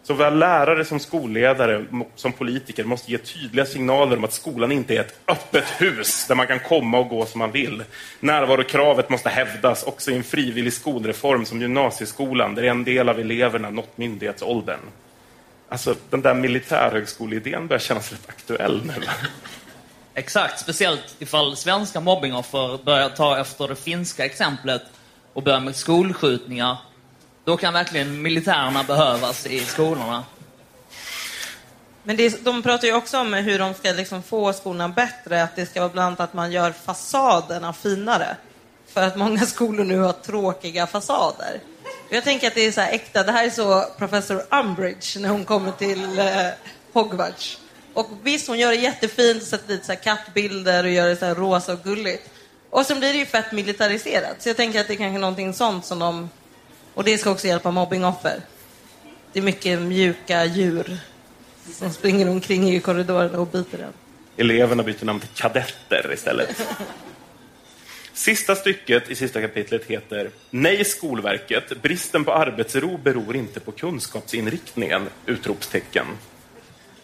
Såväl 0.08 0.38
lärare 0.38 0.86
som 0.86 1.00
skolledare 1.00 1.86
som 2.16 2.34
politiker 2.34 2.84
måste 2.84 3.12
ge 3.12 3.18
tydliga 3.18 3.66
signaler 3.66 4.18
om 4.18 4.24
att 4.24 4.34
skolan 4.34 4.72
inte 4.72 4.96
är 4.96 5.00
ett 5.00 5.20
öppet 5.28 5.82
hus 5.82 6.28
där 6.28 6.36
man 6.36 6.48
kan 6.48 6.60
komma 6.60 6.98
och 6.98 7.10
gå 7.10 7.26
som 7.26 7.40
man 7.40 7.52
vill. 7.52 7.84
Närvarokravet 8.20 9.10
måste 9.10 9.30
hävdas 9.30 9.84
också 9.84 10.12
i 10.12 10.16
en 10.16 10.24
frivillig 10.24 10.74
skolreform 10.74 11.46
som 11.46 11.62
gymnasieskolan 11.62 12.56
där 12.56 12.64
en 12.64 12.84
del 12.84 13.10
av 13.10 13.20
eleverna 13.20 13.70
nått 13.70 13.98
myndighetsåldern. 13.98 14.80
Alltså, 15.70 15.96
den 16.10 16.22
där 16.22 16.34
militärhögskoleidén 16.34 17.68
börjar 17.68 17.80
kännas 17.80 18.12
rätt 18.12 18.30
aktuell 18.30 18.82
nu. 18.86 18.94
Exakt, 20.14 20.60
speciellt 20.60 21.16
ifall 21.20 21.56
svenska 21.56 22.00
mobbingoffer 22.00 22.84
börjar 22.84 23.10
ta 23.10 23.40
efter 23.40 23.68
det 23.68 23.76
finska 23.76 24.26
exemplet 24.26 24.84
och 25.34 25.44
börjar 25.44 25.60
med 25.60 25.76
skolskjutningar. 25.76 26.78
Då 27.46 27.58
kan 27.58 27.74
verkligen 27.74 28.22
militärerna 28.22 28.84
behövas 28.84 29.46
i 29.46 29.60
skolorna. 29.60 30.24
Men 32.04 32.18
det, 32.18 32.44
de 32.44 32.64
pratar 32.64 32.88
ju 32.88 32.94
också 32.94 33.20
om 33.20 33.34
hur 33.34 33.60
de 33.60 33.74
ska 33.74 33.92
liksom 33.92 34.24
få 34.24 34.54
skolorna 34.54 34.90
bättre. 34.90 35.44
Att 35.44 35.56
det 35.56 35.66
ska 35.66 35.80
vara 35.80 35.90
bland 35.90 36.08
annat 36.08 36.20
att 36.20 36.34
man 36.34 36.52
gör 36.52 36.72
fasaderna 36.72 37.74
finare. 37.74 38.38
För 38.88 39.02
att 39.02 39.18
många 39.18 39.46
skolor 39.46 39.84
nu 39.84 40.00
har 40.00 40.14
tråkiga 40.14 40.88
fasader. 40.88 41.60
Jag 42.10 42.24
tänker 42.24 42.48
att 42.48 42.56
det 42.56 42.62
är 42.62 42.72
så 42.72 42.82
här 42.82 42.92
äkta. 42.92 43.24
Det 43.24 43.32
här 43.32 43.46
är 43.46 43.50
så 43.50 43.86
professor 43.98 44.42
Umbridge 44.52 45.20
när 45.20 45.30
hon 45.30 45.46
kommer 45.46 45.72
till 45.72 46.20
eh, 46.20 46.26
Hogwarts. 46.94 47.60
Och 47.94 48.10
visst, 48.24 48.48
hon 48.48 48.60
gör 48.60 48.70
det 48.70 48.76
jättefint, 48.76 49.44
sätter 49.44 49.68
dit 49.68 49.86
så 49.86 49.92
här 49.92 50.00
kattbilder 50.00 50.84
och 50.84 50.90
gör 50.90 51.08
det 51.08 51.16
så 51.16 51.26
här 51.26 51.36
rosa 51.36 51.74
och 51.74 51.84
gulligt. 51.84 52.30
Och 52.70 52.86
sen 52.86 53.00
blir 53.00 53.14
det 53.14 53.20
ju 53.20 53.26
fett 53.26 53.52
militariserat. 53.52 54.42
Så 54.42 54.50
jag 54.50 54.58
tänker 54.58 54.82
att 54.82 54.88
det 54.88 54.94
är 54.94 54.98
kanske 54.98 55.18
är 55.18 55.22
någonting 55.22 55.54
sånt 55.54 55.86
som 55.86 56.00
de... 56.00 56.30
Och 56.96 57.04
det 57.04 57.18
ska 57.18 57.32
också 57.32 57.48
hjälpa 57.48 57.72
mobbingoffer. 57.72 58.42
Det 59.34 59.40
är 59.40 59.44
mycket 59.44 59.82
mjuka 59.82 60.46
djur 60.46 60.98
som 61.72 61.94
springer 61.94 62.30
omkring 62.30 62.70
i 62.70 62.80
korridorerna 62.80 63.40
och 63.40 63.48
biter 63.48 63.78
den. 63.78 63.94
Eleverna 64.38 64.84
byter 64.84 65.06
namn 65.06 65.20
till 65.20 65.30
kadetter 65.30 66.14
istället. 66.14 66.68
Sista 68.14 68.56
stycket 68.56 69.10
i 69.10 69.16
sista 69.16 69.42
kapitlet 69.42 69.86
heter 69.86 70.30
Nej 70.50 70.86
Skolverket, 70.86 71.82
bristen 71.82 72.24
på 72.26 72.34
arbetsro 72.34 72.98
beror 72.98 73.36
inte 73.36 73.60
på 73.60 73.72
kunskapsinriktningen! 73.72 75.10
Utropstecken. 75.26 76.06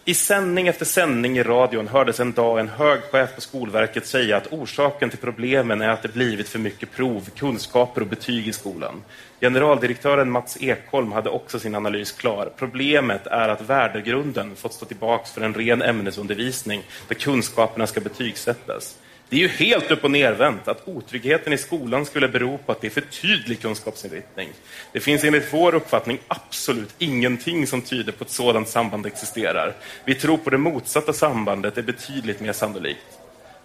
I 0.04 0.14
sändning 0.14 0.68
efter 0.68 0.84
sändning 0.84 1.38
i 1.38 1.42
radion 1.42 1.88
hördes 1.88 2.20
en 2.20 2.32
dag 2.32 2.60
en 2.60 2.68
hög 2.68 3.02
chef 3.02 3.34
på 3.34 3.40
Skolverket 3.40 4.06
säga 4.06 4.36
att 4.36 4.52
orsaken 4.52 5.10
till 5.10 5.18
problemen 5.18 5.80
är 5.82 5.88
att 5.88 6.02
det 6.02 6.12
blivit 6.14 6.48
för 6.48 6.58
mycket 6.58 6.92
prov, 6.92 7.28
kunskaper 7.36 8.00
och 8.00 8.06
betyg 8.06 8.48
i 8.48 8.52
skolan. 8.52 9.02
Generaldirektören 9.42 10.30
Mats 10.30 10.56
Ekholm 10.60 11.12
hade 11.12 11.30
också 11.30 11.58
sin 11.58 11.74
analys 11.74 12.12
klar. 12.12 12.52
Problemet 12.56 13.26
är 13.26 13.48
att 13.48 13.60
värdegrunden 13.60 14.56
fått 14.56 14.72
stå 14.72 14.86
tillbaka 14.86 15.24
för 15.24 15.40
en 15.40 15.54
ren 15.54 15.82
ämnesundervisning 15.82 16.82
där 17.08 17.14
kunskaperna 17.14 17.86
ska 17.86 18.00
betygsättas. 18.00 18.98
Det 19.28 19.36
är 19.36 19.40
ju 19.40 19.48
helt 19.48 19.90
upp 19.90 20.04
och 20.04 20.10
nervänt 20.10 20.68
att 20.68 20.88
otryggheten 20.88 21.52
i 21.52 21.58
skolan 21.58 22.06
skulle 22.06 22.28
bero 22.28 22.58
på 22.58 22.72
att 22.72 22.80
det 22.80 22.86
är 22.86 22.90
för 22.90 23.00
tydlig 23.00 23.60
kunskapsinriktning. 23.60 24.48
Det 24.92 25.00
finns 25.00 25.24
enligt 25.24 25.52
vår 25.52 25.74
uppfattning 25.74 26.18
absolut 26.28 26.94
ingenting 26.98 27.66
som 27.66 27.82
tyder 27.82 28.12
på 28.12 28.24
att 28.24 28.28
ett 28.28 28.34
sådant 28.34 28.68
samband 28.68 29.06
existerar. 29.06 29.74
Vi 30.04 30.14
tror 30.14 30.36
på 30.36 30.50
det 30.50 30.58
motsatta 30.58 31.12
sambandet 31.12 31.78
är 31.78 31.82
betydligt 31.82 32.40
mer 32.40 32.52
sannolikt. 32.52 33.18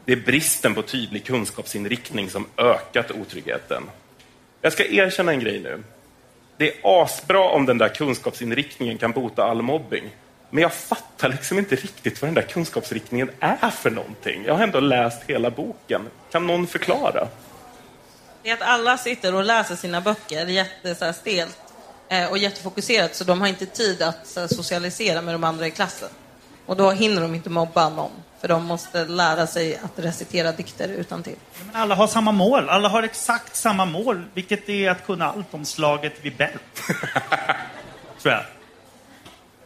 Det 0.05 0.11
är 0.11 0.21
bristen 0.25 0.73
på 0.73 0.81
tydlig 0.81 1.25
kunskapsinriktning 1.25 2.29
som 2.29 2.45
ökat 2.57 3.11
otryggheten. 3.11 3.83
Jag 4.61 4.73
ska 4.73 4.85
erkänna 4.85 5.31
en 5.31 5.39
grej 5.39 5.59
nu. 5.59 5.83
Det 6.57 6.67
är 6.67 6.75
asbra 6.83 7.49
om 7.49 7.65
den 7.65 7.77
där 7.77 7.89
kunskapsinriktningen 7.89 8.97
kan 8.97 9.11
bota 9.11 9.43
all 9.43 9.61
mobbing. 9.61 10.09
Men 10.49 10.61
jag 10.61 10.73
fattar 10.73 11.29
liksom 11.29 11.59
inte 11.59 11.75
riktigt 11.75 12.21
vad 12.21 12.27
den 12.27 12.35
där 12.35 12.41
kunskapsriktningen 12.41 13.31
är 13.39 13.69
för 13.69 13.89
någonting. 13.89 14.43
Jag 14.45 14.53
har 14.53 14.63
ändå 14.63 14.79
läst 14.79 15.23
hela 15.27 15.49
boken. 15.49 16.01
Kan 16.31 16.47
någon 16.47 16.67
förklara? 16.67 17.27
Det 18.43 18.49
är 18.49 18.53
att 18.53 18.61
alla 18.61 18.97
sitter 18.97 19.35
och 19.35 19.43
läser 19.43 19.75
sina 19.75 20.01
böcker 20.01 20.45
jättestelt 20.45 21.57
eh, 22.09 22.29
och 22.29 22.37
jättefokuserat 22.37 23.15
så 23.15 23.23
de 23.23 23.41
har 23.41 23.47
inte 23.47 23.65
tid 23.65 24.01
att 24.01 24.27
socialisera 24.27 25.21
med 25.21 25.33
de 25.33 25.43
andra 25.43 25.67
i 25.67 25.71
klassen. 25.71 26.09
Och 26.65 26.75
då 26.75 26.91
hinner 26.91 27.21
de 27.21 27.35
inte 27.35 27.49
mobba 27.49 27.89
någon 27.89 28.11
för 28.47 28.53
de 28.53 28.65
måste 28.65 29.05
lära 29.05 29.47
sig 29.47 29.79
att 29.83 30.05
recitera 30.05 30.51
dikter 30.51 30.89
utan 30.89 31.23
till. 31.23 31.35
Men 31.65 31.81
alla 31.81 31.95
har 31.95 32.07
samma 32.07 32.31
mål. 32.31 32.69
Alla 32.69 32.89
har 32.89 33.03
exakt 33.03 33.55
samma 33.55 33.85
mål, 33.85 34.23
vilket 34.33 34.69
är 34.69 34.89
att 34.89 35.05
kunna 35.05 35.25
allt 35.25 35.53
om 35.53 35.65
slaget 35.65 36.13
vid 36.21 36.35
Bält. 36.35 36.75
Tror 38.21 38.33
jag. 38.33 38.43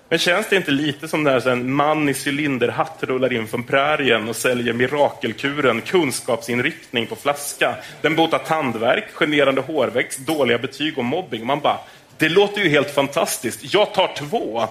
Men 0.10 0.20
känns 0.20 0.50
det 0.50 0.56
inte 0.56 0.72
lite 0.72 1.08
som 1.08 1.24
när 1.24 1.48
en 1.48 1.74
man 1.74 2.10
i 2.10 2.14
cylinderhatt 2.26 2.98
rullar 3.04 3.34
in 3.34 3.48
från 3.48 3.64
prärien 3.64 4.30
och 4.30 4.36
säljer 4.36 4.74
mirakelkuren 4.74 5.82
kunskapsinriktning 5.82 7.08
på 7.08 7.16
flaska? 7.16 7.76
Den 8.02 8.16
botar 8.16 8.40
tandvärk, 8.40 9.10
generande 9.14 9.62
hårväxt, 9.62 10.20
dåliga 10.20 10.58
betyg 10.58 10.98
och 10.98 11.06
mobbing. 11.06 11.46
Man 11.46 11.60
bara, 11.60 11.78
det 12.18 12.30
låter 12.30 12.62
ju 12.62 12.70
helt 12.70 12.92
fantastiskt. 12.92 13.74
Jag 13.74 13.94
tar 13.94 14.16
två. 14.16 14.68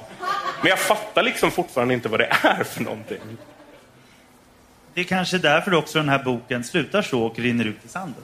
Men 0.61 0.69
jag 0.69 0.79
fattar 0.79 1.23
liksom 1.23 1.51
fortfarande 1.51 1.95
inte 1.95 2.09
vad 2.09 2.21
det 2.21 2.33
är 2.43 2.65
för 2.65 2.83
någonting. 2.83 3.19
Det 4.95 5.01
är 5.01 5.05
kanske 5.05 5.39
därför 5.39 5.75
också 5.75 5.99
den 5.99 6.09
här 6.09 6.23
boken 6.25 6.65
slutar 6.65 7.03
så 7.03 7.23
och 7.23 7.39
rinner 7.39 7.65
ut 7.65 7.85
i 7.85 7.89
sanden. 7.89 8.23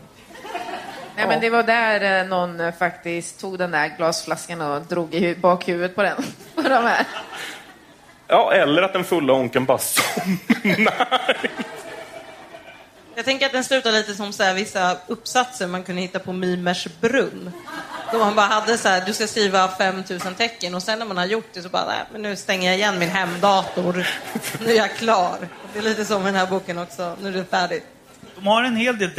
Nej, 1.17 1.27
men 1.29 1.41
det 1.41 1.51
var 1.51 1.63
där 1.63 2.21
eh, 2.23 2.27
någon 2.29 2.61
eh, 2.61 2.75
faktiskt 2.75 3.41
tog 3.41 3.59
den 3.59 3.71
där 3.71 3.89
glasflaskan 3.97 4.61
och 4.61 4.83
drog 4.83 5.15
i 5.15 5.21
hu- 5.21 5.41
bakhuvudet 5.41 5.95
på 5.95 6.03
den. 6.03 6.17
På 6.55 6.63
de 6.63 6.69
här. 6.85 7.07
Ja, 8.29 8.53
eller 8.53 8.83
att 8.83 8.93
den 8.93 9.05
fulla 9.05 9.33
onken 9.33 9.65
bara 9.65 9.79
somnar. 9.79 11.37
Jag 13.15 13.25
tänker 13.25 13.47
att 13.47 13.53
den 13.53 13.65
slutar 13.65 13.93
lite 13.93 14.15
som 14.15 14.33
så 14.33 14.43
här, 14.43 14.55
vissa 14.55 14.97
uppsatser 15.07 15.67
man 15.67 15.83
kunde 15.83 16.03
hitta 16.03 16.19
på 16.19 16.33
Mimers 16.33 16.87
brunn. 17.01 17.53
Då 18.13 18.19
man 18.19 18.35
bara 18.35 18.47
hade 18.47 18.79
så 18.79 18.89
här, 18.89 19.03
du 19.07 19.13
ska 19.13 19.27
skriva 19.27 19.69
5000 19.69 20.35
tecken 20.35 20.75
och 20.75 20.83
sen 20.83 20.99
när 20.99 21.07
man 21.07 21.17
har 21.17 21.27
gjort 21.27 21.49
det 21.53 21.63
så 21.63 21.69
bara, 21.69 21.87
nej, 21.87 22.05
men 22.13 22.23
nu 22.23 22.37
stänger 22.37 22.69
jag 22.69 22.79
igen 22.79 22.99
min 22.99 23.09
hemdator. 23.09 24.07
Nu 24.61 24.71
är 24.71 24.77
jag 24.77 24.97
klar. 24.97 25.37
Det 25.73 25.79
är 25.79 25.83
lite 25.83 26.05
som 26.05 26.23
med 26.23 26.35
den 26.35 26.41
här 26.41 26.51
boken 26.51 26.79
också, 26.79 27.17
nu 27.23 27.29
är 27.29 27.33
det 27.33 27.45
färdigt. 27.45 27.85
De 28.35 28.47
har 28.47 28.63
en 28.63 28.77
hel 28.77 28.99
del 28.99 29.11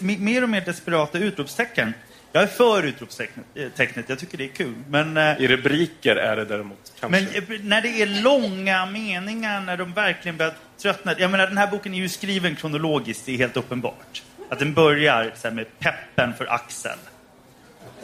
mer 0.00 0.42
och 0.42 0.48
mer 0.48 0.60
desperata 0.60 1.18
utropstecken. 1.18 1.94
Jag 2.32 2.42
är 2.42 2.46
för 2.46 2.82
utropstecknet, 2.82 3.46
eh, 3.54 4.04
jag 4.06 4.18
tycker 4.18 4.38
det 4.38 4.44
är 4.44 4.48
kul. 4.48 4.74
Men, 4.88 5.16
eh, 5.16 5.40
I 5.40 5.48
rubriker 5.48 6.16
är 6.16 6.36
det 6.36 6.44
däremot 6.44 6.92
kanske. 7.00 7.20
men 7.20 7.54
eh, 7.54 7.60
när 7.62 7.82
det 7.82 7.88
är 7.88 8.22
långa 8.22 8.86
meningar, 8.86 9.60
när 9.60 9.76
de 9.76 9.92
verkligen 9.92 10.36
börjar 10.36 10.54
tröttna. 10.78 11.14
Jag 11.18 11.30
menar, 11.30 11.46
den 11.46 11.58
här 11.58 11.66
boken 11.66 11.94
är 11.94 11.98
ju 11.98 12.08
skriven 12.08 12.56
kronologiskt, 12.56 13.26
det 13.26 13.32
är 13.32 13.38
helt 13.38 13.56
uppenbart. 13.56 14.22
Att 14.48 14.58
den 14.58 14.74
börjar 14.74 15.32
så 15.36 15.48
här, 15.48 15.54
med 15.54 15.78
peppen 15.78 16.34
för 16.34 16.46
Axel. 16.46 16.98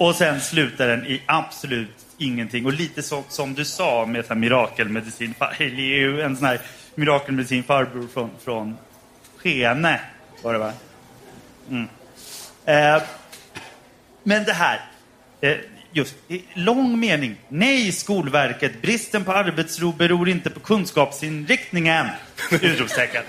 Och 0.01 0.15
sen 0.15 0.41
slutar 0.41 0.89
den 0.89 1.07
i 1.07 1.23
absolut 1.27 2.07
ingenting. 2.19 2.67
Och 2.67 2.73
lite 2.73 3.03
så, 3.03 3.25
som 3.29 3.55
du 3.55 3.65
sa 3.65 4.07
med 4.07 4.25
så 4.25 4.35
här, 4.35 4.41
mirakelmedicin. 4.41 5.35
ju 5.59 6.23
en 6.23 6.37
sån 6.37 6.47
här 6.47 6.61
mirakelmedicin 6.95 7.63
farbror 7.63 8.09
från, 8.13 8.31
från 8.45 8.77
Skene, 9.37 10.01
var 10.43 10.53
det 10.53 10.59
va? 10.59 10.73
Mm. 11.71 11.89
Eh, 12.65 13.03
men 14.23 14.45
det 14.45 14.53
här, 14.53 14.81
eh, 15.41 15.57
just 15.93 16.15
lång 16.55 17.01
mening. 17.01 17.37
Nej, 17.49 17.93
Skolverket, 17.93 18.83
bristen 18.83 19.25
på 19.25 19.33
arbetsro 19.33 19.93
beror 19.93 20.29
inte 20.29 20.51
på 20.51 20.61
kunskapsinriktningen. 20.61 22.07
Utropstecken. 22.51 23.23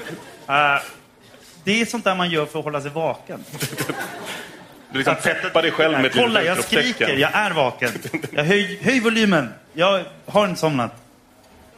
Eh, 0.47 0.81
det 1.63 1.81
är 1.81 1.85
sånt 1.85 2.03
där 2.03 2.15
man 2.15 2.29
gör 2.29 2.45
för 2.45 2.59
att 2.59 2.65
hålla 2.65 2.81
sig 2.81 2.91
vaken. 2.91 3.43
Du 4.91 4.97
liksom 4.97 5.15
peppar 5.23 5.61
dig 5.61 5.71
själv 5.71 5.97
med 5.97 6.05
ett 6.05 6.15
Kolla, 6.15 6.43
jag 6.43 6.63
skriker, 6.63 7.17
jag 7.17 7.31
är 7.33 7.51
vaken. 7.51 7.91
Jag 8.31 8.43
höj, 8.43 8.79
höj 8.81 8.99
volymen, 8.99 9.53
jag 9.73 10.03
har 10.25 10.47
inte 10.47 10.59
somnat. 10.59 10.91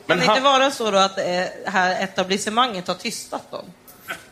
Kan 0.07 0.17
det 0.17 0.25
inte 0.25 0.39
vara 0.39 0.71
så 0.71 0.91
då 0.91 0.97
att 0.97 1.15
det 1.15 1.51
här 1.65 2.03
etablissemanget 2.03 2.87
har 2.87 2.95
tystat 2.95 3.51
dem? 3.51 3.65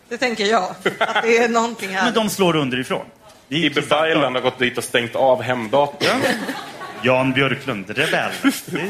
Det 0.10 0.18
tänker 0.18 0.46
jag. 0.46 0.64
Att 1.00 1.24
det 1.24 1.38
är 1.38 1.50
någonting 1.50 1.90
här. 1.90 2.04
Men 2.04 2.14
de 2.14 2.30
slår 2.30 2.56
underifrån. 2.56 3.06
Ibbe 3.50 3.82
Baylan 3.82 4.36
har 4.36 4.42
gått 4.42 4.60
dit 4.60 4.78
och 4.78 4.84
stängt 4.84 5.16
av 5.16 5.42
hemdatorn. 5.42 6.22
Jan 7.04 7.34
Björklund, 7.34 7.90
rebell. 7.90 8.32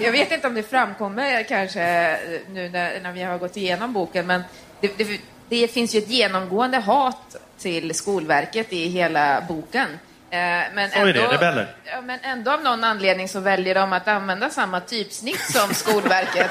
Jag 0.03 0.11
vet 0.11 0.31
inte 0.31 0.47
om 0.47 0.53
det 0.53 0.63
framkommer 0.63 1.43
kanske 1.43 1.81
eh, 1.81 2.17
nu 2.49 2.69
när, 2.69 2.99
när 2.99 3.11
vi 3.11 3.23
har 3.23 3.37
gått 3.37 3.57
igenom 3.57 3.93
boken, 3.93 4.27
men 4.27 4.41
det, 4.81 4.97
det, 4.97 5.19
det 5.51 5.67
finns 5.67 5.95
ju 5.95 5.99
ett 5.99 6.09
genomgående 6.09 6.77
hat 6.77 7.35
till 7.59 7.95
Skolverket 7.95 8.73
i 8.73 8.87
hela 8.87 9.41
boken. 9.47 9.87
Eh, 10.29 10.39
Men 10.73 10.89
Så 10.91 10.99
är 10.99 11.13
det, 11.13 11.19
ändå, 11.19 11.31
rebeller. 11.31 11.75
ja, 11.85 12.01
men 12.01 12.19
ändå 12.23 12.51
av 12.51 12.63
någon 12.63 12.83
anledning 12.83 13.29
så 13.29 13.39
väljer 13.39 13.75
de 13.75 13.93
att 13.93 14.07
använda 14.07 14.49
samma 14.49 14.79
typsnitt 14.79 15.51
som 15.51 15.73
Skolverket. 15.73 16.49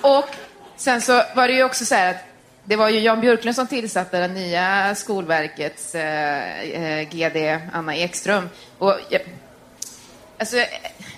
Och 0.00 0.28
sen 0.76 1.00
så 1.00 1.22
var 1.36 1.48
det 1.48 1.54
ju 1.54 1.64
också 1.64 1.84
så 1.84 1.94
här 1.94 2.10
att 2.10 2.24
det 2.64 2.76
var 2.76 2.88
ju 2.88 3.00
Jan 3.00 3.20
Björklund 3.20 3.54
som 3.56 3.66
tillsatte 3.66 4.18
den 4.18 4.34
nya 4.34 4.94
Skolverkets 4.94 5.94
eh, 5.94 6.60
eh, 6.60 7.08
GD 7.08 7.60
Anna 7.72 7.96
Ekström. 7.96 8.48
Och 8.78 8.98
alltså, 10.38 10.56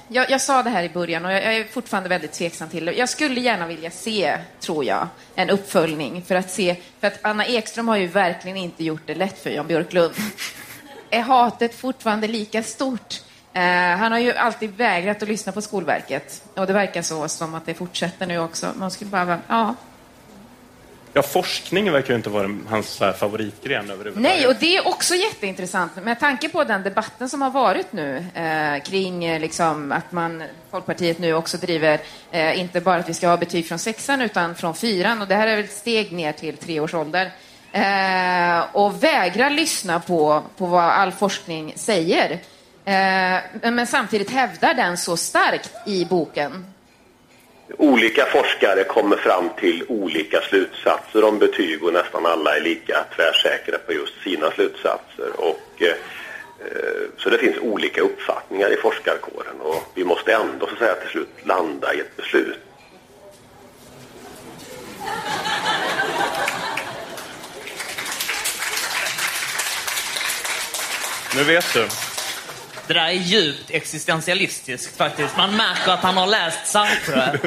jag, 0.08 0.30
jag 0.30 0.40
sa 0.40 0.62
det 0.62 0.70
här 0.70 0.82
i 0.82 0.88
början 0.88 1.24
och 1.24 1.32
jag, 1.32 1.44
jag 1.44 1.56
är 1.56 1.64
fortfarande 1.64 2.08
väldigt 2.08 2.32
tveksam 2.32 2.68
till 2.68 2.84
det. 2.84 2.92
Jag 2.92 3.08
skulle 3.08 3.40
gärna 3.40 3.66
vilja 3.66 3.90
se, 3.90 4.38
tror 4.60 4.84
jag, 4.84 5.08
en 5.34 5.50
uppföljning 5.50 6.22
för 6.22 6.34
att 6.34 6.50
se, 6.50 6.76
för 7.00 7.06
att 7.06 7.18
Anna 7.22 7.46
Ekström 7.46 7.88
har 7.88 7.96
ju 7.96 8.06
verkligen 8.06 8.56
inte 8.56 8.84
gjort 8.84 9.02
det 9.06 9.14
lätt 9.14 9.38
för 9.38 9.50
Jan 9.50 9.66
Björklund. 9.66 10.14
Är 11.10 11.20
hatet 11.20 11.74
fortfarande 11.74 12.28
lika 12.28 12.62
stort? 12.62 13.22
Eh, 13.52 13.62
han 13.96 14.12
har 14.12 14.18
ju 14.18 14.32
alltid 14.32 14.76
vägrat 14.76 15.22
att 15.22 15.28
lyssna 15.28 15.52
på 15.52 15.62
Skolverket 15.62 16.42
och 16.54 16.66
det 16.66 16.72
verkar 16.72 17.02
så 17.02 17.28
som 17.28 17.54
att 17.54 17.66
det 17.66 17.74
fortsätter 17.74 18.26
nu 18.26 18.38
också. 18.38 18.72
Man 18.76 18.90
skulle 18.90 19.10
bara, 19.10 19.38
ja. 19.48 19.74
Ja, 21.12 21.22
forskning 21.22 21.92
verkar 21.92 22.08
ju 22.08 22.16
inte 22.16 22.30
vara 22.30 22.56
hans 22.68 22.88
så 22.88 23.04
här, 23.04 23.12
favoritgren 23.12 23.90
överhuvudtaget. 23.90 24.38
Nej, 24.38 24.46
och 24.46 24.54
det 24.60 24.76
är 24.76 24.88
också 24.88 25.14
jätteintressant 25.14 26.04
med 26.04 26.20
tanke 26.20 26.48
på 26.48 26.64
den 26.64 26.82
debatten 26.82 27.28
som 27.28 27.42
har 27.42 27.50
varit 27.50 27.92
nu 27.92 28.24
eh, 28.34 28.82
kring 28.82 29.24
eh, 29.24 29.40
liksom, 29.40 29.92
att 29.92 30.12
man, 30.12 30.42
Folkpartiet 30.70 31.18
nu 31.18 31.34
också 31.34 31.56
driver 31.56 32.00
eh, 32.30 32.60
inte 32.60 32.80
bara 32.80 32.96
att 32.96 33.08
vi 33.08 33.14
ska 33.14 33.28
ha 33.28 33.36
betyg 33.36 33.68
från 33.68 33.78
sexan 33.78 34.20
utan 34.20 34.54
från 34.54 34.74
fyran 34.74 35.22
och 35.22 35.28
det 35.28 35.34
här 35.34 35.46
är 35.46 35.56
väl 35.56 35.64
ett 35.64 35.72
steg 35.72 36.12
ner 36.12 36.32
till 36.32 36.56
tre 36.56 36.80
års 36.80 36.94
ålder. 36.94 37.30
Eh, 37.72 38.64
och 38.72 39.02
vägrar 39.04 39.50
lyssna 39.50 40.00
på, 40.00 40.42
på 40.56 40.66
vad 40.66 40.84
all 40.84 41.12
forskning 41.12 41.72
säger. 41.76 42.30
Eh, 42.84 43.40
men 43.62 43.86
samtidigt 43.86 44.30
hävdar 44.30 44.74
den 44.74 44.96
så 44.96 45.16
starkt 45.16 45.70
i 45.86 46.04
boken. 46.04 46.66
Olika 47.76 48.24
forskare 48.24 48.84
kommer 48.84 49.16
fram 49.16 49.50
till 49.60 49.84
olika 49.88 50.40
slutsatser 50.40 51.24
om 51.24 51.38
betyg 51.38 51.84
och 51.84 51.92
nästan 51.92 52.26
alla 52.26 52.56
är 52.56 52.60
lika 52.60 53.04
tvärsäkra 53.16 53.78
på 53.78 53.92
just 53.92 54.22
sina 54.24 54.50
slutsatser. 54.50 55.30
Och, 55.36 55.82
eh, 55.82 55.88
eh, 55.88 57.08
så 57.16 57.30
det 57.30 57.38
finns 57.38 57.58
olika 57.58 58.00
uppfattningar 58.00 58.72
i 58.72 58.76
forskarkåren 58.76 59.60
och 59.60 59.82
vi 59.94 60.04
måste 60.04 60.32
ändå 60.32 60.66
så 60.66 60.72
att 60.72 60.78
säga, 60.78 60.94
till 60.94 61.10
slut 61.10 61.28
landa 61.42 61.94
i 61.94 62.00
ett 62.00 62.16
beslut. 62.16 62.58
Nu 71.36 71.44
vet 71.44 71.74
du. 71.74 72.07
Det 72.88 72.94
där 72.94 73.06
är 73.06 73.12
djupt 73.12 73.70
existentialistiskt 73.70 74.96
faktiskt. 74.96 75.36
Man 75.36 75.56
märker 75.56 75.92
att 75.92 76.00
han 76.00 76.16
har 76.16 76.26
läst 76.26 76.66
Sartre. 76.66 77.40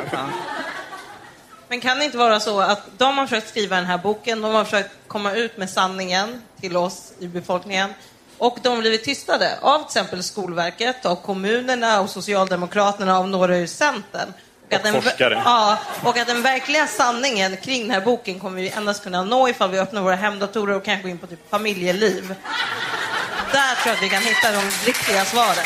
Men 1.68 1.82
kan 1.82 2.00
det 2.00 2.06
inte 2.06 2.18
vara 2.18 2.40
så 2.40 2.60
att 2.60 2.82
de 2.98 3.18
har 3.18 3.28
försökt 3.28 3.50
skriva 3.50 3.76
den 3.76 3.86
här 3.86 3.98
boken, 3.98 4.42
de 4.42 4.54
har 4.54 4.64
försökt 4.64 4.90
komma 5.08 5.34
ut 5.34 5.58
med 5.58 5.70
sanningen 5.70 6.42
till 6.60 6.78
oss 6.78 7.14
i 7.20 7.28
befolkningen 7.28 7.94
och 8.38 8.58
de 8.64 8.70
har 8.70 8.78
blivit 8.78 9.04
tystade 9.04 9.58
av 9.62 9.78
till 9.78 9.86
exempel 9.86 10.24
Skolverket, 10.24 11.06
av 11.06 11.16
kommunerna, 11.16 12.00
av 12.00 12.08
Socialdemokraterna, 12.08 13.18
av 13.18 13.30
några 13.30 13.58
ur 13.58 13.68
Centern. 13.68 14.34
Och, 14.68 14.74
att 14.74 14.84
den, 14.84 15.02
forskare. 15.02 15.42
ja, 15.46 15.78
och 16.04 16.18
att 16.18 16.28
den 16.28 16.42
verkliga 16.42 16.88
sanningen 16.88 17.58
kring 17.58 17.82
den 17.82 17.92
här 17.92 18.02
boken 18.02 18.40
kommer 18.40 18.62
vi 18.62 18.70
endast 18.70 19.04
kunna 19.04 19.24
nå 19.24 19.50
ifall 19.50 19.72
vi 19.72 19.80
öppnar 19.80 20.02
våra 20.02 20.16
hemdatorer 20.16 20.76
och 20.76 20.86
kanske 20.86 21.02
går 21.02 21.12
in 21.12 21.18
på 21.18 21.28
typ 21.28 21.50
familjeliv. 21.50 22.36
Där 23.52 23.76
tror 23.76 23.86
jag 23.86 23.96
att 23.96 24.04
vi 24.04 24.10
kan 24.10 24.22
hitta 24.22 24.52
de 24.52 24.86
riktiga 24.86 25.26
svaren. 25.26 25.66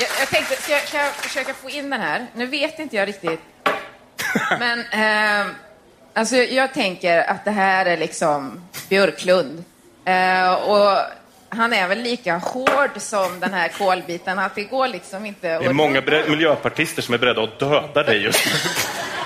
Jag, 0.00 0.08
jag 0.20 0.28
tänkte, 0.28 0.56
ska 0.56 0.72
jag, 0.72 0.84
kan 0.86 1.00
jag 1.00 1.14
försöka 1.14 1.54
få 1.54 1.70
in 1.70 1.90
den 1.90 2.00
här? 2.00 2.26
Nu 2.34 2.46
vet 2.46 2.78
inte 2.78 2.96
jag 2.96 3.08
riktigt. 3.08 3.40
Men 4.58 4.80
eh, 4.80 5.52
alltså, 6.14 6.36
jag 6.36 6.74
tänker 6.74 7.30
att 7.30 7.44
det 7.44 7.50
här 7.50 7.86
är 7.86 7.96
liksom 7.96 8.68
Björklund. 8.88 9.64
Eh, 10.04 10.52
och 10.52 10.98
han 11.48 11.72
är 11.72 11.88
väl 11.88 12.02
lika 12.02 12.36
hård 12.36 12.90
som 12.96 13.40
den 13.40 13.54
här 13.54 13.68
kolbiten. 13.68 14.38
Att 14.38 14.54
det 14.54 14.64
går 14.64 14.88
liksom 14.88 15.26
inte 15.26 15.58
Det 15.58 15.66
är 15.66 15.72
många 15.72 16.02
miljöpartister 16.28 17.02
som 17.02 17.14
är 17.14 17.18
beredda 17.18 17.42
att 17.42 17.58
döda 17.58 18.02
dig 18.02 18.22
just 18.22 18.46
nu. 18.46 18.52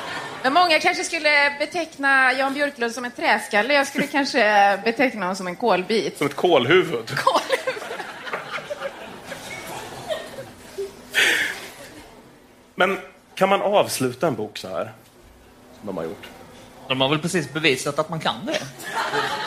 Men 0.45 0.53
många 0.53 0.81
kanske 0.81 1.05
skulle 1.05 1.57
beteckna 1.59 2.33
Jan 2.33 2.55
Björklund 2.55 2.93
som 2.93 3.05
en 3.05 3.11
träskalle. 3.11 3.75
Jag 3.75 3.87
skulle 3.87 4.07
kanske 4.07 4.79
beteckna 4.85 5.21
honom 5.21 5.37
som 5.37 5.47
en 5.47 5.57
kolbit. 5.57 6.19
Som 6.19 6.27
ett 6.27 6.37
kolhuvud. 6.37 7.11
Men 12.75 12.99
kan 13.35 13.49
man 13.49 13.63
avsluta 13.63 14.27
en 14.27 14.35
bok 14.35 14.59
så 14.59 14.69
här? 14.69 14.93
Som 15.79 15.87
de 15.87 15.97
har 15.97 16.05
gjort. 16.05 16.29
De 16.89 17.01
har 17.01 17.09
väl 17.09 17.19
precis 17.19 17.53
bevisat 17.53 17.99
att 17.99 18.09
man 18.09 18.21
kan 18.21 18.47
det. 18.47 18.63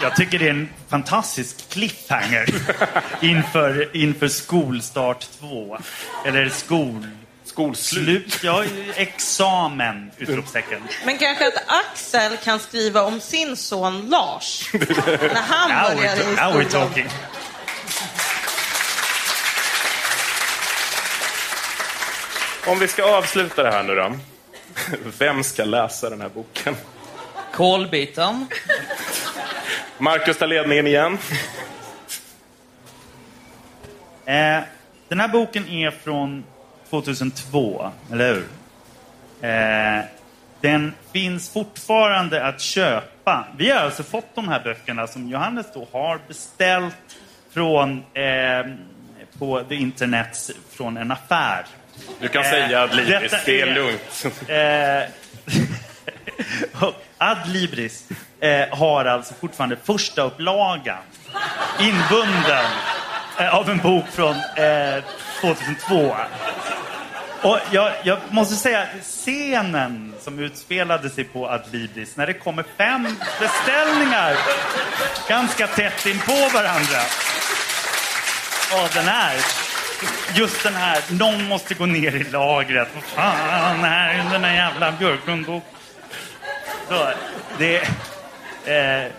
Jag 0.02 0.16
tycker 0.16 0.40
det 0.40 0.46
är 0.46 0.50
en 0.50 0.70
fantastisk 0.88 1.70
cliffhanger 1.70 2.50
inför, 3.22 3.98
inför 3.98 4.28
skolstart 4.28 5.28
2. 5.40 5.78
Eller 6.26 6.50
skol... 6.50 7.08
Skolslut. 7.58 8.32
Slut, 8.32 8.44
ja, 8.44 8.64
examen! 8.96 10.12
Utropstecken. 10.18 10.82
Men 11.06 11.18
kanske 11.18 11.48
att 11.48 11.64
Axel 11.68 12.38
kan 12.38 12.60
skriva 12.60 13.04
om 13.04 13.20
sin 13.20 13.56
son 13.56 14.10
Lars 14.10 14.70
när 14.74 15.42
han 15.42 15.70
Now 15.70 15.98
börjar 15.98 16.16
we're, 16.16 16.32
i 16.32 16.36
now 16.36 16.62
we're 16.62 16.72
talking. 16.72 17.08
Om 22.68 22.80
vi 22.80 22.88
ska 22.88 23.18
avsluta 23.18 23.64
det 23.64 23.72
här 23.72 23.84
nu 23.84 23.96
då. 23.96 24.18
Vem 25.18 25.44
ska 25.44 25.64
läsa 25.66 26.10
den 26.10 26.22
här 26.22 26.30
boken? 26.30 26.76
Kolbiten. 27.54 28.48
Marcus 29.98 30.38
tar 30.38 30.48
ledningen 30.48 30.88
igen. 30.88 31.18
Eh, 34.26 34.64
den 35.08 35.20
här 35.20 35.28
boken 35.28 35.70
är 35.70 35.92
från 35.92 36.44
2002, 36.90 37.92
eller 38.12 38.34
hur? 38.34 38.48
Eh, 39.50 40.06
den 40.62 40.94
finns 41.14 41.50
fortfarande 41.50 42.46
att 42.46 42.62
köpa. 42.62 43.48
Vi 43.58 43.72
har 43.72 43.80
alltså 43.80 44.04
fått 44.04 44.36
de 44.36 44.48
här 44.48 44.64
böckerna 44.64 45.08
som 45.08 45.30
Johannes 45.30 45.66
då 45.74 45.88
har 45.92 46.20
beställt 46.28 46.96
från 47.54 48.04
eh, 48.14 48.66
på 49.40 49.64
the 49.70 49.76
internet 49.76 50.52
från 50.70 50.98
en 50.98 51.12
affär. 51.12 51.66
Du 52.20 52.28
kan 52.28 52.44
säga 52.44 52.82
Adlibris, 52.82 53.32
detta 53.32 53.38
det 53.46 53.62
är 53.62 53.74
lugnt. 53.74 54.26
Eh, 54.48 55.10
och 56.88 56.96
Adlibris 57.18 58.10
eh, 58.40 58.78
har 58.78 59.06
alltså 59.06 59.34
fortfarande 59.34 59.78
första 59.84 60.22
upplagan 60.22 60.98
inbunden 61.80 62.66
eh, 63.40 63.56
av 63.56 63.70
en 63.70 63.78
bok 63.78 64.06
från 64.08 64.36
eh, 64.36 65.04
2002. 65.42 66.16
Och 67.42 67.60
jag, 67.72 67.92
jag 68.04 68.20
måste 68.30 68.56
säga 68.56 68.82
att 68.82 69.04
scenen 69.04 70.14
som 70.22 70.40
utspelade 70.40 71.10
sig 71.10 71.24
på 71.24 71.50
Adlibris 71.50 72.18
när 72.18 72.28
det 72.28 72.34
kommer 72.34 72.66
fem 72.78 73.08
beställningar 73.40 74.38
ganska 75.30 75.68
tätt 75.68 76.06
in 76.06 76.20
på 76.20 76.50
varandra 76.54 77.00
Ja, 78.72 78.90
den 78.94 79.06
här. 79.06 79.36
Just 80.36 80.64
den 80.64 80.76
här, 80.76 81.04
någon 81.10 81.44
måste 81.48 81.74
gå 81.74 81.86
ner 81.86 82.16
i 82.16 82.24
lagret. 82.24 82.88
Vad 82.96 83.04
fan, 83.04 83.80
här 83.84 84.14
är 84.14 84.32
den 84.32 84.42
där 84.42 84.54
jävla 84.54 84.92
Björklund. 84.92 85.46
Så, 86.90 87.08
det, 87.58 87.78
eh, 88.66 89.12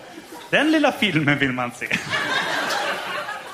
den 0.49 0.71
lilla 0.71 0.91
filmen 0.91 1.37
vill 1.37 1.51
man 1.51 1.71
se. 1.71 1.87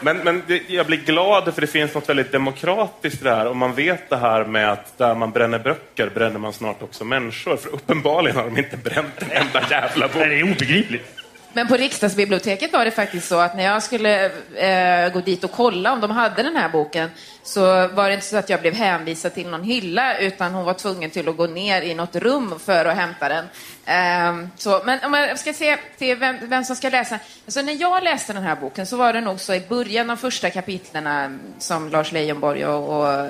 Men, 0.02 0.18
men 0.18 0.44
det, 0.48 0.62
jag 0.68 0.86
blir 0.86 0.98
glad 0.98 1.54
för 1.54 1.62
det 1.62 1.68
finns 1.68 1.94
något 1.94 2.10
väldigt 2.10 2.32
demokratiskt 2.32 3.22
i 3.22 3.24
det 3.24 3.36
här. 3.36 3.48
och 3.48 3.56
man 3.56 3.74
vet 3.74 4.10
det 4.10 4.18
här 4.18 4.46
med 4.46 4.72
att 4.72 4.98
där 4.98 5.16
man 5.16 5.32
bränner 5.32 5.60
böcker 5.60 6.10
bränner 6.10 6.40
man 6.40 6.54
snart 6.54 6.84
också 6.84 7.04
människor. 7.04 7.58
För 7.58 7.70
uppenbarligen 7.70 8.38
har 8.38 8.44
de 8.44 8.58
inte 8.58 8.78
bränt 8.78 9.22
en 9.22 9.32
enda 9.32 9.62
jävla 9.70 10.08
bok. 10.08 10.16
Det 10.16 10.40
är 10.40 10.44
obegripligt. 10.44 11.25
Men 11.56 11.68
på 11.68 11.76
riksdagsbiblioteket 11.76 12.74
var 12.74 12.86
det 12.86 12.92
faktiskt 12.92 13.28
så 13.28 13.40
att 13.40 13.56
när 13.56 13.64
jag 13.64 13.84
skulle 13.84 14.26
eh, 14.56 15.14
gå 15.14 15.20
dit 15.20 15.44
och 15.44 15.52
kolla 15.52 15.94
om 15.94 16.02
de 16.02 16.12
hade 16.12 16.44
den 16.44 16.56
här 16.56 16.70
boken 16.70 17.10
så 17.44 17.88
var 17.88 18.08
det 18.08 18.14
inte 18.14 18.26
så 18.26 18.38
att 18.38 18.50
jag 18.50 18.62
blev 18.62 18.74
hänvisad 18.74 19.34
till 19.34 19.50
någon 19.50 19.64
hylla 19.64 20.18
utan 20.18 20.54
hon 20.54 20.66
var 20.66 20.74
tvungen 20.74 21.10
till 21.10 21.30
att 21.30 21.38
gå 21.38 21.48
ner 21.48 21.82
i 21.82 21.94
något 21.94 22.16
rum 22.16 22.60
för 22.66 22.86
att 22.86 22.96
hämta 22.96 23.30
den. 23.30 23.46
Eh, 23.86 24.48
så, 24.58 24.82
men 24.86 25.00
om 25.04 25.14
jag 25.14 25.40
ska 25.40 25.54
se 25.54 25.78
till 25.98 26.16
vem, 26.18 26.38
vem 26.42 26.64
som 26.64 26.76
ska 26.76 26.90
läsa. 26.90 27.20
Alltså 27.46 27.62
när 27.62 27.82
jag 27.82 28.04
läste 28.04 28.34
den 28.34 28.44
här 28.44 28.56
boken 28.56 28.86
så 28.86 28.98
var 28.98 29.14
det 29.14 29.22
nog 29.22 29.40
så 29.40 29.54
i 29.54 29.62
början 29.70 30.10
av 30.10 30.16
första 30.16 30.50
kapitlerna 30.50 31.40
som 31.60 31.90
Lars 31.90 32.12
Leijonborg 32.12 32.66
och, 32.66 33.02
och 33.02 33.30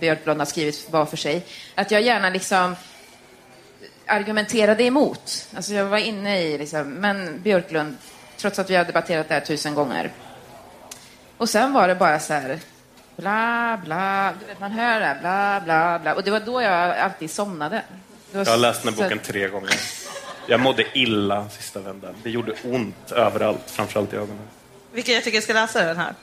Björklund 0.00 0.40
har 0.40 0.46
skrivit 0.46 0.86
var 0.90 1.06
för 1.06 1.16
sig, 1.16 1.46
att 1.74 1.90
jag 1.90 2.02
gärna 2.02 2.30
liksom 2.30 2.76
argumenterade 4.06 4.84
emot. 4.84 5.48
Alltså 5.56 5.72
jag 5.74 5.84
var 5.84 5.98
inne 5.98 6.40
i, 6.42 6.58
liksom, 6.58 6.90
men 6.90 7.40
Björklund, 7.42 7.96
trots 8.36 8.58
att 8.58 8.70
vi 8.70 8.76
har 8.76 8.84
debatterat 8.84 9.28
det 9.28 9.34
här 9.34 9.40
tusen 9.40 9.74
gånger. 9.74 10.10
Och 11.36 11.48
sen 11.48 11.72
var 11.72 11.88
det 11.88 11.94
bara 11.94 12.20
så 12.20 12.32
här, 12.32 12.58
bla, 13.16 13.80
bla, 13.84 14.32
du 14.40 14.46
vet, 14.46 14.60
man 14.60 14.72
hör 14.72 15.00
det 15.00 15.06
här, 15.06 15.20
bla, 15.20 15.60
bla, 15.64 15.98
bla. 15.98 16.14
Och 16.14 16.22
det 16.22 16.30
var 16.30 16.40
då 16.40 16.62
jag 16.62 16.98
alltid 16.98 17.30
somnade. 17.30 17.82
Var 18.32 18.44
Jag 18.44 18.50
har 18.50 18.56
läst 18.58 18.82
den 18.82 18.94
här 18.94 19.02
boken 19.02 19.18
tre 19.18 19.48
gånger. 19.48 19.80
Jag 20.48 20.60
mådde 20.60 20.84
illa 20.98 21.48
sista 21.48 21.80
vändan. 21.80 22.14
Det 22.22 22.30
gjorde 22.30 22.52
ont 22.64 23.12
överallt, 23.12 23.62
framförallt 23.66 24.12
i 24.12 24.16
ögonen. 24.16 24.48
Vilka 24.92 25.12
jag 25.12 25.24
tycker 25.24 25.40
ska 25.40 25.52
läsa 25.52 25.84
den 25.84 25.96
här. 25.96 26.14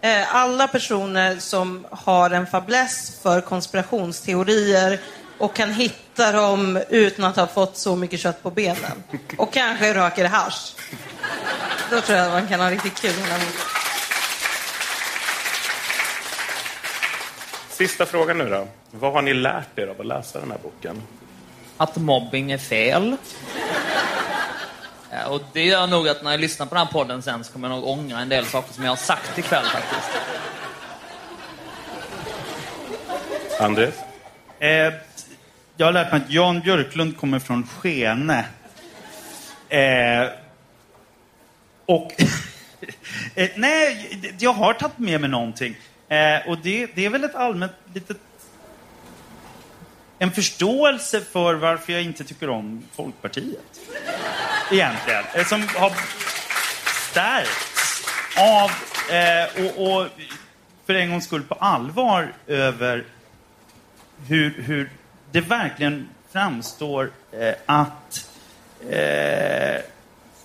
Eh, 0.00 0.34
Alla 0.34 0.68
personer 0.68 1.36
som 1.38 1.86
har 1.90 2.30
en 2.30 2.46
fäbless 2.46 3.20
för 3.22 3.40
konspirationsteorier 3.40 5.00
och 5.38 5.54
kan 5.54 5.72
hitta 5.72 6.32
dem 6.32 6.82
utan 6.88 7.24
att 7.24 7.36
ha 7.36 7.46
fått 7.46 7.76
så 7.76 7.96
mycket 7.96 8.20
kött 8.20 8.42
på 8.42 8.50
benen. 8.50 9.02
Och 9.38 9.52
kanske 9.52 9.94
röker 9.94 10.24
hasch. 10.24 10.74
Då 11.90 12.00
tror 12.00 12.18
jag 12.18 12.26
att 12.26 12.32
man 12.32 12.48
kan 12.48 12.60
ha 12.60 12.70
riktigt 12.70 13.00
kul. 13.00 13.12
Sista 17.68 18.06
frågan 18.06 18.38
nu 18.38 18.50
då. 18.50 18.68
Vad 18.90 19.12
har 19.12 19.22
ni 19.22 19.34
lärt 19.34 19.78
er 19.78 19.86
av 19.86 20.00
att 20.00 20.06
läsa 20.06 20.40
den 20.40 20.50
här 20.50 20.58
boken? 20.62 21.02
Att 21.76 21.96
mobbing 21.96 22.52
är 22.52 22.58
fel. 22.58 23.16
Och 25.28 25.40
det 25.52 25.64
gör 25.64 25.86
nog 25.86 26.08
att 26.08 26.22
när 26.22 26.30
jag 26.30 26.40
lyssnar 26.40 26.66
på 26.66 26.74
den 26.74 26.86
här 26.86 26.92
podden 26.92 27.22
sen 27.22 27.44
så 27.44 27.52
kommer 27.52 27.68
jag 27.68 27.76
nog 27.76 27.88
ångra 27.88 28.18
en 28.20 28.28
del 28.28 28.46
saker 28.46 28.74
som 28.74 28.84
jag 28.84 28.90
har 28.90 28.96
sagt 28.96 29.38
ikväll 29.38 29.64
faktiskt. 29.64 30.10
Andres? 33.60 33.94
Eh, 34.58 34.92
jag 35.76 35.86
har 35.86 35.92
lärt 35.92 36.12
mig 36.12 36.20
att 36.20 36.30
Jan 36.30 36.60
Björklund 36.60 37.16
kommer 37.16 37.38
från 37.38 37.66
Skene. 37.66 38.44
Eh, 39.68 40.28
och... 41.86 42.12
eh, 43.34 43.50
nej, 43.54 44.20
jag 44.38 44.52
har 44.52 44.74
tagit 44.74 44.98
med 44.98 45.20
mig 45.20 45.30
någonting. 45.30 45.76
Eh, 46.08 46.48
och 46.48 46.58
det, 46.58 46.86
det 46.94 47.04
är 47.04 47.10
väl 47.10 47.24
ett 47.24 47.34
allmänt 47.34 47.72
litet... 47.94 48.16
En 50.18 50.32
förståelse 50.32 51.20
för 51.20 51.54
varför 51.54 51.92
jag 51.92 52.02
inte 52.02 52.24
tycker 52.24 52.48
om 52.48 52.82
Folkpartiet. 52.92 53.80
Egentligen. 54.72 55.24
Eh, 55.34 55.44
som 55.44 55.68
har 55.68 55.92
stärkts 57.10 58.06
av... 58.38 58.70
Eh, 59.14 59.64
och, 59.64 60.00
och 60.02 60.08
för 60.86 60.94
en 60.94 61.10
gångs 61.10 61.24
skull 61.24 61.42
på 61.42 61.54
allvar 61.54 62.32
över 62.46 63.04
hur, 64.26 64.62
hur 64.62 64.90
det 65.36 65.40
verkligen 65.40 66.08
framstår 66.32 67.10
eh, 67.32 67.54
att 67.66 68.30
eh, 68.90 69.80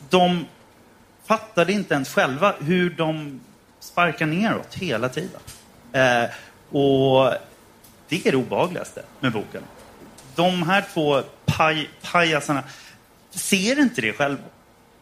de 0.10 0.46
fattade 1.26 1.74
inte 1.74 1.94
ens 1.94 2.14
själva 2.14 2.56
hur 2.60 2.90
de 2.90 3.40
sparkar 3.80 4.26
neråt 4.26 4.76
hela 4.76 5.10
tiden. 5.10 5.42
Eh, 5.92 6.24
och 6.70 7.34
det 8.08 8.28
är 8.28 8.32
det 8.32 8.36
obehagligaste 8.36 9.04
med 9.20 9.32
boken. 9.32 9.64
De 10.36 10.64
här 10.64 10.86
två 10.94 11.22
paj, 11.46 11.90
pajasarna 12.02 12.64
ser 13.30 13.80
inte 13.80 14.02
det 14.02 14.14
själva. 14.14 14.44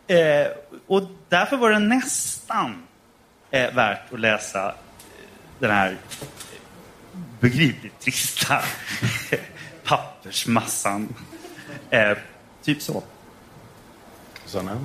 Eh, 0.08 0.48
och 0.88 1.04
därför 1.30 1.58
var 1.58 1.72
det 1.72 1.80
nästan 1.80 2.84
eh, 3.52 3.74
värt 3.74 4.14
att 4.14 4.20
läsa 4.20 4.68
eh, 4.68 4.74
den 5.60 5.72
här 5.72 5.98
begripligt 7.40 8.00
trista 8.00 8.62
pappersmassan. 9.90 11.16
Eh, 11.90 12.18
typ 12.64 12.82
så. 12.82 13.04
Sanna? 14.46 14.78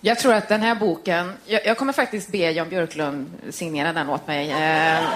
Jag 0.00 0.18
tror 0.18 0.34
att 0.34 0.48
den 0.48 0.62
här 0.62 0.74
boken, 0.74 1.32
jag, 1.46 1.66
jag 1.66 1.78
kommer 1.78 1.92
faktiskt 1.92 2.32
be 2.32 2.38
Jan 2.38 2.68
Björklund 2.68 3.30
signera 3.50 3.92
den 3.92 4.08
åt 4.08 4.26
mig. 4.26 4.50
Eh, 4.50 5.08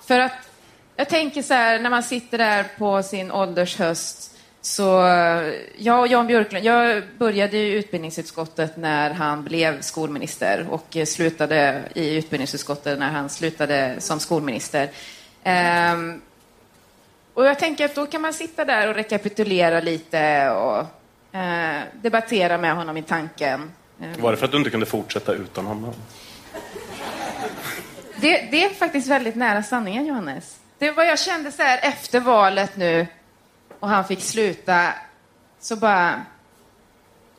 för 0.00 0.18
att 0.18 0.50
jag 0.96 1.08
tänker 1.08 1.42
så 1.42 1.54
här, 1.54 1.78
när 1.80 1.90
man 1.90 2.02
sitter 2.02 2.38
där 2.38 2.66
på 2.78 3.02
sin 3.02 3.32
åldershöst, 3.32 4.34
så 4.60 5.06
eh, 5.06 5.54
jag 5.76 6.00
och 6.00 6.08
Jan 6.08 6.26
Björklund, 6.26 6.64
jag 6.64 7.02
började 7.18 7.56
i 7.56 7.72
utbildningsutskottet 7.72 8.76
när 8.76 9.10
han 9.10 9.44
blev 9.44 9.80
skolminister 9.80 10.66
och 10.70 10.96
slutade 11.06 11.82
i 11.94 12.16
utbildningsutskottet 12.16 12.98
när 12.98 13.10
han 13.10 13.28
slutade 13.28 13.94
som 13.98 14.20
skolminister. 14.20 14.90
Ehm, 15.42 16.20
och 17.38 17.44
jag 17.44 17.58
tänker 17.58 17.84
att 17.84 17.94
då 17.94 18.06
kan 18.06 18.22
man 18.22 18.32
sitta 18.32 18.64
där 18.64 18.88
och 18.88 18.94
rekapitulera 18.94 19.80
lite 19.80 20.50
och 20.50 20.78
eh, 21.38 21.82
debattera 22.02 22.58
med 22.58 22.74
honom 22.76 22.96
i 22.96 23.02
tanken. 23.02 23.72
Eh, 24.00 24.20
Var 24.22 24.30
det 24.30 24.36
för 24.36 24.44
att 24.44 24.50
du 24.52 24.58
inte 24.58 24.70
kunde 24.70 24.86
fortsätta 24.86 25.32
utan 25.32 25.66
honom? 25.66 25.94
Det, 28.16 28.48
det 28.50 28.64
är 28.64 28.70
faktiskt 28.70 29.08
väldigt 29.08 29.34
nära 29.36 29.62
sanningen, 29.62 30.06
Johannes. 30.06 30.58
Det 30.78 30.90
var 30.90 31.04
jag 31.04 31.18
kände 31.18 31.52
så 31.52 31.62
här 31.62 31.78
efter 31.82 32.20
valet 32.20 32.76
nu 32.76 33.06
och 33.80 33.88
han 33.88 34.04
fick 34.04 34.20
sluta, 34.22 34.92
så 35.60 35.76
bara... 35.76 36.22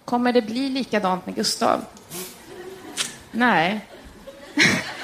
Kommer 0.06 0.34
det 0.34 0.42
bli 0.42 0.70
likadant 0.70 1.26
med 1.26 1.36
Gustav? 1.36 1.86
Nej. 3.32 3.86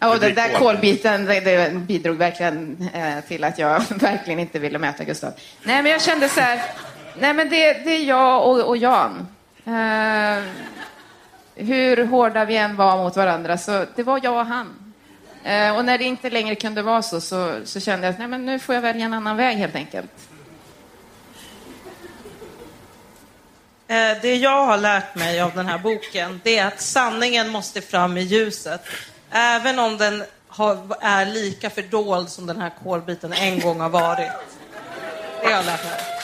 Ja, 0.00 0.14
och 0.14 0.20
den 0.20 0.34
där 0.34 0.58
kolbiten 0.58 1.24
det, 1.24 1.40
det 1.40 1.70
bidrog 1.74 2.16
verkligen 2.16 2.88
eh, 2.94 3.24
till 3.28 3.44
att 3.44 3.58
jag 3.58 3.80
verkligen 3.90 4.38
inte 4.38 4.58
ville 4.58 4.78
möta 4.78 5.04
Gustav. 5.04 5.32
Nej, 5.62 5.82
men 5.82 5.92
jag 5.92 6.02
kände 6.02 6.28
så 6.28 6.40
här, 6.40 6.62
nej 7.18 7.34
men 7.34 7.48
det, 7.48 7.72
det 7.72 7.90
är 7.90 8.04
jag 8.04 8.46
och, 8.46 8.60
och 8.60 8.76
Jan. 8.76 9.26
Eh, 9.64 10.42
hur 11.54 12.04
hårda 12.04 12.44
vi 12.44 12.56
än 12.56 12.76
var 12.76 12.96
mot 12.96 13.16
varandra, 13.16 13.58
så 13.58 13.84
det 13.96 14.02
var 14.02 14.20
jag 14.22 14.34
och 14.34 14.46
han. 14.46 14.94
Eh, 15.44 15.76
och 15.76 15.84
när 15.84 15.98
det 15.98 16.04
inte 16.04 16.30
längre 16.30 16.54
kunde 16.54 16.82
vara 16.82 17.02
så, 17.02 17.20
så, 17.20 17.60
så 17.64 17.80
kände 17.80 18.06
jag 18.06 18.12
att 18.12 18.18
nej, 18.18 18.28
men 18.28 18.46
nu 18.46 18.58
får 18.58 18.74
jag 18.74 18.82
välja 18.82 19.04
en 19.06 19.14
annan 19.14 19.36
väg 19.36 19.56
helt 19.56 19.74
enkelt. 19.74 20.10
Eh, 23.88 24.20
Det 24.22 24.34
jag 24.36 24.66
har 24.66 24.78
lärt 24.78 25.14
mig 25.14 25.40
av 25.40 25.52
den 25.54 25.66
här 25.66 25.78
boken, 25.78 26.40
det 26.44 26.58
är 26.58 26.66
att 26.66 26.80
sanningen 26.80 27.48
måste 27.48 27.80
fram 27.80 28.16
i 28.16 28.20
ljuset. 28.20 28.80
Även 29.30 29.78
om 29.78 29.96
den 29.96 30.24
har, 30.48 30.78
är 31.00 31.26
lika 31.26 31.70
fördold 31.70 32.28
som 32.28 32.46
den 32.46 32.60
här 32.60 32.72
kolbiten 32.84 33.32
en 33.32 33.60
gång 33.60 33.80
har 33.80 33.88
varit. 33.88 34.30
Det 35.40 35.46
har 35.46 35.52
jag 35.52 35.66
lärt 35.66 35.84
mig. 35.84 36.18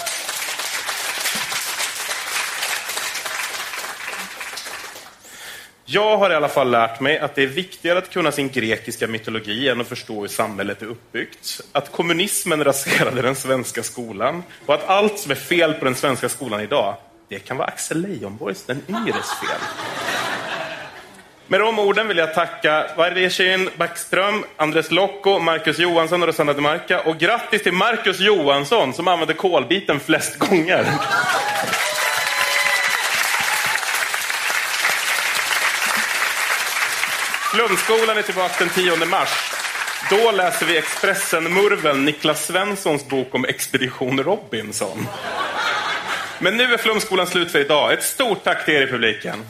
Jag 5.87 6.19
har 6.19 6.31
i 6.31 6.35
alla 6.35 6.49
fall 6.49 6.71
lärt 6.71 7.01
mig 7.01 7.19
att 7.19 7.35
det 7.35 7.43
är 7.43 7.47
viktigare 7.47 7.99
att 7.99 8.11
kunna 8.11 8.33
sin 8.33 8.49
grekiska 8.49 9.07
mytologi 9.07 9.69
än 9.69 9.81
att 9.81 9.87
förstå 9.87 10.21
hur 10.21 10.29
samhället 10.29 10.83
är 10.83 10.87
uppbyggt. 10.87 11.61
Att 11.73 11.93
kommunismen 11.93 12.65
raserade 12.65 13.23
den 13.23 13.35
svenska 13.35 13.83
skolan 13.83 14.43
och 14.67 14.75
att 14.75 14.89
allt 14.89 15.19
som 15.19 15.31
är 15.31 15.35
fel 15.35 15.75
på 15.75 15.85
den 15.85 15.95
svenska 15.95 16.29
skolan 16.29 16.61
idag, 16.61 16.97
det 17.29 17.39
kan 17.39 17.57
vara 17.57 17.69
Axel 17.69 18.01
Leijonborgs 18.01 18.65
Den 18.65 18.83
yngres 18.89 19.31
fel. 19.31 19.61
Med 21.47 21.61
de 21.61 21.79
orden 21.79 22.09
vill 22.09 22.19
jag 22.19 22.35
tacka 22.35 22.87
Vareshin 22.97 23.71
Backström, 23.77 24.45
Andres 24.57 24.91
Lokko, 24.91 25.39
Marcus 25.39 25.79
Johansson 25.79 26.23
och 26.23 26.29
Rosanna 26.29 26.53
Demarca. 26.53 27.01
Och 27.01 27.19
grattis 27.19 27.63
till 27.63 27.73
Marcus 27.73 28.21
Johansson 28.21 28.93
som 28.93 29.09
använde 29.09 29.35
kolbiten 29.35 30.01
flest 30.01 30.39
gånger. 30.39 30.85
Flumskolan 37.55 38.19
är 38.19 38.23
tillbaka 38.23 38.55
den 38.59 38.69
10 38.69 39.07
mars. 39.07 39.53
Då 40.11 40.31
läser 40.31 40.67
vi 40.67 40.77
Expressen-murveln 40.77 42.05
Niklas 42.05 42.47
Svenssons 42.47 43.09
bok 43.09 43.35
om 43.35 43.45
Expedition 43.45 44.23
Robinson. 44.23 45.09
Men 46.39 46.57
nu 46.57 46.73
är 46.75 46.79
Flumskolan 46.79 47.27
slut 47.27 47.53
för 47.53 47.59
idag. 47.59 47.93
Ett 47.93 48.03
stort 48.03 48.45
tack 48.45 48.65
till 48.65 48.75
er 48.75 48.83
i 48.83 48.87
publiken. 48.87 49.45